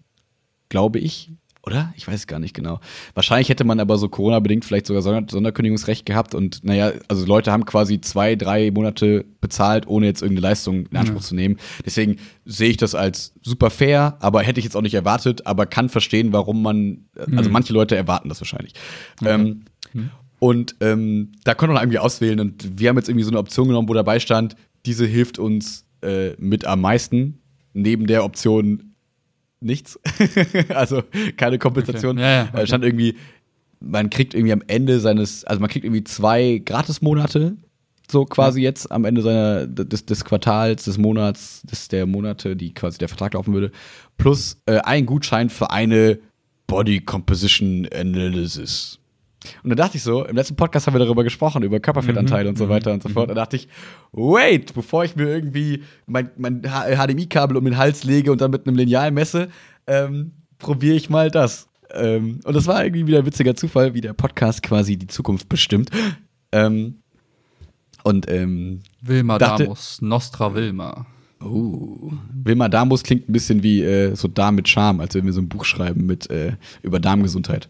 Glaube 0.70 0.99
ich. 0.99 1.30
Oder? 1.66 1.94
Ich 1.96 2.06
weiß 2.06 2.14
es 2.14 2.26
gar 2.26 2.38
nicht 2.38 2.54
genau. 2.54 2.80
Wahrscheinlich 3.14 3.48
hätte 3.48 3.64
man 3.64 3.80
aber 3.80 3.96
so 3.96 4.08
Corona-bedingt 4.08 4.64
vielleicht 4.64 4.86
sogar 4.86 5.00
Sonder 5.00 5.24
Sonderkündigungsrecht 5.30 6.04
gehabt 6.04 6.34
und 6.34 6.62
naja, 6.62 6.92
also 7.08 7.24
Leute 7.24 7.52
haben 7.52 7.64
quasi 7.64 8.00
zwei, 8.02 8.36
drei 8.36 8.70
Monate 8.70 9.24
bezahlt, 9.40 9.86
ohne 9.86 10.06
jetzt 10.06 10.20
irgendeine 10.20 10.48
Leistung 10.48 10.86
in 10.86 10.96
Anspruch 10.96 11.22
zu 11.22 11.34
nehmen. 11.34 11.56
Deswegen 11.84 12.16
sehe 12.44 12.68
ich 12.68 12.76
das 12.76 12.94
als 12.94 13.32
super 13.42 13.70
fair, 13.70 14.18
aber 14.20 14.42
hätte 14.42 14.58
ich 14.60 14.64
jetzt 14.64 14.76
auch 14.76 14.82
nicht 14.82 14.94
erwartet, 14.94 15.46
aber 15.46 15.64
kann 15.64 15.88
verstehen, 15.88 16.32
warum 16.34 16.62
man, 16.62 17.06
also 17.34 17.48
manche 17.48 17.72
Leute 17.72 17.96
erwarten 17.96 18.28
das 18.28 18.40
wahrscheinlich. 18.40 18.74
Ähm, 19.24 19.64
und 20.38 20.76
ähm, 20.80 21.32
da 21.44 21.54
konnte 21.54 21.72
man 21.72 21.82
irgendwie 21.82 21.98
auswählen 21.98 22.40
und 22.40 22.78
wir 22.78 22.90
haben 22.90 22.96
jetzt 22.96 23.08
irgendwie 23.08 23.24
so 23.24 23.30
eine 23.30 23.38
Option 23.38 23.68
genommen, 23.68 23.88
wo 23.88 23.94
dabei 23.94 24.20
stand, 24.20 24.56
diese 24.84 25.06
hilft 25.06 25.38
uns 25.38 25.86
äh, 26.02 26.32
mit 26.36 26.66
am 26.66 26.82
meisten, 26.82 27.38
neben 27.72 28.06
der 28.06 28.24
Option 28.24 28.93
nichts. 29.64 29.98
also 30.68 31.02
keine 31.36 31.58
Kompensation. 31.58 32.18
Okay. 32.18 32.22
Ja, 32.22 32.30
ja, 32.30 32.48
okay. 32.52 32.62
Äh, 32.62 32.66
stand 32.66 32.84
irgendwie, 32.84 33.16
man 33.80 34.10
kriegt 34.10 34.34
irgendwie 34.34 34.52
am 34.52 34.62
Ende 34.66 35.00
seines, 35.00 35.44
also 35.44 35.60
man 35.60 35.70
kriegt 35.70 35.84
irgendwie 35.84 36.04
zwei 36.04 36.62
Gratismonate 36.64 37.56
so 38.10 38.24
quasi 38.24 38.60
jetzt 38.60 38.90
am 38.92 39.04
Ende 39.04 39.22
seiner, 39.22 39.66
des, 39.66 40.04
des 40.06 40.24
Quartals, 40.24 40.84
des 40.84 40.98
Monats, 40.98 41.62
des, 41.62 41.88
der 41.88 42.06
Monate, 42.06 42.56
die 42.56 42.74
quasi 42.74 42.98
der 42.98 43.08
Vertrag 43.08 43.34
laufen 43.34 43.54
würde, 43.54 43.70
plus 44.18 44.60
äh, 44.66 44.78
ein 44.80 45.06
Gutschein 45.06 45.50
für 45.50 45.70
eine 45.70 46.18
Body 46.66 47.00
Composition 47.00 47.88
Analysis. 47.94 48.98
Und 49.62 49.70
da 49.70 49.74
dachte 49.76 49.97
ich 49.97 50.03
so, 50.03 50.24
im 50.24 50.36
letzten 50.36 50.57
Podcast 50.57 50.86
haben 50.86 50.95
wir 50.95 50.99
darüber 51.01 51.24
gesprochen, 51.24 51.62
über 51.62 51.80
Körperfettanteile 51.80 52.45
Mhm, 52.45 52.49
und 52.51 52.57
so 52.59 52.68
weiter 52.68 52.92
und 52.92 53.03
so 53.03 53.09
fort. 53.09 53.30
Da 53.30 53.34
dachte 53.34 53.57
ich, 53.57 53.68
wait, 54.12 54.74
bevor 54.74 55.05
ich 55.05 55.16
mir 55.16 55.24
irgendwie 55.28 55.82
mein, 56.07 56.30
mein 56.36 56.62
HDMI-Kabel 56.62 57.57
um 57.57 57.64
den 57.64 57.76
Hals 57.76 58.05
lege 58.05 58.32
und 58.32 58.40
dann 58.40 58.51
mit 58.51 58.66
einem 58.66 58.76
Lineal 58.76 59.11
messe, 59.11 59.49
ähm, 59.86 60.32
probiere 60.59 60.97
ich 60.97 61.11
mal 61.11 61.30
das. 61.30 61.68
Ähm, 61.92 62.40
und 62.45 62.55
das 62.57 62.66
war 62.66 62.82
irgendwie 62.84 63.07
wieder 63.07 63.18
ein 63.18 63.26
witziger 63.26 63.55
Zufall, 63.55 63.95
wie 63.95 64.01
der 64.01 64.14
Podcast 64.14 64.62
quasi 64.62 64.97
die 64.97 65.07
Zukunft 65.07 65.49
bestimmt. 65.49 65.90
Ähm, 66.53 66.97
und 68.03 68.30
ähm, 68.30 68.80
Wilma 69.03 69.38
Dachte- 69.38 69.64
Damus, 69.64 70.01
Nostra 70.03 70.55
Wilma. 70.55 71.07
Oh. 71.42 72.11
Wilma 72.32 72.68
Damus 72.68 73.03
klingt 73.03 73.28
ein 73.28 73.32
bisschen 73.32 73.62
wie 73.62 73.82
äh, 73.82 74.14
so 74.14 74.28
Darm 74.28 74.55
mit 74.55 74.68
Charme, 74.68 75.01
als 75.01 75.14
wenn 75.14 75.26
wir 75.26 75.32
so 75.32 75.40
ein 75.42 75.49
Buch 75.49 75.64
schreiben 75.66 76.07
mit 76.07 76.30
äh, 76.30 76.53
über 76.82 77.01
Darmgesundheit. 77.01 77.68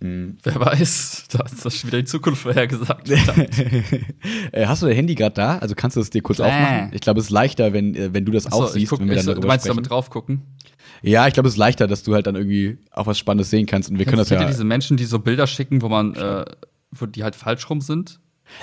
Wer 0.00 0.60
weiß, 0.60 1.24
da 1.32 1.44
ist 1.44 1.64
das 1.64 1.76
schon 1.76 1.88
wieder 1.88 1.98
die 1.98 2.04
Zukunft 2.04 2.42
vorhergesagt. 2.42 3.10
äh, 4.52 4.66
hast 4.66 4.82
du 4.82 4.86
dein 4.86 4.94
Handy 4.94 5.14
gerade 5.16 5.34
da? 5.34 5.58
Also 5.58 5.74
kannst 5.74 5.96
du 5.96 6.00
es 6.00 6.10
dir 6.10 6.22
kurz 6.22 6.38
Äh. 6.38 6.44
aufmachen? 6.44 6.90
Ich 6.92 7.00
glaube, 7.00 7.18
es 7.18 7.26
ist 7.26 7.30
leichter, 7.30 7.72
wenn, 7.72 7.94
äh, 7.94 8.14
wenn 8.14 8.24
du 8.24 8.30
das 8.32 8.46
auch 8.46 8.62
Achso, 8.62 8.66
ich 8.66 8.72
siehst, 8.82 8.90
guck, 8.90 9.00
wenn 9.00 9.08
wir 9.08 9.16
dann 9.16 9.26
du 9.26 9.32
darüber 9.32 9.48
meinst 9.48 9.64
sprechen. 9.64 9.76
damit 9.76 9.90
drauf 9.90 10.10
gucken? 10.10 10.42
Ja, 11.02 11.26
ich 11.26 11.34
glaube, 11.34 11.48
es 11.48 11.54
ist 11.54 11.58
leichter, 11.58 11.86
dass 11.86 12.02
du 12.02 12.14
halt 12.14 12.26
dann 12.26 12.36
irgendwie 12.36 12.78
auch 12.92 13.06
was 13.06 13.18
Spannendes 13.18 13.50
sehen 13.50 13.66
kannst. 13.66 13.90
Und 13.90 13.98
wir 13.98 14.04
können 14.04 14.18
das 14.18 14.30
ja. 14.30 14.44
diese 14.44 14.64
Menschen, 14.64 14.96
die 14.96 15.04
so 15.04 15.18
Bilder 15.18 15.46
schicken, 15.46 15.82
wo 15.82 15.88
man, 15.88 16.14
äh, 16.14 16.44
wo 16.92 17.06
die 17.06 17.24
halt 17.24 17.36
falsch 17.36 17.68
rum 17.68 17.80
sind? 17.80 18.20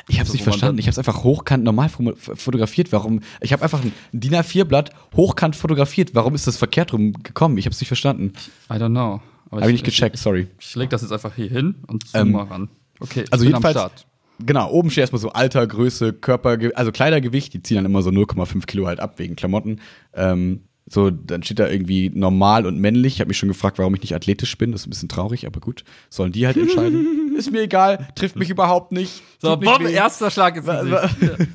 Ich 0.08 0.16
habe 0.16 0.24
es 0.24 0.30
Also, 0.30 0.34
nicht 0.34 0.44
verstanden. 0.44 0.80
Ich 0.80 0.86
habe 0.88 0.92
es 0.92 0.98
einfach 0.98 1.24
hochkant 1.24 1.64
normal 1.64 1.90
fotografiert. 1.90 2.92
Warum? 2.92 3.22
Ich 3.42 3.54
habe 3.54 3.62
einfach 3.62 3.84
ein 3.84 3.94
DIN 4.14 4.34
A4-Blatt 4.34 4.90
hochkant 5.16 5.56
fotografiert. 5.56 6.16
Warum 6.16 6.34
ist 6.34 6.48
das 6.48 6.58
verkehrt 6.58 6.92
rum 6.94 7.14
gekommen? 7.24 7.58
Ich 7.58 7.66
habe 7.66 7.74
es 7.74 7.80
nicht 7.80 7.90
verstanden. 7.90 8.34
I 8.70 8.74
don't 8.74 8.90
know. 8.90 9.22
Habe 9.52 9.62
ich 9.68 9.72
nicht 9.74 9.86
gecheckt, 9.86 10.18
sorry. 10.18 10.48
Ich, 10.60 10.68
ich 10.68 10.76
leg 10.76 10.90
das 10.90 11.02
jetzt 11.02 11.12
einfach 11.12 11.36
hier 11.36 11.50
hin 11.50 11.76
und 11.88 12.08
zoom 12.08 12.22
Ähm, 12.22 12.32
mal 12.32 12.44
ran. 12.44 12.70
Okay, 13.00 13.24
ich 13.24 13.34
also 13.34 13.44
bin 13.44 13.54
jedenfalls- 13.54 13.76
am 13.78 13.90
Start. 13.90 14.08
Genau, 14.40 14.70
oben 14.70 14.90
steht 14.90 15.04
erstmal 15.04 15.22
so 15.22 15.30
Alter, 15.30 15.66
Größe, 15.66 16.12
Körper, 16.12 16.58
also 16.76 16.92
Kleidergewicht, 16.92 17.54
die 17.54 17.64
ziehen 17.64 17.76
dann 17.76 17.86
immer 17.86 18.02
so 18.02 18.10
0,5 18.10 18.66
Kilo 18.66 18.86
halt 18.86 19.00
ab 19.00 19.18
wegen 19.18 19.38
Klamotten. 19.38 19.80
Ähm, 20.14 20.66
so, 20.88 21.10
dann 21.10 21.42
steht 21.42 21.60
da 21.60 21.70
irgendwie 21.70 22.12
normal 22.14 22.66
und 22.66 22.78
männlich. 22.80 23.14
Ich 23.14 23.20
habe 23.22 23.30
mich 23.30 23.38
schon 23.38 23.50
gefragt, 23.50 23.80
warum 23.80 23.96
ich 23.96 24.02
nicht 24.02 24.14
athletisch 24.14 24.58
bin. 24.58 24.72
Das 24.72 24.82
ist 24.82 24.88
ein 24.88 24.90
bisschen 24.92 25.10
traurig, 25.10 25.48
aber 25.48 25.60
gut. 25.60 25.84
Sollen 26.10 26.32
die 26.32 26.46
halt 26.46 26.58
entscheiden. 26.58 27.34
ist 27.38 27.52
mir 27.52 27.62
egal, 27.62 28.10
trifft 28.16 28.36
mich 28.36 28.50
überhaupt 28.50 28.92
nicht. 28.92 29.24
So, 29.42 29.60
weh. 29.62 29.92
erster 29.92 30.30
Schlag 30.30 30.56
Gesicht. 30.56 30.84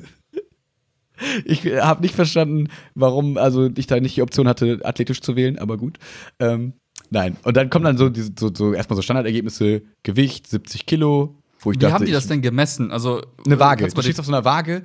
Ich 1.45 1.65
habe 1.65 2.01
nicht 2.01 2.15
verstanden, 2.15 2.69
warum 2.95 3.37
also 3.37 3.69
ich 3.75 3.85
da 3.85 3.99
nicht 3.99 4.15
die 4.17 4.23
Option 4.23 4.47
hatte, 4.47 4.79
athletisch 4.83 5.21
zu 5.21 5.35
wählen, 5.35 5.59
aber 5.59 5.77
gut. 5.77 5.97
Ähm, 6.39 6.73
nein. 7.11 7.37
Und 7.43 7.55
dann 7.57 7.69
kommen 7.69 7.85
dann 7.85 7.97
so, 7.97 8.09
diese, 8.09 8.31
so, 8.37 8.49
so 8.53 8.73
erstmal 8.73 8.95
so 8.95 9.03
Standardergebnisse: 9.03 9.83
Gewicht 10.03 10.47
70 10.47 10.85
Kilo, 10.87 11.35
wo 11.59 11.71
ich 11.71 11.77
Wie 11.77 11.81
dachte, 11.81 11.93
haben 11.93 12.05
die 12.05 12.11
das 12.11 12.25
denn 12.27 12.41
gemessen? 12.41 12.91
Also 12.91 13.21
eine 13.45 13.59
Waage. 13.59 13.87
Du 13.87 14.01
stehst 14.01 14.19
auf 14.19 14.25
so 14.25 14.31
einer 14.31 14.43
Waage 14.43 14.81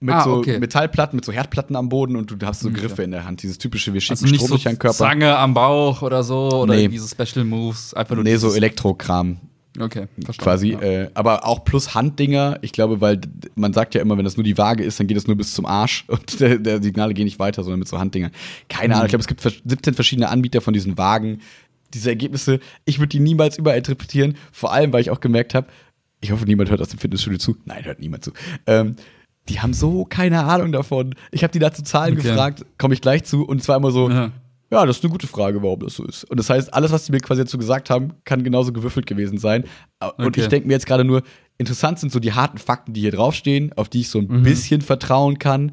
mit 0.00 0.14
Ah, 0.14 0.24
so 0.24 0.34
okay. 0.34 0.58
Metallplatten, 0.58 1.16
mit 1.16 1.24
so 1.24 1.32
Herdplatten 1.32 1.76
am 1.76 1.88
Boden 1.88 2.16
und 2.16 2.30
du 2.30 2.46
hast 2.46 2.60
so 2.60 2.68
Mhm, 2.68 2.74
Griffe 2.74 2.98
ja. 2.98 3.04
in 3.04 3.10
der 3.12 3.24
Hand. 3.24 3.42
Dieses 3.42 3.58
typische, 3.58 3.92
wir 3.92 4.00
die- 4.00 4.06
schicken 4.06 4.14
also 4.14 4.26
nicht 4.26 4.34
Strom 4.36 4.48
so 4.48 4.54
durch 4.54 4.64
deinen 4.64 4.78
Körper. 4.78 4.96
Zange 4.96 5.36
am 5.36 5.54
Bauch 5.54 6.02
oder 6.02 6.22
so 6.22 6.48
oder 6.50 6.74
Nee. 6.74 6.82
irgendwie 6.82 6.98
so 6.98 7.06
Special 7.06 7.44
Moves, 7.44 7.94
einfach 7.94 8.14
nur 8.14 8.24
Nee, 8.24 8.36
so 8.36 8.52
Elektrokram 8.52 9.38
Okay, 9.80 10.06
verstanden. 10.22 10.36
quasi. 10.38 10.68
Ja. 10.72 10.80
Äh, 10.82 11.10
aber 11.14 11.46
auch 11.46 11.64
plus 11.64 11.94
Handdinger. 11.94 12.58
Ich 12.62 12.72
glaube, 12.72 13.00
weil 13.00 13.20
man 13.54 13.72
sagt 13.72 13.94
ja 13.94 14.02
immer, 14.02 14.16
wenn 14.18 14.24
das 14.24 14.36
nur 14.36 14.44
die 14.44 14.56
Waage 14.58 14.84
ist, 14.84 15.00
dann 15.00 15.06
geht 15.06 15.16
es 15.16 15.26
nur 15.26 15.36
bis 15.36 15.54
zum 15.54 15.64
Arsch 15.64 16.04
und 16.08 16.38
der, 16.38 16.58
der 16.58 16.82
Signale 16.82 17.14
gehen 17.14 17.24
nicht 17.24 17.38
weiter, 17.38 17.62
sondern 17.64 17.78
mit 17.80 17.88
so 17.88 17.98
Handdingern. 17.98 18.30
Keine 18.68 18.88
Mhm. 18.88 18.92
Ahnung. 18.94 19.06
Ich 19.06 19.10
glaube, 19.10 19.22
es 19.22 19.26
gibt 19.26 19.40
vers- 19.40 19.62
17 19.64 19.94
verschiedene 19.94 20.28
Anbieter 20.28 20.60
von 20.60 20.74
diesen 20.74 20.98
Wagen. 20.98 21.40
Diese 21.94 22.10
Ergebnisse, 22.10 22.60
ich 22.84 22.98
würde 22.98 23.08
die 23.08 23.20
niemals 23.20 23.56
überinterpretieren. 23.58 24.36
Vor 24.52 24.72
allem, 24.72 24.92
weil 24.92 25.00
ich 25.00 25.10
auch 25.10 25.20
gemerkt 25.20 25.54
habe, 25.54 25.68
ich 26.20 26.32
hoffe, 26.32 26.44
niemand 26.44 26.70
hört 26.70 26.80
aus 26.80 26.88
dem 26.88 26.98
Fitnessstudio 26.98 27.38
zu. 27.38 27.56
Nein, 27.64 27.84
hört 27.84 28.00
niemand 28.00 28.24
zu. 28.24 28.32
Ähm, 28.66 28.96
die 29.48 29.60
haben 29.60 29.74
so 29.74 30.04
keine 30.04 30.44
Ahnung 30.44 30.72
davon. 30.72 31.14
Ich 31.30 31.42
habe 31.42 31.52
die 31.52 31.58
da 31.58 31.72
zu 31.72 31.82
Zahlen 31.84 32.14
Okay. 32.18 32.28
gefragt, 32.28 32.64
komme 32.78 32.94
ich 32.94 33.00
gleich 33.00 33.24
zu. 33.24 33.44
Und 33.44 33.62
zwar 33.62 33.76
immer 33.76 33.90
so, 33.90 34.08
Ja. 34.10 34.30
ja, 34.70 34.86
das 34.86 34.96
ist 34.98 35.04
eine 35.04 35.12
gute 35.12 35.26
Frage, 35.26 35.62
warum 35.62 35.80
das 35.80 35.94
so 35.96 36.04
ist. 36.04 36.24
Und 36.24 36.38
das 36.40 36.48
heißt, 36.48 36.72
alles, 36.72 36.92
was 36.92 37.04
die 37.04 37.12
mir 37.12 37.20
quasi 37.20 37.42
dazu 37.42 37.58
gesagt 37.58 37.90
haben, 37.90 38.14
kann 38.24 38.42
genauso 38.42 38.72
gewürfelt 38.72 39.06
gewesen 39.06 39.36
sein. 39.38 39.64
Und 40.16 40.26
Okay. 40.28 40.40
ich 40.40 40.48
denke 40.48 40.66
mir 40.66 40.72
jetzt 40.74 40.86
gerade 40.86 41.04
nur, 41.04 41.22
interessant 41.58 41.98
sind 41.98 42.10
so 42.10 42.20
die 42.20 42.32
harten 42.32 42.56
Fakten, 42.58 42.94
die 42.94 43.02
hier 43.02 43.12
draufstehen, 43.12 43.72
auf 43.74 43.90
die 43.90 44.00
ich 44.00 44.08
so 44.08 44.18
ein 44.20 44.26
Mhm. 44.28 44.42
bisschen 44.44 44.80
vertrauen 44.80 45.38
kann. 45.38 45.72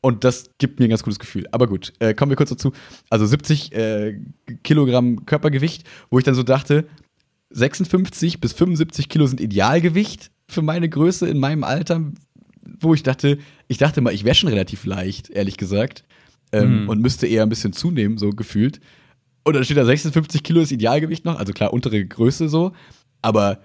Und 0.00 0.24
das 0.24 0.50
gibt 0.58 0.78
mir 0.78 0.86
ein 0.86 0.90
ganz 0.90 1.02
gutes 1.02 1.18
Gefühl. 1.18 1.46
Aber 1.50 1.66
gut, 1.66 1.92
äh, 1.98 2.14
kommen 2.14 2.30
wir 2.30 2.36
kurz 2.36 2.50
dazu. 2.50 2.72
Also 3.10 3.26
70 3.26 3.74
äh, 3.74 4.20
Kilogramm 4.62 5.26
Körpergewicht, 5.26 5.84
wo 6.10 6.18
ich 6.18 6.24
dann 6.24 6.34
so 6.34 6.44
dachte, 6.44 6.86
56 7.50 8.40
bis 8.40 8.52
75 8.52 9.08
Kilo 9.08 9.26
sind 9.26 9.40
Idealgewicht 9.40 10.30
für 10.48 10.62
meine 10.62 10.88
Größe 10.88 11.28
in 11.28 11.38
meinem 11.38 11.64
Alter, 11.64 12.02
wo 12.80 12.94
ich 12.94 13.02
dachte, 13.02 13.38
ich 13.66 13.78
dachte 13.78 14.00
mal, 14.00 14.14
ich 14.14 14.24
wäre 14.24 14.34
schon 14.34 14.50
relativ 14.50 14.84
leicht, 14.84 15.30
ehrlich 15.30 15.56
gesagt. 15.56 16.04
Ähm, 16.52 16.82
Mhm. 16.84 16.88
Und 16.88 17.02
müsste 17.02 17.26
eher 17.26 17.42
ein 17.42 17.48
bisschen 17.48 17.72
zunehmen, 17.72 18.18
so 18.18 18.30
gefühlt. 18.30 18.80
Und 19.44 19.54
dann 19.54 19.64
steht 19.64 19.76
da 19.76 19.84
56 19.84 20.42
Kilo 20.42 20.60
ist 20.60 20.72
Idealgewicht 20.72 21.24
noch, 21.24 21.38
also 21.38 21.52
klar, 21.52 21.72
untere 21.72 22.04
Größe 22.04 22.48
so. 22.48 22.72
Aber 23.22 23.60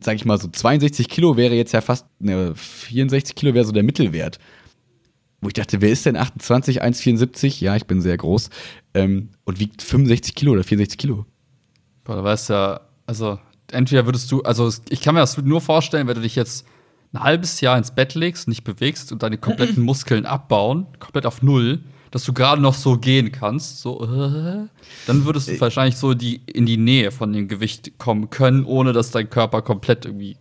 sag 0.00 0.16
ich 0.16 0.24
mal, 0.24 0.38
so 0.38 0.48
62 0.48 1.08
Kilo 1.08 1.36
wäre 1.36 1.54
jetzt 1.54 1.72
ja 1.72 1.80
fast, 1.80 2.06
ne, 2.18 2.54
64 2.54 3.34
Kilo 3.34 3.54
wäre 3.54 3.64
so 3.64 3.72
der 3.72 3.82
Mittelwert. 3.82 4.38
Wo 5.40 5.48
ich 5.48 5.54
dachte, 5.54 5.80
wer 5.80 5.90
ist 5.90 6.06
denn 6.06 6.16
28, 6.16 6.82
1,74? 6.82 7.62
Ja, 7.62 7.76
ich 7.76 7.86
bin 7.86 8.00
sehr 8.00 8.16
groß. 8.16 8.50
Ähm, 8.94 9.30
und 9.44 9.58
wiegt 9.58 9.82
65 9.82 10.34
Kilo 10.34 10.52
oder 10.52 10.64
64 10.64 10.98
Kilo. 10.98 11.26
Boah, 12.04 12.16
da 12.16 12.24
weißt 12.24 12.50
ja, 12.50 12.80
also 13.06 13.38
entweder 13.70 14.06
würdest 14.06 14.30
du, 14.32 14.42
also 14.42 14.70
ich 14.88 15.00
kann 15.00 15.14
mir 15.14 15.20
das 15.20 15.36
nur 15.38 15.60
vorstellen, 15.60 16.06
wenn 16.06 16.14
du 16.14 16.22
dich 16.22 16.36
jetzt 16.36 16.66
ein 17.12 17.22
halbes 17.22 17.60
Jahr 17.60 17.76
ins 17.78 17.90
Bett 17.90 18.14
legst, 18.14 18.48
nicht 18.48 18.64
bewegst 18.64 19.12
und 19.12 19.22
deine 19.22 19.38
kompletten 19.38 19.82
Muskeln 19.84 20.26
abbauen, 20.26 20.86
komplett 20.98 21.26
auf 21.26 21.42
Null, 21.42 21.80
dass 22.10 22.24
du 22.24 22.32
gerade 22.32 22.62
noch 22.62 22.74
so 22.74 22.98
gehen 22.98 23.32
kannst, 23.32 23.80
so, 23.80 24.02
äh, 24.04 24.68
dann 25.06 25.24
würdest 25.24 25.48
du 25.48 25.60
wahrscheinlich 25.60 25.96
so 25.96 26.14
die, 26.14 26.40
in 26.46 26.66
die 26.66 26.76
Nähe 26.76 27.10
von 27.10 27.32
dem 27.32 27.48
Gewicht 27.48 27.98
kommen 27.98 28.30
können, 28.30 28.64
ohne 28.64 28.92
dass 28.92 29.10
dein 29.10 29.28
Körper 29.28 29.62
komplett 29.62 30.04
irgendwie 30.06 30.36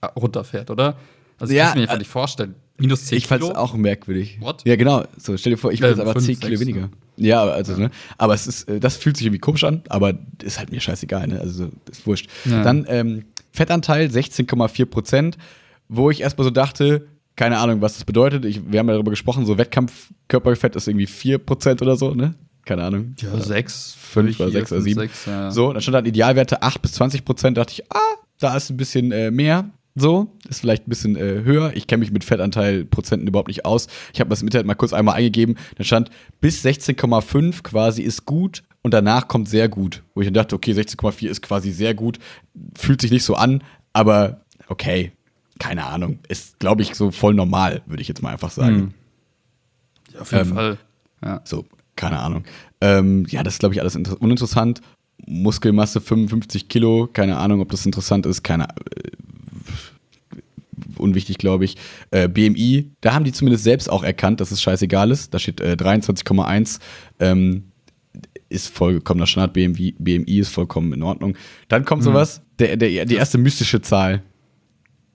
äh, 0.00 0.06
runterfährt, 0.06 0.70
oder? 0.70 0.96
Also 1.40 1.52
ich 1.52 1.58
Ja, 1.58 1.68
kann 1.70 1.78
mir 1.78 1.82
einfach 1.82 1.94
äh, 1.96 1.98
nicht 1.98 2.10
vorstellen. 2.10 2.54
Minus 2.78 3.06
10 3.06 3.18
Ich 3.18 3.26
fand 3.26 3.42
es 3.42 3.48
Kilo? 3.48 3.58
auch 3.58 3.74
merkwürdig. 3.74 4.38
What? 4.40 4.62
Ja, 4.64 4.76
genau. 4.76 5.04
So, 5.18 5.36
stell 5.36 5.52
dir 5.52 5.56
vor, 5.58 5.72
ich 5.72 5.80
Ja, 5.80 5.84
will 5.84 5.90
jetzt 5.90 6.00
aber 6.00 6.12
fünf, 6.12 6.26
10 6.26 6.40
Kilo 6.40 6.60
weniger. 6.60 6.88
Ja, 7.16 7.42
also, 7.42 7.76
ne? 7.76 7.90
Aber 8.16 8.32
es 8.34 8.46
ist, 8.46 8.68
äh, 8.68 8.80
das 8.80 8.96
fühlt 8.96 9.16
sich 9.18 9.26
irgendwie 9.26 9.40
komisch 9.40 9.64
an, 9.64 9.82
aber 9.90 10.14
ist 10.42 10.58
halt 10.58 10.70
mir 10.70 10.80
scheißegal, 10.80 11.26
ne? 11.26 11.40
Also, 11.40 11.68
ist 11.90 12.06
wurscht. 12.06 12.30
Ja. 12.46 12.62
Dann 12.62 12.86
ähm, 12.88 13.24
Fettanteil 13.52 14.06
16,4 14.08 14.86
Prozent, 14.86 15.36
wo 15.88 16.10
ich 16.10 16.20
erstmal 16.22 16.44
so 16.44 16.50
dachte, 16.50 17.06
keine 17.36 17.58
Ahnung, 17.58 17.80
was 17.82 17.94
das 17.94 18.04
bedeutet. 18.04 18.44
Ich, 18.46 18.60
wir 18.70 18.78
haben 18.78 18.86
ja 18.88 18.94
darüber 18.94 19.10
gesprochen, 19.10 19.44
so 19.44 19.58
Wettkampfkörperfett 19.58 20.76
ist 20.76 20.88
irgendwie 20.88 21.06
4 21.06 21.38
Prozent 21.38 21.82
oder 21.82 21.96
so, 21.96 22.14
ne? 22.14 22.34
Keine 22.64 22.84
Ahnung. 22.84 23.14
Ja, 23.20 23.38
6, 23.38 23.96
Fünf 23.98 24.38
oder 24.40 24.50
sechs 24.50 24.70
oder 24.72 24.80
sieben. 24.82 25.08
ja. 25.26 25.50
So, 25.50 25.72
dann 25.72 25.80
stand 25.82 25.94
dann 25.94 26.04
Idealwerte 26.06 26.62
8 26.62 26.80
bis 26.82 26.92
20 26.92 27.24
Prozent. 27.24 27.56
Dachte 27.56 27.72
ich, 27.72 27.90
ah, 27.92 27.98
da 28.38 28.56
ist 28.56 28.70
ein 28.70 28.76
bisschen 28.76 29.12
äh, 29.12 29.30
mehr. 29.30 29.70
So, 30.00 30.32
ist 30.48 30.60
vielleicht 30.60 30.86
ein 30.86 30.90
bisschen 30.90 31.16
äh, 31.16 31.42
höher. 31.44 31.72
Ich 31.74 31.86
kenne 31.86 32.00
mich 32.00 32.10
mit 32.10 32.24
Fettanteil 32.24 32.84
Prozenten 32.84 33.28
überhaupt 33.28 33.48
nicht 33.48 33.64
aus. 33.64 33.86
Ich 34.14 34.20
habe 34.20 34.30
das 34.30 34.40
im 34.42 34.48
Internet 34.48 34.66
mal 34.66 34.74
kurz 34.74 34.92
einmal 34.92 35.14
eingegeben. 35.16 35.56
Da 35.76 35.84
stand 35.84 36.10
bis 36.40 36.64
16,5 36.64 37.62
quasi 37.62 38.02
ist 38.02 38.24
gut 38.24 38.62
und 38.82 38.94
danach 38.94 39.28
kommt 39.28 39.48
sehr 39.48 39.68
gut. 39.68 40.02
Wo 40.14 40.20
ich 40.22 40.26
dann 40.26 40.34
dachte, 40.34 40.54
okay, 40.56 40.72
16,4 40.72 41.28
ist 41.28 41.42
quasi 41.42 41.70
sehr 41.70 41.94
gut. 41.94 42.18
Fühlt 42.78 43.00
sich 43.00 43.10
nicht 43.10 43.24
so 43.24 43.34
an, 43.34 43.62
aber 43.92 44.40
okay, 44.68 45.12
keine 45.58 45.84
Ahnung. 45.86 46.18
Ist, 46.28 46.58
glaube 46.58 46.80
ich, 46.82 46.94
so 46.94 47.10
voll 47.10 47.34
normal, 47.34 47.82
würde 47.86 48.00
ich 48.00 48.08
jetzt 48.08 48.22
mal 48.22 48.30
einfach 48.32 48.50
sagen. 48.50 48.76
Hm. 48.76 48.94
Ja, 50.14 50.20
auf 50.20 50.32
jeden 50.32 50.48
Ähm, 50.48 50.54
Fall. 50.54 50.78
Ja. 51.22 51.40
So, 51.44 51.66
keine 51.96 52.18
Ahnung. 52.20 52.44
Ähm, 52.80 53.26
ja, 53.28 53.42
das 53.42 53.54
ist, 53.54 53.58
glaube 53.60 53.74
ich, 53.74 53.80
alles 53.82 53.94
inter- 53.96 54.16
uninteressant. 54.20 54.80
Muskelmasse 55.26 56.00
55 56.00 56.68
Kilo, 56.68 57.06
keine 57.12 57.36
Ahnung, 57.36 57.60
ob 57.60 57.70
das 57.70 57.84
interessant 57.84 58.24
ist, 58.24 58.42
keine 58.42 58.64
äh, 58.70 59.10
unwichtig, 61.00 61.38
glaube 61.38 61.64
ich. 61.64 61.76
Äh, 62.10 62.28
BMI, 62.28 62.90
da 63.00 63.14
haben 63.14 63.24
die 63.24 63.32
zumindest 63.32 63.64
selbst 63.64 63.90
auch 63.90 64.02
erkannt, 64.02 64.40
dass 64.40 64.50
es 64.50 64.60
scheißegal 64.62 65.10
ist. 65.10 65.32
Da 65.34 65.38
steht 65.38 65.60
äh, 65.60 65.72
23,1. 65.78 66.78
Ähm, 67.18 67.64
ist 68.48 68.68
vollkommener 68.74 69.26
Standard, 69.26 69.52
BMI, 69.52 69.94
BMI 69.98 70.38
ist 70.40 70.48
vollkommen 70.52 70.92
in 70.92 71.02
Ordnung. 71.04 71.36
Dann 71.68 71.84
kommt 71.84 72.02
sowas, 72.02 72.42
der, 72.58 72.76
der, 72.76 73.04
die 73.04 73.14
erste 73.14 73.38
mystische 73.38 73.80
Zahl. 73.80 74.22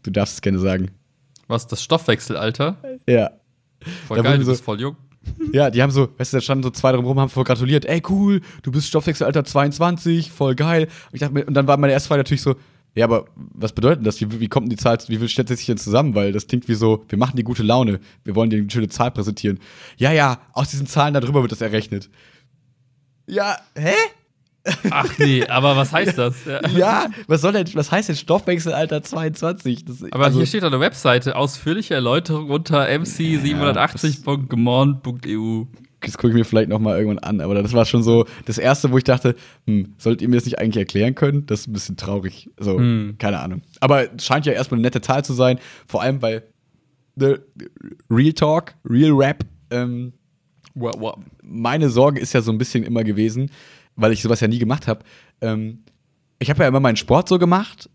Du 0.04 0.12
darfst 0.12 0.36
es 0.36 0.42
gerne 0.42 0.60
sagen. 0.60 0.92
Was, 1.48 1.68
das 1.68 1.84
Stoffwechselalter? 1.84 2.78
Ja. 3.08 3.32
Voll 4.08 4.18
Da 4.18 4.24
geil, 4.24 4.32
wurden 4.34 4.40
du 4.40 4.46
so- 4.46 4.52
bist 4.52 4.64
voll 4.64 4.80
jung. 4.80 4.96
Ja, 5.52 5.72
die 5.72 5.82
haben 5.82 5.90
so, 5.92 6.10
weißt 6.18 6.34
du, 6.34 6.38
da 6.38 6.42
standen 6.42 6.64
so 6.64 6.70
zwei 6.70 6.92
drumherum, 6.92 7.20
haben 7.20 7.30
voll 7.30 7.44
gratuliert. 7.44 7.86
Ey, 7.86 8.02
cool, 8.10 8.42
du 8.62 8.72
bist 8.72 8.88
Stoffwechselalter 8.88 9.44
22, 9.44 10.32
voll 10.32 10.54
geil. 10.56 10.84
Und, 10.86 11.14
ich 11.14 11.20
dachte 11.20 11.34
mir, 11.34 11.46
und 11.46 11.56
dann 11.56 11.66
war 11.68 11.78
meine 11.78 11.94
erste 11.94 12.08
Frage 12.10 12.20
natürlich 12.20 12.44
so, 12.44 12.56
Ja, 12.96 13.06
aber 13.06 13.26
was 13.36 13.74
bedeutet 13.74 14.08
das? 14.08 14.22
Wie, 14.22 14.40
wie 14.40 14.48
kommt 14.48 14.66
denn 14.66 14.70
die 14.70 14.78
Zahl, 14.82 14.98
wie 15.08 15.18
viel 15.18 15.28
stellt 15.28 15.50
sich 15.50 15.66
denn 15.66 15.78
zusammen? 15.78 16.16
Weil 16.16 16.32
das 16.32 16.48
klingt 16.48 16.70
wie 16.70 16.76
so, 16.76 17.04
wir 17.10 17.18
machen 17.18 17.36
die 17.36 17.44
gute 17.44 17.62
Laune, 17.62 18.00
wir 18.24 18.36
wollen 18.36 18.50
dir 18.50 18.58
eine 18.58 18.72
schöne 18.72 18.88
Zahl 18.88 19.12
präsentieren. 19.12 19.60
Ja, 19.98 20.14
ja, 20.14 20.40
aus 20.54 20.70
diesen 20.70 20.88
Zahlen 20.88 21.14
darüber 21.14 21.42
wird 21.42 21.52
das 21.52 21.60
errechnet. 21.62 22.10
Ja, 23.28 23.58
hä? 23.76 23.96
Ach 24.90 25.20
nee, 25.20 25.46
aber 25.46 25.76
was 25.76 25.94
heißt 25.94 26.18
das? 26.18 26.44
Ja, 26.46 26.68
ja 26.70 27.06
was 27.28 27.42
soll 27.42 27.54
denn, 27.54 27.68
was 27.76 27.92
heißt 27.92 28.10
denn 28.10 28.16
Stoffwechselalter 28.16 29.04
22? 29.04 29.86
Das, 29.86 30.04
aber 30.12 30.26
also, 30.26 30.40
hier 30.40 30.48
steht 30.48 30.64
auf 30.64 30.72
der 30.72 30.80
Webseite 30.80 31.36
ausführliche 31.36 31.94
Erläuterung 31.94 32.50
unter 32.50 32.88
mc780.gemorn.eu 32.88 35.66
das 36.06 36.18
gucke 36.18 36.30
ich 36.30 36.34
mir 36.36 36.46
vielleicht 36.46 36.70
nochmal 36.70 36.98
irgendwann 36.98 37.20
an. 37.20 37.42
Aber 37.42 37.56
das 37.56 37.74
war 37.74 37.86
schon 37.86 38.04
so 38.04 38.26
das 38.46 38.58
Erste, 38.58 38.92
wo 38.92 38.98
ich 38.98 39.04
dachte, 39.04 39.36
hm, 39.66 39.94
solltet 39.98 40.22
ihr 40.22 40.30
mir 40.30 40.36
das 40.36 40.46
nicht 40.46 40.60
eigentlich 40.60 40.78
erklären 40.78 41.16
können? 41.16 41.46
Das 41.46 41.62
ist 41.62 41.68
ein 41.68 41.74
bisschen 41.74 41.98
traurig. 41.98 42.50
So, 42.60 42.78
hm. 42.78 43.16
keine 43.18 43.40
Ahnung. 43.40 43.62
Aber 43.80 44.14
es 44.14 44.26
scheint 44.26 44.46
ja 44.46 44.54
erstmal 44.54 44.78
eine 44.78 44.88
nette 44.88 45.02
Zahl 45.02 45.24
zu 45.24 45.34
sein. 45.34 45.60
Vor 45.88 46.02
allem, 46.02 46.22
weil 46.22 46.44
the 47.16 47.36
Real 48.10 48.34
Talk, 48.34 48.76
Real 48.88 49.12
Rap, 49.12 49.46
ähm, 49.72 50.14
wow, 50.74 50.94
wow. 50.98 51.18
meine 51.42 51.90
Sorge 51.90 52.20
ist 52.20 52.34
ja 52.34 52.42
so 52.42 52.52
ein 52.52 52.58
bisschen 52.58 52.84
immer 52.84 53.04
gewesen, 53.04 53.50
weil 53.96 54.12
ich 54.12 54.22
sowas 54.22 54.40
ja 54.40 54.48
nie 54.48 54.60
gemacht 54.60 54.88
habe. 54.88 55.04
Ähm, 55.42 55.84
ich 56.40 56.50
habe 56.50 56.64
ja 56.64 56.68
immer 56.68 56.80
meinen 56.80 56.98
Sport 56.98 57.30
so 57.30 57.40
gemacht 57.40 57.90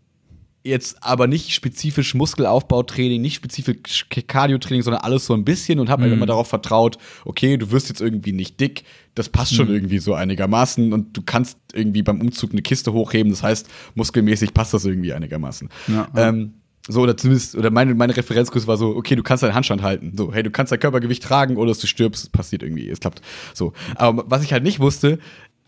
jetzt 0.63 1.03
aber 1.03 1.27
nicht 1.27 1.53
spezifisch 1.53 2.13
Muskelaufbautraining, 2.13 3.21
nicht 3.21 3.35
spezifisch 3.35 4.07
Cardio-Training, 4.09 4.83
sondern 4.83 5.01
alles 5.01 5.25
so 5.25 5.33
ein 5.33 5.43
bisschen 5.43 5.79
und 5.79 5.89
habe 5.89 6.05
mhm. 6.05 6.13
immer 6.13 6.25
darauf 6.25 6.47
vertraut, 6.47 6.97
okay, 7.25 7.57
du 7.57 7.71
wirst 7.71 7.89
jetzt 7.89 8.01
irgendwie 8.01 8.31
nicht 8.31 8.59
dick, 8.59 8.83
das 9.15 9.29
passt 9.29 9.55
schon 9.55 9.67
mhm. 9.67 9.75
irgendwie 9.75 9.99
so 9.99 10.13
einigermaßen 10.13 10.93
und 10.93 11.17
du 11.17 11.21
kannst 11.23 11.57
irgendwie 11.73 12.03
beim 12.03 12.21
Umzug 12.21 12.51
eine 12.51 12.61
Kiste 12.61 12.93
hochheben, 12.93 13.31
das 13.31 13.43
heißt, 13.43 13.67
muskelmäßig 13.95 14.53
passt 14.53 14.73
das 14.73 14.85
irgendwie 14.85 15.13
einigermaßen. 15.13 15.69
Ja, 15.87 16.07
ähm, 16.15 16.53
so, 16.87 17.01
oder 17.01 17.15
zumindest, 17.15 17.55
oder 17.55 17.69
meine, 17.69 17.93
meine 17.93 18.15
Referenzgröße 18.17 18.67
war 18.67 18.77
so, 18.77 18.95
okay, 18.95 19.15
du 19.15 19.21
kannst 19.21 19.43
deinen 19.43 19.53
Handstand 19.53 19.83
halten. 19.83 20.13
So, 20.17 20.33
hey, 20.33 20.41
du 20.41 20.49
kannst 20.49 20.71
dein 20.71 20.79
Körpergewicht 20.79 21.21
tragen, 21.21 21.57
oder 21.57 21.69
dass 21.69 21.79
du 21.79 21.85
stirbst, 21.85 22.23
es 22.23 22.29
passiert 22.29 22.63
irgendwie, 22.63 22.89
es 22.89 22.99
klappt. 22.99 23.21
So. 23.53 23.73
Aber 23.95 24.23
was 24.27 24.43
ich 24.43 24.51
halt 24.51 24.63
nicht 24.63 24.79
wusste, 24.79 25.19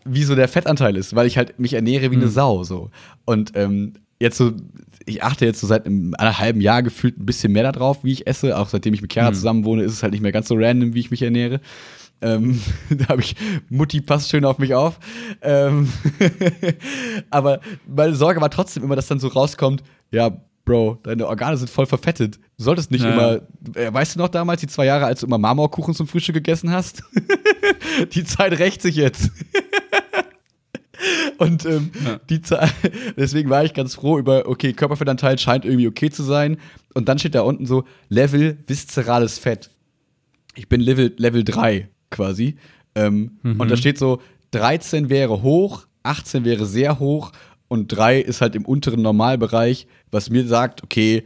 wie 0.04 0.24
so 0.24 0.34
der 0.34 0.48
Fettanteil 0.48 0.96
ist, 0.96 1.14
weil 1.14 1.26
ich 1.26 1.38
halt 1.38 1.58
mich 1.58 1.74
ernähre 1.74 2.10
wie 2.10 2.16
eine 2.16 2.26
mhm. 2.26 2.30
Sau, 2.30 2.64
so. 2.64 2.90
Und 3.24 3.52
ähm, 3.54 3.94
jetzt 4.20 4.36
so, 4.36 4.52
ich 5.06 5.22
achte 5.22 5.44
jetzt 5.44 5.60
so 5.60 5.66
seit 5.66 5.86
einem, 5.86 6.14
halben 6.18 6.60
Jahr 6.60 6.82
gefühlt 6.82 7.18
ein 7.18 7.26
bisschen 7.26 7.52
mehr 7.52 7.70
darauf, 7.70 8.04
wie 8.04 8.12
ich 8.12 8.26
esse. 8.26 8.56
Auch 8.58 8.68
seitdem 8.68 8.94
ich 8.94 9.02
mit 9.02 9.12
Chiara 9.12 9.30
mhm. 9.30 9.34
zusammen 9.34 9.64
wohne, 9.64 9.82
ist 9.82 9.92
es 9.92 10.02
halt 10.02 10.12
nicht 10.12 10.22
mehr 10.22 10.32
ganz 10.32 10.48
so 10.48 10.54
random, 10.56 10.94
wie 10.94 11.00
ich 11.00 11.10
mich 11.10 11.22
ernähre. 11.22 11.60
Ähm, 12.20 12.60
da 12.90 13.08
habe 13.08 13.20
ich, 13.20 13.36
Mutti 13.68 14.00
passt 14.00 14.30
schön 14.30 14.44
auf 14.44 14.58
mich 14.58 14.74
auf. 14.74 14.98
Ähm 15.42 15.92
aber 17.30 17.60
meine 17.86 18.14
Sorge 18.14 18.40
war 18.40 18.50
trotzdem 18.50 18.82
immer, 18.82 18.96
dass 18.96 19.08
dann 19.08 19.20
so 19.20 19.28
rauskommt, 19.28 19.82
ja, 20.10 20.40
Bro, 20.64 21.00
deine 21.02 21.26
Organe 21.26 21.58
sind 21.58 21.68
voll 21.68 21.84
verfettet. 21.84 22.38
Du 22.56 22.64
solltest 22.64 22.90
nicht 22.90 23.04
ja. 23.04 23.12
immer, 23.12 23.42
äh, 23.74 23.92
weißt 23.92 24.14
du 24.14 24.18
noch 24.18 24.28
damals, 24.28 24.62
die 24.62 24.66
zwei 24.66 24.86
Jahre, 24.86 25.04
als 25.04 25.20
du 25.20 25.26
immer 25.26 25.36
Marmorkuchen 25.36 25.94
zum 25.94 26.06
Frühstück 26.06 26.36
gegessen 26.36 26.70
hast? 26.70 27.02
die 28.14 28.24
Zeit 28.24 28.58
rächt 28.58 28.80
sich 28.80 28.96
jetzt. 28.96 29.30
Und 31.38 31.64
ähm, 31.64 31.90
ja. 32.04 32.20
die 32.30 32.42
Zahl, 32.42 32.70
deswegen 33.16 33.50
war 33.50 33.64
ich 33.64 33.74
ganz 33.74 33.94
froh 33.94 34.18
über, 34.18 34.48
okay, 34.48 34.72
Körperfettanteil 34.72 35.38
scheint 35.38 35.64
irgendwie 35.64 35.88
okay 35.88 36.10
zu 36.10 36.22
sein. 36.22 36.58
Und 36.94 37.08
dann 37.08 37.18
steht 37.18 37.34
da 37.34 37.42
unten 37.42 37.66
so 37.66 37.84
Level 38.08 38.58
viszerales 38.66 39.38
Fett. 39.38 39.70
Ich 40.54 40.68
bin 40.68 40.80
Level, 40.80 41.12
Level 41.16 41.44
3 41.44 41.88
quasi. 42.10 42.56
Ähm, 42.94 43.38
mhm. 43.42 43.60
Und 43.60 43.70
da 43.70 43.76
steht 43.76 43.98
so, 43.98 44.20
13 44.52 45.10
wäre 45.10 45.42
hoch, 45.42 45.86
18 46.04 46.44
wäre 46.44 46.64
sehr 46.66 47.00
hoch 47.00 47.32
und 47.68 47.88
3 47.88 48.20
ist 48.20 48.40
halt 48.40 48.54
im 48.54 48.64
unteren 48.64 49.02
Normalbereich, 49.02 49.88
was 50.12 50.30
mir 50.30 50.46
sagt, 50.46 50.84
okay, 50.84 51.24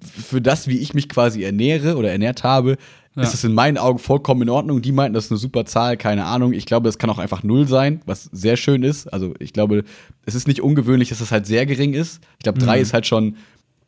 für 0.00 0.40
das, 0.40 0.66
wie 0.66 0.78
ich 0.78 0.94
mich 0.94 1.08
quasi 1.08 1.44
ernähre 1.44 1.96
oder 1.96 2.10
ernährt 2.10 2.42
habe, 2.42 2.76
ja. 3.22 3.22
ist 3.22 3.34
es 3.34 3.44
in 3.44 3.52
meinen 3.52 3.78
Augen 3.78 3.98
vollkommen 3.98 4.42
in 4.42 4.50
Ordnung. 4.50 4.82
Die 4.82 4.92
meinten, 4.92 5.14
das 5.14 5.26
ist 5.26 5.30
eine 5.30 5.38
super 5.38 5.64
Zahl, 5.66 5.96
keine 5.96 6.24
Ahnung. 6.24 6.52
Ich 6.52 6.66
glaube, 6.66 6.88
es 6.88 6.98
kann 6.98 7.10
auch 7.10 7.18
einfach 7.18 7.42
null 7.42 7.68
sein, 7.68 8.00
was 8.06 8.24
sehr 8.32 8.56
schön 8.56 8.82
ist. 8.82 9.06
Also 9.12 9.34
ich 9.38 9.52
glaube, 9.52 9.84
es 10.26 10.34
ist 10.34 10.48
nicht 10.48 10.60
ungewöhnlich, 10.60 11.10
dass 11.10 11.20
es 11.20 11.30
halt 11.30 11.46
sehr 11.46 11.64
gering 11.66 11.94
ist. 11.94 12.20
Ich 12.38 12.42
glaube, 12.42 12.58
drei 12.58 12.76
mhm. 12.76 12.82
ist 12.82 12.92
halt 12.92 13.06
schon, 13.06 13.36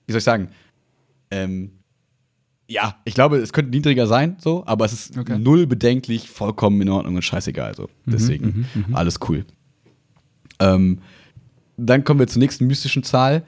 wie 0.07 0.13
soll 0.13 0.19
ich 0.19 0.25
sagen, 0.25 0.49
ähm, 1.31 1.73
ja, 2.69 2.97
ich 3.05 3.15
glaube, 3.15 3.39
es 3.39 3.53
könnte 3.53 3.71
niedriger 3.71 4.07
sein, 4.07 4.37
so, 4.41 4.65
aber 4.67 4.85
es 4.85 4.93
ist 4.93 5.19
okay. 5.19 5.39
null 5.39 5.67
bedenklich, 5.67 6.29
vollkommen 6.29 6.81
in 6.81 6.89
Ordnung 6.89 7.15
und 7.17 7.23
scheißegal. 7.23 7.75
So. 7.75 7.85
Mhm, 7.85 8.13
Deswegen, 8.13 8.67
mhm, 8.75 8.83
mhm, 8.89 8.95
alles 8.95 9.19
cool. 9.29 9.45
Ähm, 10.59 11.01
dann 11.77 12.05
kommen 12.05 12.21
wir 12.21 12.27
zur 12.27 12.41
nächsten 12.41 12.67
mystischen 12.67 13.03
Zahl. 13.03 13.45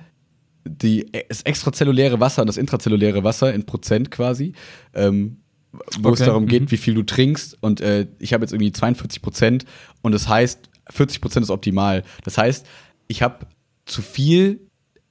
Die, 0.64 1.10
das 1.28 1.42
extrazelluläre 1.42 2.20
Wasser 2.20 2.42
und 2.42 2.46
das 2.46 2.58
intrazelluläre 2.58 3.24
Wasser 3.24 3.54
in 3.54 3.64
Prozent 3.64 4.10
quasi. 4.10 4.52
Ähm, 4.92 5.38
wo 5.72 6.08
okay. 6.08 6.20
es 6.20 6.26
darum 6.26 6.46
geht, 6.46 6.62
mhm. 6.62 6.70
wie 6.70 6.76
viel 6.76 6.94
du 6.94 7.02
trinkst. 7.02 7.58
Und 7.60 7.80
äh, 7.80 8.06
ich 8.18 8.32
habe 8.32 8.44
jetzt 8.44 8.52
irgendwie 8.52 8.72
42 8.72 9.22
Prozent 9.22 9.64
und 10.02 10.12
das 10.12 10.28
heißt, 10.28 10.68
40 10.90 11.20
Prozent 11.20 11.44
ist 11.44 11.50
optimal. 11.50 12.02
Das 12.24 12.38
heißt, 12.38 12.66
ich 13.08 13.22
habe 13.22 13.46
zu 13.84 14.02
viel 14.02 14.60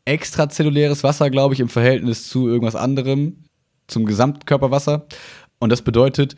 extrazelluläres 0.06 1.04
Wasser, 1.04 1.30
glaube 1.30 1.54
ich, 1.54 1.60
im 1.60 1.70
Verhältnis 1.70 2.30
zu 2.30 2.48
irgendwas 2.48 2.76
anderem, 2.76 3.44
zum 3.88 4.06
Gesamtkörperwasser. 4.06 5.08
Und 5.60 5.72
das 5.72 5.82
bedeutet, 5.82 6.36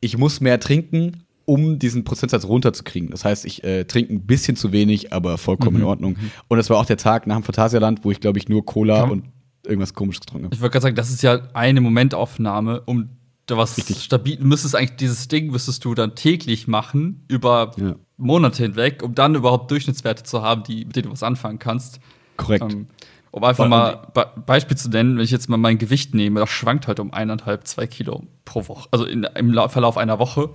ich 0.00 0.16
muss 0.16 0.40
mehr 0.40 0.60
trinken, 0.60 1.24
um 1.44 1.78
diesen 1.78 2.04
Prozentsatz 2.04 2.44
runterzukriegen. 2.44 3.10
Das 3.10 3.24
heißt, 3.24 3.44
ich 3.46 3.64
äh, 3.64 3.84
trinke 3.84 4.12
ein 4.12 4.26
bisschen 4.26 4.54
zu 4.54 4.70
wenig, 4.70 5.12
aber 5.12 5.38
vollkommen 5.38 5.78
mhm. 5.78 5.82
in 5.82 5.88
Ordnung. 5.88 6.16
Und 6.48 6.58
das 6.58 6.70
war 6.70 6.78
auch 6.78 6.86
der 6.86 6.98
Tag 6.98 7.26
nach 7.26 7.36
dem 7.36 7.42
Phantasialand, 7.42 8.04
wo 8.04 8.10
ich, 8.10 8.20
glaube 8.20 8.38
ich, 8.38 8.48
nur 8.48 8.64
Cola 8.64 9.00
Komm. 9.00 9.10
und 9.10 9.24
irgendwas 9.66 9.94
komisches 9.94 10.20
getrunken 10.20 10.46
habe. 10.46 10.54
Ich 10.54 10.60
wollte 10.60 10.72
gerade 10.72 10.82
sagen, 10.82 10.96
das 10.96 11.10
ist 11.10 11.22
ja 11.22 11.48
eine 11.54 11.80
Momentaufnahme, 11.80 12.82
um 12.82 13.08
was 13.56 13.76
Richtig. 13.76 14.02
stabil, 14.04 14.38
müsstest 14.40 14.76
eigentlich 14.76 14.96
dieses 14.96 15.28
Ding 15.28 15.50
müsstest 15.50 15.84
du 15.84 15.94
dann 15.94 16.14
täglich 16.14 16.68
machen, 16.68 17.24
über 17.28 17.72
ja. 17.76 17.94
Monate 18.16 18.62
hinweg, 18.62 19.02
um 19.02 19.14
dann 19.14 19.34
überhaupt 19.34 19.70
Durchschnittswerte 19.70 20.24
zu 20.24 20.42
haben, 20.42 20.62
die, 20.64 20.84
mit 20.84 20.96
denen 20.96 21.06
du 21.06 21.12
was 21.12 21.22
anfangen 21.22 21.58
kannst. 21.58 22.00
Korrekt. 22.36 22.72
Ähm, 22.72 22.88
um 23.30 23.44
einfach 23.44 23.64
Weil, 23.64 23.68
mal 23.68 24.08
Be 24.14 24.26
Beispiel 24.46 24.76
zu 24.76 24.88
nennen, 24.88 25.16
wenn 25.16 25.24
ich 25.24 25.30
jetzt 25.30 25.48
mal 25.48 25.56
mein 25.56 25.78
Gewicht 25.78 26.14
nehme, 26.14 26.40
das 26.40 26.50
schwankt 26.50 26.88
halt 26.88 27.00
um 27.00 27.12
eineinhalb, 27.12 27.66
zwei 27.66 27.86
Kilo 27.86 28.26
pro 28.44 28.66
Woche. 28.68 28.88
Also 28.90 29.04
in, 29.04 29.24
im 29.24 29.52
Verlauf 29.68 29.96
einer 29.98 30.18
Woche. 30.18 30.50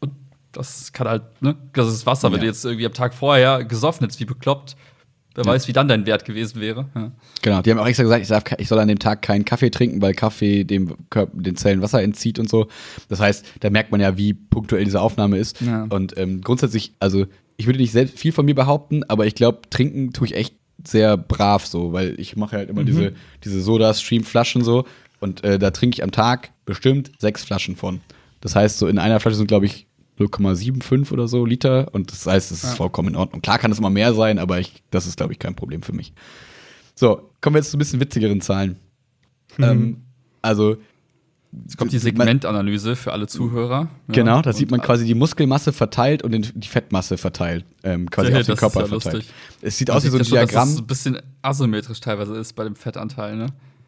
Und 0.00 0.12
das 0.52 0.92
kann 0.92 1.08
halt, 1.08 1.42
ne, 1.42 1.56
das 1.72 1.88
ist 1.88 2.06
Wasser. 2.06 2.28
Ja. 2.28 2.34
Wenn 2.34 2.40
du 2.40 2.46
jetzt 2.46 2.64
irgendwie 2.64 2.86
am 2.86 2.92
Tag 2.92 3.14
vorher 3.14 3.64
gesoffen 3.64 4.04
hättest, 4.04 4.20
wie 4.20 4.26
bekloppt, 4.26 4.76
Wer 5.34 5.44
weiß, 5.44 5.68
wie 5.68 5.72
dann 5.72 5.86
dein 5.86 6.06
Wert 6.06 6.24
gewesen 6.24 6.60
wäre. 6.60 6.86
Ja. 6.94 7.12
Genau, 7.42 7.62
die 7.62 7.70
haben 7.70 7.78
auch 7.78 7.86
extra 7.86 8.02
gesagt, 8.02 8.22
ich, 8.22 8.28
darf, 8.28 8.44
ich, 8.58 8.68
soll 8.68 8.78
an 8.80 8.88
dem 8.88 8.98
Tag 8.98 9.22
keinen 9.22 9.44
Kaffee 9.44 9.70
trinken, 9.70 10.02
weil 10.02 10.12
Kaffee 10.12 10.64
dem 10.64 10.96
Körper, 11.08 11.30
den 11.40 11.56
Zellen 11.56 11.82
Wasser 11.82 12.02
entzieht 12.02 12.38
und 12.38 12.48
so. 12.48 12.66
Das 13.08 13.20
heißt, 13.20 13.44
da 13.60 13.70
merkt 13.70 13.92
man 13.92 14.00
ja, 14.00 14.16
wie 14.16 14.34
punktuell 14.34 14.84
diese 14.84 15.00
Aufnahme 15.00 15.38
ist. 15.38 15.60
Ja. 15.60 15.86
Und 15.88 16.18
ähm, 16.18 16.40
grundsätzlich, 16.40 16.94
also 16.98 17.26
ich 17.56 17.66
würde 17.66 17.78
nicht 17.78 17.92
selbst 17.92 18.18
viel 18.18 18.32
von 18.32 18.44
mir 18.44 18.54
behaupten, 18.54 19.04
aber 19.04 19.26
ich 19.26 19.34
glaube, 19.34 19.60
trinken 19.70 20.12
tue 20.12 20.26
ich 20.26 20.34
echt 20.34 20.54
sehr 20.84 21.16
brav 21.16 21.66
so, 21.66 21.92
weil 21.92 22.18
ich 22.18 22.36
mache 22.36 22.56
halt 22.56 22.70
immer 22.70 22.82
mhm. 22.82 22.86
diese, 22.86 23.12
diese 23.44 23.60
Soda-Stream-Flaschen 23.60 24.64
so 24.64 24.84
und 25.20 25.44
äh, 25.44 25.58
da 25.58 25.70
trinke 25.70 25.96
ich 25.96 26.02
am 26.02 26.10
Tag 26.10 26.50
bestimmt 26.64 27.12
sechs 27.18 27.44
Flaschen 27.44 27.76
von. 27.76 28.00
Das 28.40 28.56
heißt, 28.56 28.78
so 28.78 28.88
in 28.88 28.98
einer 28.98 29.20
Flasche 29.20 29.36
sind, 29.36 29.48
glaube 29.48 29.66
ich, 29.66 29.86
0,75 30.20 31.12
oder 31.12 31.28
so 31.28 31.44
Liter 31.44 31.88
und 31.92 32.12
das 32.12 32.26
heißt, 32.26 32.50
es 32.50 32.64
ist 32.64 32.70
ja. 32.70 32.76
vollkommen 32.76 33.08
in 33.08 33.16
Ordnung. 33.16 33.42
Klar 33.42 33.58
kann 33.58 33.72
es 33.72 33.78
immer 33.78 33.90
mehr 33.90 34.14
sein, 34.14 34.38
aber 34.38 34.60
ich, 34.60 34.82
das 34.90 35.06
ist, 35.06 35.16
glaube 35.16 35.32
ich, 35.32 35.38
kein 35.38 35.54
Problem 35.54 35.82
für 35.82 35.92
mich. 35.92 36.12
So, 36.94 37.30
kommen 37.40 37.54
wir 37.54 37.60
jetzt 37.60 37.70
zu 37.70 37.76
ein 37.76 37.78
bisschen 37.78 38.00
witzigeren 38.00 38.40
Zahlen. 38.40 38.76
Mhm. 39.56 39.64
Ähm, 39.64 40.02
also 40.42 40.76
Jetzt 41.52 41.76
kommt 41.76 41.92
die 41.92 41.98
Segmentanalyse 41.98 42.94
für 42.94 43.12
alle 43.12 43.26
Zuhörer. 43.26 43.88
Genau, 44.06 44.36
ja, 44.36 44.42
da 44.42 44.52
sieht 44.52 44.70
man 44.70 44.80
quasi 44.80 45.04
die 45.04 45.14
Muskelmasse 45.14 45.72
verteilt 45.72 46.22
und 46.22 46.52
die 46.54 46.68
Fettmasse 46.68 47.18
verteilt, 47.18 47.64
ähm, 47.82 48.08
quasi 48.08 48.30
ja, 48.30 48.38
auf 48.38 48.46
den 48.46 48.54
Körper 48.54 48.82
ja 48.82 48.86
verteilt. 48.86 49.14
Lustig. 49.14 49.34
Es 49.60 49.76
sieht 49.76 49.88
man 49.88 49.96
aus 49.96 50.04
wie 50.04 50.08
so 50.10 50.18
ein 50.18 50.24
Diagramm. 50.24 50.46
Schon, 50.48 50.54
dass 50.54 50.74
es 50.74 50.80
ein 50.80 50.86
bisschen 50.86 51.18
asymmetrisch 51.42 52.00
teilweise 52.00 52.36
ist 52.36 52.52
bei 52.52 52.62
dem 52.62 52.76
Fettanteil, 52.76 53.36
ne? 53.36 53.46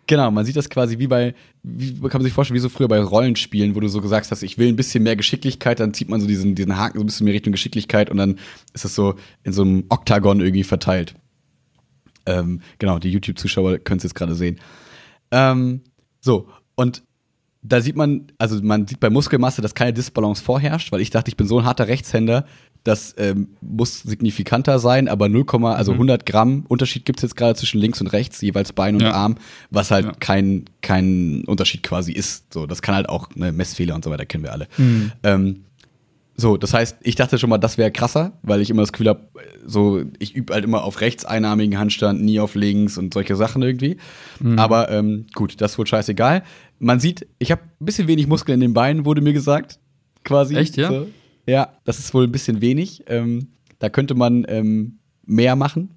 Genau, 0.09 0.30
man 0.30 0.44
sieht 0.44 0.57
das 0.57 0.68
quasi 0.68 0.98
wie 0.98 1.07
bei, 1.07 1.34
wie 1.62 1.92
kann 1.92 2.20
man 2.20 2.22
sich 2.22 2.32
vorstellen, 2.32 2.57
wie 2.57 2.62
so 2.62 2.68
früher 2.68 2.88
bei 2.88 3.00
Rollenspielen, 3.00 3.74
wo 3.76 3.80
du 3.80 3.88
so 3.88 4.00
gesagt 4.00 4.30
hast, 4.30 4.42
ich 4.42 4.59
will 4.59 4.68
ein 4.68 4.76
bisschen 4.76 5.05
mehr 5.05 5.14
Geschicklichkeit, 5.14 5.78
dann 5.78 5.94
zieht 5.94 6.09
man 6.09 6.20
so 6.20 6.26
diesen, 6.26 6.55
diesen 6.57 6.76
Haken 6.76 6.98
so 6.98 7.05
ein 7.05 7.07
bisschen 7.07 7.24
mehr 7.24 7.34
Richtung 7.34 7.53
Geschicklichkeit 7.53 8.11
und 8.11 8.16
dann 8.16 8.38
ist 8.74 8.84
das 8.84 8.94
so 8.94 9.14
in 9.44 9.53
so 9.53 9.62
einem 9.62 9.84
Oktagon 9.88 10.40
irgendwie 10.40 10.64
verteilt. 10.64 11.14
Ähm, 12.26 12.62
genau, 12.78 12.98
die 12.98 13.11
YouTube-Zuschauer 13.11 13.78
können 13.78 13.98
es 13.98 14.05
jetzt 14.05 14.14
gerade 14.14 14.34
sehen. 14.34 14.59
Ähm, 15.30 15.82
so, 16.20 16.48
und 16.74 17.03
da 17.62 17.80
sieht 17.80 17.96
man, 17.96 18.26
also 18.38 18.61
man 18.61 18.86
sieht 18.88 18.98
bei 18.98 19.09
Muskelmasse, 19.09 19.62
dass 19.62 19.74
keine 19.74 19.92
Disbalance 19.92 20.42
vorherrscht, 20.42 20.90
weil 20.90 21.00
ich 21.00 21.11
dachte, 21.11 21.28
ich 21.28 21.36
bin 21.36 21.46
so 21.46 21.61
ein 21.61 21.64
harter 21.64 21.86
Rechtshänder, 21.86 22.44
das 22.85 23.14
ähm, 23.18 23.49
muss 23.61 24.01
signifikanter 24.01 24.78
sein, 24.78 25.09
aber 25.09 25.28
0, 25.28 25.45
also 25.66 25.93
100 25.93 26.20
mhm. 26.20 26.24
Gramm 26.24 26.64
Unterschied 26.68 27.05
gibt 27.05 27.20
es 27.20 27.22
jetzt 27.22 27.37
gerade 27.37 27.55
zwischen 27.55 27.80
links 27.80 28.01
und 28.01 28.09
rechts, 28.09 28.41
jeweils 28.41 28.72
Bein 28.72 28.97
und 28.97 29.03
ja. 29.03 29.12
Arm, 29.12 29.37
was 29.70 29.91
halt 29.91 30.07
ja. 30.07 30.12
kein, 30.18 30.64
kein 30.80 31.45
Unterschied 31.47 31.83
quasi 31.83 32.12
ist. 32.12 32.53
So, 32.53 32.66
das 32.66 32.83
kann 32.83 32.95
halt 32.95 33.09
auch 33.09 33.28
eine 33.37 33.53
Messfehler 33.53 33.95
und 33.95 34.05
so 34.05 34.11
weiter, 34.11 34.26
kennen 34.26 34.45
wir 34.45 34.53
alle. 34.53 34.66
Mhm. 34.78 35.12
Ähm, 35.22 35.64
So, 36.35 36.57
das 36.57 36.72
heißt, 36.72 36.97
ich 37.03 37.14
dachte 37.14 37.39
schon 37.39 37.51
mal, 37.51 37.59
das 37.59 37.76
wäre 37.76 37.93
krasser, 37.93 38.33
weil 38.43 38.62
ich 38.62 38.70
immer 38.70 38.83
das 38.83 38.93
Gefühl 38.93 39.11
habe, 39.11 39.28
so, 39.66 40.03
ich 40.18 40.35
übe 40.35 40.55
halt 40.55 40.64
immer 40.64 40.83
auf 40.83 41.03
rechts 41.03 41.24
einarmigen 41.26 41.78
Handstand, 41.78 42.22
nie 42.22 42.41
auf 42.41 42.55
links 42.55 42.97
und 42.97 43.12
solche 43.12 43.37
Sachen 43.37 43.62
irgendwie. 43.62 43.99
Mhm. 44.41 44.59
Aber 44.59 44.91
ähm, 44.91 45.26
gut, 45.35 45.61
das 45.61 45.72
ist 45.72 45.78
wohl 45.78 45.87
scheißegal. 45.87 46.43
Man 46.78 47.01
sieht, 47.01 47.28
ich 47.39 47.53
habe 47.53 47.61
ein 47.62 47.85
bisschen 47.85 48.09
wenig 48.09 48.26
Muskeln 48.26 48.55
in 48.55 48.68
den 48.68 48.74
Beinen, 48.74 49.05
wurde 49.05 49.20
mir 49.20 49.35
gesagt. 49.35 49.78
Quasi. 50.24 50.57
Echt, 50.57 50.76
ja? 50.78 50.89
So. 50.89 51.07
Ja, 51.47 51.72
das 51.84 51.99
ist 51.99 52.14
wohl 52.14 52.24
ein 52.24 52.32
bisschen 52.32 52.61
wenig. 52.61 53.05
Ähm, 53.09 53.49
da 53.78 53.88
könnte 53.88 54.14
man 54.14 54.45
ähm, 54.49 54.99
mehr 55.24 55.57
machen. 55.57 55.90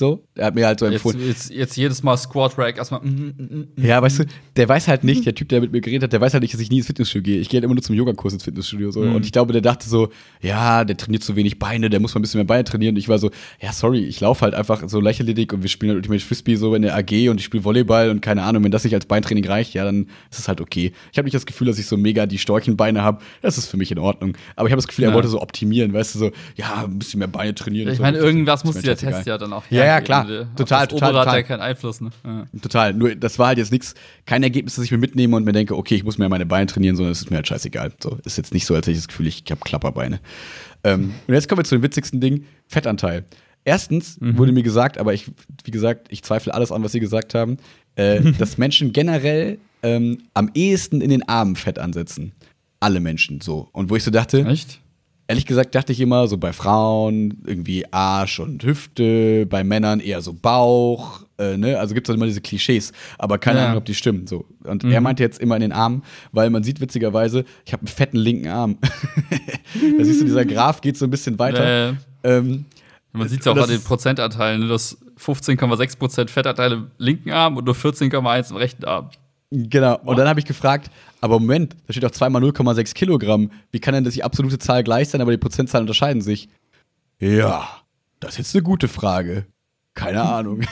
So, 0.00 0.24
er 0.34 0.46
hat 0.46 0.54
mir 0.54 0.66
halt 0.66 0.80
so 0.80 0.86
empfohlen. 0.86 1.20
Jetzt, 1.20 1.50
jetzt, 1.50 1.56
jetzt 1.56 1.76
jedes 1.76 2.02
Mal 2.02 2.16
Squat 2.16 2.58
Rack 2.58 2.78
erstmal. 2.78 3.02
Mm, 3.02 3.34
mm, 3.36 3.68
mm, 3.76 3.84
ja, 3.84 4.00
weißt 4.00 4.20
du, 4.20 4.24
der 4.56 4.68
weiß 4.68 4.88
halt 4.88 5.04
nicht, 5.04 5.24
der 5.26 5.34
Typ, 5.34 5.48
der 5.50 5.60
mit 5.60 5.70
mir 5.70 5.80
geredet 5.80 6.04
hat, 6.04 6.12
der 6.12 6.20
weiß 6.20 6.32
halt 6.32 6.42
nicht, 6.42 6.54
dass 6.54 6.60
ich 6.60 6.70
nie 6.70 6.78
ins 6.78 6.86
Fitnessstudio 6.86 7.22
gehe. 7.22 7.40
Ich 7.40 7.48
gehe 7.48 7.58
halt 7.58 7.64
immer 7.64 7.74
nur 7.74 7.82
zum 7.82 7.94
Yogakurs 7.94 8.32
ins 8.32 8.42
Fitnessstudio. 8.42 8.90
So. 8.90 9.00
Mhm. 9.00 9.16
Und 9.16 9.26
ich 9.26 9.32
glaube, 9.32 9.52
der 9.52 9.62
dachte 9.62 9.88
so, 9.88 10.08
ja, 10.40 10.84
der 10.84 10.96
trainiert 10.96 11.22
zu 11.22 11.36
wenig 11.36 11.58
Beine, 11.58 11.90
der 11.90 12.00
muss 12.00 12.14
mal 12.14 12.20
ein 12.20 12.22
bisschen 12.22 12.38
mehr 12.38 12.46
Beine 12.46 12.64
trainieren. 12.64 12.94
Und 12.94 12.98
ich 12.98 13.08
war 13.08 13.18
so, 13.18 13.30
ja, 13.60 13.72
sorry, 13.72 14.04
ich 14.04 14.20
laufe 14.20 14.42
halt 14.42 14.54
einfach 14.54 14.82
so 14.88 14.98
lächerlich 14.98 15.52
und 15.52 15.62
wir 15.62 15.68
spielen 15.68 15.90
halt 15.90 15.98
Ultimate 15.98 16.24
Frisbee 16.24 16.56
so 16.56 16.74
in 16.74 16.82
der 16.82 16.96
AG 16.96 17.28
und 17.28 17.38
ich 17.38 17.44
spiele 17.44 17.64
Volleyball 17.64 18.10
und 18.10 18.22
keine 18.22 18.42
Ahnung, 18.42 18.64
wenn 18.64 18.72
das 18.72 18.84
nicht 18.84 18.94
als 18.94 19.06
Beintraining 19.06 19.46
reicht, 19.46 19.74
ja, 19.74 19.84
dann 19.84 20.06
ist 20.30 20.38
es 20.38 20.48
halt 20.48 20.60
okay. 20.60 20.92
Ich 21.12 21.18
habe 21.18 21.26
nicht 21.26 21.34
das 21.34 21.46
Gefühl, 21.46 21.66
dass 21.66 21.78
ich 21.78 21.86
so 21.86 21.96
mega 21.96 22.26
die 22.26 22.38
Storchenbeine 22.38 23.02
habe. 23.02 23.22
Das 23.42 23.58
ist 23.58 23.66
für 23.66 23.76
mich 23.76 23.92
in 23.92 23.98
Ordnung. 23.98 24.36
Aber 24.56 24.68
ich 24.68 24.72
habe 24.72 24.78
das 24.78 24.88
Gefühl, 24.88 25.04
er 25.04 25.10
ja. 25.10 25.14
wollte 25.14 25.28
so 25.28 25.40
optimieren, 25.40 25.92
weißt 25.92 26.14
du, 26.14 26.18
so, 26.18 26.30
ja, 26.56 26.84
ein 26.84 26.98
bisschen 26.98 27.18
mehr 27.18 27.28
Beine 27.28 27.54
trainieren. 27.54 27.92
Ich 27.92 28.00
meine, 28.00 28.18
irgendwas 28.18 28.64
muss 28.64 28.80
der 28.80 28.96
Test 28.96 29.26
ja 29.26 29.38
dann 29.38 29.52
auch 29.52 29.64
Ja, 29.70 29.91
ja, 29.94 30.00
klar. 30.00 30.26
Total 30.26 30.46
total, 30.56 30.86
das 30.86 30.88
total. 30.88 31.26
hat 31.26 31.34
ja 31.34 31.42
keinen 31.42 31.60
Einfluss, 31.60 32.00
ne? 32.00 32.10
Ja. 32.24 32.46
Total. 32.60 32.94
Nur, 32.94 33.14
das 33.14 33.38
war 33.38 33.48
halt 33.48 33.58
jetzt 33.58 33.72
nichts, 33.72 33.94
kein 34.26 34.42
Ergebnis, 34.42 34.76
das 34.76 34.84
ich 34.84 34.90
mir 34.90 34.98
mitnehme 34.98 35.36
und 35.36 35.44
mir 35.44 35.52
denke, 35.52 35.76
okay, 35.76 35.94
ich 35.94 36.04
muss 36.04 36.18
mir 36.18 36.28
meine 36.28 36.46
Beine 36.46 36.66
trainieren, 36.66 36.96
sondern 36.96 37.12
es 37.12 37.20
ist 37.20 37.30
mir 37.30 37.36
halt 37.36 37.48
scheißegal. 37.48 37.92
So, 38.02 38.18
ist 38.24 38.36
jetzt 38.36 38.54
nicht 38.54 38.66
so, 38.66 38.74
als 38.74 38.86
hätte 38.86 38.92
ich 38.92 38.98
das 38.98 39.08
Gefühl, 39.08 39.26
ich 39.26 39.44
habe 39.50 39.60
Klapperbeine. 39.60 40.20
Ähm, 40.84 41.14
und 41.26 41.34
jetzt 41.34 41.48
kommen 41.48 41.60
wir 41.60 41.64
zu 41.64 41.76
dem 41.76 41.82
witzigsten 41.82 42.20
Ding: 42.20 42.44
Fettanteil. 42.68 43.24
Erstens 43.64 44.20
mhm. 44.20 44.38
wurde 44.38 44.52
mir 44.52 44.62
gesagt, 44.62 44.98
aber 44.98 45.14
ich, 45.14 45.30
wie 45.64 45.70
gesagt, 45.70 46.08
ich 46.10 46.22
zweifle 46.22 46.52
alles 46.52 46.72
an, 46.72 46.82
was 46.82 46.92
sie 46.92 47.00
gesagt 47.00 47.34
haben, 47.34 47.58
äh, 47.94 48.20
dass 48.38 48.58
Menschen 48.58 48.92
generell 48.92 49.58
ähm, 49.82 50.18
am 50.34 50.50
ehesten 50.54 51.00
in 51.00 51.10
den 51.10 51.28
Armen 51.28 51.56
Fett 51.56 51.78
ansetzen. 51.78 52.32
Alle 52.80 53.00
Menschen 53.00 53.40
so. 53.40 53.68
Und 53.72 53.90
wo 53.90 53.96
ich 53.96 54.02
so 54.02 54.10
dachte, 54.10 54.44
Echt? 54.44 54.80
Ehrlich 55.28 55.46
gesagt 55.46 55.74
dachte 55.74 55.92
ich 55.92 56.00
immer, 56.00 56.26
so 56.26 56.36
bei 56.36 56.52
Frauen 56.52 57.42
irgendwie 57.46 57.84
Arsch 57.92 58.40
und 58.40 58.64
Hüfte, 58.64 59.46
bei 59.46 59.64
Männern 59.64 60.00
eher 60.00 60.20
so 60.20 60.32
Bauch, 60.34 61.20
äh, 61.38 61.56
ne? 61.56 61.78
Also 61.78 61.94
gibt 61.94 62.06
es 62.06 62.10
halt 62.10 62.18
immer 62.18 62.26
diese 62.26 62.40
Klischees, 62.40 62.92
aber 63.18 63.38
keine 63.38 63.60
ja. 63.60 63.66
Ahnung, 63.66 63.78
ob 63.78 63.84
die 63.84 63.94
stimmen. 63.94 64.26
So. 64.26 64.44
Und 64.64 64.84
mhm. 64.84 64.92
er 64.92 65.00
meinte 65.00 65.22
jetzt 65.22 65.40
immer 65.40 65.56
in 65.56 65.62
den 65.62 65.72
Armen, 65.72 66.02
weil 66.32 66.50
man 66.50 66.62
sieht 66.62 66.80
witzigerweise, 66.80 67.44
ich 67.64 67.72
habe 67.72 67.82
einen 67.82 67.88
fetten 67.88 68.16
linken 68.16 68.48
Arm. 68.48 68.78
da 69.98 70.04
siehst 70.04 70.20
du, 70.20 70.24
dieser 70.24 70.44
Graph 70.44 70.80
geht 70.80 70.96
so 70.96 71.06
ein 71.06 71.10
bisschen 71.10 71.38
weiter. 71.38 71.90
Äh, 71.90 71.94
ähm, 72.24 72.66
man 73.12 73.28
sieht 73.28 73.40
es 73.40 73.46
ja 73.46 73.52
auch 73.52 73.56
an 73.56 73.68
den 73.68 73.82
Prozentanteilen, 73.82 74.62
ne? 74.62 74.68
dass 74.68 74.98
15,6% 75.18 76.28
Fettanteile 76.28 76.74
im 76.76 76.90
linken 76.98 77.30
Arm 77.30 77.56
und 77.56 77.64
nur 77.64 77.74
14,1 77.74 78.50
im 78.50 78.56
rechten 78.56 78.84
Arm. 78.84 79.10
Genau. 79.52 79.98
Und 80.04 80.18
dann 80.18 80.28
habe 80.28 80.40
ich 80.40 80.46
gefragt, 80.46 80.90
aber 81.20 81.38
Moment, 81.38 81.76
da 81.86 81.92
steht 81.92 82.04
doch 82.04 82.10
zweimal 82.10 82.42
0,6 82.42 82.94
Kilogramm. 82.94 83.50
Wie 83.70 83.80
kann 83.80 83.92
denn 83.92 84.04
das 84.04 84.14
die 84.14 84.24
absolute 84.24 84.58
Zahl 84.58 84.82
gleich 84.82 85.10
sein, 85.10 85.20
aber 85.20 85.30
die 85.30 85.36
Prozentzahlen 85.36 85.82
unterscheiden 85.82 86.22
sich? 86.22 86.48
Ja, 87.18 87.68
das 88.18 88.32
ist 88.32 88.38
jetzt 88.38 88.56
eine 88.56 88.62
gute 88.62 88.88
Frage. 88.88 89.44
Keine 89.94 90.22
Ahnung. 90.24 90.62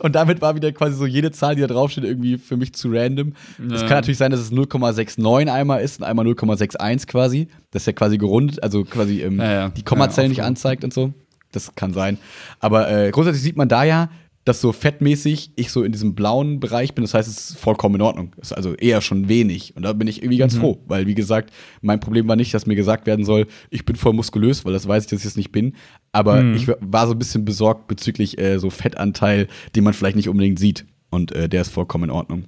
und 0.00 0.14
damit 0.14 0.42
war 0.42 0.54
wieder 0.54 0.70
quasi 0.72 0.94
so 0.94 1.06
jede 1.06 1.32
Zahl, 1.32 1.54
die 1.54 1.62
da 1.62 1.66
draufsteht, 1.66 2.04
irgendwie 2.04 2.36
für 2.36 2.58
mich 2.58 2.74
zu 2.74 2.90
random. 2.90 3.32
Es 3.72 3.80
ja. 3.80 3.88
kann 3.88 3.96
natürlich 3.96 4.18
sein, 4.18 4.30
dass 4.30 4.40
es 4.40 4.52
0,69 4.52 5.50
einmal 5.50 5.82
ist 5.82 5.98
und 5.98 6.04
einmal 6.04 6.26
0,61 6.26 7.06
quasi. 7.06 7.48
Das 7.70 7.82
ist 7.82 7.86
ja 7.86 7.94
quasi 7.94 8.18
gerundet, 8.18 8.62
also 8.62 8.84
quasi 8.84 9.22
ähm, 9.22 9.38
ja, 9.38 9.50
ja. 9.50 9.68
die 9.70 9.82
Kommazellen 9.82 10.28
nicht 10.28 10.42
anzeigt 10.42 10.84
und 10.84 10.92
so. 10.92 11.14
Das 11.52 11.74
kann 11.74 11.94
sein. 11.94 12.18
Aber 12.60 12.90
äh, 12.90 13.10
grundsätzlich 13.10 13.42
sieht 13.42 13.56
man 13.56 13.68
da 13.68 13.82
ja, 13.84 14.10
dass 14.44 14.60
so 14.60 14.72
fettmäßig 14.72 15.52
ich 15.54 15.70
so 15.70 15.84
in 15.84 15.92
diesem 15.92 16.14
blauen 16.14 16.58
Bereich 16.58 16.94
bin. 16.94 17.04
Das 17.04 17.14
heißt, 17.14 17.28
es 17.28 17.50
ist 17.50 17.58
vollkommen 17.58 17.94
in 17.96 18.00
Ordnung. 18.00 18.34
ist 18.40 18.52
also 18.52 18.74
eher 18.74 19.00
schon 19.00 19.28
wenig. 19.28 19.76
Und 19.76 19.82
da 19.82 19.92
bin 19.92 20.08
ich 20.08 20.22
irgendwie 20.22 20.38
ganz 20.38 20.56
mhm. 20.56 20.60
froh, 20.60 20.78
weil, 20.86 21.06
wie 21.06 21.14
gesagt, 21.14 21.52
mein 21.80 22.00
Problem 22.00 22.26
war 22.26 22.34
nicht, 22.34 22.52
dass 22.52 22.66
mir 22.66 22.74
gesagt 22.74 23.06
werden 23.06 23.24
soll, 23.24 23.46
ich 23.70 23.84
bin 23.84 23.94
voll 23.94 24.12
muskulös, 24.12 24.64
weil 24.64 24.72
das 24.72 24.88
weiß 24.88 25.04
ich, 25.04 25.10
dass 25.10 25.20
ich 25.20 25.26
es 25.26 25.36
nicht 25.36 25.52
bin. 25.52 25.74
Aber 26.10 26.42
mhm. 26.42 26.54
ich 26.54 26.66
war 26.80 27.06
so 27.06 27.12
ein 27.12 27.18
bisschen 27.18 27.44
besorgt 27.44 27.86
bezüglich 27.86 28.38
äh, 28.38 28.58
so 28.58 28.70
Fettanteil, 28.70 29.46
den 29.76 29.84
man 29.84 29.94
vielleicht 29.94 30.16
nicht 30.16 30.28
unbedingt 30.28 30.58
sieht. 30.58 30.86
Und 31.10 31.30
äh, 31.32 31.48
der 31.48 31.62
ist 31.62 31.68
vollkommen 31.68 32.04
in 32.04 32.10
Ordnung. 32.10 32.46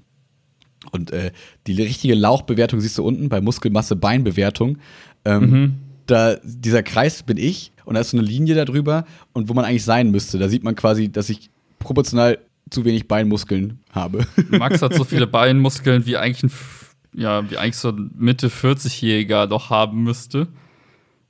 Und 0.90 1.12
äh, 1.12 1.30
die 1.66 1.80
richtige 1.80 2.14
Lauchbewertung 2.14 2.80
siehst 2.80 2.99
du 2.99 3.05
unten 3.05 3.28
bei 3.28 3.40
Muskelmasse-Beinbewertung. 3.40 4.78
Ähm, 5.24 5.51
mhm. 5.51 5.74
Da, 6.07 6.36
dieser 6.42 6.82
Kreis 6.82 7.22
bin 7.22 7.36
ich 7.36 7.72
und 7.84 7.95
da 7.95 8.01
ist 8.01 8.11
so 8.11 8.18
eine 8.18 8.26
Linie 8.26 8.55
darüber 8.55 9.07
und 9.32 9.49
wo 9.49 9.55
man 9.55 9.64
eigentlich 9.64 9.84
sein 9.84 10.11
müsste. 10.11 10.38
Da 10.38 10.49
sieht 10.49 10.62
man 10.62 10.74
quasi, 10.74 11.11
dass 11.11 11.30
ich 11.30 11.51
proportional 11.85 12.39
zu 12.70 12.85
wenig 12.85 13.09
Beinmuskeln 13.09 13.80
habe. 13.93 14.26
Max 14.51 14.82
hat 14.82 14.95
so 14.95 15.05
viele 15.05 15.26
Beinmuskeln, 15.26 16.07
wie 16.07 16.16
eigentlich 16.16 16.45
ein, 16.45 17.20
ja, 17.20 17.49
wie 17.51 17.57
eigentlich 17.57 17.76
so 17.76 17.91
ein 17.91 18.11
Mitte 18.16 18.49
40-Jähriger 18.49 19.47
doch 19.47 19.70
haben 19.70 20.03
müsste. 20.03 20.49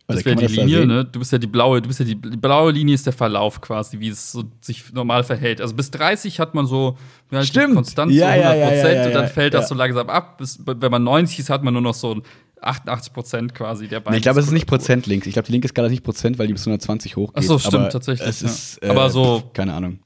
Das 0.06 0.22
wäre 0.26 0.36
die 0.36 0.46
Linie, 0.46 0.86
ne? 0.86 1.04
Du 1.06 1.18
bist 1.18 1.32
ja 1.32 1.38
die 1.38 1.46
blaue, 1.46 1.80
du 1.80 1.88
bist 1.88 1.98
ja 1.98 2.04
die, 2.04 2.14
die, 2.14 2.36
blaue 2.36 2.72
Linie 2.72 2.94
ist 2.94 3.06
der 3.06 3.14
Verlauf 3.14 3.62
quasi, 3.62 4.00
wie 4.00 4.08
es 4.08 4.32
so 4.32 4.44
sich 4.60 4.92
normal 4.92 5.24
verhält. 5.24 5.62
Also 5.62 5.74
bis 5.74 5.90
30 5.92 6.40
hat 6.40 6.54
man 6.54 6.66
so 6.66 6.98
Stimmt. 7.40 7.74
konstant 7.74 8.12
ja, 8.12 8.26
so 8.26 8.32
100 8.32 8.44
ja, 8.44 8.54
ja, 8.54 8.92
ja, 8.92 9.06
und 9.06 9.14
dann 9.14 9.28
fällt 9.28 9.54
das 9.54 9.68
so 9.68 9.74
langsam 9.74 10.10
ab. 10.10 10.36
Bis, 10.36 10.60
wenn 10.66 10.90
man 10.90 11.04
90 11.04 11.38
ist, 11.38 11.48
hat 11.48 11.64
man 11.64 11.72
nur 11.72 11.82
noch 11.82 11.94
so 11.94 12.20
88 12.60 13.14
Prozent 13.14 13.54
quasi 13.54 13.88
der 13.88 14.00
Beine. 14.00 14.14
Nee, 14.14 14.18
ich 14.18 14.22
glaube, 14.24 14.40
es 14.40 14.46
ist 14.46 14.52
nicht 14.52 14.66
Prozent 14.66 15.06
links. 15.06 15.26
Ich 15.26 15.32
glaube, 15.32 15.46
die 15.46 15.52
linke 15.52 15.68
Skala 15.68 15.86
ist 15.86 15.92
nicht 15.92 16.04
Prozent, 16.04 16.38
weil 16.38 16.48
die 16.48 16.52
bis 16.52 16.66
120 16.66 17.16
hochgeht. 17.16 17.42
Ach 17.42 17.42
so, 17.42 17.58
stimmt, 17.58 17.90
tatsächlich. 17.90 18.28
Es 18.28 18.42
ist, 18.42 18.82
äh, 18.82 18.88
aber 18.88 19.08
so. 19.08 19.42
Keine 19.54 19.72
Ahnung 19.72 20.00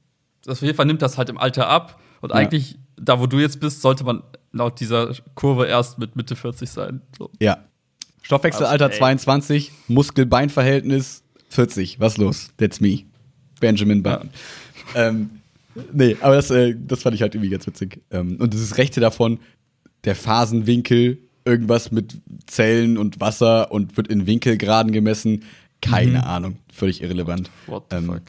auf 0.49 0.61
jeden 0.61 0.75
Fall 0.75 0.85
nimmt 0.85 1.01
das 1.01 1.17
halt 1.17 1.29
im 1.29 1.37
Alter 1.37 1.67
ab. 1.67 1.99
Und 2.21 2.29
ja. 2.31 2.35
eigentlich, 2.35 2.77
da 2.97 3.19
wo 3.19 3.27
du 3.27 3.39
jetzt 3.39 3.59
bist, 3.59 3.81
sollte 3.81 4.03
man 4.03 4.23
laut 4.51 4.79
dieser 4.79 5.13
Kurve 5.35 5.67
erst 5.67 5.99
mit 5.99 6.15
Mitte 6.15 6.35
40 6.35 6.69
sein. 6.69 7.01
So. 7.17 7.29
Ja. 7.39 7.65
Stoffwechselalter 8.21 8.87
also, 8.87 8.97
22, 8.97 9.71
Muskel-Bein-Verhältnis 9.87 11.23
40. 11.49 11.99
Was 11.99 12.17
los? 12.17 12.49
That's 12.57 12.79
me. 12.79 13.03
Benjamin 13.59 14.03
Button. 14.03 14.29
Ja. 14.93 15.07
Ähm, 15.09 15.29
nee, 15.91 16.15
aber 16.21 16.35
das, 16.35 16.51
äh, 16.51 16.75
das 16.77 17.01
fand 17.01 17.15
ich 17.15 17.21
halt 17.21 17.35
irgendwie 17.35 17.49
ganz 17.49 17.65
witzig. 17.65 18.01
Ähm, 18.11 18.37
und 18.39 18.53
das 18.53 18.77
Rechte 18.77 18.99
davon, 18.99 19.39
der 20.03 20.15
Phasenwinkel, 20.15 21.17
irgendwas 21.45 21.91
mit 21.91 22.21
Zellen 22.45 22.97
und 22.97 23.19
Wasser 23.19 23.71
und 23.71 23.97
wird 23.97 24.07
in 24.07 24.27
Winkelgraden 24.27 24.91
gemessen. 24.91 25.43
Keine 25.81 26.19
mhm. 26.19 26.23
Ahnung. 26.23 26.57
Völlig 26.71 27.01
irrelevant. 27.01 27.49
What 27.67 27.85
the 27.89 27.97
ähm, 27.97 28.05
fuck? 28.05 28.21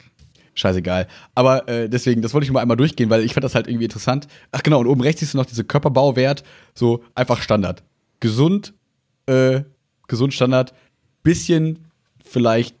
Scheißegal. 0.53 1.07
Aber 1.35 1.67
äh, 1.67 1.89
deswegen, 1.89 2.21
das 2.21 2.33
wollte 2.33 2.45
ich 2.45 2.51
mal 2.51 2.61
einmal 2.61 2.77
durchgehen, 2.77 3.09
weil 3.09 3.23
ich 3.23 3.33
fand 3.33 3.43
das 3.43 3.55
halt 3.55 3.67
irgendwie 3.67 3.85
interessant. 3.85 4.27
Ach 4.51 4.63
genau, 4.63 4.79
und 4.79 4.87
oben 4.87 5.01
rechts 5.01 5.21
siehst 5.21 5.33
du 5.33 5.37
noch 5.37 5.45
diese 5.45 5.63
Körperbauwert, 5.63 6.43
so 6.73 7.03
einfach 7.15 7.41
Standard. 7.41 7.83
Gesund, 8.19 8.73
äh, 9.25 9.61
gesund 10.07 10.33
Standard, 10.33 10.73
bisschen 11.23 11.79
vielleicht, 12.23 12.75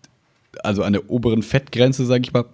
also 0.63 0.83
an 0.83 0.93
der 0.93 1.09
oberen 1.09 1.43
Fettgrenze, 1.43 2.05
sag 2.05 2.21
ich 2.23 2.33
mal, 2.33 2.45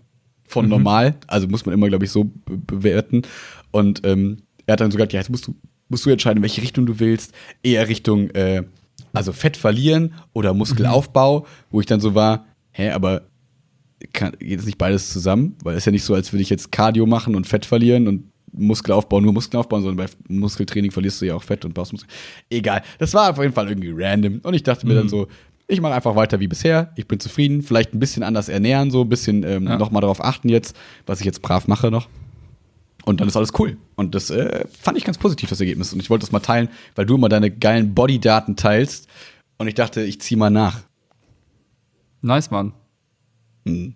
von 0.45 0.65
mhm. 0.65 0.71
normal. 0.71 1.15
Also 1.27 1.47
muss 1.47 1.65
man 1.65 1.73
immer, 1.73 1.89
glaube 1.89 2.05
ich, 2.05 2.11
so 2.11 2.29
bewerten. 2.45 3.23
Und 3.71 4.05
ähm, 4.05 4.43
er 4.65 4.73
hat 4.73 4.81
dann 4.81 4.91
so 4.91 4.97
gesagt, 4.97 5.13
ja, 5.13 5.19
jetzt 5.19 5.29
musst 5.29 5.47
du, 5.47 5.55
musst 5.89 6.05
du 6.05 6.09
entscheiden, 6.09 6.37
in 6.37 6.43
welche 6.43 6.61
Richtung 6.61 6.85
du 6.85 6.99
willst. 6.99 7.33
Eher 7.63 7.87
Richtung, 7.87 8.29
äh, 8.31 8.63
also 9.13 9.33
Fett 9.33 9.57
verlieren 9.57 10.13
oder 10.33 10.53
Muskelaufbau, 10.53 11.39
mhm. 11.39 11.45
wo 11.71 11.79
ich 11.79 11.85
dann 11.85 11.99
so 11.99 12.15
war, 12.15 12.45
hä, 12.71 12.91
aber 12.91 13.23
kann, 14.13 14.33
geht 14.39 14.59
es 14.59 14.65
nicht 14.65 14.77
beides 14.77 15.11
zusammen? 15.11 15.55
Weil 15.63 15.73
es 15.73 15.79
ist 15.79 15.85
ja 15.85 15.91
nicht 15.91 16.03
so, 16.03 16.13
als 16.13 16.31
würde 16.33 16.41
ich 16.41 16.49
jetzt 16.49 16.71
Cardio 16.71 17.05
machen 17.05 17.35
und 17.35 17.47
Fett 17.47 17.65
verlieren 17.65 18.07
und 18.07 18.31
Muskelaufbau, 18.53 19.19
nur 19.21 19.33
Muskeln 19.33 19.59
aufbauen, 19.59 19.83
sondern 19.83 20.07
bei 20.07 20.33
Muskeltraining 20.33 20.91
verlierst 20.91 21.21
du 21.21 21.25
ja 21.25 21.35
auch 21.35 21.43
Fett 21.43 21.65
und 21.65 21.73
baust 21.73 21.91
Muskeln. 21.91 22.11
Egal. 22.49 22.81
Das 22.97 23.13
war 23.13 23.31
auf 23.31 23.37
jeden 23.37 23.53
Fall 23.53 23.69
irgendwie 23.69 23.93
random. 23.95 24.39
Und 24.43 24.53
ich 24.53 24.63
dachte 24.63 24.85
mhm. 24.85 24.91
mir 24.91 24.95
dann 24.95 25.05
mhm. 25.05 25.09
so, 25.11 25.27
ich 25.67 25.81
mache 25.81 25.93
einfach 25.93 26.15
weiter 26.15 26.39
wie 26.39 26.47
bisher. 26.47 26.91
Ich 26.95 27.07
bin 27.07 27.19
zufrieden. 27.19 27.61
Vielleicht 27.61 27.93
ein 27.93 27.99
bisschen 27.99 28.23
anders 28.23 28.49
ernähren, 28.49 28.89
so 28.89 29.01
ein 29.01 29.09
bisschen 29.09 29.43
ähm, 29.43 29.67
ja. 29.67 29.77
nochmal 29.77 30.01
darauf 30.01 30.23
achten 30.23 30.49
jetzt, 30.49 30.75
was 31.05 31.19
ich 31.19 31.25
jetzt 31.25 31.41
brav 31.41 31.67
mache 31.67 31.91
noch. 31.91 32.07
Und 33.03 33.21
dann 33.21 33.27
ist 33.27 33.37
alles 33.37 33.51
cool. 33.59 33.77
Und 33.95 34.15
das 34.15 34.29
äh, 34.29 34.65
fand 34.81 34.97
ich 34.97 35.05
ganz 35.05 35.17
positiv, 35.17 35.49
das 35.49 35.59
Ergebnis. 35.59 35.93
Und 35.93 36.01
ich 36.01 36.09
wollte 36.09 36.25
das 36.25 36.31
mal 36.31 36.39
teilen, 36.39 36.69
weil 36.95 37.05
du 37.05 37.15
immer 37.15 37.29
deine 37.29 37.51
geilen 37.51 37.93
Bodydaten 37.93 38.55
teilst. 38.55 39.07
Und 39.57 39.67
ich 39.67 39.75
dachte, 39.75 40.01
ich 40.03 40.19
ziehe 40.21 40.37
mal 40.37 40.49
nach. 40.49 40.81
Nice, 42.21 42.51
Mann. 42.51 42.73
Hm. 43.67 43.95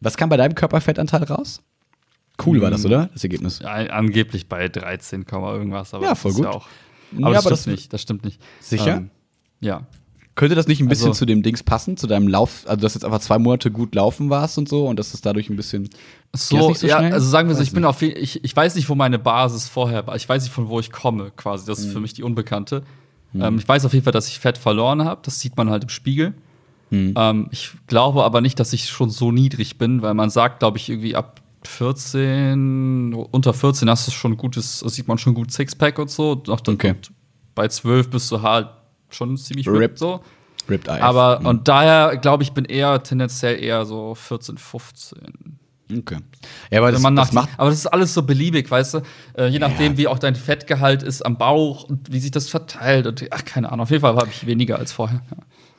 Was 0.00 0.16
kam 0.16 0.28
bei 0.28 0.36
deinem 0.36 0.54
Körperfettanteil 0.54 1.24
raus? 1.24 1.62
Cool 2.44 2.60
war 2.60 2.70
das, 2.70 2.84
hm. 2.84 2.90
oder? 2.90 3.10
Das 3.12 3.24
Ergebnis. 3.24 3.60
Ja, 3.60 3.70
angeblich 3.70 4.48
bei 4.48 4.68
13, 4.68 5.24
irgendwas. 5.30 5.94
Aber 5.94 6.04
ja, 6.04 6.14
voll 6.14 6.32
gut. 6.32 6.44
Ja 6.44 6.50
auch, 6.50 6.66
aber, 7.16 7.28
ja, 7.30 7.34
das, 7.34 7.46
aber 7.46 7.56
stimmt 7.56 7.58
das 7.58 7.66
nicht. 7.66 7.92
Das 7.92 8.02
stimmt 8.02 8.24
nicht. 8.24 8.42
Sicher? 8.60 8.96
Ähm, 8.96 9.10
ja. 9.60 9.86
Könnte 10.34 10.54
das 10.54 10.66
nicht 10.66 10.80
ein 10.80 10.88
bisschen 10.88 11.08
also, 11.08 11.20
zu 11.20 11.24
dem 11.24 11.42
Dings 11.42 11.62
passen, 11.62 11.96
zu 11.96 12.06
deinem 12.06 12.28
Lauf, 12.28 12.64
also 12.66 12.82
dass 12.82 12.92
jetzt 12.92 13.06
einfach 13.06 13.20
zwei 13.20 13.38
Monate 13.38 13.70
gut 13.70 13.94
laufen 13.94 14.28
warst 14.28 14.58
und 14.58 14.68
so 14.68 14.86
und 14.86 14.98
dass 14.98 15.14
es 15.14 15.22
dadurch 15.22 15.48
ein 15.48 15.56
bisschen. 15.56 15.88
So, 16.34 16.74
so 16.74 16.86
ja, 16.86 16.98
also 16.98 17.26
sagen 17.26 17.48
wir 17.48 17.54
so, 17.54 17.62
ich 17.62 17.72
bin 17.72 17.86
auf 17.86 18.02
ich, 18.02 18.44
ich 18.44 18.54
weiß 18.54 18.74
nicht, 18.74 18.90
wo 18.90 18.94
meine 18.94 19.18
Basis 19.18 19.66
vorher 19.66 20.06
war. 20.06 20.14
Ich 20.14 20.28
weiß 20.28 20.42
nicht, 20.42 20.52
von 20.52 20.68
wo 20.68 20.78
ich 20.78 20.92
komme, 20.92 21.32
quasi. 21.34 21.64
Das 21.64 21.78
ist 21.78 21.86
mhm. 21.86 21.92
für 21.92 22.00
mich 22.00 22.12
die 22.12 22.22
Unbekannte. 22.22 22.82
Mhm. 23.32 23.42
Ähm, 23.42 23.58
ich 23.58 23.66
weiß 23.66 23.86
auf 23.86 23.94
jeden 23.94 24.04
Fall, 24.04 24.12
dass 24.12 24.28
ich 24.28 24.38
Fett 24.38 24.58
verloren 24.58 25.04
habe. 25.04 25.22
Das 25.24 25.40
sieht 25.40 25.56
man 25.56 25.70
halt 25.70 25.84
im 25.84 25.88
Spiegel. 25.88 26.34
Mhm. 26.90 27.14
Ähm, 27.16 27.48
ich 27.50 27.72
glaube 27.86 28.24
aber 28.24 28.40
nicht, 28.40 28.60
dass 28.60 28.72
ich 28.72 28.88
schon 28.88 29.10
so 29.10 29.32
niedrig 29.32 29.78
bin, 29.78 30.02
weil 30.02 30.14
man 30.14 30.30
sagt, 30.30 30.60
glaube 30.60 30.78
ich, 30.78 30.88
irgendwie 30.88 31.16
ab 31.16 31.40
14, 31.66 33.12
unter 33.14 33.52
14 33.52 33.90
hast 33.90 34.06
du 34.06 34.12
schon 34.12 34.36
gutes, 34.36 34.80
sieht 34.80 35.08
man 35.08 35.18
schon 35.18 35.34
gut 35.34 35.50
Sixpack 35.50 35.98
und 35.98 36.10
so. 36.10 36.42
Noch 36.46 36.60
okay. 36.66 36.94
bei 37.54 37.68
12 37.68 38.10
bist 38.10 38.30
du 38.30 38.42
halt 38.42 38.68
schon 39.10 39.36
ziemlich 39.36 39.68
ripped 39.68 39.98
so. 39.98 40.20
Ripped 40.68 40.88
Eyes. 40.88 41.02
Aber 41.02 41.40
mhm. 41.40 41.46
und 41.46 41.68
daher 41.68 42.16
glaube 42.16 42.42
ich, 42.42 42.52
bin 42.52 42.64
eher 42.64 43.02
tendenziell 43.02 43.62
eher 43.62 43.84
so 43.84 44.14
14, 44.14 44.58
15. 44.58 45.58
Okay. 45.98 46.18
Ja, 46.70 46.80
aber 46.80 46.90
das, 46.90 47.02
das 47.02 47.32
macht 47.32 47.50
aber 47.56 47.70
das 47.70 47.78
ist 47.78 47.86
alles 47.86 48.12
so 48.12 48.22
beliebig, 48.22 48.68
weißt 48.68 48.94
du? 48.94 49.00
Äh, 49.38 49.46
je 49.46 49.60
nachdem, 49.60 49.92
ja. 49.92 49.98
wie 49.98 50.08
auch 50.08 50.18
dein 50.18 50.34
Fettgehalt 50.34 51.04
ist 51.04 51.22
am 51.22 51.38
Bauch 51.38 51.84
und 51.84 52.12
wie 52.12 52.18
sich 52.18 52.32
das 52.32 52.48
verteilt. 52.48 53.06
Und, 53.06 53.24
ach, 53.30 53.44
keine 53.44 53.70
Ahnung. 53.70 53.84
Auf 53.84 53.90
jeden 53.90 54.00
Fall 54.00 54.16
habe 54.16 54.28
ich 54.28 54.46
weniger 54.46 54.78
als 54.78 54.92
vorher. 54.92 55.22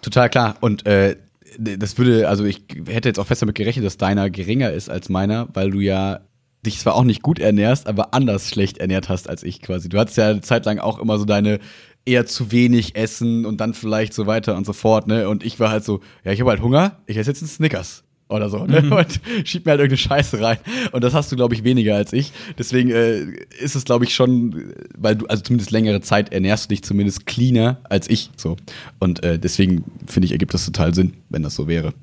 Total 0.02 0.30
klar. 0.30 0.56
Und 0.62 0.86
äh, 0.86 1.16
das 1.58 1.98
würde, 1.98 2.28
also 2.28 2.46
ich 2.46 2.64
hätte 2.88 3.10
jetzt 3.10 3.20
auch 3.20 3.28
fest 3.28 3.42
damit 3.42 3.56
gerechnet, 3.56 3.86
dass 3.86 3.98
deiner 3.98 4.30
geringer 4.30 4.72
ist 4.72 4.90
als 4.90 5.10
meiner, 5.10 5.48
weil 5.54 5.72
du 5.72 5.80
ja 5.80 6.22
dich 6.66 6.80
zwar 6.80 6.96
auch 6.96 7.04
nicht 7.04 7.22
gut 7.22 7.40
ernährst, 7.40 7.88
aber 7.88 8.14
anders 8.14 8.50
schlecht 8.50 8.78
ernährt 8.78 9.10
hast 9.10 9.30
als 9.30 9.44
ich 9.44 9.62
quasi. 9.62 9.90
Du 9.90 9.98
hattest 9.98 10.18
ja 10.18 10.30
eine 10.30 10.42
Zeit 10.42 10.66
lang 10.66 10.80
auch 10.80 11.00
immer 11.00 11.18
so 11.18 11.26
deine 11.26 11.60
eher 12.06 12.26
zu 12.26 12.52
wenig 12.52 12.96
essen 12.96 13.46
und 13.46 13.60
dann 13.60 13.74
vielleicht 13.74 14.14
so 14.14 14.28
weiter 14.28 14.56
und 14.56 14.66
so 14.66 14.74
fort, 14.74 15.08
ne? 15.08 15.28
Und 15.30 15.46
ich 15.46 15.60
war 15.60 15.70
halt 15.70 15.84
so, 15.84 16.02
ja, 16.24 16.32
ich 16.32 16.40
habe 16.40 16.52
halt 16.52 16.62
Hunger, 16.62 17.00
ich 17.06 17.18
esse 17.18 17.32
jetzt 17.32 17.42
einen 17.42 17.50
Snickers 17.50 18.04
oder 18.30 18.50
so, 18.50 18.66
ne? 18.66 18.82
Mhm. 18.82 18.92
Und 18.92 19.22
schieb 19.46 19.66
mir 19.66 19.72
halt 19.72 19.80
irgendeine 19.80 19.98
Scheiße 19.98 20.42
rein. 20.42 20.58
Und 20.92 21.04
das 21.04 21.14
hast 21.14 21.32
du, 21.32 21.36
glaube 21.36 21.56
ich, 21.56 21.64
weniger 21.64 21.96
als 21.96 22.12
ich. 22.14 22.34
Deswegen 22.58 22.90
äh, 22.92 23.22
ist 23.60 23.76
es, 23.76 23.86
glaube 23.86 24.06
ich, 24.06 24.14
schon, 24.14 24.74
weil 24.98 25.16
du, 25.16 25.26
also 25.28 25.44
zumindest 25.44 25.72
längere 25.72 26.02
Zeit 26.02 26.34
ernährst 26.34 26.66
du 26.66 26.70
dich 26.70 26.84
zumindest 26.84 27.26
cleaner 27.26 27.78
als 27.84 28.10
ich. 28.10 28.32
So. 28.36 28.58
Und 29.00 29.24
äh, 29.24 29.40
deswegen 29.40 29.86
finde 30.06 30.26
ich, 30.26 30.34
ergibt 30.34 30.54
das 30.54 30.66
total 30.66 30.94
Sinn, 30.94 31.14
wenn 31.30 31.44
das 31.44 31.56
so 31.56 31.68
wäre. 31.68 31.94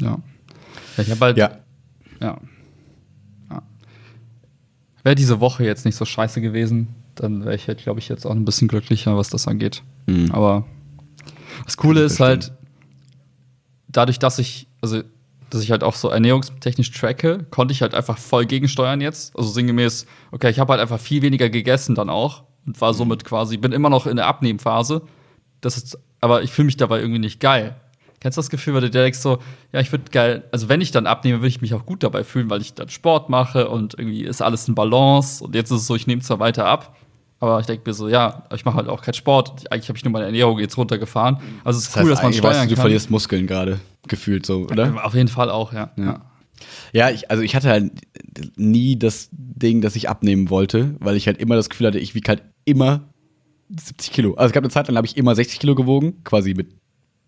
Ja. 0.00 0.18
Ich 0.96 1.10
habe 1.10 1.20
halt. 1.20 1.36
Ja. 1.36 1.58
Ja. 2.20 2.40
ja. 3.50 3.62
Wäre 5.02 5.14
diese 5.14 5.40
Woche 5.40 5.64
jetzt 5.64 5.84
nicht 5.84 5.96
so 5.96 6.04
scheiße 6.04 6.40
gewesen, 6.40 6.88
dann 7.16 7.44
wäre 7.44 7.54
ich 7.54 7.68
halt, 7.68 7.82
glaube 7.82 8.00
ich, 8.00 8.08
jetzt 8.08 8.24
auch 8.24 8.30
ein 8.32 8.44
bisschen 8.44 8.68
glücklicher, 8.68 9.16
was 9.16 9.28
das 9.28 9.46
angeht. 9.46 9.82
Mhm. 10.06 10.30
Aber 10.32 10.64
das 11.66 11.76
Coole 11.76 12.02
ist 12.02 12.20
halt, 12.20 12.52
dadurch, 13.88 14.18
dass 14.18 14.38
ich, 14.38 14.66
also 14.80 15.02
dass 15.54 15.62
ich 15.62 15.70
halt 15.70 15.84
auch 15.84 15.94
so 15.94 16.08
ernährungstechnisch 16.08 16.90
tracke, 16.90 17.46
konnte 17.50 17.72
ich 17.72 17.80
halt 17.80 17.94
einfach 17.94 18.18
voll 18.18 18.44
gegensteuern 18.44 19.00
jetzt. 19.00 19.36
Also 19.36 19.50
sinngemäß, 19.50 20.06
okay, 20.32 20.50
ich 20.50 20.58
habe 20.58 20.72
halt 20.72 20.82
einfach 20.82 20.98
viel 20.98 21.22
weniger 21.22 21.48
gegessen 21.48 21.94
dann 21.94 22.10
auch 22.10 22.42
und 22.66 22.80
war 22.80 22.92
somit 22.92 23.24
quasi, 23.24 23.56
bin 23.56 23.70
immer 23.72 23.88
noch 23.88 24.06
in 24.06 24.16
der 24.16 24.26
Abnehmphase. 24.26 25.02
Das 25.60 25.76
ist, 25.76 25.96
aber 26.20 26.42
ich 26.42 26.50
fühle 26.50 26.66
mich 26.66 26.76
dabei 26.76 26.98
irgendwie 26.98 27.20
nicht 27.20 27.38
geil. 27.38 27.76
Kennst 28.18 28.36
du 28.36 28.40
das 28.40 28.50
Gefühl, 28.50 28.74
weil 28.74 28.80
du 28.80 28.90
denkst 28.90 29.18
so, 29.18 29.38
ja, 29.72 29.80
ich 29.80 29.92
würde 29.92 30.10
geil, 30.10 30.44
also 30.50 30.68
wenn 30.68 30.80
ich 30.80 30.90
dann 30.90 31.06
abnehme, 31.06 31.38
würde 31.38 31.48
ich 31.48 31.60
mich 31.60 31.74
auch 31.74 31.86
gut 31.86 32.02
dabei 32.02 32.24
fühlen, 32.24 32.50
weil 32.50 32.60
ich 32.60 32.74
dann 32.74 32.88
Sport 32.88 33.28
mache 33.28 33.68
und 33.68 33.96
irgendwie 33.96 34.24
ist 34.24 34.42
alles 34.42 34.66
in 34.66 34.74
Balance 34.74 35.44
und 35.44 35.54
jetzt 35.54 35.70
ist 35.70 35.82
es 35.82 35.86
so, 35.86 35.94
ich 35.94 36.06
nehme 36.06 36.22
zwar 36.22 36.40
weiter 36.40 36.66
ab, 36.66 36.96
aber 37.44 37.60
ich 37.60 37.66
denke 37.66 37.82
mir 37.86 37.94
so, 37.94 38.08
ja, 38.08 38.44
ich 38.54 38.64
mache 38.64 38.76
halt 38.76 38.88
auch 38.88 39.02
keinen 39.02 39.14
Sport. 39.14 39.70
Eigentlich 39.70 39.88
habe 39.88 39.98
ich 39.98 40.04
nur 40.04 40.12
meine 40.12 40.26
Ernährung 40.26 40.58
jetzt 40.58 40.76
runtergefahren. 40.76 41.38
Also 41.64 41.78
es 41.78 41.86
ist 41.88 41.96
das 41.96 42.02
cool, 42.02 42.10
dass 42.10 42.22
man 42.22 42.32
steuern 42.32 42.52
weißt, 42.52 42.64
du, 42.64 42.66
kann. 42.66 42.74
Du 42.76 42.80
verlierst 42.80 43.10
Muskeln 43.10 43.46
gerade, 43.46 43.80
gefühlt 44.08 44.46
so, 44.46 44.62
oder? 44.62 45.04
Auf 45.04 45.14
jeden 45.14 45.28
Fall 45.28 45.50
auch, 45.50 45.72
ja. 45.72 45.90
ja. 45.96 46.20
Ja, 46.92 47.10
ich, 47.10 47.30
also 47.30 47.42
ich 47.42 47.56
hatte 47.56 47.68
halt 47.68 47.92
nie 48.56 48.96
das 48.96 49.28
Ding, 49.32 49.80
dass 49.80 49.96
ich 49.96 50.08
abnehmen 50.08 50.50
wollte, 50.50 50.94
weil 51.00 51.16
ich 51.16 51.26
halt 51.26 51.38
immer 51.38 51.56
das 51.56 51.68
Gefühl 51.68 51.88
hatte, 51.88 51.98
ich 51.98 52.14
wiege 52.14 52.28
halt 52.28 52.42
immer 52.64 53.08
70 53.68 54.12
Kilo. 54.12 54.34
Also 54.34 54.46
es 54.46 54.52
gab 54.52 54.62
eine 54.62 54.70
Zeit 54.70 54.88
lang, 54.88 54.96
habe 54.96 55.06
ich 55.06 55.16
immer 55.16 55.34
60 55.34 55.58
Kilo 55.58 55.74
gewogen, 55.74 56.22
quasi 56.24 56.54
mit 56.54 56.68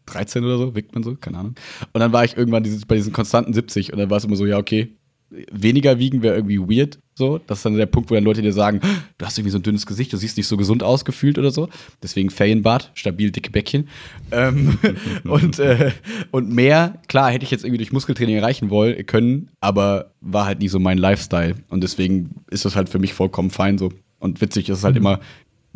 13 0.06 0.44
oder 0.44 0.58
so, 0.58 0.74
wiegt 0.76 0.94
man 0.94 1.02
so, 1.02 1.16
keine 1.16 1.38
Ahnung. 1.38 1.54
Und 1.92 2.00
dann 2.00 2.12
war 2.12 2.24
ich 2.24 2.36
irgendwann 2.36 2.62
dieses, 2.62 2.86
bei 2.86 2.94
diesen 2.94 3.12
konstanten 3.12 3.52
70 3.52 3.92
und 3.92 3.98
dann 3.98 4.10
war 4.10 4.18
es 4.18 4.24
immer 4.24 4.36
so, 4.36 4.46
ja, 4.46 4.58
okay, 4.58 4.96
weniger 5.30 5.98
wiegen 5.98 6.22
wäre 6.22 6.36
irgendwie 6.36 6.58
weird. 6.58 6.98
So, 7.14 7.38
das 7.38 7.58
ist 7.58 7.64
dann 7.64 7.76
der 7.76 7.86
Punkt, 7.86 8.10
wo 8.10 8.14
dann 8.14 8.24
Leute 8.24 8.42
dir 8.42 8.52
sagen, 8.52 8.80
du 9.16 9.26
hast 9.26 9.38
irgendwie 9.38 9.50
so 9.50 9.58
ein 9.58 9.62
dünnes 9.62 9.86
Gesicht, 9.86 10.12
du 10.12 10.18
siehst 10.18 10.36
nicht 10.36 10.46
so 10.46 10.56
gesund 10.56 10.82
ausgefühlt 10.82 11.38
oder 11.38 11.50
so. 11.50 11.68
Deswegen 12.02 12.30
Ferienbart, 12.30 12.90
stabil 12.94 13.30
dicke 13.30 13.50
Bäckchen. 13.50 13.88
ähm, 14.30 14.78
und, 15.24 15.58
äh, 15.58 15.92
und 16.30 16.50
mehr, 16.52 17.00
klar, 17.08 17.30
hätte 17.30 17.44
ich 17.44 17.50
jetzt 17.50 17.64
irgendwie 17.64 17.78
durch 17.78 17.92
Muskeltraining 17.92 18.36
erreichen 18.36 18.70
wollen, 18.70 19.04
können, 19.06 19.50
aber 19.60 20.12
war 20.20 20.46
halt 20.46 20.60
nie 20.60 20.68
so 20.68 20.78
mein 20.78 20.98
Lifestyle. 20.98 21.54
Und 21.68 21.82
deswegen 21.82 22.42
ist 22.50 22.64
das 22.64 22.76
halt 22.76 22.88
für 22.88 22.98
mich 22.98 23.14
vollkommen 23.14 23.50
fein 23.50 23.78
so. 23.78 23.92
Und 24.18 24.40
witzig 24.40 24.68
ist 24.68 24.78
es 24.78 24.84
halt 24.84 24.94
mhm. 24.94 25.00
immer, 25.00 25.20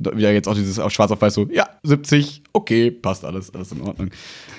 wieder 0.01 0.33
jetzt 0.33 0.49
auch 0.49 0.55
dieses 0.55 0.79
auf 0.79 0.93
schwarz 0.93 1.11
auf 1.11 1.21
weiß 1.21 1.35
so, 1.35 1.49
ja, 1.51 1.69
70, 1.83 2.43
okay, 2.53 2.91
passt 2.91 3.25
alles, 3.25 3.53
alles 3.55 3.73
in 3.73 3.81
Ordnung. 3.83 4.11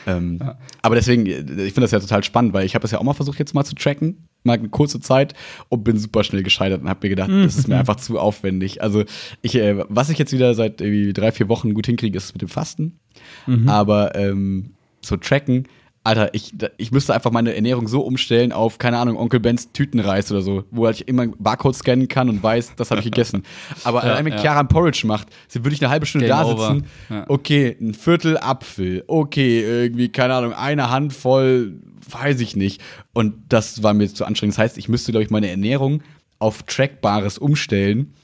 Ähm, 0.07 0.37
ja. 0.39 0.57
Aber 0.81 0.95
deswegen, 0.95 1.25
ich 1.25 1.35
finde 1.45 1.81
das 1.81 1.91
ja 1.91 1.99
total 1.99 2.23
spannend, 2.23 2.53
weil 2.53 2.65
ich 2.65 2.75
habe 2.75 2.81
das 2.83 2.91
ja 2.91 2.99
auch 2.99 3.03
mal 3.03 3.13
versucht 3.13 3.39
jetzt 3.39 3.53
mal 3.53 3.63
zu 3.63 3.75
tracken, 3.75 4.27
mal 4.43 4.57
eine 4.57 4.69
kurze 4.69 4.99
Zeit 4.99 5.33
und 5.69 5.83
bin 5.83 5.97
super 5.97 6.23
schnell 6.23 6.43
gescheitert 6.43 6.81
und 6.81 6.89
habe 6.89 6.99
mir 7.03 7.09
gedacht, 7.09 7.29
mhm. 7.29 7.43
das 7.43 7.57
ist 7.57 7.67
mir 7.67 7.77
einfach 7.77 7.95
zu 7.97 8.19
aufwendig. 8.19 8.81
Also 8.81 9.03
ich, 9.41 9.55
äh, 9.55 9.83
was 9.89 10.09
ich 10.09 10.17
jetzt 10.17 10.33
wieder 10.33 10.53
seit 10.53 10.81
irgendwie 10.81 11.13
drei, 11.13 11.31
vier 11.31 11.49
Wochen 11.49 11.73
gut 11.73 11.85
hinkriege, 11.85 12.17
ist 12.17 12.33
mit 12.33 12.41
dem 12.41 12.49
Fasten. 12.49 12.99
Mhm. 13.47 13.69
Aber 13.69 14.15
ähm, 14.15 14.71
so 15.01 15.17
tracken, 15.17 15.67
Alter, 16.03 16.33
ich, 16.33 16.53
ich 16.77 16.91
müsste 16.91 17.13
einfach 17.13 17.29
meine 17.29 17.53
Ernährung 17.53 17.87
so 17.87 18.01
umstellen 18.01 18.51
auf, 18.51 18.79
keine 18.79 18.97
Ahnung, 18.97 19.17
Onkel 19.17 19.39
Bens 19.39 19.71
Tütenreis 19.71 20.31
oder 20.31 20.41
so, 20.41 20.63
wo 20.71 20.89
ich 20.89 21.07
immer 21.07 21.27
Barcode 21.37 21.75
scannen 21.75 22.07
kann 22.07 22.27
und 22.27 22.41
weiß, 22.41 22.73
das 22.75 22.89
habe 22.89 23.01
ich 23.01 23.05
gegessen. 23.05 23.43
Aber 23.83 24.03
ja, 24.03 24.17
wenn 24.17 24.33
ja. 24.33 24.39
Chiara 24.39 24.61
ein 24.61 24.67
Porridge 24.67 25.05
macht, 25.05 25.27
würde 25.53 25.75
ich 25.75 25.81
eine 25.83 25.91
halbe 25.91 26.07
Stunde 26.07 26.25
Game 26.25 26.35
da 26.35 26.45
sitzen. 26.45 26.87
Ja. 27.09 27.25
Okay, 27.27 27.77
ein 27.79 27.93
Viertel 27.93 28.39
Apfel. 28.39 29.03
Okay, 29.05 29.61
irgendwie, 29.61 30.09
keine 30.09 30.33
Ahnung, 30.33 30.53
eine 30.53 30.89
Handvoll, 30.89 31.79
weiß 32.09 32.39
ich 32.39 32.55
nicht. 32.55 32.81
Und 33.13 33.35
das 33.49 33.83
war 33.83 33.93
mir 33.93 34.11
zu 34.11 34.25
anstrengend. 34.25 34.55
Das 34.55 34.59
heißt, 34.59 34.77
ich 34.79 34.89
müsste, 34.89 35.11
glaube 35.11 35.23
ich, 35.23 35.29
meine 35.29 35.51
Ernährung 35.51 36.01
auf 36.39 36.63
Trackbares 36.63 37.37
umstellen 37.37 38.15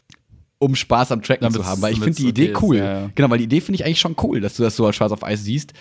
um 0.60 0.74
Spaß 0.74 1.12
am 1.12 1.22
Tracken 1.22 1.52
zu 1.52 1.64
haben. 1.68 1.84
Weil 1.84 1.94
ich 1.94 2.00
finde 2.00 2.16
die 2.16 2.30
Idee 2.30 2.48
ist, 2.48 2.62
cool. 2.64 2.78
Ja, 2.78 3.02
ja. 3.02 3.10
Genau, 3.14 3.30
weil 3.30 3.38
die 3.38 3.44
Idee 3.44 3.62
finde 3.62 3.76
ich 3.76 3.86
eigentlich 3.86 4.00
schon 4.00 4.16
cool, 4.24 4.42
dass 4.42 4.56
du 4.56 4.64
das 4.64 4.76
so 4.76 4.88
als 4.88 4.96
schwarz 4.96 5.12
auf 5.12 5.24
Eis 5.24 5.44
siehst 5.44 5.74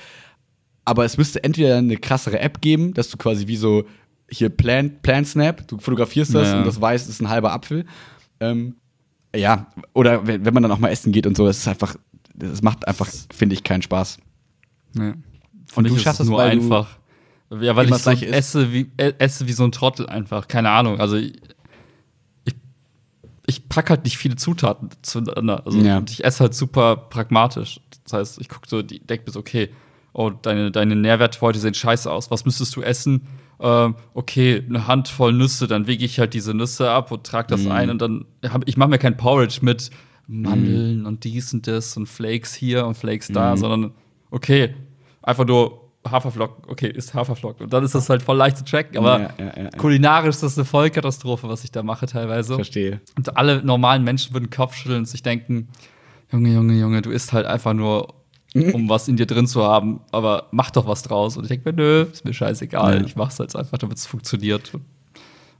aber 0.86 1.04
es 1.04 1.18
müsste 1.18 1.44
entweder 1.44 1.76
eine 1.76 1.96
krassere 1.96 2.38
App 2.38 2.60
geben, 2.62 2.94
dass 2.94 3.10
du 3.10 3.18
quasi 3.18 3.48
wie 3.48 3.56
so 3.56 3.84
hier 4.30 4.48
Plan, 4.48 5.02
Plan 5.02 5.24
Snap, 5.24 5.66
du 5.68 5.78
fotografierst 5.78 6.34
das 6.34 6.48
ja. 6.48 6.58
und 6.58 6.66
das 6.66 6.80
weiß, 6.80 7.08
ist 7.08 7.20
ein 7.20 7.28
halber 7.28 7.52
Apfel. 7.52 7.84
Ähm, 8.40 8.76
ja, 9.34 9.66
oder 9.92 10.26
wenn, 10.26 10.44
wenn 10.44 10.54
man 10.54 10.62
dann 10.62 10.72
auch 10.72 10.78
mal 10.78 10.88
essen 10.88 11.12
geht 11.12 11.26
und 11.26 11.36
so, 11.36 11.44
das 11.44 11.58
ist 11.58 11.68
einfach, 11.68 11.96
das 12.34 12.62
macht 12.62 12.86
einfach, 12.86 13.08
finde 13.34 13.54
ich, 13.54 13.64
keinen 13.64 13.82
Spaß. 13.82 14.18
Ja. 14.96 15.14
Und 15.74 15.88
du 15.88 15.98
schaffst 15.98 16.20
es 16.20 16.28
nur 16.28 16.40
einfach. 16.40 16.98
Ja, 17.60 17.76
weil 17.76 17.88
ich 17.88 17.94
so 17.96 18.10
esse 18.10 18.72
wie, 18.72 18.90
äh, 18.96 19.12
esse 19.18 19.46
wie 19.46 19.52
so 19.52 19.64
ein 19.64 19.72
Trottel 19.72 20.06
einfach. 20.06 20.48
Keine 20.48 20.70
Ahnung. 20.70 21.00
Also 21.00 21.16
ich, 21.16 21.34
ich, 22.44 22.54
ich 23.46 23.68
pack 23.68 23.90
halt 23.90 24.04
nicht 24.04 24.18
viele 24.18 24.36
Zutaten 24.36 24.90
zueinander. 25.02 25.64
Also 25.66 25.78
ja. 25.78 26.02
ich 26.08 26.24
esse 26.24 26.40
halt 26.40 26.54
super 26.54 26.96
pragmatisch. 26.96 27.80
Das 28.04 28.12
heißt, 28.12 28.40
ich 28.40 28.48
gucke 28.48 28.68
so, 28.68 28.82
die 28.82 29.00
denke 29.00 29.26
mir 29.26 29.32
so, 29.32 29.40
okay, 29.40 29.70
oh, 30.16 30.30
deine, 30.30 30.70
deine 30.70 30.96
Nährwerte 30.96 31.40
heute 31.42 31.58
sehen 31.58 31.74
scheiße 31.74 32.10
aus, 32.10 32.30
was 32.30 32.46
müsstest 32.46 32.74
du 32.74 32.82
essen? 32.82 33.26
Ähm, 33.60 33.96
okay, 34.14 34.62
eine 34.66 34.86
Handvoll 34.86 35.32
Nüsse, 35.32 35.66
dann 35.66 35.86
wege 35.86 36.04
ich 36.04 36.18
halt 36.18 36.32
diese 36.34 36.54
Nüsse 36.54 36.90
ab 36.90 37.12
und 37.12 37.24
trage 37.24 37.48
das 37.48 37.64
mm. 37.64 37.70
ein 37.70 37.90
und 37.90 38.00
dann 38.00 38.24
hab, 38.48 38.66
ich 38.66 38.76
mache 38.76 38.88
mir 38.88 38.98
kein 38.98 39.16
Porridge 39.16 39.58
mit 39.60 39.90
Mandeln 40.26 41.02
mm. 41.02 41.06
und 41.06 41.24
dies 41.24 41.52
und 41.52 41.66
das 41.66 41.96
und 41.96 42.06
Flakes 42.06 42.54
hier 42.54 42.86
und 42.86 42.96
Flakes 42.96 43.28
da, 43.28 43.54
mm. 43.54 43.58
sondern 43.58 43.92
okay, 44.30 44.74
einfach 45.22 45.46
nur 45.46 45.82
Haferflocken, 46.10 46.70
okay, 46.70 46.88
ist 46.88 47.12
Haferflocken. 47.12 47.64
Und 47.64 47.72
dann 47.72 47.84
ist 47.84 47.94
das 47.94 48.08
halt 48.08 48.22
voll 48.22 48.36
leicht 48.36 48.58
zu 48.58 48.64
tracken, 48.64 48.96
aber 48.96 49.20
ja, 49.20 49.30
ja, 49.38 49.62
ja, 49.64 49.70
kulinarisch 49.70 50.36
ist 50.36 50.42
das 50.42 50.56
eine 50.56 50.64
Vollkatastrophe, 50.64 51.48
was 51.48 51.64
ich 51.64 51.72
da 51.72 51.82
mache 51.82 52.06
teilweise. 52.06 52.54
Verstehe. 52.54 53.00
Und 53.16 53.36
alle 53.36 53.62
normalen 53.62 54.04
Menschen 54.04 54.32
würden 54.32 54.48
Kopf 54.48 54.76
schütteln 54.76 55.00
und 55.00 55.08
sich 55.08 55.22
denken, 55.22 55.68
Junge, 56.32 56.52
Junge, 56.52 56.74
Junge, 56.74 57.02
du 57.02 57.10
isst 57.10 57.32
halt 57.32 57.46
einfach 57.46 57.72
nur 57.72 58.08
Mhm. 58.08 58.25
Um 58.54 58.88
was 58.88 59.08
in 59.08 59.16
dir 59.16 59.26
drin 59.26 59.46
zu 59.46 59.62
haben. 59.62 60.00
Aber 60.12 60.48
mach 60.50 60.70
doch 60.70 60.86
was 60.86 61.02
draus. 61.02 61.36
Und 61.36 61.44
ich 61.44 61.48
denke 61.48 61.72
mir, 61.72 61.76
nö, 61.76 62.06
ist 62.12 62.24
mir 62.24 62.32
scheißegal. 62.32 63.00
Ja. 63.00 63.06
Ich 63.06 63.16
mach's 63.16 63.38
jetzt 63.38 63.56
einfach, 63.56 63.78
damit 63.78 63.98
es 63.98 64.06
funktioniert. 64.06 64.72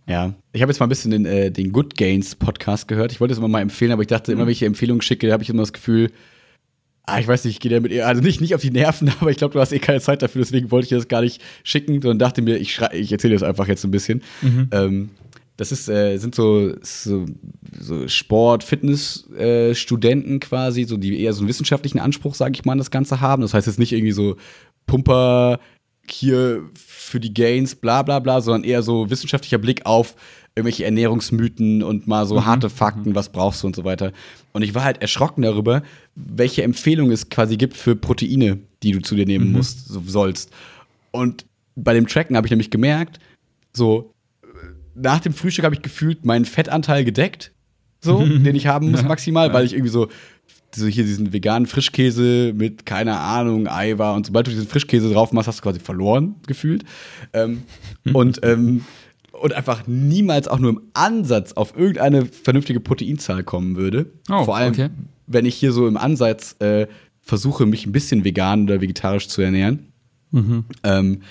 Ja, 0.08 0.34
ich 0.52 0.62
habe 0.62 0.70
jetzt 0.70 0.78
mal 0.78 0.86
ein 0.86 0.90
bisschen 0.90 1.10
den, 1.10 1.26
äh, 1.26 1.50
den 1.50 1.72
Good 1.72 1.96
Gains 1.96 2.36
Podcast 2.36 2.86
gehört. 2.86 3.10
Ich 3.10 3.20
wollte 3.20 3.32
es 3.32 3.38
immer 3.38 3.48
mal 3.48 3.60
empfehlen, 3.60 3.90
aber 3.90 4.02
ich 4.02 4.08
dachte, 4.08 4.32
immer 4.32 4.42
wenn 4.42 4.52
ich 4.52 4.62
Empfehlungen 4.62 5.02
schicke, 5.02 5.32
habe 5.32 5.42
ich 5.42 5.50
immer 5.50 5.62
das 5.62 5.72
Gefühl, 5.72 6.12
ah, 7.06 7.18
ich 7.18 7.26
weiß 7.26 7.44
nicht, 7.44 7.54
ich 7.54 7.60
gehe 7.60 7.72
damit 7.72 7.90
eher, 7.90 8.06
also 8.06 8.22
nicht, 8.22 8.40
nicht 8.40 8.54
auf 8.54 8.60
die 8.60 8.70
Nerven, 8.70 9.10
aber 9.20 9.30
ich 9.30 9.36
glaube, 9.36 9.54
du 9.54 9.60
hast 9.60 9.72
eh 9.72 9.78
keine 9.78 10.00
Zeit 10.00 10.22
dafür, 10.22 10.42
deswegen 10.42 10.70
wollte 10.70 10.84
ich 10.84 10.90
das 10.90 11.08
gar 11.08 11.22
nicht 11.22 11.42
schicken, 11.64 12.00
sondern 12.00 12.20
dachte 12.20 12.42
mir, 12.42 12.56
ich, 12.56 12.80
ich 12.92 13.10
erzähle 13.10 13.34
das 13.34 13.42
einfach 13.42 13.66
jetzt 13.66 13.84
ein 13.84 13.90
bisschen. 13.90 14.22
Mhm. 14.42 14.68
Ähm, 14.70 15.10
das 15.56 15.72
ist, 15.72 15.88
äh, 15.88 16.18
sind 16.18 16.34
so, 16.34 16.74
so, 16.82 17.24
so 17.80 18.08
Sport, 18.08 18.62
Fitness-Studenten 18.62 20.36
äh, 20.36 20.38
quasi, 20.38 20.84
so 20.84 20.96
die 20.96 21.20
eher 21.20 21.32
so 21.32 21.40
einen 21.40 21.48
wissenschaftlichen 21.48 21.98
Anspruch, 21.98 22.34
sage 22.34 22.54
ich 22.54 22.64
mal, 22.64 22.76
das 22.76 22.90
Ganze 22.90 23.20
haben. 23.20 23.42
Das 23.42 23.54
heißt 23.54 23.66
jetzt 23.66 23.78
nicht 23.78 23.92
irgendwie 23.92 24.12
so 24.12 24.36
Pumper, 24.86 25.58
hier 26.08 26.62
für 26.74 27.20
die 27.20 27.34
Gains, 27.34 27.74
bla 27.74 28.02
bla 28.02 28.18
bla, 28.18 28.40
sondern 28.40 28.64
eher 28.64 28.82
so 28.82 29.10
wissenschaftlicher 29.10 29.58
Blick 29.58 29.86
auf 29.86 30.14
irgendwelche 30.54 30.84
Ernährungsmythen 30.84 31.82
und 31.82 32.06
mal 32.06 32.26
so 32.26 32.44
harte 32.44 32.70
Fakten, 32.70 33.14
was 33.14 33.30
brauchst 33.30 33.62
du 33.62 33.66
und 33.66 33.76
so 33.76 33.84
weiter. 33.84 34.12
Und 34.52 34.62
ich 34.62 34.74
war 34.74 34.84
halt 34.84 35.02
erschrocken 35.02 35.42
darüber, 35.42 35.82
welche 36.14 36.62
Empfehlungen 36.62 37.12
es 37.12 37.28
quasi 37.28 37.56
gibt 37.56 37.76
für 37.76 37.94
Proteine, 37.94 38.58
die 38.82 38.92
du 38.92 39.00
zu 39.00 39.14
dir 39.14 39.26
nehmen 39.26 39.52
musst, 39.52 39.88
so, 39.88 40.02
sollst. 40.06 40.50
Und 41.10 41.44
bei 41.74 41.92
dem 41.92 42.06
Tracken 42.06 42.36
habe 42.36 42.46
ich 42.46 42.50
nämlich 42.50 42.70
gemerkt, 42.70 43.20
so 43.74 44.14
nach 44.96 45.20
dem 45.20 45.32
Frühstück 45.32 45.64
habe 45.64 45.74
ich 45.74 45.82
gefühlt 45.82 46.24
meinen 46.24 46.44
Fettanteil 46.44 47.04
gedeckt, 47.04 47.52
so, 48.00 48.18
den 48.24 48.54
ich 48.54 48.66
haben 48.66 48.90
muss 48.90 49.02
maximal, 49.02 49.52
weil 49.52 49.64
ich 49.64 49.72
irgendwie 49.72 49.90
so 49.90 50.08
so 50.74 50.86
hier 50.86 51.04
diesen 51.04 51.32
veganen 51.32 51.66
Frischkäse 51.66 52.52
mit, 52.54 52.84
keine 52.84 53.18
Ahnung, 53.18 53.66
Ei 53.66 53.98
war. 53.98 54.14
Und 54.14 54.26
sobald 54.26 54.46
du 54.46 54.50
diesen 54.50 54.66
Frischkäse 54.66 55.10
drauf 55.10 55.32
machst, 55.32 55.48
hast 55.48 55.58
du 55.58 55.62
quasi 55.62 55.80
verloren, 55.80 56.34
gefühlt. 56.46 56.84
Ähm, 57.32 57.62
und, 58.12 58.40
ähm, 58.42 58.84
und 59.32 59.52
einfach 59.54 59.86
niemals 59.86 60.48
auch 60.48 60.58
nur 60.58 60.70
im 60.70 60.82
Ansatz 60.92 61.52
auf 61.54 61.76
irgendeine 61.76 62.26
vernünftige 62.26 62.80
Proteinzahl 62.80 63.42
kommen 63.42 63.76
würde. 63.76 64.12
Oh, 64.30 64.44
Vor 64.44 64.56
allem, 64.56 64.72
okay. 64.72 64.90
wenn 65.26 65.46
ich 65.46 65.54
hier 65.54 65.72
so 65.72 65.88
im 65.88 65.96
Ansatz 65.96 66.56
äh, 66.58 66.86
versuche, 67.20 67.66
mich 67.66 67.86
ein 67.86 67.92
bisschen 67.92 68.24
vegan 68.24 68.64
oder 68.64 68.80
vegetarisch 68.80 69.28
zu 69.28 69.42
ernähren. 69.42 69.92
Ähm, 70.82 71.22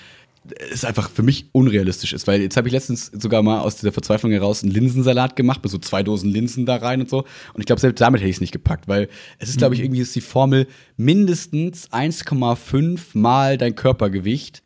ist 0.70 0.84
einfach 0.84 1.10
für 1.10 1.22
mich 1.22 1.46
unrealistisch 1.52 2.12
ist, 2.12 2.26
weil 2.26 2.40
jetzt 2.40 2.56
habe 2.56 2.68
ich 2.68 2.72
letztens 2.72 3.06
sogar 3.06 3.42
mal 3.42 3.60
aus 3.60 3.76
dieser 3.76 3.92
Verzweiflung 3.92 4.32
heraus 4.32 4.62
einen 4.62 4.72
Linsensalat 4.72 5.36
gemacht, 5.36 5.60
mit 5.62 5.70
so 5.70 5.78
zwei 5.78 6.02
Dosen 6.02 6.30
Linsen 6.30 6.66
da 6.66 6.76
rein 6.76 7.00
und 7.00 7.10
so. 7.10 7.20
Und 7.54 7.60
ich 7.60 7.66
glaube, 7.66 7.80
selbst 7.80 8.00
damit 8.00 8.20
hätte 8.20 8.30
ich 8.30 8.36
es 8.36 8.40
nicht 8.40 8.52
gepackt, 8.52 8.88
weil 8.88 9.08
es 9.38 9.48
ist, 9.48 9.58
glaube 9.58 9.74
ich, 9.74 9.82
irgendwie 9.82 10.00
ist 10.00 10.14
die 10.14 10.20
Formel 10.20 10.66
mindestens 10.96 11.90
1,5 11.90 13.00
mal 13.14 13.58
dein 13.58 13.74
Körpergewicht 13.74 14.62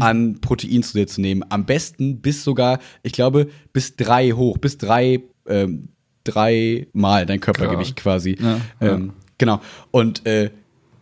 an 0.00 0.38
Protein 0.42 0.82
zu 0.82 0.98
dir 0.98 1.06
zu 1.06 1.22
nehmen. 1.22 1.42
Am 1.48 1.64
besten 1.64 2.20
bis 2.20 2.44
sogar, 2.44 2.78
ich 3.02 3.12
glaube, 3.12 3.48
bis 3.72 3.96
drei 3.96 4.32
hoch, 4.32 4.58
bis 4.58 4.76
drei, 4.76 5.22
ähm, 5.46 5.88
drei 6.24 6.88
mal 6.92 7.24
dein 7.24 7.40
Körpergewicht 7.40 7.96
quasi. 7.96 8.36
Ja, 8.38 8.60
ja. 8.80 8.94
Ähm, 8.94 9.14
genau. 9.38 9.62
Und 9.90 10.26
äh, 10.26 10.50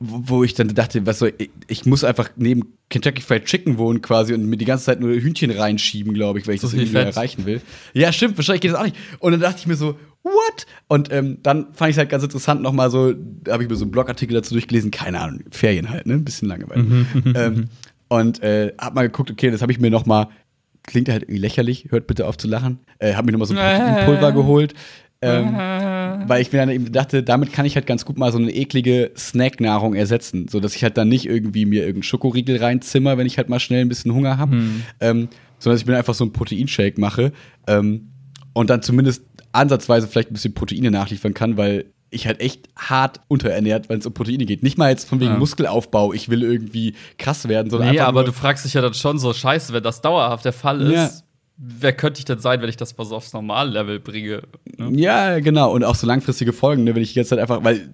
wo 0.02 0.42
ich 0.44 0.54
dann 0.54 0.68
dachte, 0.74 1.04
was 1.04 1.18
soll 1.18 1.34
ich, 1.36 1.50
ich 1.68 1.84
muss 1.84 2.04
einfach 2.04 2.30
neben 2.36 2.72
Kentucky 2.88 3.20
Fried 3.20 3.44
Chicken 3.44 3.76
wohnen 3.76 4.00
quasi 4.00 4.32
und 4.32 4.46
mir 4.46 4.56
die 4.56 4.64
ganze 4.64 4.86
Zeit 4.86 4.98
nur 4.98 5.10
Hühnchen 5.12 5.50
reinschieben, 5.50 6.14
glaube 6.14 6.38
ich, 6.38 6.46
weil 6.46 6.54
ich 6.54 6.62
So 6.62 6.68
das 6.68 6.74
irgendwie 6.74 6.92
Fett. 6.92 7.14
erreichen 7.14 7.44
will. 7.44 7.60
Ja, 7.92 8.10
stimmt, 8.10 8.38
wahrscheinlich 8.38 8.62
geht 8.62 8.72
das 8.72 8.78
auch 8.78 8.84
nicht. 8.84 8.96
Und 9.18 9.32
dann 9.32 9.40
dachte 9.40 9.58
ich 9.58 9.66
mir 9.66 9.76
so, 9.76 9.98
what? 10.22 10.66
Und 10.88 11.12
ähm, 11.12 11.38
dann 11.42 11.74
fand 11.74 11.90
ich 11.90 11.94
es 11.94 11.98
halt 11.98 12.08
ganz 12.08 12.24
interessant 12.24 12.62
nochmal 12.62 12.90
so, 12.90 13.12
da 13.12 13.52
habe 13.52 13.62
ich 13.62 13.68
mir 13.68 13.76
so 13.76 13.84
einen 13.84 13.90
Blogartikel 13.92 14.34
dazu 14.34 14.54
durchgelesen, 14.54 14.90
keine 14.90 15.20
Ahnung, 15.20 15.40
Ferien 15.50 15.90
halt, 15.90 16.06
ne, 16.06 16.14
ein 16.14 16.24
bisschen 16.24 16.48
Langeweile. 16.48 17.06
ähm, 17.34 17.68
und 18.08 18.42
äh, 18.42 18.72
hab 18.78 18.94
mal 18.94 19.02
geguckt, 19.02 19.30
okay, 19.30 19.50
das 19.50 19.60
habe 19.60 19.70
ich 19.70 19.80
mir 19.80 19.90
nochmal, 19.90 20.28
klingt 20.84 21.10
halt 21.10 21.24
irgendwie 21.24 21.40
lächerlich, 21.40 21.88
hört 21.90 22.06
bitte 22.06 22.26
auf 22.26 22.38
zu 22.38 22.48
lachen, 22.48 22.80
äh, 23.00 23.14
habe 23.14 23.26
mir 23.26 23.32
nochmal 23.32 23.48
so 23.48 23.54
ein 23.54 23.78
Proteinpulver 23.78 24.32
geholt. 24.32 24.74
Ähm, 25.22 25.54
weil 26.28 26.40
ich 26.40 26.50
mir 26.50 26.58
dann 26.60 26.70
eben 26.70 26.90
dachte, 26.92 27.22
damit 27.22 27.52
kann 27.52 27.66
ich 27.66 27.74
halt 27.74 27.86
ganz 27.86 28.04
gut 28.06 28.16
mal 28.18 28.32
so 28.32 28.38
eine 28.38 28.50
eklige 28.52 29.10
Snacknahrung 29.16 29.94
ersetzen, 29.94 30.48
so 30.48 30.60
dass 30.60 30.74
ich 30.74 30.82
halt 30.82 30.96
dann 30.96 31.08
nicht 31.08 31.26
irgendwie 31.26 31.66
mir 31.66 31.80
irgendeinen 31.80 32.04
Schokoriegel 32.04 32.56
reinzimmer, 32.56 33.18
wenn 33.18 33.26
ich 33.26 33.36
halt 33.36 33.48
mal 33.50 33.60
schnell 33.60 33.82
ein 33.82 33.88
bisschen 33.88 34.14
Hunger 34.14 34.38
habe, 34.38 34.56
ähm, 35.00 35.28
sondern 35.58 35.74
dass 35.74 35.80
ich 35.82 35.86
mir 35.86 35.96
einfach 35.98 36.14
so 36.14 36.24
einen 36.24 36.32
Proteinshake 36.32 36.98
mache 36.98 37.32
ähm, 37.66 38.08
und 38.54 38.70
dann 38.70 38.80
zumindest 38.82 39.22
ansatzweise 39.52 40.08
vielleicht 40.08 40.30
ein 40.30 40.34
bisschen 40.34 40.54
Proteine 40.54 40.90
nachliefern 40.90 41.34
kann, 41.34 41.56
weil 41.58 41.86
ich 42.08 42.26
halt 42.26 42.40
echt 42.40 42.68
hart 42.76 43.20
unterernährt, 43.28 43.88
wenn 43.88 43.98
es 44.00 44.06
um 44.06 44.14
Proteine 44.14 44.44
geht. 44.46 44.62
Nicht 44.62 44.78
mal 44.78 44.90
jetzt 44.90 45.08
von 45.08 45.20
wegen 45.20 45.32
Ja. 45.32 45.38
Muskelaufbau, 45.38 46.12
ich 46.12 46.28
will 46.28 46.42
irgendwie 46.42 46.94
krass 47.18 47.46
werden, 47.46 47.70
sondern 47.70 47.90
Nee, 47.90 47.98
einfach 47.98 48.08
aber 48.08 48.24
du 48.24 48.32
fragst 48.32 48.64
dich 48.64 48.74
ja 48.74 48.80
dann 48.80 48.94
schon 48.94 49.18
so, 49.18 49.32
scheiße, 49.32 49.72
wenn 49.72 49.82
das 49.82 50.00
dauerhaft 50.00 50.44
der 50.44 50.52
Fall 50.52 50.80
ist, 50.80 50.92
Ja. 50.92 51.10
Wer 51.60 51.92
könnte 51.92 52.18
ich 52.18 52.24
denn 52.24 52.38
sein, 52.38 52.62
wenn 52.62 52.68
ich 52.68 52.76
das 52.76 52.96
mal 52.96 53.04
so 53.04 53.16
aufs 53.16 53.32
Normallevel 53.32 54.00
bringe? 54.00 54.42
Ne? 54.78 54.98
Ja, 54.98 55.40
genau. 55.40 55.72
Und 55.72 55.84
auch 55.84 55.94
so 55.94 56.06
langfristige 56.06 56.52
Folgen, 56.52 56.84
ne, 56.84 56.94
wenn 56.94 57.02
ich 57.02 57.14
ganze 57.14 57.30
Zeit 57.30 57.38
einfach, 57.38 57.62
weil 57.62 57.90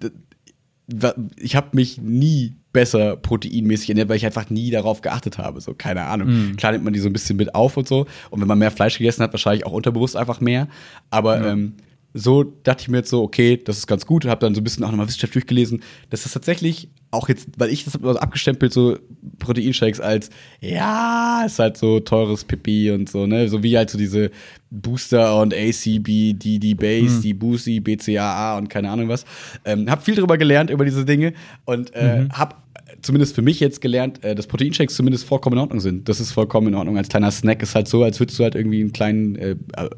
ich 1.37 1.57
habe 1.57 1.69
mich 1.73 2.01
nie 2.01 2.55
besser 2.73 3.17
proteinmäßig 3.17 3.89
ernährt, 3.89 4.09
weil 4.09 4.19
ich 4.19 4.27
einfach 4.27 4.51
nie 4.51 4.71
darauf 4.71 5.01
geachtet 5.01 5.39
habe. 5.39 5.61
So, 5.61 5.75
keine 5.75 6.03
Ahnung. 6.03 6.57
Klar 6.57 6.73
nimmt 6.73 6.85
man 6.85 6.93
die 6.93 7.01
so 7.01 7.09
ein 7.09 7.13
bisschen 7.13 7.37
mit 7.37 7.57
auf 7.57 7.77
und 7.77 7.89
so. 7.89 8.07
Und 8.31 8.41
wenn 8.41 8.47
man 8.47 8.59
mehr 8.59 8.71
Fleisch 8.71 8.99
gegessen 8.99 9.23
hat, 9.23 9.33
wahrscheinlich 9.33 9.67
auch 9.67 9.73
unterbewusst 9.73 10.15
einfach 10.15 10.41
mehr. 10.41 10.69
Aber 11.11 11.45
ähm, 11.45 11.75
so 12.17 12.45
dachte 12.63 12.83
ich 12.83 12.89
mir 12.89 12.99
jetzt 12.99 13.11
so, 13.11 13.23
okay, 13.23 13.61
das 13.63 13.77
ist 13.77 13.87
ganz 13.87 14.07
gut. 14.07 14.25
Habe 14.25 14.41
dann 14.41 14.55
so 14.55 14.61
ein 14.61 14.65
bisschen 14.65 14.83
auch 14.85 14.91
nochmal 14.91 15.07
Wissenschaft 15.07 15.35
durchgelesen. 15.35 15.83
Das 16.09 16.25
ist 16.25 16.33
tatsächlich 16.33 16.89
auch 17.11 17.29
jetzt, 17.29 17.49
weil 17.59 17.71
ich 17.71 17.85
das 17.85 17.95
hab 17.95 18.03
immer 18.03 18.15
so 18.15 18.19
abgestempelt, 18.19 18.73
so 18.73 18.99
Proteinshakes 19.39 20.01
als, 20.01 20.31
ja, 20.61 21.45
ist 21.45 21.59
halt 21.59 21.77
so 21.77 22.01
teures 22.01 22.45
Pipi 22.45 22.91
und 22.91 23.09
so, 23.09 23.27
ne? 23.27 23.49
So 23.49 23.63
wie 23.63 23.77
halt 23.77 23.91
so 23.91 23.99
diese 23.99 24.31
Booster 24.71 25.41
und 25.41 25.55
ACB, 25.55 26.33
die, 26.35 26.59
die 26.59 26.75
Base, 26.75 27.21
die 27.21 27.35
Boosie, 27.35 27.81
BCAA 27.81 28.57
und 28.59 28.69
keine 28.69 28.91
Ahnung 28.91 29.09
was. 29.09 29.25
Ähm, 29.65 29.89
hab 29.91 30.05
viel 30.05 30.15
drüber 30.15 30.39
gelernt, 30.39 30.71
über 30.71 30.85
diese 30.85 31.05
Dinge 31.05 31.35
und 31.65 31.95
äh, 31.95 32.29
hab 32.33 32.66
zumindest 33.07 33.35
für 33.35 33.43
mich 33.43 33.61
jetzt 33.61 33.81
gelernt, 33.81 34.23
äh, 34.23 34.35
dass 34.35 34.47
Proteinshakes 34.47 34.95
zumindest 34.95 35.25
vollkommen 35.25 35.55
in 35.57 35.61
Ordnung 35.61 35.81
sind. 35.81 36.09
Das 36.09 36.21
ist 36.21 36.33
vollkommen 36.33 36.69
in 36.69 36.75
Ordnung. 36.75 36.97
Als 36.99 37.09
kleiner 37.09 37.31
Snack 37.31 37.63
ist 37.63 37.75
halt 37.75 37.89
so, 37.89 38.03
als 38.03 38.21
würdest 38.21 38.39
du 38.39 38.43
halt 38.45 38.55
irgendwie 38.55 38.81
einen 38.81 38.93
kleinen 38.93 39.37
äh, 39.37 39.57
äh, 39.77 39.89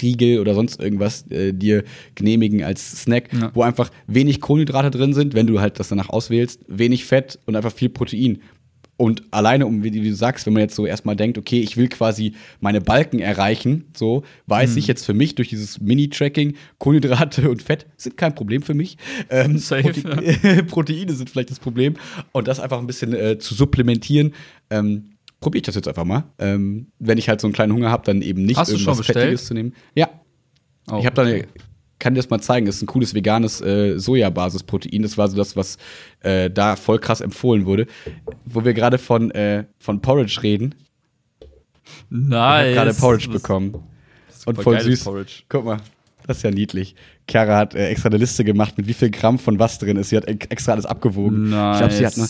Riegel 0.00 0.38
oder 0.40 0.54
sonst 0.54 0.80
irgendwas 0.80 1.26
äh, 1.30 1.52
dir 1.52 1.84
genehmigen 2.14 2.62
als 2.64 3.02
Snack, 3.02 3.32
Ja. 3.32 3.50
wo 3.54 3.62
einfach 3.62 3.90
wenig 4.06 4.40
Kohlenhydrate 4.40 4.90
drin 4.90 5.12
sind, 5.12 5.34
wenn 5.34 5.46
du 5.46 5.60
halt 5.60 5.78
das 5.78 5.88
danach 5.88 6.08
auswählst, 6.08 6.60
wenig 6.68 7.04
Fett 7.04 7.38
und 7.46 7.56
einfach 7.56 7.72
viel 7.72 7.88
Protein. 7.90 8.38
Und 8.96 9.24
alleine, 9.32 9.66
um 9.66 9.82
wie 9.82 9.90
du 9.90 10.14
sagst, 10.14 10.46
wenn 10.46 10.52
man 10.52 10.62
jetzt 10.62 10.76
so 10.76 10.86
erstmal 10.86 11.16
denkt, 11.16 11.36
okay, 11.36 11.60
ich 11.60 11.76
will 11.76 11.88
quasi 11.88 12.34
meine 12.60 12.80
Balken 12.80 13.18
erreichen, 13.18 13.86
so, 13.96 14.22
weiß 14.46 14.72
Mhm. 14.72 14.78
ich 14.78 14.86
jetzt 14.86 15.04
für 15.04 15.14
mich 15.14 15.34
durch 15.34 15.48
dieses 15.48 15.80
Mini-Tracking, 15.80 16.54
Kohlenhydrate 16.78 17.50
und 17.50 17.60
Fett 17.62 17.86
sind 17.96 18.16
kein 18.16 18.34
Problem 18.36 18.62
für 18.62 18.74
mich. 18.74 18.96
Ähm, 19.30 19.58
Safe, 19.58 19.92
Prote 19.92 20.62
Proteine 20.68 21.12
sind 21.12 21.28
vielleicht 21.28 21.50
das 21.50 21.58
Problem. 21.58 21.94
Und 22.32 22.46
das 22.46 22.60
einfach 22.60 22.78
ein 22.78 22.86
bisschen 22.86 23.12
äh, 23.14 23.38
zu 23.38 23.54
supplementieren, 23.54 24.32
ähm, 24.70 25.10
probiere 25.40 25.58
ich 25.60 25.66
das 25.66 25.74
jetzt 25.74 25.88
einfach 25.88 26.04
mal. 26.04 26.24
Ähm, 26.38 26.86
wenn 27.00 27.18
ich 27.18 27.28
halt 27.28 27.40
so 27.40 27.48
einen 27.48 27.54
kleinen 27.54 27.72
Hunger 27.72 27.90
habe, 27.90 28.04
dann 28.06 28.22
eben 28.22 28.44
nicht 28.44 28.56
Hast 28.58 28.70
irgendwas? 28.70 29.04
Fettiges 29.04 29.46
zu 29.46 29.54
nehmen. 29.54 29.74
Ja, 29.94 30.08
Oh, 30.90 30.98
ich 31.00 31.06
habe 31.06 31.16
da 31.16 31.22
okay. 31.22 31.46
Kann 32.04 32.12
dir 32.14 32.20
das 32.20 32.28
mal 32.28 32.38
zeigen. 32.40 32.66
Das 32.66 32.76
ist 32.76 32.82
ein 32.82 32.86
cooles 32.86 33.14
veganes 33.14 33.62
äh, 33.62 33.98
Sojabasis-Protein. 33.98 35.00
Das 35.02 35.16
war 35.16 35.26
so 35.28 35.36
das, 35.38 35.56
was 35.56 35.78
äh, 36.20 36.50
da 36.50 36.76
voll 36.76 36.98
krass 36.98 37.22
empfohlen 37.22 37.64
wurde. 37.64 37.86
Wo 38.44 38.62
wir 38.62 38.74
gerade 38.74 38.98
von, 38.98 39.30
äh, 39.30 39.64
von 39.78 40.02
Porridge 40.02 40.40
reden. 40.42 40.74
Ich 41.40 41.48
Nice. 42.10 42.66
habe 42.66 42.72
gerade 42.74 42.94
Porridge 42.94 43.28
Das- 43.32 43.40
bekommen. 43.40 43.74
Und 43.74 44.56
super 44.56 44.62
voll 44.62 44.80
süß. 44.82 45.04
Porridge. 45.04 45.32
Guck 45.48 45.64
mal, 45.64 45.78
das 46.26 46.36
ist 46.36 46.42
ja 46.42 46.50
niedlich. 46.50 46.94
Chiara 47.26 47.56
hat 47.56 47.74
äh, 47.74 47.88
extra 47.88 48.10
eine 48.10 48.18
Liste 48.18 48.44
gemacht, 48.44 48.76
mit 48.76 48.86
wie 48.86 48.92
viel 48.92 49.10
Gramm 49.10 49.38
von 49.38 49.58
was 49.58 49.78
drin 49.78 49.96
ist. 49.96 50.10
Sie 50.10 50.16
hat 50.18 50.28
ex- 50.28 50.46
extra 50.50 50.72
alles 50.72 50.84
abgewogen. 50.84 51.48
Nice. 51.48 51.76
Ich 51.76 51.78
glaube, 51.80 51.94
sie 51.94 52.06
hat 52.06 52.16
noch, 52.18 52.28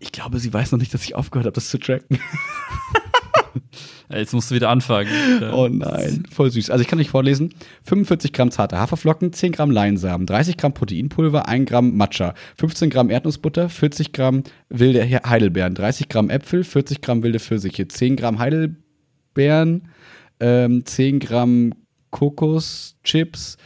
ich 0.00 0.12
glaube, 0.12 0.38
sie 0.38 0.52
weiß 0.54 0.72
noch 0.72 0.78
nicht, 0.78 0.94
dass 0.94 1.04
ich 1.04 1.14
aufgehört 1.14 1.44
habe, 1.44 1.54
das 1.54 1.68
zu 1.68 1.76
tracken. 1.78 2.18
Jetzt 4.10 4.32
musst 4.34 4.50
du 4.50 4.54
wieder 4.54 4.68
anfangen. 4.70 5.08
Oh 5.52 5.68
nein, 5.68 6.24
voll 6.30 6.50
süß. 6.50 6.70
Also 6.70 6.82
ich 6.82 6.88
kann 6.88 6.98
euch 6.98 7.10
vorlesen. 7.10 7.54
45 7.84 8.32
Gramm 8.32 8.50
zarte 8.50 8.78
Haferflocken, 8.78 9.32
10 9.32 9.52
Gramm 9.52 9.70
Leinsamen, 9.70 10.26
30 10.26 10.56
Gramm 10.56 10.74
Proteinpulver, 10.74 11.48
1 11.48 11.68
Gramm 11.68 11.96
Matcha, 11.96 12.34
15 12.56 12.90
Gramm 12.90 13.10
Erdnussbutter, 13.10 13.68
40 13.68 14.12
Gramm 14.12 14.42
wilde 14.68 15.02
He- 15.04 15.16
Heidelbeeren, 15.16 15.74
30 15.74 16.08
Gramm 16.08 16.30
Äpfel, 16.30 16.64
40 16.64 17.00
Gramm 17.00 17.22
wilde 17.22 17.38
Pfirsiche, 17.40 17.88
10 17.88 18.16
Gramm 18.16 18.38
Heidelbeeren, 18.38 19.88
ähm, 20.40 20.84
10 20.84 21.18
Gramm 21.20 21.74
Kokoschips, 22.10 23.56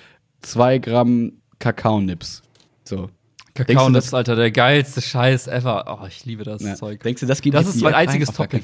2 0.43 0.79
Gramm 0.79 1.33
Kakaonips. 1.59 2.43
So. 2.85 3.11
Denkst 3.57 3.69
Kakao 3.73 3.87
du, 3.87 3.93
Nips, 3.93 4.13
Alter, 4.13 4.37
der 4.37 4.51
geilste 4.51 5.01
Scheiß 5.01 5.47
ever. 5.49 5.99
Oh, 6.03 6.07
ich 6.07 6.27
liebe 6.27 6.45
das 6.45 6.63
Ja. 6.63 6.75
Zeug. 6.75 7.03
Denkst 7.03 7.21
du, 7.21 7.27
das 7.27 7.41
geht 7.41 7.55
Das 7.55 7.67
ist 7.67 7.81
mein 7.81 7.95
einziges 7.95 8.31
Topping. 8.31 8.63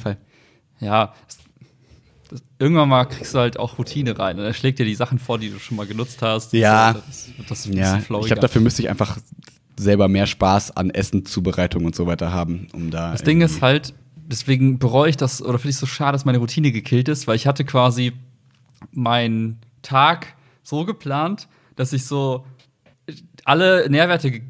Ja. 0.83 1.15
Das, 1.27 1.39
das, 2.31 2.43
irgendwann 2.59 2.89
mal 2.89 3.05
kriegst 3.05 3.35
du 3.35 3.39
halt 3.39 3.59
auch 3.59 3.79
Routine 3.79 4.19
rein. 4.19 4.39
Und 4.39 4.45
er 4.45 4.55
schlägt 4.55 4.79
dir 4.79 4.87
die 4.87 4.95
Sachen 4.95 5.19
vor, 5.19 5.39
die 5.39 5.51
du 5.51 5.59
schon 5.59 5.77
mal 5.77 5.87
genutzt 5.87 6.21
hast. 6.23 6.53
Ja. 6.53 6.95
So, 6.95 7.01
das, 7.07 7.65
das 7.65 7.75
Ja, 7.75 7.99
ich 7.99 8.07
glaube, 8.07 8.41
dafür 8.41 8.61
müsste 8.61 8.83
ich 8.83 8.91
einfach 8.91 9.19
selber 9.77 10.09
mehr 10.09 10.27
Spaß 10.27 10.77
an 10.77 10.91
Essen, 10.91 11.25
Zubereitung 11.25 11.85
und 11.85 11.95
so 11.95 12.07
weiter 12.07 12.33
haben, 12.33 12.69
um 12.73 12.91
da. 12.91 13.13
Das 13.13 13.23
Ding 13.23 13.41
ist 13.41 13.63
halt, 13.63 13.95
deswegen 14.17 14.79
bereue 14.79 15.11
ich 15.11 15.17
das 15.17 15.43
oder 15.43 15.59
finde 15.59 15.71
ich 15.71 15.77
es 15.77 15.81
so 15.81 15.87
schade, 15.87 16.13
dass 16.13 16.25
meine 16.25 16.39
Routine 16.39 16.73
gekillt 16.73 17.09
ist, 17.09 17.27
weil 17.27 17.37
ich 17.37 17.47
hatte 17.47 17.65
quasi 17.65 18.13
meinen 18.93 19.59
Tag 19.83 20.35
so 20.63 20.85
geplant, 20.85 21.49
dass 21.77 21.93
ich 21.93 22.05
so 22.07 22.45
alle 23.45 23.89
Nährwerte 23.89 24.31
ge 24.31 24.43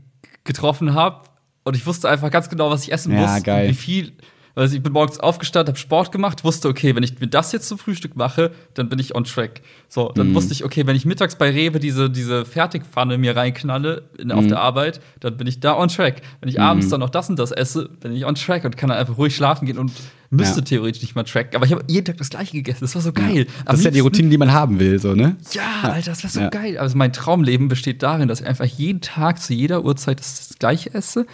getroffen 0.44 0.94
habe 0.94 1.20
und 1.62 1.76
ich 1.76 1.86
wusste 1.86 2.08
einfach 2.08 2.28
ganz 2.32 2.48
genau, 2.48 2.68
was 2.68 2.82
ich 2.82 2.90
essen 2.90 3.12
Ja, 3.12 3.20
muss 3.20 3.44
geil. 3.44 3.68
wie 3.68 3.74
viel 3.74 4.12
Also 4.54 4.76
ich 4.76 4.82
bin 4.82 4.92
morgens 4.92 5.18
aufgestanden, 5.18 5.72
habe 5.72 5.78
Sport 5.78 6.12
gemacht, 6.12 6.44
wusste, 6.44 6.68
okay, 6.68 6.94
wenn 6.94 7.02
ich 7.02 7.18
mir 7.18 7.26
das 7.26 7.52
jetzt 7.52 7.68
zum 7.68 7.78
Frühstück 7.78 8.16
mache, 8.16 8.50
dann 8.74 8.88
bin 8.90 8.98
ich 8.98 9.14
on 9.14 9.24
track. 9.24 9.62
So, 9.88 10.12
dann 10.14 10.28
Mhm. 10.30 10.34
wusste 10.34 10.52
ich, 10.52 10.62
okay, 10.64 10.86
wenn 10.86 10.94
ich 10.94 11.06
mittags 11.06 11.36
bei 11.36 11.50
Rewe 11.50 11.80
diese, 11.80 12.10
diese 12.10 12.44
Fertigpfanne 12.44 13.16
mir 13.16 13.34
reinknalle 13.34 14.02
in, 14.18 14.30
auf 14.30 14.44
Mhm. 14.44 14.48
der 14.48 14.60
Arbeit, 14.60 15.00
dann 15.20 15.36
bin 15.38 15.46
ich 15.46 15.60
da 15.60 15.76
on 15.78 15.88
track. 15.88 16.20
Wenn 16.40 16.50
ich 16.50 16.60
abends 16.60 16.88
dann 16.90 17.00
noch 17.00 17.08
das 17.10 17.30
und 17.30 17.38
das 17.38 17.50
esse, 17.50 17.88
bin 18.00 18.12
ich 18.12 18.26
on 18.26 18.34
track 18.34 18.64
und 18.64 18.76
kann 18.76 18.90
dann 18.90 18.98
einfach 18.98 19.16
ruhig 19.16 19.34
schlafen 19.34 19.64
gehen 19.66 19.78
und 19.78 19.92
müsste 20.28 20.60
Ja. 20.60 20.64
theoretisch 20.66 21.00
nicht 21.02 21.14
mal 21.14 21.24
tracken. 21.24 21.56
Aber 21.56 21.64
ich 21.64 21.72
habe 21.72 21.84
jeden 21.88 22.04
Tag 22.04 22.18
das 22.18 22.28
gleiche 22.30 22.52
gegessen. 22.52 22.78
Das 22.82 22.94
war 22.94 23.02
so 23.02 23.12
geil. 23.12 23.46
Am 23.60 23.64
Das 23.66 23.78
ist 23.78 23.84
ja 23.86 23.90
die 23.90 24.00
Routine, 24.00 24.28
die 24.28 24.38
man 24.38 24.52
haben 24.52 24.78
will, 24.78 24.98
so, 24.98 25.14
ne? 25.14 25.36
ja, 25.52 25.90
Alter, 25.90 26.10
das 26.10 26.22
wäre 26.24 26.32
so 26.32 26.40
Ja. 26.40 26.48
geil. 26.50 26.76
Also 26.78 26.96
mein 26.98 27.12
Traumleben 27.14 27.68
besteht 27.68 28.02
darin, 28.02 28.28
dass 28.28 28.40
ich 28.40 28.46
einfach 28.46 28.64
jeden 28.66 29.00
Tag 29.00 29.40
zu 29.40 29.52
jeder 29.54 29.84
Uhrzeit 29.84 30.20
das 30.20 30.56
gleiche 30.58 30.92
esse, 30.94 31.26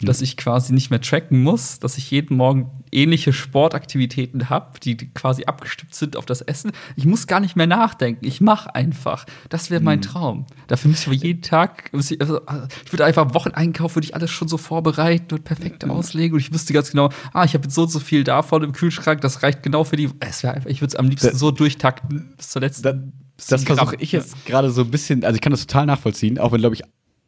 Mhm. 0.00 0.06
dass 0.06 0.20
ich 0.22 0.36
quasi 0.36 0.72
nicht 0.72 0.90
mehr 0.90 1.00
tracken 1.00 1.42
muss, 1.42 1.78
dass 1.78 1.98
ich 1.98 2.10
jeden 2.10 2.36
Morgen 2.36 2.70
ähnliche 2.90 3.32
Sportaktivitäten 3.32 4.50
habe, 4.50 4.78
die 4.80 4.96
quasi 4.96 5.44
abgestimmt 5.44 5.94
sind 5.94 6.16
auf 6.16 6.26
das 6.26 6.40
Essen. 6.42 6.72
Ich 6.96 7.04
muss 7.06 7.26
gar 7.26 7.40
nicht 7.40 7.56
mehr 7.56 7.66
nachdenken. 7.66 8.24
Ich 8.24 8.40
mache 8.40 8.74
einfach. 8.74 9.24
Das 9.48 9.70
wäre 9.70 9.80
Mhm. 9.80 9.84
mein 9.84 10.02
Traum. 10.02 10.46
Dafür 10.68 10.90
müsste 10.90 11.12
ich 11.12 11.22
jeden 11.22 11.42
Tag, 11.42 11.90
ich, 11.92 12.20
also, 12.20 12.40
ich 12.84 12.92
würde 12.92 13.04
einfach 13.04 13.34
Wocheneinkauf, 13.34 13.96
würde 13.96 14.06
ich 14.06 14.14
alles 14.14 14.30
schon 14.30 14.48
so 14.48 14.56
vorbereiten 14.58 15.34
und 15.34 15.40
Mhm. 15.40 15.44
perfekt 15.44 15.84
auslegen 15.84 16.34
und 16.34 16.40
ich 16.40 16.52
wüsste 16.52 16.72
ganz 16.72 16.90
genau, 16.90 17.10
ah, 17.32 17.44
ich 17.44 17.54
habe 17.54 17.64
jetzt 17.64 17.74
so 17.74 17.82
und 17.82 17.90
so 17.90 18.00
viel 18.00 18.24
davon 18.24 18.62
im 18.62 18.72
Kühlschrank, 18.72 19.20
das 19.20 19.42
reicht 19.42 19.62
genau 19.62 19.84
für 19.84 19.96
die. 19.96 20.08
Es 20.20 20.42
wäre 20.42 20.54
einfach, 20.54 20.70
ich 20.70 20.80
würde 20.80 20.92
es 20.92 20.96
am 20.96 21.08
liebsten 21.08 21.28
Da- 21.32 21.36
so 21.36 21.50
durchtakten 21.50 22.34
bis 22.36 22.50
zur 22.50 22.62
letzten. 22.62 23.12
Das 23.48 23.64
Gramm. 23.64 23.76
versuche 23.78 23.96
ich 23.98 24.12
jetzt 24.12 24.46
gerade 24.46 24.70
so 24.70 24.82
ein 24.82 24.90
bisschen, 24.90 25.24
also 25.24 25.34
ich 25.34 25.40
kann 25.40 25.50
das 25.50 25.66
total 25.66 25.86
nachvollziehen, 25.86 26.38
auch 26.38 26.52
wenn, 26.52 26.60
glaube 26.60 26.76
ich, 26.76 26.82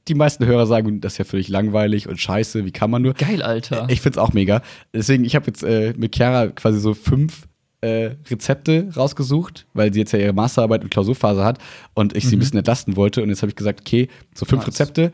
die 0.08 0.14
meisten 0.14 0.46
Hörer 0.46 0.66
sagen, 0.66 1.00
das 1.00 1.14
ist 1.14 1.18
ja 1.18 1.24
völlig 1.24 1.48
langweilig 1.48 2.08
und 2.08 2.20
scheiße, 2.20 2.64
wie 2.64 2.72
kann 2.72 2.90
man 2.90 3.02
nur. 3.02 3.14
Geil, 3.14 3.42
Alter. 3.42 3.86
Ich 3.88 4.00
find's 4.00 4.18
auch 4.18 4.32
mega. 4.32 4.62
Deswegen, 4.92 5.24
ich 5.24 5.34
habe 5.34 5.46
jetzt 5.46 5.62
äh, 5.62 5.94
mit 5.96 6.14
Chiara 6.14 6.48
quasi 6.48 6.78
so 6.78 6.94
fünf 6.94 7.48
äh, 7.80 8.16
Rezepte 8.30 8.88
rausgesucht, 8.96 9.66
weil 9.74 9.92
sie 9.92 10.00
jetzt 10.00 10.12
ja 10.12 10.18
ihre 10.18 10.32
Masterarbeit 10.32 10.82
und 10.82 10.90
Klausurphase 10.90 11.44
hat 11.44 11.58
und 11.94 12.16
ich 12.16 12.26
sie 12.26 12.36
ein 12.36 12.38
bisschen 12.38 12.58
entlasten 12.58 12.96
wollte. 12.96 13.22
Und 13.22 13.28
jetzt 13.28 13.42
habe 13.42 13.50
ich 13.50 13.56
gesagt, 13.56 13.80
okay, 13.80 14.08
so 14.34 14.46
fünf. 14.46 14.66
Rezepte, 14.66 15.12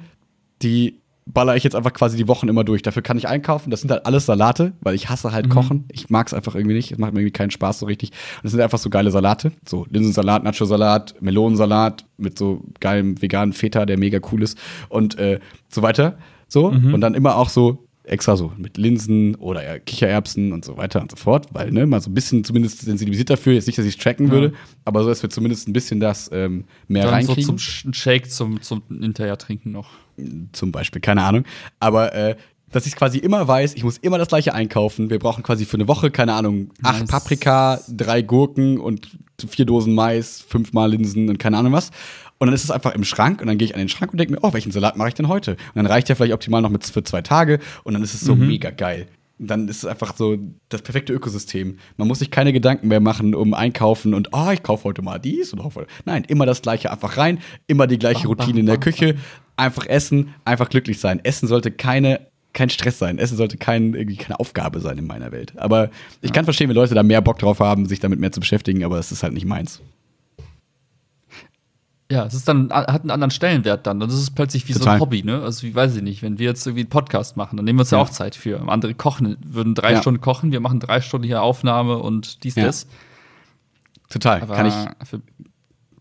die 0.62 1.01
baller 1.26 1.56
ich 1.56 1.64
jetzt 1.64 1.76
einfach 1.76 1.92
quasi 1.92 2.16
die 2.16 2.28
Wochen 2.28 2.48
immer 2.48 2.64
durch. 2.64 2.82
Dafür 2.82 3.02
kann 3.02 3.16
ich 3.16 3.28
einkaufen. 3.28 3.70
Das 3.70 3.80
sind 3.80 3.90
halt 3.90 4.06
alles 4.06 4.26
Salate, 4.26 4.72
weil 4.80 4.94
ich 4.94 5.08
hasse 5.08 5.32
halt 5.32 5.48
Kochen. 5.48 5.84
Ich 5.90 6.10
mag's 6.10 6.34
einfach 6.34 6.54
irgendwie 6.54 6.74
nicht. 6.74 6.92
Es 6.92 6.98
macht 6.98 7.12
mir 7.12 7.20
irgendwie 7.20 7.32
keinen 7.32 7.50
Spaß 7.50 7.78
so 7.78 7.86
richtig. 7.86 8.10
Und 8.10 8.44
das 8.44 8.52
sind 8.52 8.60
einfach 8.60 8.78
so 8.78 8.90
geile 8.90 9.10
Salate. 9.10 9.52
So 9.66 9.86
Linsensalat, 9.88 10.42
Nacho-Salat, 10.44 11.14
Melonensalat 11.20 12.04
mit 12.16 12.38
so 12.38 12.62
geilem 12.80 13.20
veganen 13.20 13.52
Feta, 13.52 13.86
der 13.86 13.98
mega 13.98 14.18
cool 14.32 14.42
ist 14.42 14.58
und 14.88 15.18
äh, 15.18 15.38
so 15.68 15.82
weiter. 15.82 16.18
So. 16.48 16.66
Und 16.66 17.00
dann 17.00 17.14
immer 17.14 17.36
auch 17.36 17.48
so 17.48 17.86
extra 18.04 18.36
so 18.36 18.52
mit 18.56 18.76
Linsen 18.78 19.34
oder 19.36 19.62
ja, 19.64 19.78
Kichererbsen 19.78 20.52
und 20.52 20.64
so 20.64 20.76
weiter 20.76 21.00
und 21.00 21.10
so 21.10 21.16
fort, 21.16 21.46
weil 21.52 21.70
ne, 21.70 21.86
mal 21.86 22.00
so 22.00 22.10
ein 22.10 22.14
bisschen 22.14 22.42
zumindest 22.44 22.80
sensibilisiert 22.80 23.30
dafür, 23.30 23.52
jetzt 23.52 23.66
nicht, 23.66 23.78
dass 23.78 23.86
ich 23.86 23.96
es 23.96 24.02
tracken 24.02 24.30
würde, 24.30 24.52
aber 24.84 25.02
so, 25.04 25.08
dass 25.08 25.22
wir 25.22 25.30
zumindest 25.30 25.68
ein 25.68 25.72
bisschen 25.72 26.00
das 26.00 26.28
ähm, 26.32 26.64
mehr 26.88 27.02
Dann 27.04 27.10
so 27.10 27.14
reinkriegen 27.32 27.44
zum 27.44 27.56
Sch- 27.56 27.86
ein 27.88 27.94
Shake 27.94 28.30
zum, 28.30 28.60
zum 28.60 28.82
hinterher 28.88 29.38
trinken 29.38 29.70
noch. 29.72 29.90
zum 30.52 30.72
Beispiel, 30.72 31.00
keine 31.00 31.22
Ahnung. 31.22 31.44
Aber 31.78 32.12
äh, 32.14 32.36
dass 32.72 32.86
ich 32.86 32.96
quasi 32.96 33.18
immer 33.18 33.46
weiß, 33.46 33.74
ich 33.74 33.84
muss 33.84 33.98
immer 33.98 34.16
das 34.18 34.28
gleiche 34.28 34.54
einkaufen. 34.54 35.10
Wir 35.10 35.18
brauchen 35.18 35.42
quasi 35.42 35.66
für 35.66 35.76
eine 35.76 35.88
Woche, 35.88 36.10
keine 36.10 36.32
Ahnung, 36.32 36.70
acht 36.82 37.00
Nice. 37.00 37.08
Paprika, 37.10 37.80
drei 37.88 38.22
Gurken 38.22 38.78
und 38.78 39.10
vier 39.46 39.66
Dosen 39.66 39.94
Mais, 39.94 40.40
fünfmal 40.40 40.90
Linsen 40.90 41.28
und 41.28 41.38
keine 41.38 41.58
Ahnung 41.58 41.72
was. 41.72 41.90
Und 42.42 42.48
dann 42.48 42.56
ist 42.56 42.64
es 42.64 42.72
einfach 42.72 42.92
im 42.96 43.04
Schrank 43.04 43.40
und 43.40 43.46
dann 43.46 43.56
gehe 43.56 43.66
ich 43.66 43.74
an 43.76 43.78
den 43.78 43.88
Schrank 43.88 44.10
und 44.10 44.18
denke 44.18 44.32
mir, 44.32 44.40
oh, 44.42 44.52
welchen 44.52 44.72
Salat 44.72 44.96
mache 44.96 45.06
ich 45.06 45.14
denn 45.14 45.28
heute? 45.28 45.52
Und 45.52 45.76
dann 45.76 45.86
reicht 45.86 46.08
der 46.08 46.16
vielleicht 46.16 46.32
optimal 46.32 46.60
noch 46.60 46.70
mit 46.70 46.84
für 46.84 47.04
zwei 47.04 47.22
Tage 47.22 47.60
und 47.84 47.94
dann 47.94 48.02
ist 48.02 48.14
es 48.14 48.20
so 48.22 48.34
mega 48.34 48.70
geil. 48.70 49.06
Und 49.38 49.48
dann 49.48 49.68
ist 49.68 49.76
es 49.76 49.84
einfach 49.84 50.16
so 50.16 50.36
das 50.68 50.82
perfekte 50.82 51.12
Ökosystem. 51.12 51.78
Man 51.98 52.08
muss 52.08 52.18
sich 52.18 52.32
keine 52.32 52.52
Gedanken 52.52 52.88
mehr 52.88 52.98
machen 52.98 53.36
um 53.36 53.54
Einkaufen 53.54 54.12
und, 54.12 54.30
oh, 54.32 54.50
ich 54.52 54.64
kaufe 54.64 54.82
heute 54.82 55.02
mal 55.02 55.20
dies 55.20 55.52
und 55.52 55.62
hoffe. 55.62 55.86
Nein, 56.04 56.24
immer 56.26 56.44
das 56.44 56.62
gleiche 56.62 56.90
einfach 56.90 57.16
rein, 57.16 57.38
immer 57.68 57.86
die 57.86 58.00
gleiche 58.00 58.26
Routine 58.26 58.58
in 58.58 58.66
der 58.66 58.78
Küche, 58.78 59.14
einfach 59.54 59.86
essen, 59.86 60.34
einfach 60.44 60.68
glücklich 60.68 60.98
sein. 60.98 61.20
Essen 61.22 61.46
sollte 61.46 61.70
keine 61.70 62.26
kein 62.52 62.70
Stress 62.70 62.98
sein. 62.98 63.18
Essen 63.18 63.36
sollte 63.36 63.56
kein, 63.56 63.94
irgendwie 63.94 64.16
keine 64.16 64.40
Aufgabe 64.40 64.80
sein 64.80 64.98
in 64.98 65.06
meiner 65.06 65.30
Welt. 65.30 65.52
Aber 65.58 65.90
ich 66.22 66.32
kann 66.32 66.44
verstehen, 66.44 66.68
wenn 66.68 66.74
Leute 66.74 66.96
da 66.96 67.04
mehr 67.04 67.20
Bock 67.22 67.38
drauf 67.38 67.60
haben, 67.60 67.86
sich 67.86 68.00
damit 68.00 68.18
mehr 68.18 68.32
zu 68.32 68.40
beschäftigen, 68.40 68.82
aber 68.82 68.98
es 68.98 69.12
ist 69.12 69.22
halt 69.22 69.32
nicht 69.32 69.46
meins. 69.46 69.80
Ja, 72.12 72.26
es 72.26 72.34
ist 72.34 72.46
dann, 72.46 72.70
hat 72.70 73.00
einen 73.00 73.10
anderen 73.10 73.30
Stellenwert 73.30 73.86
dann. 73.86 74.02
Und 74.02 74.12
das 74.12 74.18
ist 74.20 74.32
plötzlich 74.34 74.68
wie 74.68 74.74
so 74.74 74.80
Total. 74.80 74.96
ein 74.96 75.00
Hobby, 75.00 75.22
ne? 75.22 75.40
Also, 75.42 75.66
wie 75.66 75.74
weiß 75.74 75.96
ich 75.96 76.02
nicht, 76.02 76.22
wenn 76.22 76.38
wir 76.38 76.46
jetzt 76.46 76.66
irgendwie 76.66 76.82
einen 76.82 76.90
Podcast 76.90 77.38
machen, 77.38 77.56
dann 77.56 77.64
nehmen 77.64 77.78
wir 77.78 77.82
uns 77.82 77.90
ja, 77.90 77.98
Ja. 77.98 78.04
auch 78.04 78.10
Zeit 78.10 78.34
für. 78.36 78.60
Andere 78.68 78.92
kochen, 78.94 79.38
würden 79.44 79.74
drei 79.74 79.92
Ja. 79.92 80.00
Stunden 80.02 80.20
kochen, 80.20 80.52
wir 80.52 80.60
machen 80.60 80.78
drei 80.78 81.00
Stunden 81.00 81.26
hier 81.26 81.42
Aufnahme 81.42 81.96
und 81.98 82.44
dies, 82.44 82.54
Ja. 82.56 82.66
das. 82.66 82.86
Total. 84.10 84.42
Aber 84.42 84.54
kann 84.54 84.66
ich, 84.66 84.74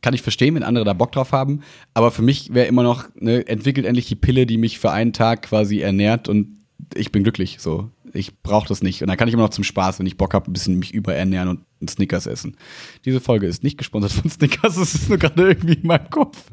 kann 0.02 0.14
ich 0.14 0.22
verstehen, 0.22 0.56
wenn 0.56 0.64
andere 0.64 0.84
da 0.84 0.92
Bock 0.94 1.14
drauf 1.14 1.32
haben. 1.32 1.62
Aber 1.94 2.12
für 2.12 2.24
mich 2.24 2.54
wäre 2.54 2.68
immer 2.68 2.84
noch, 2.84 3.06
ne, 3.16 3.48
entwickelt 3.48 3.86
endlich 3.86 4.08
die 4.08 4.16
Pille, 4.16 4.46
die 4.46 4.58
mich 4.58 4.80
für 4.80 4.92
einen 4.92 5.14
Tag 5.14 5.44
quasi 5.44 5.80
ernährt 5.80 6.28
und 6.28 6.58
ich 6.94 7.12
bin 7.14 7.24
glücklich. 7.24 7.58
So. 7.60 7.90
Ich 8.14 8.42
brauche 8.42 8.68
das 8.68 8.82
nicht. 8.82 9.02
Und 9.02 9.08
dann 9.08 9.18
kann 9.18 9.28
ich 9.28 9.34
immer 9.34 9.44
noch 9.44 9.50
zum 9.50 9.64
Spaß, 9.64 10.00
wenn 10.00 10.06
ich 10.06 10.18
Bock 10.18 10.34
habe, 10.34 10.50
ein 10.50 10.54
bisschen 10.54 10.80
mich 10.80 10.94
überernähren 10.94 11.50
und 11.50 11.62
einen 11.80 11.88
Snickers 11.88 12.26
essen. 12.26 12.58
Diese 13.06 13.20
Folge 13.20 13.48
ist 13.48 13.64
nicht 13.64 13.78
gesponsert 13.78 14.12
von 14.12 14.30
Snickers, 14.30 14.78
es 14.78 14.96
ist 14.96 15.10
nur 15.10 15.18
gerade 15.18 15.50
irgendwie 15.50 15.74
in 15.74 15.88
meinem 15.88 16.10
Kopf. 16.10 16.44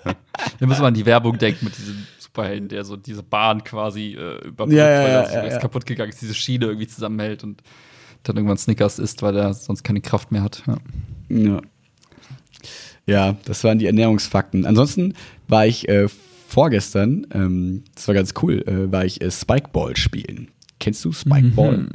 wir 0.58 0.66
müssen 0.66 0.80
mal 0.80 0.88
an 0.88 0.94
die 0.94 1.06
Werbung 1.06 1.38
denken 1.38 1.66
mit 1.66 1.76
diesem 1.76 2.06
Superhelden, 2.18 2.68
der 2.68 2.84
so 2.84 2.96
diese 2.96 3.22
Bahn 3.22 3.64
quasi 3.64 4.14
äh, 4.14 4.46
überbrückt, 4.46 4.76
Ja, 4.76 4.90
ja, 4.90 5.02
weil 5.02 5.10
er 5.10 5.26
so 5.26 5.34
ja, 5.34 5.42
ist 5.42 5.54
ja. 5.54 5.60
kaputt 5.60 5.86
gegangen 5.86 6.10
ist, 6.10 6.22
diese 6.22 6.34
Schiene 6.34 6.66
irgendwie 6.66 6.88
zusammenhält 6.88 7.44
und 7.44 7.62
dann 8.22 8.36
irgendwann 8.36 8.58
Snickers 8.58 8.98
isst, 8.98 9.22
weil 9.22 9.36
er 9.36 9.54
sonst 9.54 9.82
keine 9.82 10.00
Kraft 10.00 10.32
mehr 10.32 10.42
hat. 10.42 10.62
Ja. 10.66 10.76
Ja. 11.28 11.60
Ja, 13.04 13.36
das 13.44 13.64
waren 13.64 13.78
die 13.78 13.86
Ernährungsfakten. 13.86 14.64
Ansonsten 14.64 15.14
war 15.48 15.66
ich 15.66 15.88
äh, 15.88 16.06
vorgestern, 16.52 17.26
ähm, 17.34 17.84
das 17.94 18.06
war 18.06 18.14
ganz 18.14 18.34
cool, 18.42 18.62
äh, 18.66 18.92
war 18.92 19.04
ich 19.04 19.20
äh, 19.20 19.30
Spikeball 19.30 19.96
spielen. 19.96 20.48
Kennst 20.82 21.04
du 21.04 21.12
Spikeball? 21.12 21.86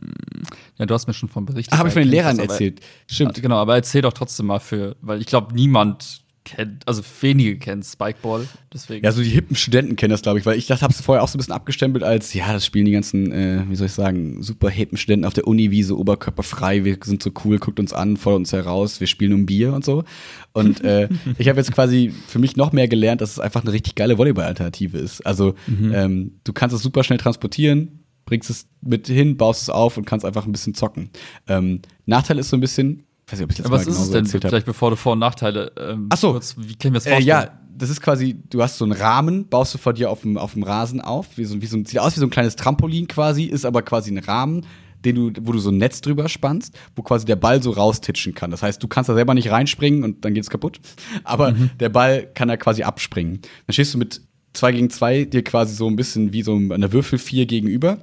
ja, 0.78 0.86
du 0.86 0.94
hast 0.94 1.08
mir 1.08 1.14
schon 1.14 1.28
von 1.28 1.46
berichtet. 1.46 1.74
Ah, 1.74 1.80
habe 1.80 1.90
ich 1.90 1.94
von 1.94 2.04
den 2.04 2.10
Lehrern 2.10 2.38
das, 2.38 2.46
aber- 2.46 2.54
erzählt. 2.54 2.80
Stimmt. 3.06 3.42
Genau, 3.42 3.58
aber 3.58 3.76
erzähl 3.76 4.02
doch 4.02 4.14
trotzdem 4.14 4.46
mal 4.46 4.60
für, 4.60 4.96
weil 5.02 5.20
ich 5.20 5.28
glaube, 5.28 5.54
niemand 5.54 6.22
kennt, 6.46 6.88
also 6.88 7.02
wenige 7.20 7.58
kennen 7.58 7.84
Spikeball, 7.84 8.48
deswegen. 8.74 9.04
Ja, 9.04 9.12
so 9.12 9.22
die 9.22 9.28
hippen 9.28 9.58
Studenten 9.58 9.98
kennen 9.98 10.12
das, 10.12 10.22
glaube 10.22 10.40
ich, 10.40 10.46
weil 10.46 10.58
ich 10.58 10.68
das 10.68 10.82
habe 10.82 10.94
es 10.94 11.02
vorher 11.02 11.22
auch 11.22 11.28
so 11.28 11.36
ein 11.36 11.40
bisschen 11.40 11.54
abgestempelt 11.54 12.06
als, 12.06 12.34
ja, 12.34 12.54
das 12.54 12.66
spielen 12.66 12.86
die 12.86 12.94
ganzen, 12.94 13.30
äh, 13.34 13.66
wie 13.68 13.76
soll 13.76 13.88
ich 13.88 13.92
sagen, 13.92 14.42
super 14.42 14.70
hippen 14.70 14.98
Studenten 14.98 15.26
auf 15.26 15.34
der 15.34 15.46
Uniwiese, 15.46 15.98
oberkörperfrei, 15.98 16.86
wir 16.86 16.98
sind 17.04 17.22
so 17.22 17.32
cool, 17.44 17.60
guckt 17.60 17.82
uns 17.82 17.92
an, 17.92 18.16
fordert 18.16 18.40
uns 18.40 18.54
heraus, 18.54 19.02
wir 19.02 19.08
spielen 19.08 19.34
um 19.34 19.46
Bier 19.46 19.74
und 19.74 19.84
so. 19.84 20.06
Und 20.54 20.82
äh, 20.86 21.10
ich 21.38 21.50
habe 21.50 21.60
jetzt 21.60 21.74
quasi 21.74 22.14
für 22.28 22.40
mich 22.40 22.56
noch 22.56 22.72
mehr 22.72 22.88
gelernt, 22.88 23.20
dass 23.20 23.32
es 23.32 23.40
einfach 23.40 23.64
eine 23.64 23.74
richtig 23.74 23.96
geile 23.96 24.18
Volleyball-Alternative 24.18 24.98
ist. 24.98 25.26
Also 25.26 25.56
ähm, 25.68 26.40
du 26.46 26.54
kannst 26.54 26.74
es 26.74 26.82
super 26.82 27.04
schnell 27.04 27.20
transportieren, 27.20 28.06
bringst 28.28 28.52
es 28.52 28.68
mit 28.82 29.08
hin, 29.08 29.38
baust 29.38 29.64
es 29.64 29.70
auf 29.72 29.98
und 29.98 30.06
kannst 30.06 30.24
einfach 30.26 30.46
ein 30.46 30.52
bisschen 30.52 30.76
zocken. 30.76 31.10
Ähm, 31.48 31.82
Nachteil 32.06 32.38
ist 32.38 32.50
so 32.50 32.58
ein 32.58 32.60
bisschen, 32.60 33.06
ich 33.26 33.34
weiß 33.34 33.40
nicht, 33.40 33.46
ob 33.46 33.52
ich 33.52 33.58
das 33.58 33.66
aber 33.66 33.78
was 33.78 33.86
mal 33.86 33.92
ist 33.94 34.00
es 34.00 34.12
denn, 34.12 34.26
vielleicht 34.28 34.68
bevor 34.68 34.92
du 34.92 34.96
Vor- 34.96 35.14
und 35.14 35.20
Nachteile 35.20 35.72
ähm, 35.80 36.08
Ach 36.10 36.18
so. 36.18 36.34
kurz, 36.34 36.56
wie 36.58 36.76
kann 36.76 36.78
ich 36.78 36.86
mir 36.86 36.92
das 36.92 37.06
Äh, 37.08 37.10
vorstellen? 37.14 37.28
ja, 37.28 37.60
das 37.76 37.90
ist 37.90 38.02
quasi, 38.02 38.36
du 38.50 38.62
hast 38.62 38.78
so 38.78 38.86
einen 38.86 38.92
Rahmen, 38.94 39.48
baust 39.48 39.74
du 39.74 39.78
vor 39.80 39.94
dir 39.94 40.12
auf 40.12 40.22
dem, 40.22 40.38
auf 40.38 40.54
dem 40.54 40.64
Rasen 40.64 41.02
auf, 41.02 41.38
wie 41.38 41.46
so, 41.46 41.62
wie 41.62 41.66
so, 41.66 41.78
sieht 41.78 42.00
aus 42.00 42.16
wie 42.16 42.20
so 42.20 42.28
ein 42.28 42.30
kleines 42.32 42.56
Trampolin 42.56 43.08
quasi, 43.08 43.44
ist 43.46 43.66
aber 43.66 43.82
quasi 43.82 44.12
ein 44.12 44.18
Rahmen, 44.20 44.66
den 45.06 45.16
du, 45.16 45.32
wo 45.48 45.52
du 45.52 45.60
so 45.60 45.70
ein 45.70 45.78
Netz 45.78 46.02
drüber 46.02 46.28
spannst, 46.28 46.76
wo 46.96 47.04
quasi 47.04 47.26
der 47.26 47.36
Ball 47.36 47.62
so 47.62 47.70
raustitschen 47.72 48.34
kann. 48.34 48.50
Das 48.52 48.64
heißt, 48.64 48.82
du 48.82 48.88
kannst 48.88 49.10
da 49.10 49.14
selber 49.14 49.36
nicht 49.36 49.52
reinspringen 49.52 50.04
und 50.04 50.26
dann 50.26 50.34
geht's 50.34 50.50
kaputt, 50.50 50.80
aber 51.24 51.54
der 51.80 51.90
Ball 51.90 52.28
kann 52.34 52.48
da 52.48 52.58
quasi 52.58 52.84
abspringen. 52.84 53.40
Dann 53.68 53.74
stehst 53.74 53.94
du 53.94 54.00
mit 54.00 54.22
zwei 54.54 54.72
gegen 54.72 54.90
zwei 54.90 55.26
dir 55.26 55.44
quasi 55.44 55.76
so 55.76 55.88
ein 55.88 55.96
bisschen 55.96 56.34
wie 56.34 56.42
so 56.42 56.56
eine 56.56 56.92
Würfelvier 56.92 57.46
gegenüber 57.46 58.00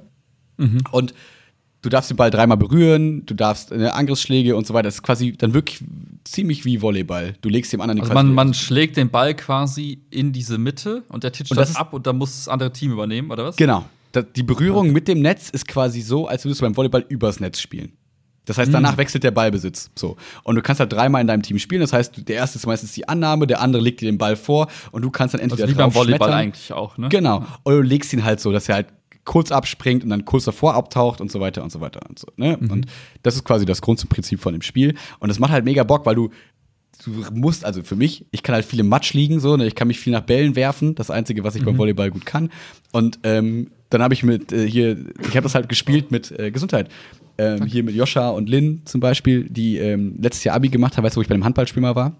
und 0.91 1.13
du 1.81 1.89
darfst 1.89 2.09
den 2.09 2.17
Ball 2.17 2.31
dreimal 2.31 2.57
berühren, 2.57 3.25
du 3.25 3.33
darfst 3.35 3.71
äh, 3.71 3.87
Angriffsschläge 3.87 4.55
und 4.55 4.65
so 4.65 4.73
weiter. 4.73 4.83
Das 4.87 4.95
ist 4.95 5.03
quasi 5.03 5.33
dann 5.37 5.53
wirklich 5.53 5.83
ziemlich 6.23 6.65
wie 6.65 6.81
Volleyball. 6.81 7.35
Du 7.41 7.49
legst 7.49 7.71
dem 7.73 7.81
anderen 7.81 7.99
Also 8.01 8.11
quasi 8.11 8.25
man, 8.25 8.33
man 8.33 8.53
schlägt 8.53 8.97
den 8.97 9.09
Ball 9.09 9.35
quasi 9.35 9.99
in 10.09 10.33
diese 10.33 10.57
Mitte 10.57 11.03
und 11.09 11.23
der 11.23 11.31
titscht 11.31 11.55
das 11.55 11.71
ist- 11.71 11.75
ab 11.75 11.93
und 11.93 12.07
dann 12.07 12.17
muss 12.17 12.35
das 12.37 12.47
andere 12.47 12.71
Team 12.73 12.91
übernehmen, 12.91 13.29
oder 13.31 13.45
was? 13.45 13.55
Genau. 13.55 13.85
Da, 14.13 14.21
die 14.23 14.43
Berührung 14.43 14.91
mit 14.93 15.07
dem 15.07 15.21
Netz 15.21 15.49
ist 15.49 15.67
quasi 15.67 16.01
so, 16.01 16.27
als 16.27 16.45
würdest 16.45 16.61
du 16.61 16.65
beim 16.65 16.75
Volleyball 16.75 17.05
übers 17.09 17.39
Netz 17.39 17.59
spielen. 17.59 17.91
Das 18.45 18.57
heißt, 18.57 18.69
Mhm. 18.69 18.73
danach 18.73 18.97
wechselt 18.97 19.23
der 19.23 19.31
Ballbesitz. 19.31 19.89
So. 19.95 20.15
Und 20.43 20.55
du 20.55 20.61
kannst 20.61 20.79
halt 20.79 20.93
dreimal 20.93 21.19
in 21.21 21.27
deinem 21.27 21.41
Team 21.41 21.57
spielen. 21.59 21.81
Das 21.81 21.91
heißt, 21.93 22.27
der 22.27 22.35
erste 22.35 22.57
ist 22.59 22.65
meistens 22.67 22.93
die 22.93 23.07
Annahme, 23.09 23.45
der 23.47 23.59
andere 23.59 23.81
legt 23.83 24.01
dir 24.01 24.05
den 24.05 24.17
Ball 24.19 24.35
vor 24.35 24.67
und 24.91 25.01
du 25.01 25.09
kannst 25.11 25.33
dann 25.33 25.41
entweder 25.41 25.63
Also 25.63 25.73
wie 25.75 25.77
beim 25.77 25.93
Volleyball 25.93 26.27
schmettern. 26.29 26.33
eigentlich 26.39 26.71
auch, 26.71 26.97
ne? 26.97 27.09
Genau. 27.09 27.43
Oder 27.65 27.77
du 27.77 27.81
legst 27.81 28.13
ihn 28.13 28.23
halt 28.23 28.39
so, 28.39 28.51
dass 28.51 28.69
er 28.69 28.75
halt 28.75 28.87
kurz 29.25 29.51
abspringt 29.51 30.03
und 30.03 30.09
dann 30.11 30.23
kurz 30.23 30.45
davor 30.45 30.75
abtaucht 30.75 31.19
und 31.19 31.31
so 31.31 31.39
weiter 31.39 31.63
und 31.63 31.71
so 31.71 31.81
weiter 31.81 31.99
und 32.07 32.17
so. 32.19 32.27
Ne? 32.37 32.57
Mhm. 32.59 32.71
Und 32.71 32.85
das 33.23 33.35
ist 33.35 33.43
quasi 33.43 33.65
das 33.65 33.81
Grundprinzip 33.81 34.39
von 34.39 34.53
dem 34.53 34.61
Spiel. 34.61 34.95
Und 35.19 35.29
das 35.29 35.39
macht 35.39 35.51
halt 35.51 35.65
mega 35.65 35.83
Bock, 35.83 36.05
weil 36.05 36.15
du 36.15 36.29
du 37.03 37.11
musst, 37.33 37.65
also 37.65 37.83
für 37.83 37.97
mich, 37.97 38.25
ich 38.31 38.41
kann 38.41 38.55
halt 38.55 38.63
viel 38.63 38.79
im 38.79 38.87
Matsch 38.87 39.13
liegen, 39.13 39.41
so, 39.41 39.57
ne? 39.57 39.67
ich 39.67 39.75
kann 39.75 39.89
mich 39.89 39.99
viel 39.99 40.13
nach 40.13 40.21
Bällen 40.21 40.55
werfen, 40.55 40.95
das 40.95 41.11
Einzige, 41.11 41.43
was 41.43 41.53
ich 41.55 41.61
Mhm. 41.61 41.65
beim 41.65 41.77
Volleyball 41.77 42.09
gut 42.09 42.25
kann. 42.25 42.49
Und 42.93 43.19
ähm, 43.23 43.69
dann 43.89 44.01
habe 44.01 44.13
ich 44.13 44.23
mit 44.23 44.53
äh, 44.53 44.65
hier, 44.67 44.97
ich 45.21 45.31
habe 45.31 45.41
das 45.41 45.55
halt 45.55 45.67
gespielt 45.67 46.11
mit 46.11 46.31
äh, 46.39 46.51
Gesundheit. 46.51 46.89
Ähm, 47.37 47.65
hier 47.65 47.83
mit 47.83 47.95
Joscha 47.95 48.29
und 48.29 48.47
Lynn 48.47 48.81
zum 48.85 49.01
Beispiel, 49.01 49.43
die 49.49 49.77
ähm, 49.77 50.15
letztes 50.21 50.45
Jahr 50.45 50.55
Abi 50.55 50.69
gemacht 50.69 50.95
haben, 50.95 51.03
weißt 51.03 51.17
du, 51.17 51.17
wo 51.17 51.21
ich 51.21 51.27
bei 51.27 51.35
dem 51.35 51.43
Handballspiel 51.43 51.81
mal 51.81 51.95
war? 51.97 52.15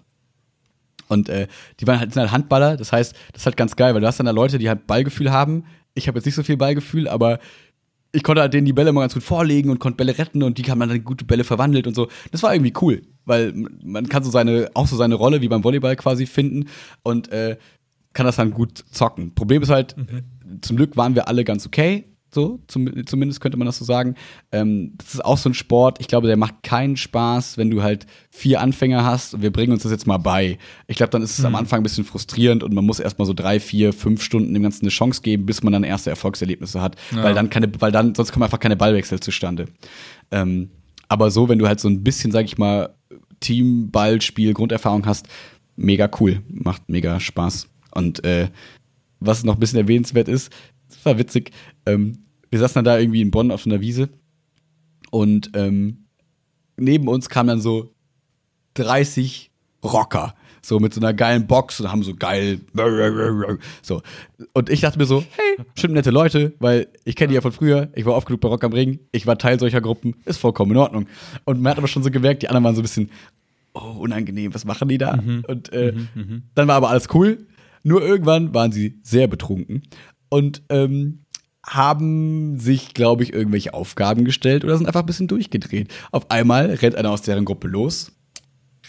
Und 1.08 1.30
äh, 1.30 1.46
die 1.80 1.86
waren 1.86 1.98
halt, 2.00 2.12
sind 2.12 2.20
halt 2.20 2.32
Handballer, 2.32 2.76
das 2.76 2.92
heißt, 2.92 3.14
das 3.32 3.42
ist 3.42 3.46
halt 3.46 3.56
ganz 3.56 3.76
geil, 3.76 3.94
weil 3.94 4.02
du 4.02 4.06
hast 4.06 4.18
dann 4.18 4.26
da 4.26 4.32
Leute, 4.32 4.58
die 4.58 4.68
halt 4.68 4.86
Ballgefühl 4.86 5.32
haben. 5.32 5.64
Ich 5.96 6.06
habe 6.06 6.18
jetzt 6.18 6.26
nicht 6.26 6.36
so 6.36 6.42
viel 6.42 6.56
Ballgefühl, 6.56 7.08
aber 7.08 7.40
ich 8.12 8.22
konnte 8.22 8.40
halt 8.40 8.54
denen 8.54 8.64
die 8.64 8.72
Bälle 8.72 8.90
immer 8.90 9.00
ganz 9.00 9.14
gut 9.14 9.22
vorlegen 9.22 9.70
und 9.70 9.78
konnte 9.78 9.96
Bälle 9.96 10.16
retten 10.16 10.42
und 10.42 10.58
die 10.58 10.70
haben 10.70 10.80
dann 10.80 11.04
gute 11.04 11.24
Bälle 11.24 11.44
verwandelt 11.44 11.86
und 11.86 11.94
so. 11.94 12.08
Das 12.30 12.42
war 12.42 12.54
irgendwie 12.54 12.72
cool, 12.80 13.02
weil 13.24 13.52
man 13.84 14.08
kann 14.08 14.22
so 14.22 14.30
seine, 14.30 14.70
auch 14.74 14.86
so 14.86 14.96
seine 14.96 15.16
Rolle 15.16 15.40
wie 15.42 15.48
beim 15.48 15.64
Volleyball 15.64 15.96
quasi 15.96 16.26
finden 16.26 16.68
und 17.02 17.28
äh, 17.32 17.56
kann 18.12 18.24
das 18.24 18.36
dann 18.36 18.52
gut 18.52 18.84
zocken. 18.90 19.34
Problem 19.34 19.62
ist 19.62 19.68
halt, 19.68 19.96
mhm. 19.96 20.62
zum 20.62 20.76
Glück 20.76 20.96
waren 20.96 21.14
wir 21.14 21.28
alle 21.28 21.44
ganz 21.44 21.66
okay 21.66 22.15
so, 22.32 22.60
zum, 22.66 23.06
zumindest 23.06 23.40
könnte 23.40 23.56
man 23.56 23.66
das 23.66 23.78
so 23.78 23.84
sagen. 23.84 24.14
Ähm, 24.52 24.92
das 24.98 25.14
ist 25.14 25.24
auch 25.24 25.38
so 25.38 25.48
ein 25.48 25.54
Sport, 25.54 26.00
ich 26.00 26.08
glaube, 26.08 26.26
der 26.26 26.36
macht 26.36 26.62
keinen 26.62 26.96
Spaß, 26.96 27.56
wenn 27.56 27.70
du 27.70 27.82
halt 27.82 28.06
vier 28.30 28.60
Anfänger 28.60 29.04
hast 29.04 29.34
und 29.34 29.42
wir 29.42 29.52
bringen 29.52 29.72
uns 29.72 29.84
das 29.84 29.92
jetzt 29.92 30.06
mal 30.06 30.18
bei. 30.18 30.58
Ich 30.86 30.96
glaube, 30.96 31.10
dann 31.10 31.22
ist 31.22 31.32
es 31.32 31.40
mhm. 31.40 31.46
am 31.46 31.54
Anfang 31.54 31.80
ein 31.80 31.82
bisschen 31.82 32.04
frustrierend 32.04 32.62
und 32.62 32.74
man 32.74 32.84
muss 32.84 33.00
erstmal 33.00 33.26
so 33.26 33.32
drei, 33.32 33.60
vier, 33.60 33.92
fünf 33.92 34.22
Stunden 34.22 34.52
dem 34.52 34.62
Ganzen 34.62 34.84
eine 34.84 34.90
Chance 34.90 35.22
geben, 35.22 35.46
bis 35.46 35.62
man 35.62 35.72
dann 35.72 35.84
erste 35.84 36.10
Erfolgserlebnisse 36.10 36.80
hat. 36.80 36.96
Ja. 37.14 37.22
Weil 37.22 37.34
dann 37.34 37.48
keine, 37.48 37.70
weil 37.80 37.92
dann, 37.92 38.14
sonst 38.14 38.32
kommen 38.32 38.42
einfach 38.42 38.60
keine 38.60 38.76
Ballwechsel 38.76 39.20
zustande. 39.20 39.66
Ähm, 40.30 40.70
aber 41.08 41.30
so, 41.30 41.48
wenn 41.48 41.58
du 41.58 41.68
halt 41.68 41.80
so 41.80 41.88
ein 41.88 42.02
bisschen, 42.02 42.32
sag 42.32 42.44
ich 42.44 42.58
mal, 42.58 42.94
Teamballspiel, 43.40 44.54
Grunderfahrung 44.54 45.06
hast, 45.06 45.28
mega 45.76 46.10
cool. 46.20 46.42
Macht 46.48 46.88
mega 46.88 47.20
Spaß. 47.20 47.68
Und 47.92 48.24
äh, 48.24 48.48
was 49.20 49.44
noch 49.44 49.54
ein 49.54 49.60
bisschen 49.60 49.78
erwähnenswert 49.78 50.28
ist, 50.28 50.52
das 50.88 51.04
war 51.04 51.18
witzig, 51.18 51.50
ähm, 51.86 52.26
wir 52.50 52.58
saßen 52.58 52.74
dann 52.74 52.84
da 52.84 52.98
irgendwie 52.98 53.22
in 53.22 53.30
Bonn 53.30 53.50
auf 53.50 53.62
so 53.62 53.70
einer 53.70 53.80
Wiese 53.80 54.08
und 55.10 55.50
ähm, 55.54 56.06
neben 56.76 57.08
uns 57.08 57.28
kamen 57.28 57.48
dann 57.48 57.60
so 57.60 57.92
30 58.74 59.50
Rocker, 59.84 60.34
so 60.62 60.80
mit 60.80 60.92
so 60.92 61.00
einer 61.00 61.14
geilen 61.14 61.46
Box 61.46 61.80
und 61.80 61.90
haben 61.90 62.02
so 62.02 62.14
geil 62.14 62.60
so 63.82 64.02
und 64.52 64.68
ich 64.68 64.80
dachte 64.80 64.98
mir 64.98 65.06
so, 65.06 65.20
hey, 65.20 65.64
bestimmt 65.74 65.94
nette 65.94 66.10
Leute, 66.10 66.54
weil 66.58 66.88
ich 67.04 67.16
kenne 67.16 67.28
die 67.28 67.34
ja 67.34 67.40
von 67.40 67.52
früher, 67.52 67.90
ich 67.94 68.04
war 68.04 68.14
oft 68.14 68.26
genug 68.26 68.40
bei 68.40 68.48
Rock 68.48 68.64
am 68.64 68.72
Ring, 68.72 68.98
ich 69.12 69.26
war 69.26 69.38
Teil 69.38 69.58
solcher 69.58 69.80
Gruppen, 69.80 70.14
ist 70.24 70.38
vollkommen 70.38 70.72
in 70.72 70.78
Ordnung. 70.78 71.06
Und 71.44 71.60
man 71.60 71.70
hat 71.70 71.78
aber 71.78 71.88
schon 71.88 72.02
so 72.02 72.10
gemerkt, 72.10 72.42
die 72.42 72.48
anderen 72.48 72.64
waren 72.64 72.74
so 72.74 72.80
ein 72.80 72.82
bisschen 72.82 73.10
oh, 73.74 74.00
unangenehm, 74.00 74.54
was 74.54 74.64
machen 74.64 74.88
die 74.88 74.98
da? 74.98 75.16
Mhm. 75.16 75.44
Und 75.46 75.72
äh, 75.72 75.92
mhm, 75.92 76.08
mhm. 76.14 76.42
dann 76.54 76.68
war 76.68 76.76
aber 76.76 76.90
alles 76.90 77.08
cool. 77.14 77.46
Nur 77.82 78.02
irgendwann 78.02 78.52
waren 78.52 78.72
sie 78.72 78.98
sehr 79.02 79.28
betrunken 79.28 79.82
und 80.28 80.62
ähm, 80.70 81.20
haben 81.66 82.58
sich, 82.58 82.94
glaube 82.94 83.24
ich, 83.24 83.32
irgendwelche 83.32 83.74
Aufgaben 83.74 84.24
gestellt 84.24 84.64
oder 84.64 84.76
sind 84.76 84.86
einfach 84.86 85.00
ein 85.00 85.06
bisschen 85.06 85.28
durchgedreht. 85.28 85.92
Auf 86.12 86.30
einmal 86.30 86.66
rennt 86.66 86.94
einer 86.94 87.10
aus 87.10 87.22
deren 87.22 87.44
Gruppe 87.44 87.66
los, 87.66 88.12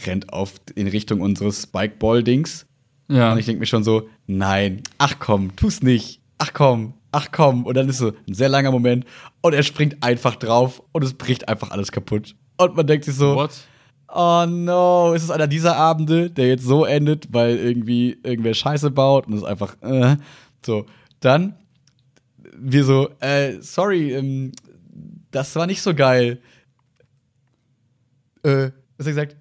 rennt 0.06 0.32
auf 0.32 0.54
in 0.76 0.88
Richtung 0.88 1.22
unseres 1.22 1.64
Spikeball-Dings. 1.64 2.68
Ja. 3.10 3.32
Und 3.32 3.40
ich 3.40 3.45
denke 3.45 3.62
mir 3.62 3.66
schon 3.66 3.84
so, 3.84 4.08
nein, 4.28 4.84
ach 4.99 5.16
komm, 5.20 5.56
tu's 5.56 5.82
nicht. 5.82 6.22
Ach 6.38 6.52
komm, 6.54 6.94
ach 7.12 7.30
komm. 7.32 7.66
Und 7.66 7.76
dann 7.76 7.90
ist 7.90 7.98
so 7.98 8.12
ein 8.28 8.34
sehr 8.34 8.49
langer 8.49 8.72
Moment 8.72 9.06
und 9.41 9.54
er 9.54 9.64
springt 9.64 10.04
einfach 10.04 10.36
drauf 10.36 10.84
und 10.91 11.04
es 11.04 11.14
bricht 11.14 11.49
einfach 11.49 11.72
alles 11.72 11.91
kaputt. 11.91 12.36
Und 12.58 12.76
man 12.76 12.86
denkt 12.86 13.06
sich 13.06 13.16
so, 13.16 13.36
What? 13.36 13.52
oh 14.14 14.45
no, 14.48 15.14
ist 15.14 15.24
es 15.24 15.32
einer 15.32 15.48
dieser 15.48 15.78
Abende, 15.78 16.30
der 16.30 16.48
jetzt 16.48 16.64
so 16.64 16.86
endet, 16.86 17.34
weil 17.34 17.58
irgendwie 17.58 18.20
irgendwer 18.24 18.54
Scheiße 18.54 18.91
baut 18.91 19.26
und 19.26 19.34
es 19.34 19.40
ist 19.40 19.48
einfach, 19.48 19.82
äh, 19.82 20.18
so. 20.64 20.86
Dann 21.22 21.56
wir 22.60 22.84
so, 22.84 23.10
äh, 23.20 23.62
sorry, 23.62 24.14
ähm, 24.14 24.52
das 25.32 25.56
war 25.56 25.68
nicht 25.68 25.82
so 25.82 25.94
geil. 25.94 26.40
Äh, 28.44 28.72
was 28.98 29.06
hat 29.06 29.06
er 29.06 29.06
gesagt? 29.06 29.36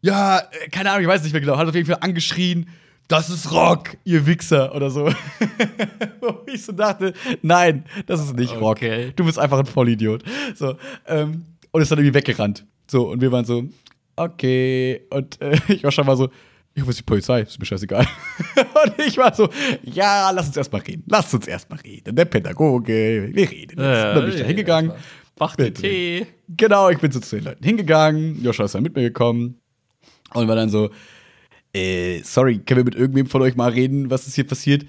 Ja, 0.00 0.38
äh, 0.38 0.68
keine 0.70 0.90
Ahnung, 0.90 1.02
ich 1.02 1.08
weiß 1.08 1.22
nicht 1.22 1.32
mehr 1.32 1.40
genau. 1.40 1.56
Hat 1.56 1.68
auf 1.68 1.74
jeden 1.74 1.86
Fall 1.86 1.98
angeschrien, 2.00 2.68
das 3.08 3.30
ist 3.30 3.52
Rock, 3.52 3.96
ihr 4.04 4.26
Wichser 4.26 4.74
oder 4.74 4.90
so. 4.90 5.06
Wo 6.20 6.40
ich 6.46 6.64
so 6.64 6.72
dachte, 6.72 7.12
nein, 7.42 7.84
das 8.06 8.20
ist 8.20 8.34
nicht 8.36 8.54
Rock. 8.54 8.78
Okay. 8.78 9.12
Du 9.16 9.24
bist 9.24 9.38
einfach 9.38 9.58
ein 9.58 9.66
Vollidiot. 9.66 10.22
So, 10.54 10.76
ähm, 11.06 11.44
und 11.70 11.82
ist 11.82 11.90
dann 11.90 11.98
irgendwie 11.98 12.14
weggerannt. 12.14 12.64
So, 12.90 13.10
und 13.10 13.20
wir 13.20 13.30
waren 13.32 13.44
so, 13.44 13.64
okay. 14.16 15.02
Und 15.10 15.40
äh, 15.40 15.58
ich 15.68 15.84
war 15.84 15.92
schon 15.92 16.06
mal 16.06 16.16
so, 16.16 16.30
ich 16.74 16.86
weiß 16.86 16.96
die 16.96 17.02
Polizei, 17.02 17.42
ist 17.42 17.58
mir 17.58 17.66
scheißegal. 17.66 18.06
und 18.56 18.98
ich 19.06 19.16
war 19.18 19.34
so, 19.34 19.48
ja, 19.82 20.30
lass 20.30 20.46
uns 20.46 20.56
erstmal 20.56 20.80
reden. 20.82 21.04
Lass 21.06 21.32
uns 21.34 21.46
erstmal 21.46 21.80
reden. 21.80 22.16
Der 22.16 22.24
Pädagoge, 22.24 23.30
wir 23.32 23.50
reden 23.50 23.78
jetzt. 23.78 23.78
Ja, 23.78 24.08
und 24.10 24.16
dann 24.16 24.24
bin 24.24 24.34
ich 24.34 24.40
da 24.40 24.46
hingegangen. 24.46 24.92
Mach 25.38 25.56
den 25.56 25.74
Tee. 25.74 26.26
Genau, 26.48 26.88
ich 26.90 26.98
bin 26.98 27.10
so 27.10 27.20
zu 27.20 27.36
den 27.36 27.44
Leuten 27.44 27.64
hingegangen. 27.64 28.42
Joscha 28.42 28.64
ist 28.64 28.74
dann 28.74 28.82
mit 28.82 28.94
mir 28.94 29.02
gekommen. 29.02 29.60
Und 30.34 30.48
war 30.48 30.56
dann 30.56 30.70
so, 30.70 30.90
äh, 31.74 32.20
sorry, 32.22 32.58
können 32.58 32.80
wir 32.80 32.84
mit 32.84 32.94
irgendwem 32.94 33.26
von 33.26 33.42
euch 33.42 33.54
mal 33.54 33.70
reden, 33.70 34.10
was 34.10 34.26
ist 34.26 34.34
hier 34.34 34.46
passiert? 34.46 34.86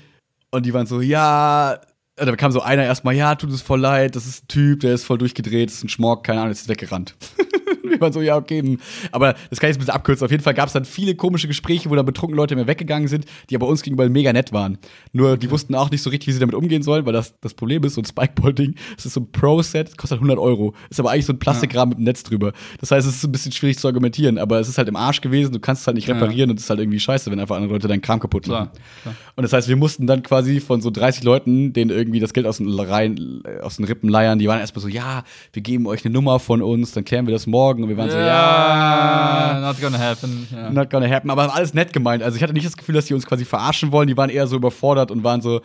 Und 0.51 0.65
die 0.65 0.73
waren 0.73 0.85
so, 0.85 1.01
ja. 1.01 1.80
Da 2.15 2.35
kam 2.35 2.51
so 2.51 2.61
einer 2.61 2.84
erstmal, 2.84 3.15
ja, 3.15 3.34
tut 3.34 3.49
es 3.49 3.64
voll 3.64 3.80
leid, 3.80 4.15
das 4.15 4.27
ist 4.27 4.43
ein 4.43 4.47
Typ, 4.47 4.81
der 4.81 4.93
ist 4.93 5.03
voll 5.03 5.18
durchgedreht, 5.18 5.69
das 5.69 5.77
ist 5.77 5.85
ein 5.85 5.89
Schmock, 5.89 6.23
keine 6.23 6.41
Ahnung, 6.41 6.51
ist 6.51 6.69
weggerannt. 6.69 7.15
wir 7.89 7.99
waren 7.99 8.14
so, 8.14 8.22
ja, 8.22 8.38
okay. 8.38 8.61
Hm. 8.61 8.80
Aber 9.11 9.35
das 9.49 9.60
kann 9.60 9.69
ich 9.69 9.76
jetzt 9.76 9.77
ein 9.77 9.80
bisschen 9.80 9.93
abkürzen. 9.93 10.26
Auf 10.26 10.31
jeden 10.31 10.43
Fall 10.43 10.53
gab 10.53 10.68
es 10.68 10.73
dann 10.73 10.85
viele 10.85 11.15
komische 11.15 11.47
Gespräche, 11.47 11.89
wo 11.89 11.95
dann 11.95 12.05
betrunkene 12.05 12.38
Leute 12.38 12.55
mehr 12.55 12.68
weggegangen 12.68 13.07
sind, 13.07 13.26
die 13.49 13.55
aber 13.55 13.68
uns 13.68 13.81
gegenüber 13.81 14.07
mega 14.10 14.31
nett 14.34 14.53
waren. 14.53 14.77
Nur 15.11 15.38
die 15.38 15.51
wussten 15.51 15.76
auch 15.76 15.91
nicht 15.91 16.01
so 16.01 16.10
richtig, 16.10 16.27
wie 16.27 16.31
sie 16.31 16.39
damit 16.39 16.55
umgehen 16.55 16.84
sollen, 16.84 17.05
weil 17.05 17.14
das, 17.14 17.39
das 17.41 17.53
Problem 17.53 17.84
ist, 17.84 17.95
so 17.95 18.01
ein 18.01 18.05
Spikeball-Ding, 18.05 18.76
das 18.95 19.05
ist 19.05 19.14
so 19.14 19.22
ein 19.22 19.31
Pro-Set, 19.31 19.97
kostet 19.97 20.18
100 20.18 20.38
Euro. 20.39 20.73
Ist 20.89 20.99
aber 20.99 21.11
eigentlich 21.11 21.26
so 21.26 21.34
ein 21.34 21.39
Plastikrahmen 21.39 21.89
mit 21.89 21.97
einem 21.97 22.05
Netz 22.05 22.23
drüber. 22.23 22.53
Das 22.80 22.91
heißt, 22.91 23.07
es 23.07 23.15
ist 23.15 23.23
ein 23.23 23.31
bisschen 23.31 23.51
schwierig 23.51 23.77
zu 23.77 23.88
argumentieren, 23.88 24.38
aber 24.38 24.60
es 24.60 24.69
ist 24.69 24.77
halt 24.77 24.88
im 24.88 24.95
Arsch 24.95 25.22
gewesen, 25.22 25.51
du 25.51 25.60
kannst 25.60 25.81
es 25.81 25.88
halt 25.88 25.95
nicht 25.95 26.10
reparieren 26.10 26.49
ja. 26.49 26.51
und 26.51 26.57
es 26.57 26.64
ist 26.64 26.69
halt 26.69 26.80
irgendwie 26.80 26.99
scheiße, 26.99 27.30
wenn 27.31 27.39
einfach 27.39 27.55
andere 27.55 27.73
Leute 27.73 27.88
deinen 27.88 28.01
Kram 28.01 28.19
kaputt 28.19 28.47
machen. 28.47 28.69
Klar, 28.72 28.84
klar. 29.03 29.15
Und 29.35 29.43
das 29.43 29.53
heißt, 29.53 29.68
wir 29.68 29.76
mussten 29.76 30.05
dann 30.07 30.22
quasi 30.22 30.60
von 30.60 30.81
so 30.81 30.91
30 30.91 31.23
Leuten, 31.23 31.73
denen 31.73 31.89
irgendwie 31.89 32.19
das 32.19 32.34
Geld 32.34 32.45
aus 32.45 32.57
den, 32.57 32.69
Reihen, 32.69 33.43
aus 33.61 33.77
den 33.77 33.85
Rippen 33.85 34.10
leiern, 34.10 34.39
die 34.39 34.47
waren 34.47 34.60
erstmal 34.60 34.81
so, 34.81 34.88
ja, 34.88 35.23
wir 35.53 35.61
geben 35.61 35.88
euch 35.88 36.05
eine 36.05 36.14
Nummer 36.14 36.39
von 36.39 36.61
uns, 36.61 36.91
dann 36.91 37.03
klären 37.03 37.26
wir 37.26 37.34
das 37.34 37.47
morgen. 37.47 37.73
Und 37.82 37.90
wir 37.90 37.98
waren 37.98 38.08
ja. 38.08 38.14
so, 38.14 38.20
ja, 38.20 39.60
not 39.62 39.82
gonna 39.82 39.98
happen. 39.98 40.48
Ja. 40.52 40.70
Not 40.70 40.90
gonna 40.90 41.10
happen. 41.10 41.30
Aber 41.30 41.56
alles 41.56 41.74
nett 41.74 41.94
gemeint. 41.94 42.22
Also 42.22 42.38
ich 42.38 42.44
hatte 42.44 42.54
nicht 42.54 42.66
das 42.66 42.78
Gefühl, 42.78 42.95
dass 42.95 43.06
die 43.06 43.14
uns 43.14 43.26
quasi 43.26 43.45
verarschen 43.45 43.91
wollen. 43.91 44.08
Die 44.08 44.18
waren 44.18 44.30
eher 44.30 44.45
so 44.48 44.56
überfordert 44.56 45.10
und 45.10 45.24
waren 45.24 45.41
so. 45.41 45.62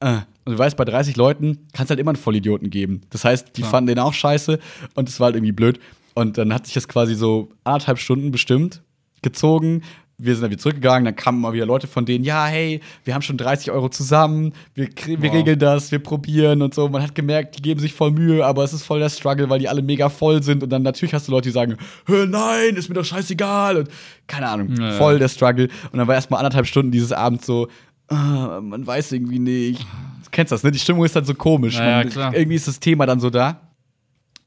Äh. 0.00 0.18
Und 0.46 0.52
du 0.52 0.58
weißt, 0.58 0.76
bei 0.76 0.84
30 0.84 1.16
Leuten 1.16 1.68
kann 1.72 1.84
es 1.84 1.90
halt 1.90 2.00
immer 2.00 2.10
einen 2.10 2.16
Vollidioten 2.16 2.68
geben. 2.70 3.02
Das 3.10 3.24
heißt, 3.24 3.56
die 3.56 3.62
ja. 3.62 3.66
fanden 3.66 3.88
den 3.88 3.98
auch 3.98 4.12
scheiße 4.12 4.58
und 4.94 5.08
es 5.08 5.20
war 5.20 5.26
halt 5.26 5.36
irgendwie 5.36 5.52
blöd. 5.52 5.78
Und 6.14 6.38
dann 6.38 6.52
hat 6.52 6.66
sich 6.66 6.74
das 6.74 6.86
quasi 6.86 7.14
so 7.14 7.50
anderthalb 7.64 7.98
Stunden 7.98 8.30
bestimmt 8.30 8.82
gezogen, 9.22 9.82
wir 10.16 10.34
sind 10.34 10.42
dann 10.42 10.50
wieder 10.50 10.60
zurückgegangen, 10.60 11.04
dann 11.04 11.16
kamen 11.16 11.40
mal 11.40 11.52
wieder 11.52 11.66
Leute 11.66 11.86
von 11.86 12.06
denen, 12.06 12.24
ja, 12.24 12.46
hey, 12.46 12.80
wir 13.04 13.14
haben 13.14 13.22
schon 13.22 13.36
30 13.36 13.70
Euro 13.72 13.88
zusammen, 13.88 14.52
wir, 14.74 14.88
wir 15.06 15.22
wow. 15.22 15.32
regeln 15.32 15.58
das, 15.58 15.90
wir 15.90 15.98
probieren 15.98 16.62
und 16.62 16.72
so. 16.72 16.88
Man 16.88 17.02
hat 17.02 17.14
gemerkt, 17.14 17.58
die 17.58 17.62
geben 17.62 17.80
sich 17.80 17.92
voll 17.92 18.12
Mühe, 18.12 18.44
aber 18.44 18.62
es 18.62 18.72
ist 18.72 18.84
voll 18.84 19.00
der 19.00 19.08
Struggle, 19.08 19.50
weil 19.50 19.58
die 19.58 19.68
alle 19.68 19.82
mega 19.82 20.08
voll 20.08 20.42
sind. 20.42 20.62
Und 20.62 20.70
dann 20.70 20.82
natürlich 20.82 21.14
hast 21.14 21.26
du 21.26 21.32
Leute, 21.32 21.48
die 21.48 21.52
sagen, 21.52 21.76
nein, 22.06 22.76
ist 22.76 22.88
mir 22.88 22.94
doch 22.94 23.04
scheißegal. 23.04 23.78
Und 23.78 23.88
keine 24.26 24.48
Ahnung, 24.48 24.76
ja, 24.78 24.92
voll 24.92 25.18
der 25.18 25.28
Struggle. 25.28 25.68
Und 25.90 25.98
dann 25.98 26.06
war 26.06 26.14
erst 26.14 26.30
mal 26.30 26.38
anderthalb 26.38 26.66
Stunden 26.66 26.92
dieses 26.92 27.12
Abend 27.12 27.44
so, 27.44 27.68
uh, 28.10 28.60
man 28.60 28.86
weiß 28.86 29.12
irgendwie 29.12 29.40
nicht. 29.40 29.80
Du 29.80 30.30
kennst 30.30 30.52
das, 30.52 30.62
ne? 30.62 30.70
Die 30.70 30.78
Stimmung 30.78 31.04
ist 31.04 31.16
dann 31.16 31.24
so 31.24 31.34
komisch. 31.34 31.76
Ja, 31.76 32.04
man, 32.04 32.34
irgendwie 32.34 32.56
ist 32.56 32.68
das 32.68 32.78
Thema 32.78 33.06
dann 33.06 33.18
so 33.18 33.30
da. 33.30 33.60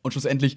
Und 0.01 0.11
schlussendlich 0.11 0.55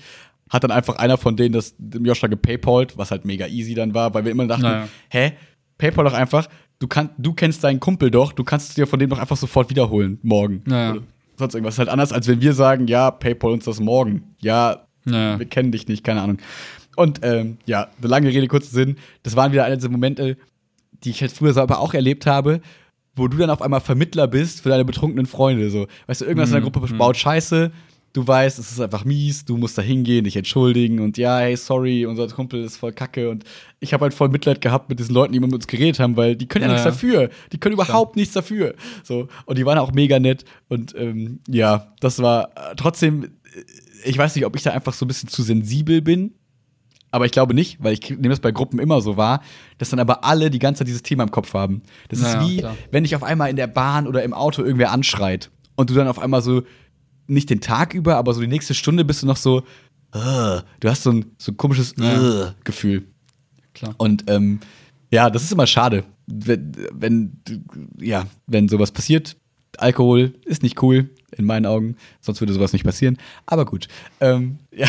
hat 0.51 0.65
dann 0.65 0.73
einfach 0.73 0.97
einer 0.97 1.17
von 1.17 1.37
denen 1.37 1.53
das 1.55 1.75
dem 1.79 2.05
Joscha 2.05 2.27
gepaypalt, 2.27 2.99
was 2.99 3.11
halt 3.11 3.25
mega 3.25 3.47
easy 3.47 3.75
dann 3.75 3.95
war, 3.95 4.13
weil 4.13 4.25
wir 4.25 4.33
immer 4.33 4.47
dachten, 4.47 4.63
naja. 4.63 4.89
hä, 5.09 5.33
Paypal 5.79 6.05
doch 6.05 6.13
einfach, 6.13 6.49
du, 6.81 6.89
kann, 6.89 7.11
du 7.17 7.33
kennst 7.33 7.65
deinen 7.65 7.81
Kumpel 7.81 8.11
doch, 8.11 8.33
du 8.33 8.45
kannst 8.45 8.71
es 8.71 8.75
dir 8.75 8.87
von 8.87 8.99
dem 8.99 9.09
doch 9.09 9.19
einfach 9.19 9.37
sofort 9.37 9.71
wiederholen, 9.71 10.19
morgen. 10.23 10.63
Naja. 10.67 10.93
Oder 10.93 11.03
sonst 11.37 11.55
irgendwas. 11.55 11.79
Halt 11.79 11.89
anders, 11.89 12.13
als 12.13 12.29
wenn 12.29 12.41
wir 12.41 12.53
sagen, 12.53 12.87
ja, 12.87 13.11
Paypal 13.11 13.53
uns 13.53 13.65
das 13.65 13.81
morgen. 13.81 14.35
Ja, 14.41 14.87
naja. 15.05 15.39
wir 15.39 15.47
kennen 15.47 15.73
dich 15.73 15.89
nicht, 15.89 16.05
keine 16.05 16.21
Ahnung. 16.21 16.39
Und 16.97 17.21
ähm, 17.23 17.59
ja, 17.65 17.89
eine 17.99 18.09
lange 18.09 18.29
Rede, 18.29 18.47
kurzer 18.49 18.71
Sinn, 18.71 18.97
das 19.23 19.37
waren 19.37 19.53
wieder 19.53 19.65
eine 19.65 19.77
dieser 19.77 19.89
Momente, 19.89 20.37
die 21.05 21.11
ich 21.11 21.21
halt 21.21 21.33
früher 21.33 21.55
selber 21.55 21.79
auch 21.79 21.95
erlebt 21.95 22.27
habe, 22.27 22.61
wo 23.17 23.29
du 23.29 23.39
dann 23.39 23.51
auf 23.51 23.63
einmal 23.63 23.81
Vermittler 23.81 24.29
bist 24.29 24.61
für 24.61 24.69
deine 24.69 24.85
betrunkenen 24.85 25.27
Freunde. 25.27 25.71
So, 25.71 25.87
weißt 26.07 26.21
du, 26.21 26.25
irgendwas 26.25 26.51
mhm. 26.51 26.57
in 26.57 26.63
der 26.63 26.71
Gruppe 26.71 26.93
mhm. 26.93 26.99
baut 26.99 27.17
Scheiße, 27.17 27.71
du 28.13 28.27
weißt, 28.27 28.59
es 28.59 28.73
ist 28.73 28.81
einfach 28.81 29.05
mies, 29.05 29.45
du 29.45 29.57
musst 29.57 29.79
da 29.79 29.83
hingehen, 29.83 30.25
dich 30.25 30.37
entschuldigen 30.37 31.01
und 31.01 31.17
ja, 31.17 31.39
hey, 31.39 31.57
sorry, 31.57 32.07
unser 32.07 32.27
Kumpel 32.29 32.65
ist 32.65 32.77
voll 32.77 32.93
kacke 32.93 33.31
und 33.31 33.45
ich 33.79 33.93
habe 33.93 34.03
halt 34.03 34.15
voll 34.15 34.29
Mitleid 34.29 34.61
gehabt 34.61 34.89
mit 34.89 34.99
diesen 34.99 35.15
Leuten, 35.15 35.33
die 35.33 35.41
mit 35.41 35.53
uns 35.53 35.67
geredet 35.67 36.01
haben, 36.01 36.17
weil 36.17 36.37
die 36.37 36.47
können 36.47 36.65
ja, 36.65 36.69
ja 36.69 36.75
nichts 36.75 36.85
dafür, 36.85 37.31
die 37.53 37.59
können 37.59 37.75
überhaupt 37.75 38.17
nichts 38.17 38.35
dafür. 38.35 38.75
So 39.05 39.29
und 39.47 39.59
die 39.59 39.67
waren 39.67 39.79
auch 39.79 39.93
mega 39.93 40.19
nett 40.19 40.45
und 40.69 40.95
ähm, 40.97 41.41
ja, 41.49 41.93
das 42.01 42.21
war 42.21 42.51
äh, 42.57 42.75
trotzdem, 42.77 43.25
äh, 43.25 43.29
ich 44.05 44.19
weiß 44.19 44.35
nicht, 44.35 44.45
ob 44.45 44.57
ich 44.57 44.63
da 44.63 44.71
einfach 44.71 44.95
so 44.95 45.05
ein 45.05 45.09
bisschen 45.09 45.29
zu 45.29 45.43
sensibel 45.43 46.03
bin. 46.03 46.35
Aber 47.13 47.27
ich 47.27 47.33
glaube 47.33 47.55
nicht, 47.55 47.83
weil 47.83 47.93
ich 47.95 48.09
nehme 48.09 48.29
das 48.29 48.39
bei 48.39 48.53
Gruppen 48.53 48.79
immer 48.79 49.01
so 49.01 49.17
wahr, 49.17 49.43
dass 49.79 49.91
dann 49.91 49.99
aber 49.99 50.25
alle 50.25 50.49
die 50.49 50.61
ganze 50.61 50.81
Zeit 50.81 50.87
dieses 50.87 51.03
Thema 51.03 51.25
im 51.25 51.33
Kopf 51.33 51.55
haben. 51.55 51.83
Das 52.09 52.21
naja, 52.21 52.41
ist 52.41 52.49
wie, 52.49 52.57
klar. 52.59 52.77
wenn 52.93 53.03
dich 53.03 53.17
auf 53.17 53.25
einmal 53.25 53.51
in 53.51 53.57
der 53.57 53.67
Bahn 53.67 54.07
oder 54.07 54.23
im 54.23 54.33
Auto 54.33 54.63
irgendwer 54.63 54.93
anschreit 54.93 55.51
und 55.75 55.91
du 55.91 55.95
dann 55.95 56.07
auf 56.07 56.21
einmal 56.21 56.41
so, 56.41 56.63
nicht 57.31 57.51
den 57.51 57.61
Tag 57.61 57.95
über, 57.95 58.17
aber 58.17 58.35
so 58.35 58.41
die 58.41 58.47
nächste 58.47 58.75
Stunde 58.75 59.05
bist 59.05 59.23
du 59.23 59.27
noch 59.27 59.37
so, 59.37 59.59
uh, 60.15 60.61
du 60.81 60.89
hast 60.89 61.03
so 61.05 61.11
ein, 61.13 61.25
so 61.39 61.53
ein 61.53 61.57
komisches 61.57 61.95
Ja. 61.99 62.21
uh, 62.21 62.53
Gefühl. 62.65 63.05
Klar. 63.75 63.95
Und 63.99 64.25
ähm, 64.29 64.61
ja, 65.11 65.31
das 65.31 65.43
ist 65.45 65.53
immer 65.53 65.67
schade, 65.67 66.05
wenn, 66.27 66.73
wenn, 66.93 67.41
ja, 68.01 68.27
wenn 68.47 68.69
sowas 68.69 68.93
passiert. 68.93 69.37
Alkohol 69.79 70.35
ist 70.45 70.63
nicht 70.65 70.83
cool, 70.83 71.11
in 71.37 71.45
meinen 71.45 71.65
Augen, 71.65 71.95
sonst 72.21 72.41
würde 72.41 72.53
sowas 72.53 72.73
nicht 72.73 72.85
passieren. 72.85 73.17
Aber 73.47 73.65
gut. 73.65 73.87
Ähm, 74.21 74.59
ja. 74.73 74.89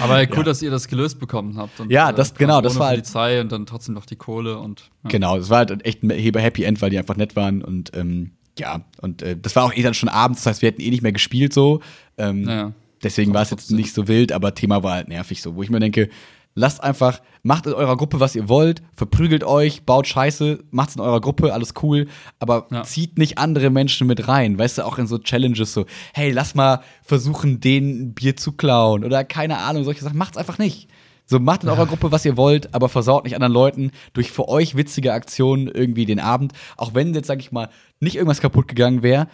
Aber 0.00 0.18
cool, 0.30 0.38
Ja. 0.38 0.42
dass 0.42 0.60
ihr 0.60 0.70
das 0.72 0.88
gelöst 0.88 1.20
bekommen 1.20 1.56
habt. 1.56 1.78
Und, 1.80 1.90
Ja, 1.90 2.10
das- 2.12 2.30
quasi 2.30 2.38
genau, 2.38 2.60
das 2.60 2.78
war 2.78 2.88
halt- 2.88 2.98
Polizei 3.04 3.40
und 3.40 3.52
dann 3.52 3.64
trotzdem 3.64 3.94
noch 3.94 4.04
die 4.06 4.16
Kohle 4.16 4.58
und. 4.58 4.90
Ja. 5.04 5.10
Genau, 5.10 5.36
es 5.36 5.48
war 5.50 5.58
halt 5.58 5.84
echt 5.86 6.02
ein 6.02 6.10
Happy 6.10 6.64
End, 6.64 6.82
weil 6.82 6.90
die 6.90 6.98
einfach 6.98 7.16
nett 7.16 7.36
waren 7.36 7.62
und 7.62 7.96
ähm, 7.96 8.32
ja, 8.58 8.80
und 9.00 9.22
äh, 9.22 9.36
das 9.40 9.54
war 9.56 9.64
auch 9.64 9.74
eh 9.74 9.82
dann 9.82 9.94
schon 9.94 10.08
abends, 10.08 10.40
das 10.42 10.46
heißt, 10.52 10.62
wir 10.62 10.68
hätten 10.68 10.80
eh 10.82 10.90
nicht 10.90 11.02
mehr 11.02 11.12
gespielt 11.12 11.52
so. 11.52 11.80
Ähm, 12.18 12.48
Ja. 12.48 12.72
Deswegen 13.02 13.34
war 13.34 13.42
es 13.42 13.50
jetzt 13.50 13.70
nicht 13.70 13.92
so 13.92 14.08
wild, 14.08 14.32
aber 14.32 14.54
Thema 14.54 14.82
war 14.82 14.94
halt 14.94 15.08
nervig 15.08 15.42
so, 15.42 15.54
wo 15.54 15.62
ich 15.62 15.68
mir 15.68 15.78
denke, 15.80 16.08
lasst 16.54 16.82
einfach, 16.82 17.20
macht 17.42 17.66
in 17.66 17.74
eurer 17.74 17.96
Gruppe, 17.98 18.18
was 18.18 18.34
ihr 18.34 18.48
wollt, 18.48 18.82
verprügelt 18.94 19.44
euch, 19.44 19.84
baut 19.84 20.06
Scheiße, 20.06 20.64
macht's 20.70 20.96
in 20.96 21.02
eurer 21.02 21.20
Gruppe, 21.20 21.52
alles 21.52 21.74
cool, 21.82 22.08
aber 22.38 22.66
Ja. 22.70 22.82
zieht 22.84 23.18
nicht 23.18 23.36
andere 23.36 23.68
Menschen 23.68 24.06
mit 24.06 24.26
rein, 24.26 24.58
weißt 24.58 24.78
du, 24.78 24.86
auch 24.86 24.98
in 24.98 25.06
so 25.06 25.18
Challenges 25.18 25.74
so, 25.74 25.84
hey, 26.14 26.30
lass 26.32 26.54
mal 26.54 26.80
versuchen, 27.02 27.60
den 27.60 28.00
ein 28.00 28.14
Bier 28.14 28.34
zu 28.36 28.52
klauen 28.52 29.04
oder 29.04 29.22
keine 29.24 29.58
Ahnung, 29.58 29.84
solche 29.84 30.02
Sachen, 30.02 30.16
macht's 30.16 30.38
einfach 30.38 30.56
nicht. 30.58 30.88
So, 31.28 31.40
macht 31.40 31.64
in 31.64 31.68
eurer 31.68 31.86
Gruppe, 31.86 32.12
was 32.12 32.24
ihr 32.24 32.36
wollt, 32.36 32.72
aber 32.72 32.88
versaut 32.88 33.24
nicht 33.24 33.34
anderen 33.34 33.52
Leuten 33.52 33.90
durch 34.12 34.30
für 34.30 34.48
euch 34.48 34.76
witzige 34.76 35.12
Aktionen 35.12 35.66
irgendwie 35.66 36.06
den 36.06 36.20
Abend. 36.20 36.52
Auch 36.76 36.94
wenn 36.94 37.12
jetzt, 37.14 37.26
sag 37.26 37.40
ich 37.40 37.50
mal, 37.50 37.68
nicht 37.98 38.14
irgendwas 38.14 38.40
kaputt 38.40 38.68
gegangen 38.68 39.02
wäre 39.02 39.26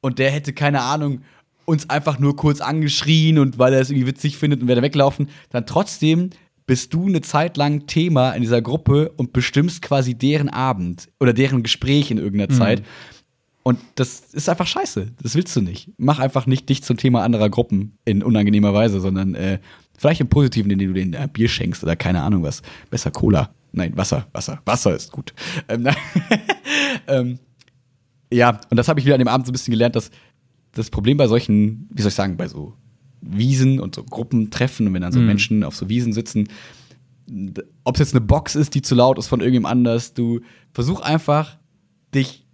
und 0.00 0.18
der 0.18 0.30
hätte, 0.30 0.54
keine 0.54 0.80
Ahnung, 0.80 1.20
uns 1.66 1.90
einfach 1.90 2.18
nur 2.18 2.34
kurz 2.34 2.62
angeschrien 2.62 3.38
und 3.38 3.58
weil 3.58 3.74
er 3.74 3.80
es 3.80 3.90
irgendwie 3.90 4.06
witzig 4.06 4.38
findet 4.38 4.62
und 4.62 4.68
wäre 4.68 4.80
weglaufen, 4.80 5.28
dann 5.50 5.66
trotzdem 5.66 6.30
bist 6.66 6.94
du 6.94 7.06
eine 7.06 7.20
Zeit 7.20 7.58
lang 7.58 7.86
Thema 7.86 8.32
in 8.32 8.40
dieser 8.40 8.62
Gruppe 8.62 9.10
und 9.16 9.34
bestimmst 9.34 9.82
quasi 9.82 10.14
deren 10.14 10.48
Abend 10.48 11.08
oder 11.20 11.34
deren 11.34 11.62
Gespräch 11.62 12.10
in 12.10 12.18
irgendeiner 12.18 12.54
Zeit. 12.54 12.82
Und 13.62 13.80
das 13.96 14.20
ist 14.32 14.48
einfach 14.48 14.66
scheiße. 14.66 15.12
Das 15.22 15.34
willst 15.34 15.54
du 15.54 15.60
nicht. 15.60 15.90
Mach 15.98 16.20
einfach 16.20 16.46
nicht 16.46 16.68
dich 16.70 16.82
zum 16.82 16.96
Thema 16.96 17.22
anderer 17.22 17.50
Gruppen 17.50 17.98
in 18.06 18.22
unangenehmer 18.22 18.72
Weise, 18.72 19.00
sondern 19.00 19.34
äh, 19.34 19.58
vielleicht 19.98 20.22
im 20.22 20.28
Positiven, 20.28 20.70
indem 20.70 20.88
du 20.88 20.94
denen 20.94 21.12
äh, 21.12 21.28
Bier 21.30 21.48
schenkst 21.48 21.82
oder 21.82 21.96
keine 21.96 22.22
Ahnung 22.22 22.42
was. 22.42 22.62
Besser 22.90 23.10
Cola. 23.10 23.50
Nein, 23.72 23.94
Wasser, 23.96 24.26
Wasser. 24.32 24.62
Wasser 24.64 24.96
ist 24.96 25.12
gut. 25.12 25.34
Ähm, 25.68 25.86
ähm, 27.06 27.38
ja, 28.32 28.60
und 28.70 28.76
das 28.76 28.88
habe 28.88 29.00
ich 29.00 29.06
wieder 29.06 29.16
an 29.16 29.20
dem 29.20 29.28
Abend 29.28 29.46
so 29.46 29.50
ein 29.50 29.52
bisschen 29.52 29.72
gelernt, 29.72 29.96
dass 29.96 30.10
das 30.72 30.88
Problem 30.88 31.16
bei 31.16 31.26
solchen, 31.26 31.88
wie 31.92 32.00
soll 32.02 32.08
ich 32.08 32.14
sagen, 32.14 32.36
bei 32.36 32.48
so 32.48 32.72
Wiesen 33.20 33.80
und 33.80 33.94
so 33.94 34.04
Gruppentreffen 34.04 34.86
und 34.86 34.94
wenn 34.94 35.02
dann 35.02 35.12
so 35.12 35.20
Mhm. 35.20 35.26
Menschen 35.26 35.64
auf 35.64 35.76
so 35.76 35.88
Wiesen 35.88 36.12
sitzen, 36.12 36.48
ob 37.84 37.96
es 37.96 38.00
jetzt 38.00 38.14
eine 38.14 38.24
Box 38.24 38.54
ist, 38.54 38.74
die 38.74 38.82
zu 38.82 38.94
laut 38.94 39.18
ist 39.18 39.26
von 39.26 39.40
irgendjemand 39.40 39.72
anders, 39.72 40.14
du 40.14 40.40
versuch 40.72 41.00
einfach, 41.00 41.58
dich 42.14 42.46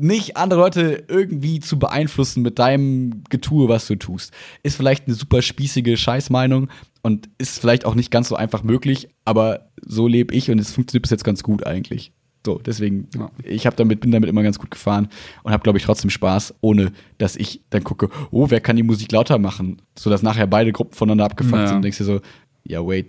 nicht 0.00 0.36
andere 0.36 0.60
Leute 0.60 1.04
irgendwie 1.08 1.60
zu 1.60 1.78
beeinflussen 1.78 2.42
mit 2.42 2.58
deinem 2.58 3.22
Getue, 3.30 3.68
was 3.68 3.86
du 3.86 3.96
tust. 3.96 4.32
Ist 4.62 4.76
vielleicht 4.76 5.06
eine 5.06 5.14
super 5.14 5.42
spießige 5.42 5.96
Scheißmeinung 5.96 6.68
und 7.02 7.28
ist 7.38 7.58
vielleicht 7.60 7.84
auch 7.84 7.94
nicht 7.94 8.10
ganz 8.10 8.28
so 8.28 8.36
einfach 8.36 8.62
möglich, 8.62 9.08
aber 9.24 9.70
so 9.82 10.06
lebe 10.06 10.34
ich 10.34 10.50
und 10.50 10.58
es 10.58 10.72
funktioniert 10.72 11.02
bis 11.02 11.10
jetzt 11.10 11.24
ganz 11.24 11.42
gut 11.42 11.66
eigentlich. 11.66 12.12
So, 12.44 12.58
deswegen, 12.58 13.08
Ja. 13.14 13.30
ich 13.44 13.66
hab 13.66 13.76
damit, 13.76 14.00
bin 14.00 14.10
damit 14.12 14.30
immer 14.30 14.42
ganz 14.42 14.58
gut 14.58 14.70
gefahren 14.70 15.08
und 15.42 15.52
habe, 15.52 15.62
glaube 15.62 15.76
ich, 15.78 15.84
trotzdem 15.84 16.08
Spaß, 16.10 16.54
ohne 16.62 16.92
dass 17.18 17.36
ich 17.36 17.60
dann 17.68 17.84
gucke, 17.84 18.08
oh, 18.30 18.46
wer 18.48 18.60
kann 18.60 18.76
die 18.76 18.82
Musik 18.82 19.12
lauter 19.12 19.38
machen, 19.38 19.82
sodass 19.98 20.22
nachher 20.22 20.46
beide 20.46 20.72
Gruppen 20.72 20.94
voneinander 20.94 21.26
abgefuckt 21.26 21.54
Naja. 21.56 21.66
sind 21.68 21.76
und 21.76 21.82
denkst 21.82 21.98
dir 21.98 22.04
so, 22.04 22.20
ja, 22.64 22.86
wait, 22.86 23.06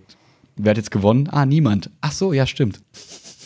wer 0.58 0.72
hat 0.72 0.78
jetzt 0.78 0.92
gewonnen? 0.92 1.30
Ah, 1.30 1.46
niemand. 1.46 1.90
Ach 2.02 2.12
so, 2.12 2.34
ja, 2.34 2.46
stimmt. 2.46 2.82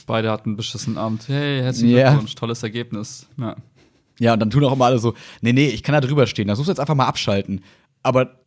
Beide 0.06 0.32
hatten 0.32 0.50
einen 0.50 0.58
beschissenen 0.58 0.98
Abend. 0.98 1.28
Hey, 1.28 1.62
herzlichen 1.62 1.96
Ja. 1.96 2.10
Glückwunsch, 2.12 2.36
tolles 2.36 2.62
Ergebnis. 2.64 3.28
Ja. 3.40 3.56
Ja, 4.20 4.34
und 4.34 4.40
dann 4.40 4.50
tun 4.50 4.64
auch 4.64 4.74
immer 4.74 4.86
alle 4.86 5.00
so, 5.00 5.14
nee, 5.42 5.52
nee, 5.52 5.68
ich 5.68 5.84
kann 5.84 5.94
da 5.94 6.00
drüber 6.02 6.26
stehen, 6.28 6.48
da 6.48 6.56
suchst 6.56 6.68
du 6.68 6.72
jetzt 6.72 6.80
einfach 6.80 6.96
mal 6.96 7.06
abschalten. 7.08 7.64
Aber 8.02 8.40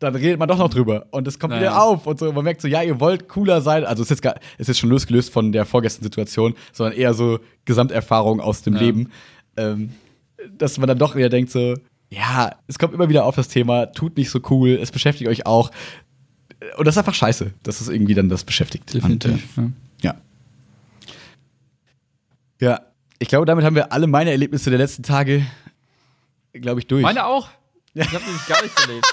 dann 0.00 0.16
redet 0.16 0.38
man 0.40 0.48
doch 0.48 0.58
noch 0.58 0.68
drüber 0.70 1.06
und 1.12 1.28
es 1.28 1.38
kommt 1.38 1.50
Naja. 1.52 1.62
wieder 1.62 1.82
auf 1.82 2.06
und 2.08 2.18
so. 2.18 2.32
Man 2.32 2.42
merkt 2.42 2.60
so, 2.60 2.66
ja, 2.66 2.82
ihr 2.82 2.98
wollt 2.98 3.28
cooler 3.28 3.60
sein. 3.60 3.84
Also 3.84 4.02
es 4.02 4.06
ist 4.06 4.10
jetzt, 4.10 4.22
gar, 4.22 4.34
es 4.58 4.68
ist 4.68 4.78
schon 4.80 4.90
losgelöst 4.90 5.30
von 5.32 5.52
der 5.52 5.64
vorgestern 5.64 6.02
Situation, 6.02 6.54
sondern 6.72 6.96
eher 6.98 7.14
so 7.14 7.38
Gesamterfahrung 7.66 8.40
aus 8.40 8.62
dem 8.62 8.74
Ja. 8.74 8.80
Leben. 8.80 9.10
Ähm, 9.56 9.90
dass 10.58 10.76
man 10.78 10.88
dann 10.88 10.98
doch 10.98 11.14
wieder 11.14 11.28
denkt 11.28 11.52
so, 11.52 11.76
ja, 12.10 12.50
es 12.66 12.80
kommt 12.80 12.94
immer 12.94 13.08
wieder 13.08 13.24
auf 13.26 13.36
das 13.36 13.46
Thema, 13.46 13.86
tut 13.86 14.16
nicht 14.16 14.30
so 14.30 14.40
cool, 14.50 14.70
es 14.70 14.90
beschäftigt 14.90 15.30
euch 15.30 15.46
auch. 15.46 15.70
Und 16.78 16.86
das 16.86 16.94
ist 16.94 16.98
einfach 16.98 17.14
scheiße, 17.14 17.52
dass 17.62 17.80
es 17.80 17.88
irgendwie 17.88 18.14
dann 18.14 18.28
das 18.28 18.42
beschäftigt. 18.42 18.92
Definitiv. 18.92 19.56
Und, 19.56 19.62
äh, 19.64 19.66
ja. 19.66 19.72
Ja, 22.62 22.80
ich 23.18 23.26
glaube, 23.26 23.44
damit 23.44 23.64
haben 23.64 23.74
wir 23.74 23.92
alle 23.92 24.06
meine 24.06 24.30
Erlebnisse 24.30 24.70
der 24.70 24.78
letzten 24.78 25.02
Tage, 25.02 25.44
glaube 26.52 26.78
ich, 26.78 26.86
durch. 26.86 27.02
Meine 27.02 27.26
auch. 27.26 27.48
Ich 27.92 28.06
habe 28.06 28.24
nämlich 28.24 28.46
gar 28.46 28.62
nichts 28.62 28.86
erlebt. 28.86 29.04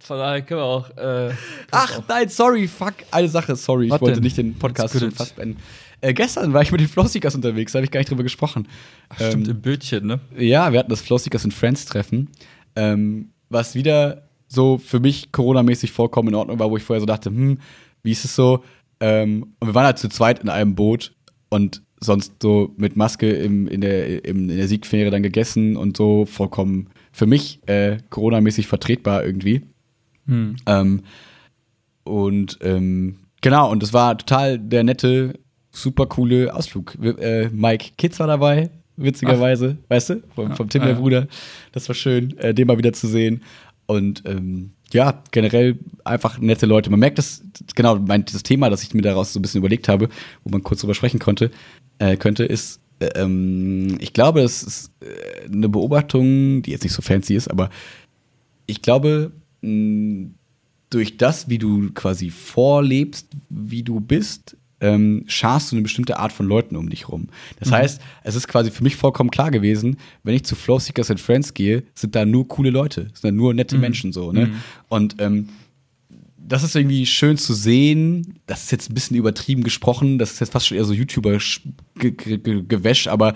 Von 0.00 0.18
daher 0.18 0.42
können 0.42 0.58
wir 0.60 0.64
auch. 0.64 0.90
Äh, 0.96 1.32
Ach 1.70 1.98
auch- 1.98 2.08
nein, 2.08 2.28
sorry, 2.28 2.66
fuck, 2.66 2.94
eine 3.12 3.28
Sache, 3.28 3.54
sorry, 3.54 3.88
Was 3.88 3.96
ich 3.96 4.00
wollte 4.02 4.14
denn? 4.14 4.24
nicht 4.24 4.36
den 4.36 4.58
Podcast 4.58 4.98
schon 4.98 5.12
fast 5.12 5.36
beenden. 5.36 5.60
Äh, 6.00 6.12
gestern 6.12 6.52
war 6.52 6.62
ich 6.62 6.72
mit 6.72 6.80
den 6.80 6.88
Flossikers 6.88 7.36
unterwegs, 7.36 7.70
da 7.70 7.78
habe 7.78 7.84
ich 7.84 7.92
gar 7.92 8.00
nicht 8.00 8.10
drüber 8.10 8.24
gesprochen. 8.24 8.66
Ach, 9.08 9.14
stimmt, 9.14 9.46
Ähm, 9.46 9.54
im 9.54 9.62
Bötchen, 9.62 10.04
ne? 10.04 10.18
Ja, 10.36 10.72
wir 10.72 10.80
hatten 10.80 10.90
das 10.90 11.02
Flossikers 11.02 11.44
and 11.44 11.54
Friends 11.54 11.84
Treffen, 11.84 12.30
ähm, 12.74 13.30
was 13.48 13.76
wieder 13.76 14.28
so 14.48 14.76
für 14.78 14.98
mich 14.98 15.30
Corona-mäßig 15.30 15.92
vollkommen 15.92 16.30
in 16.30 16.34
Ordnung 16.34 16.58
war, 16.58 16.68
wo 16.68 16.76
ich 16.76 16.82
vorher 16.82 16.98
so 17.00 17.06
dachte, 17.06 17.30
hm, 17.30 17.60
wie 18.02 18.10
ist 18.10 18.24
es 18.24 18.34
so? 18.34 18.64
Ähm, 18.98 19.54
und 19.60 19.68
wir 19.68 19.74
waren 19.76 19.86
halt 19.86 19.98
zu 19.98 20.08
zweit 20.08 20.40
in 20.40 20.48
einem 20.48 20.74
Boot 20.74 21.14
und 21.48 21.82
sonst 22.02 22.34
so 22.42 22.72
mit 22.76 22.96
Maske 22.96 23.30
im, 23.30 23.66
in, 23.68 23.80
der, 23.80 24.24
im, 24.24 24.50
in 24.50 24.56
der 24.56 24.68
Siegfähre 24.68 25.10
dann 25.10 25.22
gegessen 25.22 25.76
und 25.76 25.96
so 25.96 26.26
vollkommen 26.26 26.88
für 27.12 27.26
mich 27.26 27.60
äh, 27.66 27.98
Corona-mäßig 28.10 28.66
vertretbar 28.66 29.24
irgendwie. 29.24 29.62
Hm. 30.26 30.56
Ähm, 30.66 31.02
und 32.04 32.58
ähm, 32.62 33.18
genau, 33.40 33.70
und 33.70 33.82
das 33.82 33.92
war 33.92 34.18
total 34.18 34.58
der 34.58 34.84
nette, 34.84 35.38
super 35.70 36.06
coole 36.06 36.54
Ausflug. 36.54 36.96
Äh, 37.02 37.48
Mike 37.50 37.92
Kitz 37.96 38.18
war 38.18 38.26
dabei, 38.26 38.70
witzigerweise, 38.96 39.78
weißt 39.88 40.10
du, 40.10 40.22
vom, 40.34 40.54
vom 40.56 40.68
Tim, 40.68 40.82
ja, 40.82 40.88
der 40.88 40.94
ja. 40.96 41.00
Bruder. 41.00 41.28
Das 41.72 41.88
war 41.88 41.94
schön, 41.94 42.36
äh, 42.38 42.52
den 42.52 42.66
mal 42.66 42.78
wieder 42.78 42.92
zu 42.92 43.06
sehen. 43.06 43.42
Und 43.86 44.22
ähm, 44.26 44.72
ja, 44.92 45.22
generell 45.30 45.78
einfach 46.04 46.38
nette 46.38 46.66
Leute. 46.66 46.90
Man 46.90 47.00
merkt 47.00 47.18
das, 47.18 47.42
genau, 47.74 47.98
mein, 47.98 48.24
das 48.24 48.42
Thema, 48.42 48.70
das 48.70 48.82
ich 48.82 48.94
mir 48.94 49.02
daraus 49.02 49.32
so 49.32 49.38
ein 49.38 49.42
bisschen 49.42 49.58
überlegt 49.58 49.88
habe, 49.88 50.08
wo 50.44 50.50
man 50.50 50.62
kurz 50.62 50.80
drüber 50.80 50.94
sprechen 50.94 51.18
konnte, 51.18 51.50
äh, 51.98 52.16
könnte, 52.16 52.44
ist, 52.44 52.80
äh, 53.00 53.06
ähm, 53.14 53.96
ich 54.00 54.12
glaube, 54.12 54.40
es 54.42 54.62
ist 54.62 54.92
äh, 55.00 55.46
eine 55.46 55.68
Beobachtung, 55.68 56.62
die 56.62 56.70
jetzt 56.70 56.84
nicht 56.84 56.94
so 56.94 57.02
fancy 57.02 57.34
ist, 57.34 57.48
aber 57.48 57.70
ich 58.66 58.82
glaube, 58.82 59.32
mh, 59.62 60.30
durch 60.90 61.16
das, 61.16 61.48
wie 61.48 61.58
du 61.58 61.90
quasi 61.92 62.30
vorlebst, 62.30 63.28
wie 63.48 63.82
du 63.82 64.00
bist, 64.00 64.56
ähm, 64.82 65.24
scharst 65.26 65.72
du 65.72 65.76
eine 65.76 65.82
bestimmte 65.82 66.18
Art 66.18 66.32
von 66.32 66.46
Leuten 66.46 66.76
um 66.76 66.90
dich 66.90 67.08
rum. 67.08 67.28
Das 67.58 67.70
heißt, 67.76 68.00
es 68.24 68.34
ist 68.34 68.48
quasi 68.48 68.70
für 68.70 68.82
mich 68.82 68.96
vollkommen 68.96 69.30
klar 69.30 69.50
gewesen, 69.50 69.96
wenn 70.24 70.34
ich 70.34 70.44
zu 70.44 70.54
Flow 70.56 70.78
Seekers 70.78 71.10
and 71.10 71.20
Friends 71.20 71.54
gehe, 71.54 71.84
sind 71.94 72.14
da 72.14 72.24
nur 72.26 72.46
coole 72.48 72.70
Leute, 72.70 73.04
sind 73.14 73.24
da 73.24 73.30
nur 73.30 73.54
nette 73.54 73.78
Menschen 73.78 74.12
so, 74.12 74.32
ne? 74.32 74.50
Und 74.88 75.16
ähm, 75.20 75.48
das 76.36 76.64
ist 76.64 76.74
irgendwie 76.76 77.06
schön 77.06 77.38
zu 77.38 77.54
sehen. 77.54 78.38
Das 78.46 78.64
ist 78.64 78.72
jetzt 78.72 78.90
ein 78.90 78.94
bisschen 78.94 79.16
übertrieben 79.16 79.62
gesprochen. 79.62 80.18
Das 80.18 80.32
ist 80.32 80.40
jetzt 80.40 80.52
fast 80.52 80.66
schon 80.66 80.76
eher 80.76 80.84
so 80.84 80.92
YouTuber-Gewäsch, 80.92 83.06
aber 83.06 83.34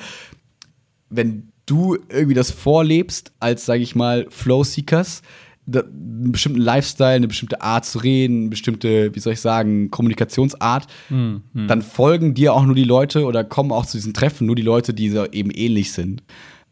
wenn 1.09 1.49
du 1.67 1.97
irgendwie 2.09 2.35
das 2.35 2.51
vorlebst, 2.51 3.33
als, 3.41 3.65
sage 3.65 3.83
ich 3.83 3.95
mal, 3.95 4.27
Flow-Seekers, 4.31 5.23
da- 5.23 5.46
einen 5.73 6.31
bestimmten 6.33 6.61
Lifestyle, 6.61 7.11
eine 7.17 7.29
bestimmte 7.29 7.61
Art 7.61 7.85
zu 7.85 7.99
reden, 7.99 8.41
eine 8.43 8.49
bestimmte, 8.51 9.15
wie 9.15 9.19
soll 9.21 9.33
ich 9.33 9.41
sagen, 9.41 9.91
Kommunikationsart, 9.91 10.87
Hm, 11.09 11.43
hm. 11.53 11.67
dann 11.69 11.83
folgen 11.83 12.35
dir 12.35 12.55
auch 12.55 12.65
nur 12.65 12.75
die 12.75 12.85
Leute 12.85 13.25
oder 13.25 13.43
kommen 13.45 13.73
auch 13.73 13.87
zu 13.87 13.97
diesen 13.97 14.15
Treffen 14.15 14.47
nur 14.47 14.57
die 14.57 14.63
Leute, 14.63 14.95
die 14.95 15.09
so 15.11 15.25
eben 15.27 15.51
ähnlich 15.51 15.93
sind. 15.93 16.23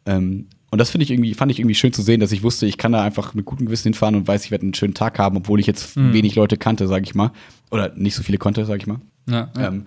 Ähm, 0.06 0.46
und 0.70 0.78
das 0.78 0.90
finde 0.90 1.04
ich 1.04 1.10
irgendwie, 1.12 1.34
fand 1.34 1.52
ich 1.52 1.58
irgendwie 1.60 1.74
schön 1.76 1.92
zu 1.92 2.02
sehen, 2.02 2.18
dass 2.20 2.32
ich 2.32 2.42
wusste, 2.42 2.66
ich 2.66 2.78
kann 2.78 2.92
da 2.92 3.02
einfach 3.02 3.32
mit 3.34 3.44
gutem 3.44 3.66
Gewissen 3.66 3.84
hinfahren 3.88 4.14
und 4.16 4.26
weiß, 4.26 4.44
ich 4.44 4.50
werde 4.50 4.62
einen 4.64 4.74
schönen 4.74 4.94
Tag 4.94 5.18
haben, 5.18 5.36
obwohl 5.36 5.60
ich 5.60 5.66
jetzt 5.66 5.94
Hm. 5.96 6.12
wenig 6.12 6.34
Leute 6.34 6.56
kannte, 6.56 6.86
sage 6.88 7.04
ich 7.04 7.14
mal. 7.14 7.30
Oder 7.70 7.92
nicht 7.96 8.14
so 8.14 8.22
viele 8.22 8.38
konnte, 8.38 8.64
sage 8.64 8.78
ich 8.80 8.86
mal. 8.86 9.00
Ja, 9.28 9.50
ja. 9.56 9.68
Ähm, 9.68 9.86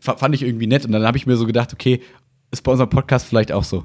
fa- 0.00 0.16
fand 0.16 0.34
ich 0.34 0.42
irgendwie 0.42 0.66
nett. 0.66 0.84
Und 0.84 0.92
dann 0.92 1.04
habe 1.04 1.16
ich 1.16 1.26
mir 1.26 1.36
so 1.36 1.46
gedacht, 1.46 1.72
okay, 1.72 2.00
ist 2.50 2.62
bei 2.62 2.70
unserem 2.72 2.90
Podcast 2.90 3.26
vielleicht 3.26 3.50
auch 3.52 3.64
so. 3.64 3.84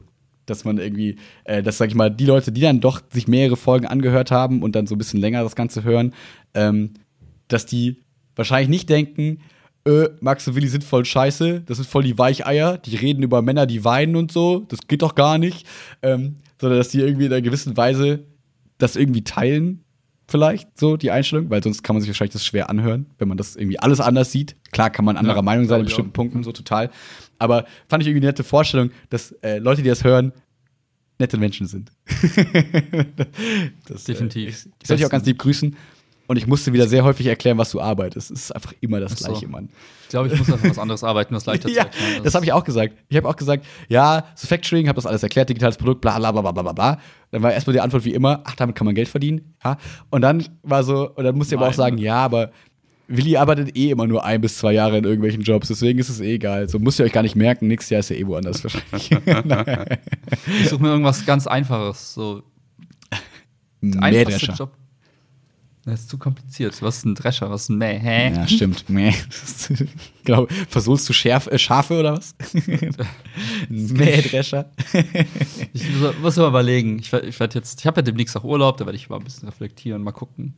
Dass 0.49 0.65
man 0.65 0.77
irgendwie, 0.77 1.17
äh, 1.43 1.61
dass, 1.63 1.77
sag 1.77 1.89
ich 1.89 1.95
mal, 1.95 2.09
die 2.09 2.25
Leute, 2.25 2.51
die 2.51 2.61
dann 2.61 2.79
doch 2.79 3.01
sich 3.11 3.27
mehrere 3.27 3.57
Folgen 3.57 3.85
angehört 3.85 4.31
haben 4.31 4.61
und 4.63 4.75
dann 4.75 4.87
so 4.87 4.95
ein 4.95 4.97
bisschen 4.97 5.19
länger 5.19 5.43
das 5.43 5.55
Ganze 5.55 5.83
hören, 5.83 6.13
ähm, 6.53 6.93
dass 7.47 7.65
die 7.65 7.97
wahrscheinlich 8.35 8.69
nicht 8.69 8.89
denken, 8.89 9.39
äh, 9.85 10.09
Max 10.21 10.47
und 10.47 10.55
Willi 10.55 10.67
sind 10.67 10.83
voll 10.83 11.05
scheiße, 11.05 11.61
das 11.65 11.77
sind 11.77 11.87
voll 11.87 12.03
die 12.03 12.17
Weicheier, 12.17 12.77
die 12.77 12.95
reden 12.95 13.23
über 13.23 13.41
Männer, 13.41 13.65
die 13.65 13.83
weinen 13.85 14.15
und 14.15 14.31
so, 14.31 14.65
das 14.67 14.87
geht 14.87 15.01
doch 15.01 15.15
gar 15.15 15.37
nicht. 15.37 15.65
Ähm, 16.01 16.37
sondern 16.59 16.77
dass 16.79 16.89
die 16.89 16.99
irgendwie 16.99 17.25
in 17.25 17.31
einer 17.33 17.41
gewissen 17.41 17.77
Weise 17.77 18.25
das 18.77 18.95
irgendwie 18.95 19.23
teilen, 19.23 19.83
vielleicht, 20.27 20.77
so 20.79 20.95
die 20.95 21.11
Einstellung, 21.11 21.49
weil 21.49 21.63
sonst 21.63 21.83
kann 21.83 21.95
man 21.95 22.01
sich 22.01 22.09
wahrscheinlich 22.09 22.33
das 22.33 22.45
schwer 22.45 22.69
anhören, 22.69 23.07
wenn 23.17 23.27
man 23.27 23.37
das 23.37 23.55
irgendwie 23.55 23.79
alles 23.79 23.99
anders 23.99 24.31
sieht. 24.31 24.55
Klar 24.71 24.89
kann 24.89 25.05
man 25.05 25.17
anderer 25.17 25.37
Ja, 25.37 25.41
Meinung 25.41 25.65
sein 25.65 25.79
in 25.79 25.85
bestimmten. 25.85 26.13
Punkten, 26.13 26.43
so 26.43 26.51
total. 26.51 26.91
Aber 27.39 27.65
fand 27.87 28.03
ich 28.03 28.07
irgendwie 28.07 28.25
eine 28.25 28.27
nette 28.27 28.43
Vorstellung, 28.43 28.91
dass 29.09 29.31
äh, 29.41 29.57
Leute, 29.57 29.81
die 29.81 29.89
das 29.89 30.03
hören, 30.03 30.33
nette 31.17 31.37
Menschen 31.37 31.67
sind. 31.67 31.91
das, 33.87 34.03
Definitiv. 34.03 34.45
Äh, 34.45 34.49
ich 34.49 34.65
ich 34.81 34.87
soll 34.87 34.97
dich 34.97 35.05
auch 35.05 35.09
ganz 35.09 35.25
lieb 35.25 35.39
grüßen. 35.39 35.75
Und 36.29 36.37
ich 36.37 36.45
musste 36.45 36.71
wieder 36.73 36.87
sehr 36.87 37.03
häufig 37.03 37.25
erklären, 37.25 37.57
was 37.57 37.71
du 37.71 37.81
arbeitest. 37.81 38.29
Es 38.29 38.41
ist 38.43 38.51
einfach 38.51 38.71
immer 38.81 38.99
das 38.99 39.13
Ach 39.13 39.17
so. 39.17 39.31
Gleiche, 39.31 39.47
Mann. 39.47 39.69
Ich 40.03 40.09
glaube, 40.09 40.27
ich 40.27 40.37
muss 40.37 40.51
einfach 40.51 40.69
was 40.69 40.77
anderes 40.77 41.03
arbeiten, 41.03 41.33
was 41.33 41.47
leichter 41.47 41.69
Ja, 41.69 41.81
zu 41.81 41.87
erklären 41.87 42.17
ist. 42.17 42.25
das 42.27 42.35
habe 42.35 42.45
ich 42.45 42.53
auch 42.53 42.63
gesagt. 42.63 42.93
Ich 43.07 43.17
habe 43.17 43.27
auch 43.27 43.35
gesagt, 43.35 43.65
ja, 43.87 44.27
so 44.35 44.45
Factoring, 44.45 44.87
habe 44.87 44.95
das 44.95 45.07
alles 45.07 45.23
erklärt, 45.23 45.49
digitales 45.49 45.77
Produkt, 45.77 46.01
bla 46.01 46.19
bla 46.19 46.31
bla 46.31 46.41
bla 46.51 46.51
bla 46.51 46.71
bla. 46.71 46.99
Dann 47.31 47.41
war 47.41 47.51
erstmal 47.51 47.73
die 47.73 47.81
Antwort 47.81 48.05
wie 48.05 48.13
immer, 48.13 48.43
ach, 48.43 48.55
damit 48.55 48.75
kann 48.75 48.85
man 48.85 48.93
Geld 48.93 49.07
verdienen. 49.07 49.55
Ja. 49.65 49.77
Und 50.11 50.21
dann 50.21 50.45
war 50.61 50.83
so, 50.83 51.09
und 51.09 51.23
dann 51.23 51.35
musste 51.35 51.55
ich 51.55 51.59
aber 51.59 51.69
auch 51.69 51.73
sagen, 51.73 51.97
ja, 51.97 52.17
aber 52.17 52.51
Willi 53.09 53.37
arbeitet 53.37 53.75
eh 53.75 53.89
immer 53.89 54.07
nur 54.07 54.23
ein 54.23 54.39
bis 54.39 54.57
zwei 54.59 54.73
Jahre 54.73 54.97
in 54.97 55.03
irgendwelchen 55.03 55.41
Jobs, 55.41 55.67
deswegen 55.67 55.99
ist 55.99 56.09
es 56.09 56.19
eh 56.19 56.35
egal. 56.35 56.69
So 56.69 56.77
müsst 56.79 56.99
ihr 56.99 57.05
euch 57.05 57.11
gar 57.11 57.23
nicht 57.23 57.35
merken, 57.35 57.67
nächstes 57.67 57.89
Jahr 57.89 57.99
ist 57.99 58.09
ja 58.09 58.15
eh 58.15 58.25
woanders 58.25 58.63
wahrscheinlich. 58.63 59.09
Ich 60.61 60.69
suche 60.69 60.81
mir 60.81 60.89
irgendwas 60.89 61.25
ganz 61.25 61.47
Einfaches. 61.47 62.13
So, 62.13 62.43
einfachste 63.81 64.09
Mähdrescher. 64.11 64.53
Job. 64.53 64.71
Das 65.85 66.01
ist 66.01 66.09
zu 66.09 66.17
kompliziert. 66.19 66.79
Was 66.83 66.97
ist 66.97 67.05
ein 67.05 67.15
Drescher? 67.15 67.49
Was 67.49 67.63
ist 67.63 67.69
ein 67.69 67.77
Mäh? 67.77 67.97
Hä? 67.99 68.33
Ja, 68.35 68.47
stimmt. 68.47 68.89
Mäh. 68.89 69.13
genau. 70.23 70.47
Versohlst 70.67 71.09
du 71.09 71.13
Schärf, 71.13 71.47
äh, 71.47 71.57
Schafe 71.57 71.99
oder 71.99 72.17
was? 72.17 72.35
Mähdrescher. 73.69 74.69
Ich 75.73 75.89
muss, 75.95 76.15
muss 76.21 76.35
mal 76.37 76.49
überlegen. 76.49 76.99
Ich, 76.99 77.11
ich 77.11 77.39
werde 77.39 77.55
jetzt, 77.55 77.79
ich 77.79 77.87
habe 77.87 77.99
ja 77.99 78.01
demnächst 78.03 78.37
auch 78.37 78.43
Urlaub, 78.43 78.77
da 78.77 78.85
werde 78.85 78.97
ich 78.97 79.09
mal 79.09 79.17
ein 79.17 79.23
bisschen 79.23 79.47
reflektieren, 79.47 80.03
mal 80.03 80.11
gucken. 80.11 80.53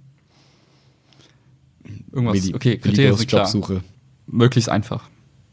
Irgendwas, 2.12 2.36
Willi- 2.38 2.56
okay, 2.56 2.78
Kriterien 2.78 3.16
sind 3.18 3.28
klar. 3.28 3.44
Jobsuche. 3.44 3.84
Möglichst 4.28 4.70
einfach. 4.70 5.04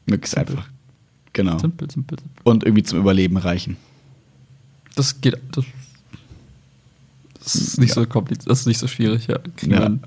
Möglichst 0.07 0.37
einfach. 0.37 0.69
Genau. 1.33 1.59
Simpel, 1.59 1.91
simpel, 1.91 2.19
simpel. 2.19 2.41
Und 2.45 2.65
irgendwie 2.65 2.83
zum 2.83 2.99
Überleben 2.99 3.37
reichen. 3.37 3.77
Das 4.95 5.21
geht, 5.21 5.37
das, 5.53 5.65
das 7.43 7.55
ist 7.55 7.79
nicht 7.79 7.91
Ja. 7.91 7.95
so 8.03 8.07
kompliziert, 8.07 8.51
das 8.51 8.61
ist 8.61 8.67
nicht 8.67 8.79
so 8.79 8.87
schwierig, 8.87 9.27
ja. 9.29 9.39
Ja. 9.63 9.69
wir. 9.91 9.99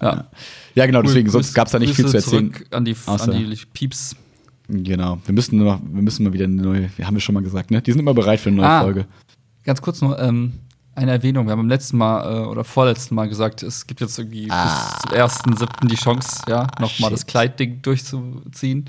Ja, 0.00 0.26
ja, 0.74 0.86
genau, 0.86 1.02
deswegen, 1.02 1.28
Grüß- 1.28 1.32
sonst 1.32 1.52
gab 1.54 1.66
es 1.66 1.72
da 1.72 1.78
nicht 1.78 1.94
viel 1.94 2.06
zu 2.06 2.16
erzählen. 2.16 2.52
An 2.70 2.84
die, 2.86 2.94
Außer- 2.94 3.32
an 3.32 3.50
die 3.50 3.58
Pieps. 3.74 4.16
Genau. 4.68 5.20
Wir 5.26 5.34
müssen 5.34 5.58
nur 5.58 5.74
noch, 5.74 5.82
wir 5.82 6.00
müssen 6.02 6.24
mal 6.24 6.32
wieder 6.32 6.44
eine 6.46 6.62
neue, 6.62 6.90
wir 6.96 7.06
haben 7.06 7.14
ja 7.14 7.20
schon 7.20 7.34
mal 7.34 7.42
gesagt, 7.42 7.70
ne? 7.70 7.82
Die 7.82 7.90
sind 7.92 8.00
immer 8.00 8.14
bereit 8.14 8.40
für 8.40 8.48
eine 8.48 8.56
neue 8.56 8.66
Ah. 8.68 8.80
Folge. 8.82 9.06
Ganz 9.64 9.82
kurz 9.82 10.00
noch 10.00 10.18
ähm, 10.18 10.54
eine 10.94 11.10
Erwähnung. 11.12 11.46
Wir 11.46 11.52
haben 11.52 11.60
beim 11.60 11.68
letzten 11.68 11.96
Mal 11.96 12.42
äh, 12.42 12.46
oder 12.46 12.64
vorletzten 12.64 13.14
Mal 13.14 13.28
gesagt, 13.28 13.62
es 13.62 13.86
gibt 13.86 14.00
jetzt 14.00 14.18
irgendwie 14.18 14.48
Ah. 14.50 14.98
bis 15.02 15.40
zum 15.42 15.54
1.7. 15.54 15.88
die 15.88 15.94
Chance, 15.96 16.42
ja, 16.48 16.66
nochmal 16.78 17.10
das 17.10 17.26
Kleidding 17.26 17.80
durchzuziehen. 17.82 18.84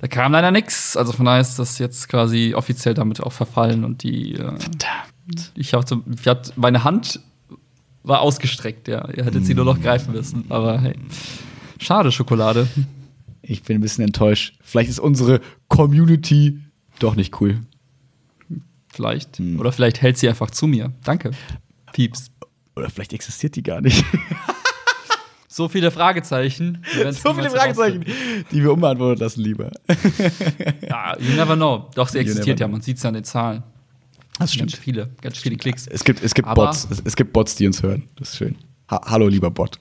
Da 0.00 0.08
kam 0.08 0.32
leider 0.32 0.50
nichts. 0.50 0.96
Also 0.96 1.12
von 1.12 1.26
daher 1.26 1.40
ist 1.40 1.58
das 1.58 1.78
jetzt 1.78 2.08
quasi 2.08 2.54
offiziell 2.56 2.94
damit 2.94 3.22
auch 3.22 3.32
verfallen 3.32 3.84
und 3.84 4.02
die. 4.02 4.34
Äh, 4.34 4.52
ich 5.54 5.74
hatte, 5.74 6.00
ich 6.18 6.26
hatte, 6.26 6.52
meine 6.56 6.84
Hand 6.84 7.20
war 8.02 8.20
ausgestreckt, 8.20 8.88
ja. 8.88 9.08
Ihr 9.10 9.24
hättet 9.24 9.46
sie 9.46 9.54
nur 9.54 9.64
noch 9.64 9.80
greifen 9.80 10.12
müssen. 10.12 10.46
Aber 10.48 10.80
hey. 10.80 10.94
Schade, 11.78 12.10
Schokolade. 12.12 12.66
Ich 13.42 13.62
bin 13.62 13.76
ein 13.78 13.80
bisschen 13.80 14.04
enttäuscht. 14.04 14.54
Vielleicht 14.62 14.88
ist 14.90 14.98
unsere 15.00 15.40
Community 15.68 16.60
doch 16.98 17.14
nicht 17.16 17.40
cool. 17.40 17.60
Vielleicht. 18.92 19.38
Hm. 19.38 19.58
Oder 19.58 19.72
vielleicht 19.72 20.02
hält 20.02 20.18
sie 20.18 20.28
einfach 20.28 20.50
zu 20.50 20.66
mir. 20.66 20.92
Danke. 21.02 21.30
Pieps. 21.92 22.30
Oder 22.76 22.90
vielleicht 22.90 23.12
existiert 23.12 23.56
die 23.56 23.62
gar 23.62 23.80
nicht. 23.80 24.04
So 25.48 25.68
viele 25.68 25.90
Fragezeichen. 25.90 26.82
So 27.12 27.34
viele 27.34 27.50
Fragezeichen, 27.50 28.06
die 28.50 28.62
wir 28.62 28.72
unbeantwortet 28.72 29.20
lassen 29.20 29.42
lieber. 29.42 29.70
Ja, 30.88 31.14
you 31.18 31.34
never 31.36 31.56
know. 31.56 31.90
Doch, 31.94 32.08
sie 32.08 32.20
existiert 32.20 32.58
ja, 32.58 32.68
man 32.68 32.80
sieht 32.80 32.96
es 32.96 33.02
ja 33.02 33.08
an 33.08 33.14
den 33.14 33.24
Zahlen. 33.24 33.62
Das 34.38 34.56
Ganz 34.56 34.74
viele, 34.74 35.10
ganz 35.20 35.36
viele 35.36 35.56
Klicks. 35.56 35.86
Es 35.86 36.04
gibt, 36.04 36.22
es 36.24 36.32
gibt 36.32 36.48
Aber- 36.48 36.64
Bots. 36.66 36.88
Es, 36.90 37.02
es 37.04 37.16
gibt 37.16 37.34
Bots, 37.34 37.54
die 37.54 37.66
uns 37.66 37.82
hören. 37.82 38.04
Das 38.16 38.30
ist 38.30 38.38
schön. 38.38 38.56
Ha 38.90 39.02
Hallo, 39.04 39.28
lieber 39.28 39.50
Bot. 39.50 39.78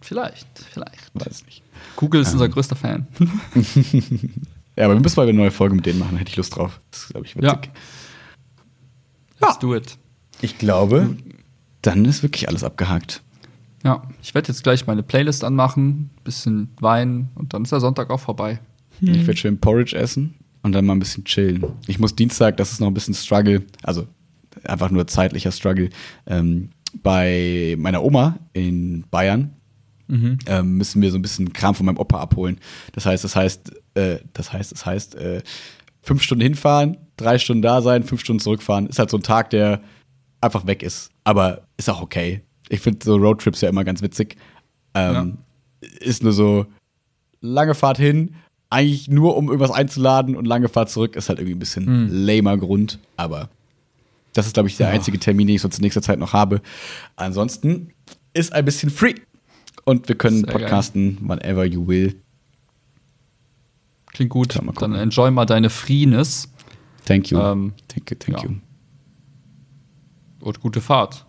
Vielleicht, 0.00 0.46
vielleicht. 0.72 1.10
Weiß 1.12 1.44
nicht. 1.44 1.62
Google 1.96 2.22
ist 2.22 2.32
unser 2.32 2.48
größter 2.48 2.76
Fan. 2.76 3.06
Ja, 4.76 4.86
aber 4.86 4.94
wir 4.94 5.00
müssen 5.00 5.16
mal 5.16 5.24
eine 5.28 5.34
neue 5.34 5.50
Folge 5.50 5.74
mit 5.74 5.84
denen 5.84 5.98
machen. 5.98 6.16
Hätte 6.16 6.30
ich 6.30 6.36
Lust 6.36 6.56
drauf. 6.56 6.80
Das 6.90 7.02
ist, 7.02 7.08
glaube 7.10 7.26
ich, 7.26 7.36
witzig. 7.36 7.46
Ja. 7.52 7.60
Let's 9.40 9.58
do 9.58 9.74
it. 9.74 9.96
Ich 10.40 10.58
glaube, 10.58 11.16
dann 11.82 12.04
ist 12.04 12.22
wirklich 12.22 12.48
alles 12.48 12.64
abgehakt. 12.64 13.22
Ja, 13.84 14.02
ich 14.22 14.34
werde 14.34 14.48
jetzt 14.48 14.62
gleich 14.62 14.86
meine 14.86 15.02
Playlist 15.02 15.44
anmachen, 15.44 16.10
bisschen 16.24 16.68
weinen 16.80 17.30
und 17.34 17.54
dann 17.54 17.62
ist 17.62 17.72
der 17.72 17.80
Sonntag 17.80 18.10
auch 18.10 18.20
vorbei. 18.20 18.60
Ich 19.00 19.26
werde 19.26 19.36
schön 19.36 19.58
Porridge 19.58 19.96
essen 19.96 20.34
und 20.62 20.72
dann 20.72 20.84
mal 20.84 20.94
ein 20.94 20.98
bisschen 20.98 21.24
chillen. 21.24 21.64
Ich 21.86 21.98
muss 21.98 22.14
Dienstag, 22.14 22.58
das 22.58 22.72
ist 22.72 22.80
noch 22.80 22.88
ein 22.88 22.94
bisschen 22.94 23.14
Struggle, 23.14 23.62
also 23.82 24.06
einfach 24.64 24.90
nur 24.90 25.06
zeitlicher 25.06 25.52
Struggle, 25.52 25.88
ähm, 26.26 26.70
bei 27.02 27.76
meiner 27.78 28.02
Oma 28.02 28.38
in 28.52 29.04
Bayern 29.10 29.54
ähm, 30.46 30.76
müssen 30.76 31.00
wir 31.00 31.10
so 31.12 31.18
ein 31.18 31.22
bisschen 31.22 31.52
Kram 31.52 31.74
von 31.74 31.86
meinem 31.86 31.98
Opa 31.98 32.20
abholen. 32.20 32.58
Das 32.92 33.06
heißt, 33.06 33.22
das 33.22 33.36
heißt, 33.36 33.72
äh, 33.94 34.18
das 34.32 34.52
heißt, 34.52 34.72
das 34.72 34.84
heißt, 34.84 35.14
äh, 35.14 35.42
fünf 36.02 36.22
Stunden 36.22 36.42
hinfahren, 36.42 36.96
drei 37.16 37.38
Stunden 37.38 37.62
da 37.62 37.82
sein, 37.82 38.02
fünf 38.02 38.20
Stunden 38.22 38.40
zurückfahren. 38.40 38.86
Ist 38.86 38.98
halt 38.98 39.10
so 39.10 39.18
ein 39.18 39.22
Tag, 39.22 39.50
der 39.50 39.80
einfach 40.40 40.66
weg 40.66 40.82
ist. 40.82 41.10
Aber 41.24 41.62
ist 41.76 41.90
auch 41.90 42.00
okay. 42.00 42.42
Ich 42.68 42.80
finde 42.80 43.04
so 43.04 43.16
Roadtrips 43.16 43.60
ja 43.60 43.68
immer 43.68 43.84
ganz 43.84 44.00
witzig. 44.02 44.36
Ähm, 44.94 45.38
Ist 46.00 46.22
nur 46.22 46.32
so 46.32 46.66
lange 47.40 47.74
Fahrt 47.74 47.98
hin, 47.98 48.34
eigentlich 48.70 49.08
nur 49.08 49.36
um 49.36 49.46
irgendwas 49.46 49.70
einzuladen 49.70 50.36
und 50.36 50.44
lange 50.46 50.68
Fahrt 50.68 50.90
zurück 50.90 51.16
ist 51.16 51.28
halt 51.28 51.38
irgendwie 51.38 51.56
ein 51.56 51.58
bisschen 51.58 52.08
lamer 52.26 52.56
Grund. 52.58 52.98
Aber 53.16 53.48
das 54.32 54.46
ist, 54.46 54.54
glaube 54.54 54.68
ich, 54.68 54.76
der 54.76 54.88
Ja. 54.88 54.92
einzige 54.94 55.18
Termin, 55.18 55.46
den 55.48 55.56
ich 55.56 55.62
sonst 55.62 55.78
in 55.78 55.82
nächster 55.82 56.02
Zeit 56.02 56.18
noch 56.18 56.32
habe. 56.32 56.60
Ansonsten 57.16 57.90
ist 58.32 58.52
ein 58.52 58.64
bisschen 58.64 58.90
free. 58.90 59.14
Und 59.84 60.08
wir 60.08 60.14
können 60.16 60.36
Sehr 60.44 60.46
geil. 60.46 60.60
podcasten 60.60 61.18
whenever 61.28 61.64
you 61.64 61.86
will. 61.88 62.14
Klingt 64.12 64.30
gut. 64.30 64.54
Ja. 64.54 64.62
Dann 64.78 64.94
enjoy 64.94 65.30
mal 65.30 65.46
deine 65.46 65.70
Freeness 65.70 66.50
Thank 67.10 67.30
you. 67.30 67.40
Ähm, 67.40 67.72
thank 67.88 68.10
you, 68.10 68.16
thank 68.16 68.42
ja. 68.42 68.48
you. 68.48 68.56
und 70.40 70.60
gute 70.60 70.80
Fahrt. 70.80 71.26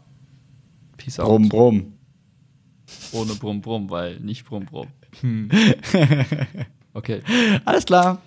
Peace 0.95 1.19
out. 1.19 1.27
Brumm, 1.27 1.49
brumm. 1.49 1.93
Ohne 3.13 3.33
Brumm 3.33 3.61
Brumm, 3.61 3.89
weil 3.89 4.19
nicht 4.19 4.45
Brumm 4.45 4.65
Brumm. 4.65 4.89
Okay. 6.93 7.21
Alles 7.65 7.85
klar. 7.85 8.21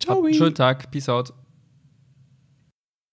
Ciao. 0.00 0.26
Schönen 0.32 0.54
Tag. 0.54 0.90
Peace 0.90 1.08
out. 1.08 1.32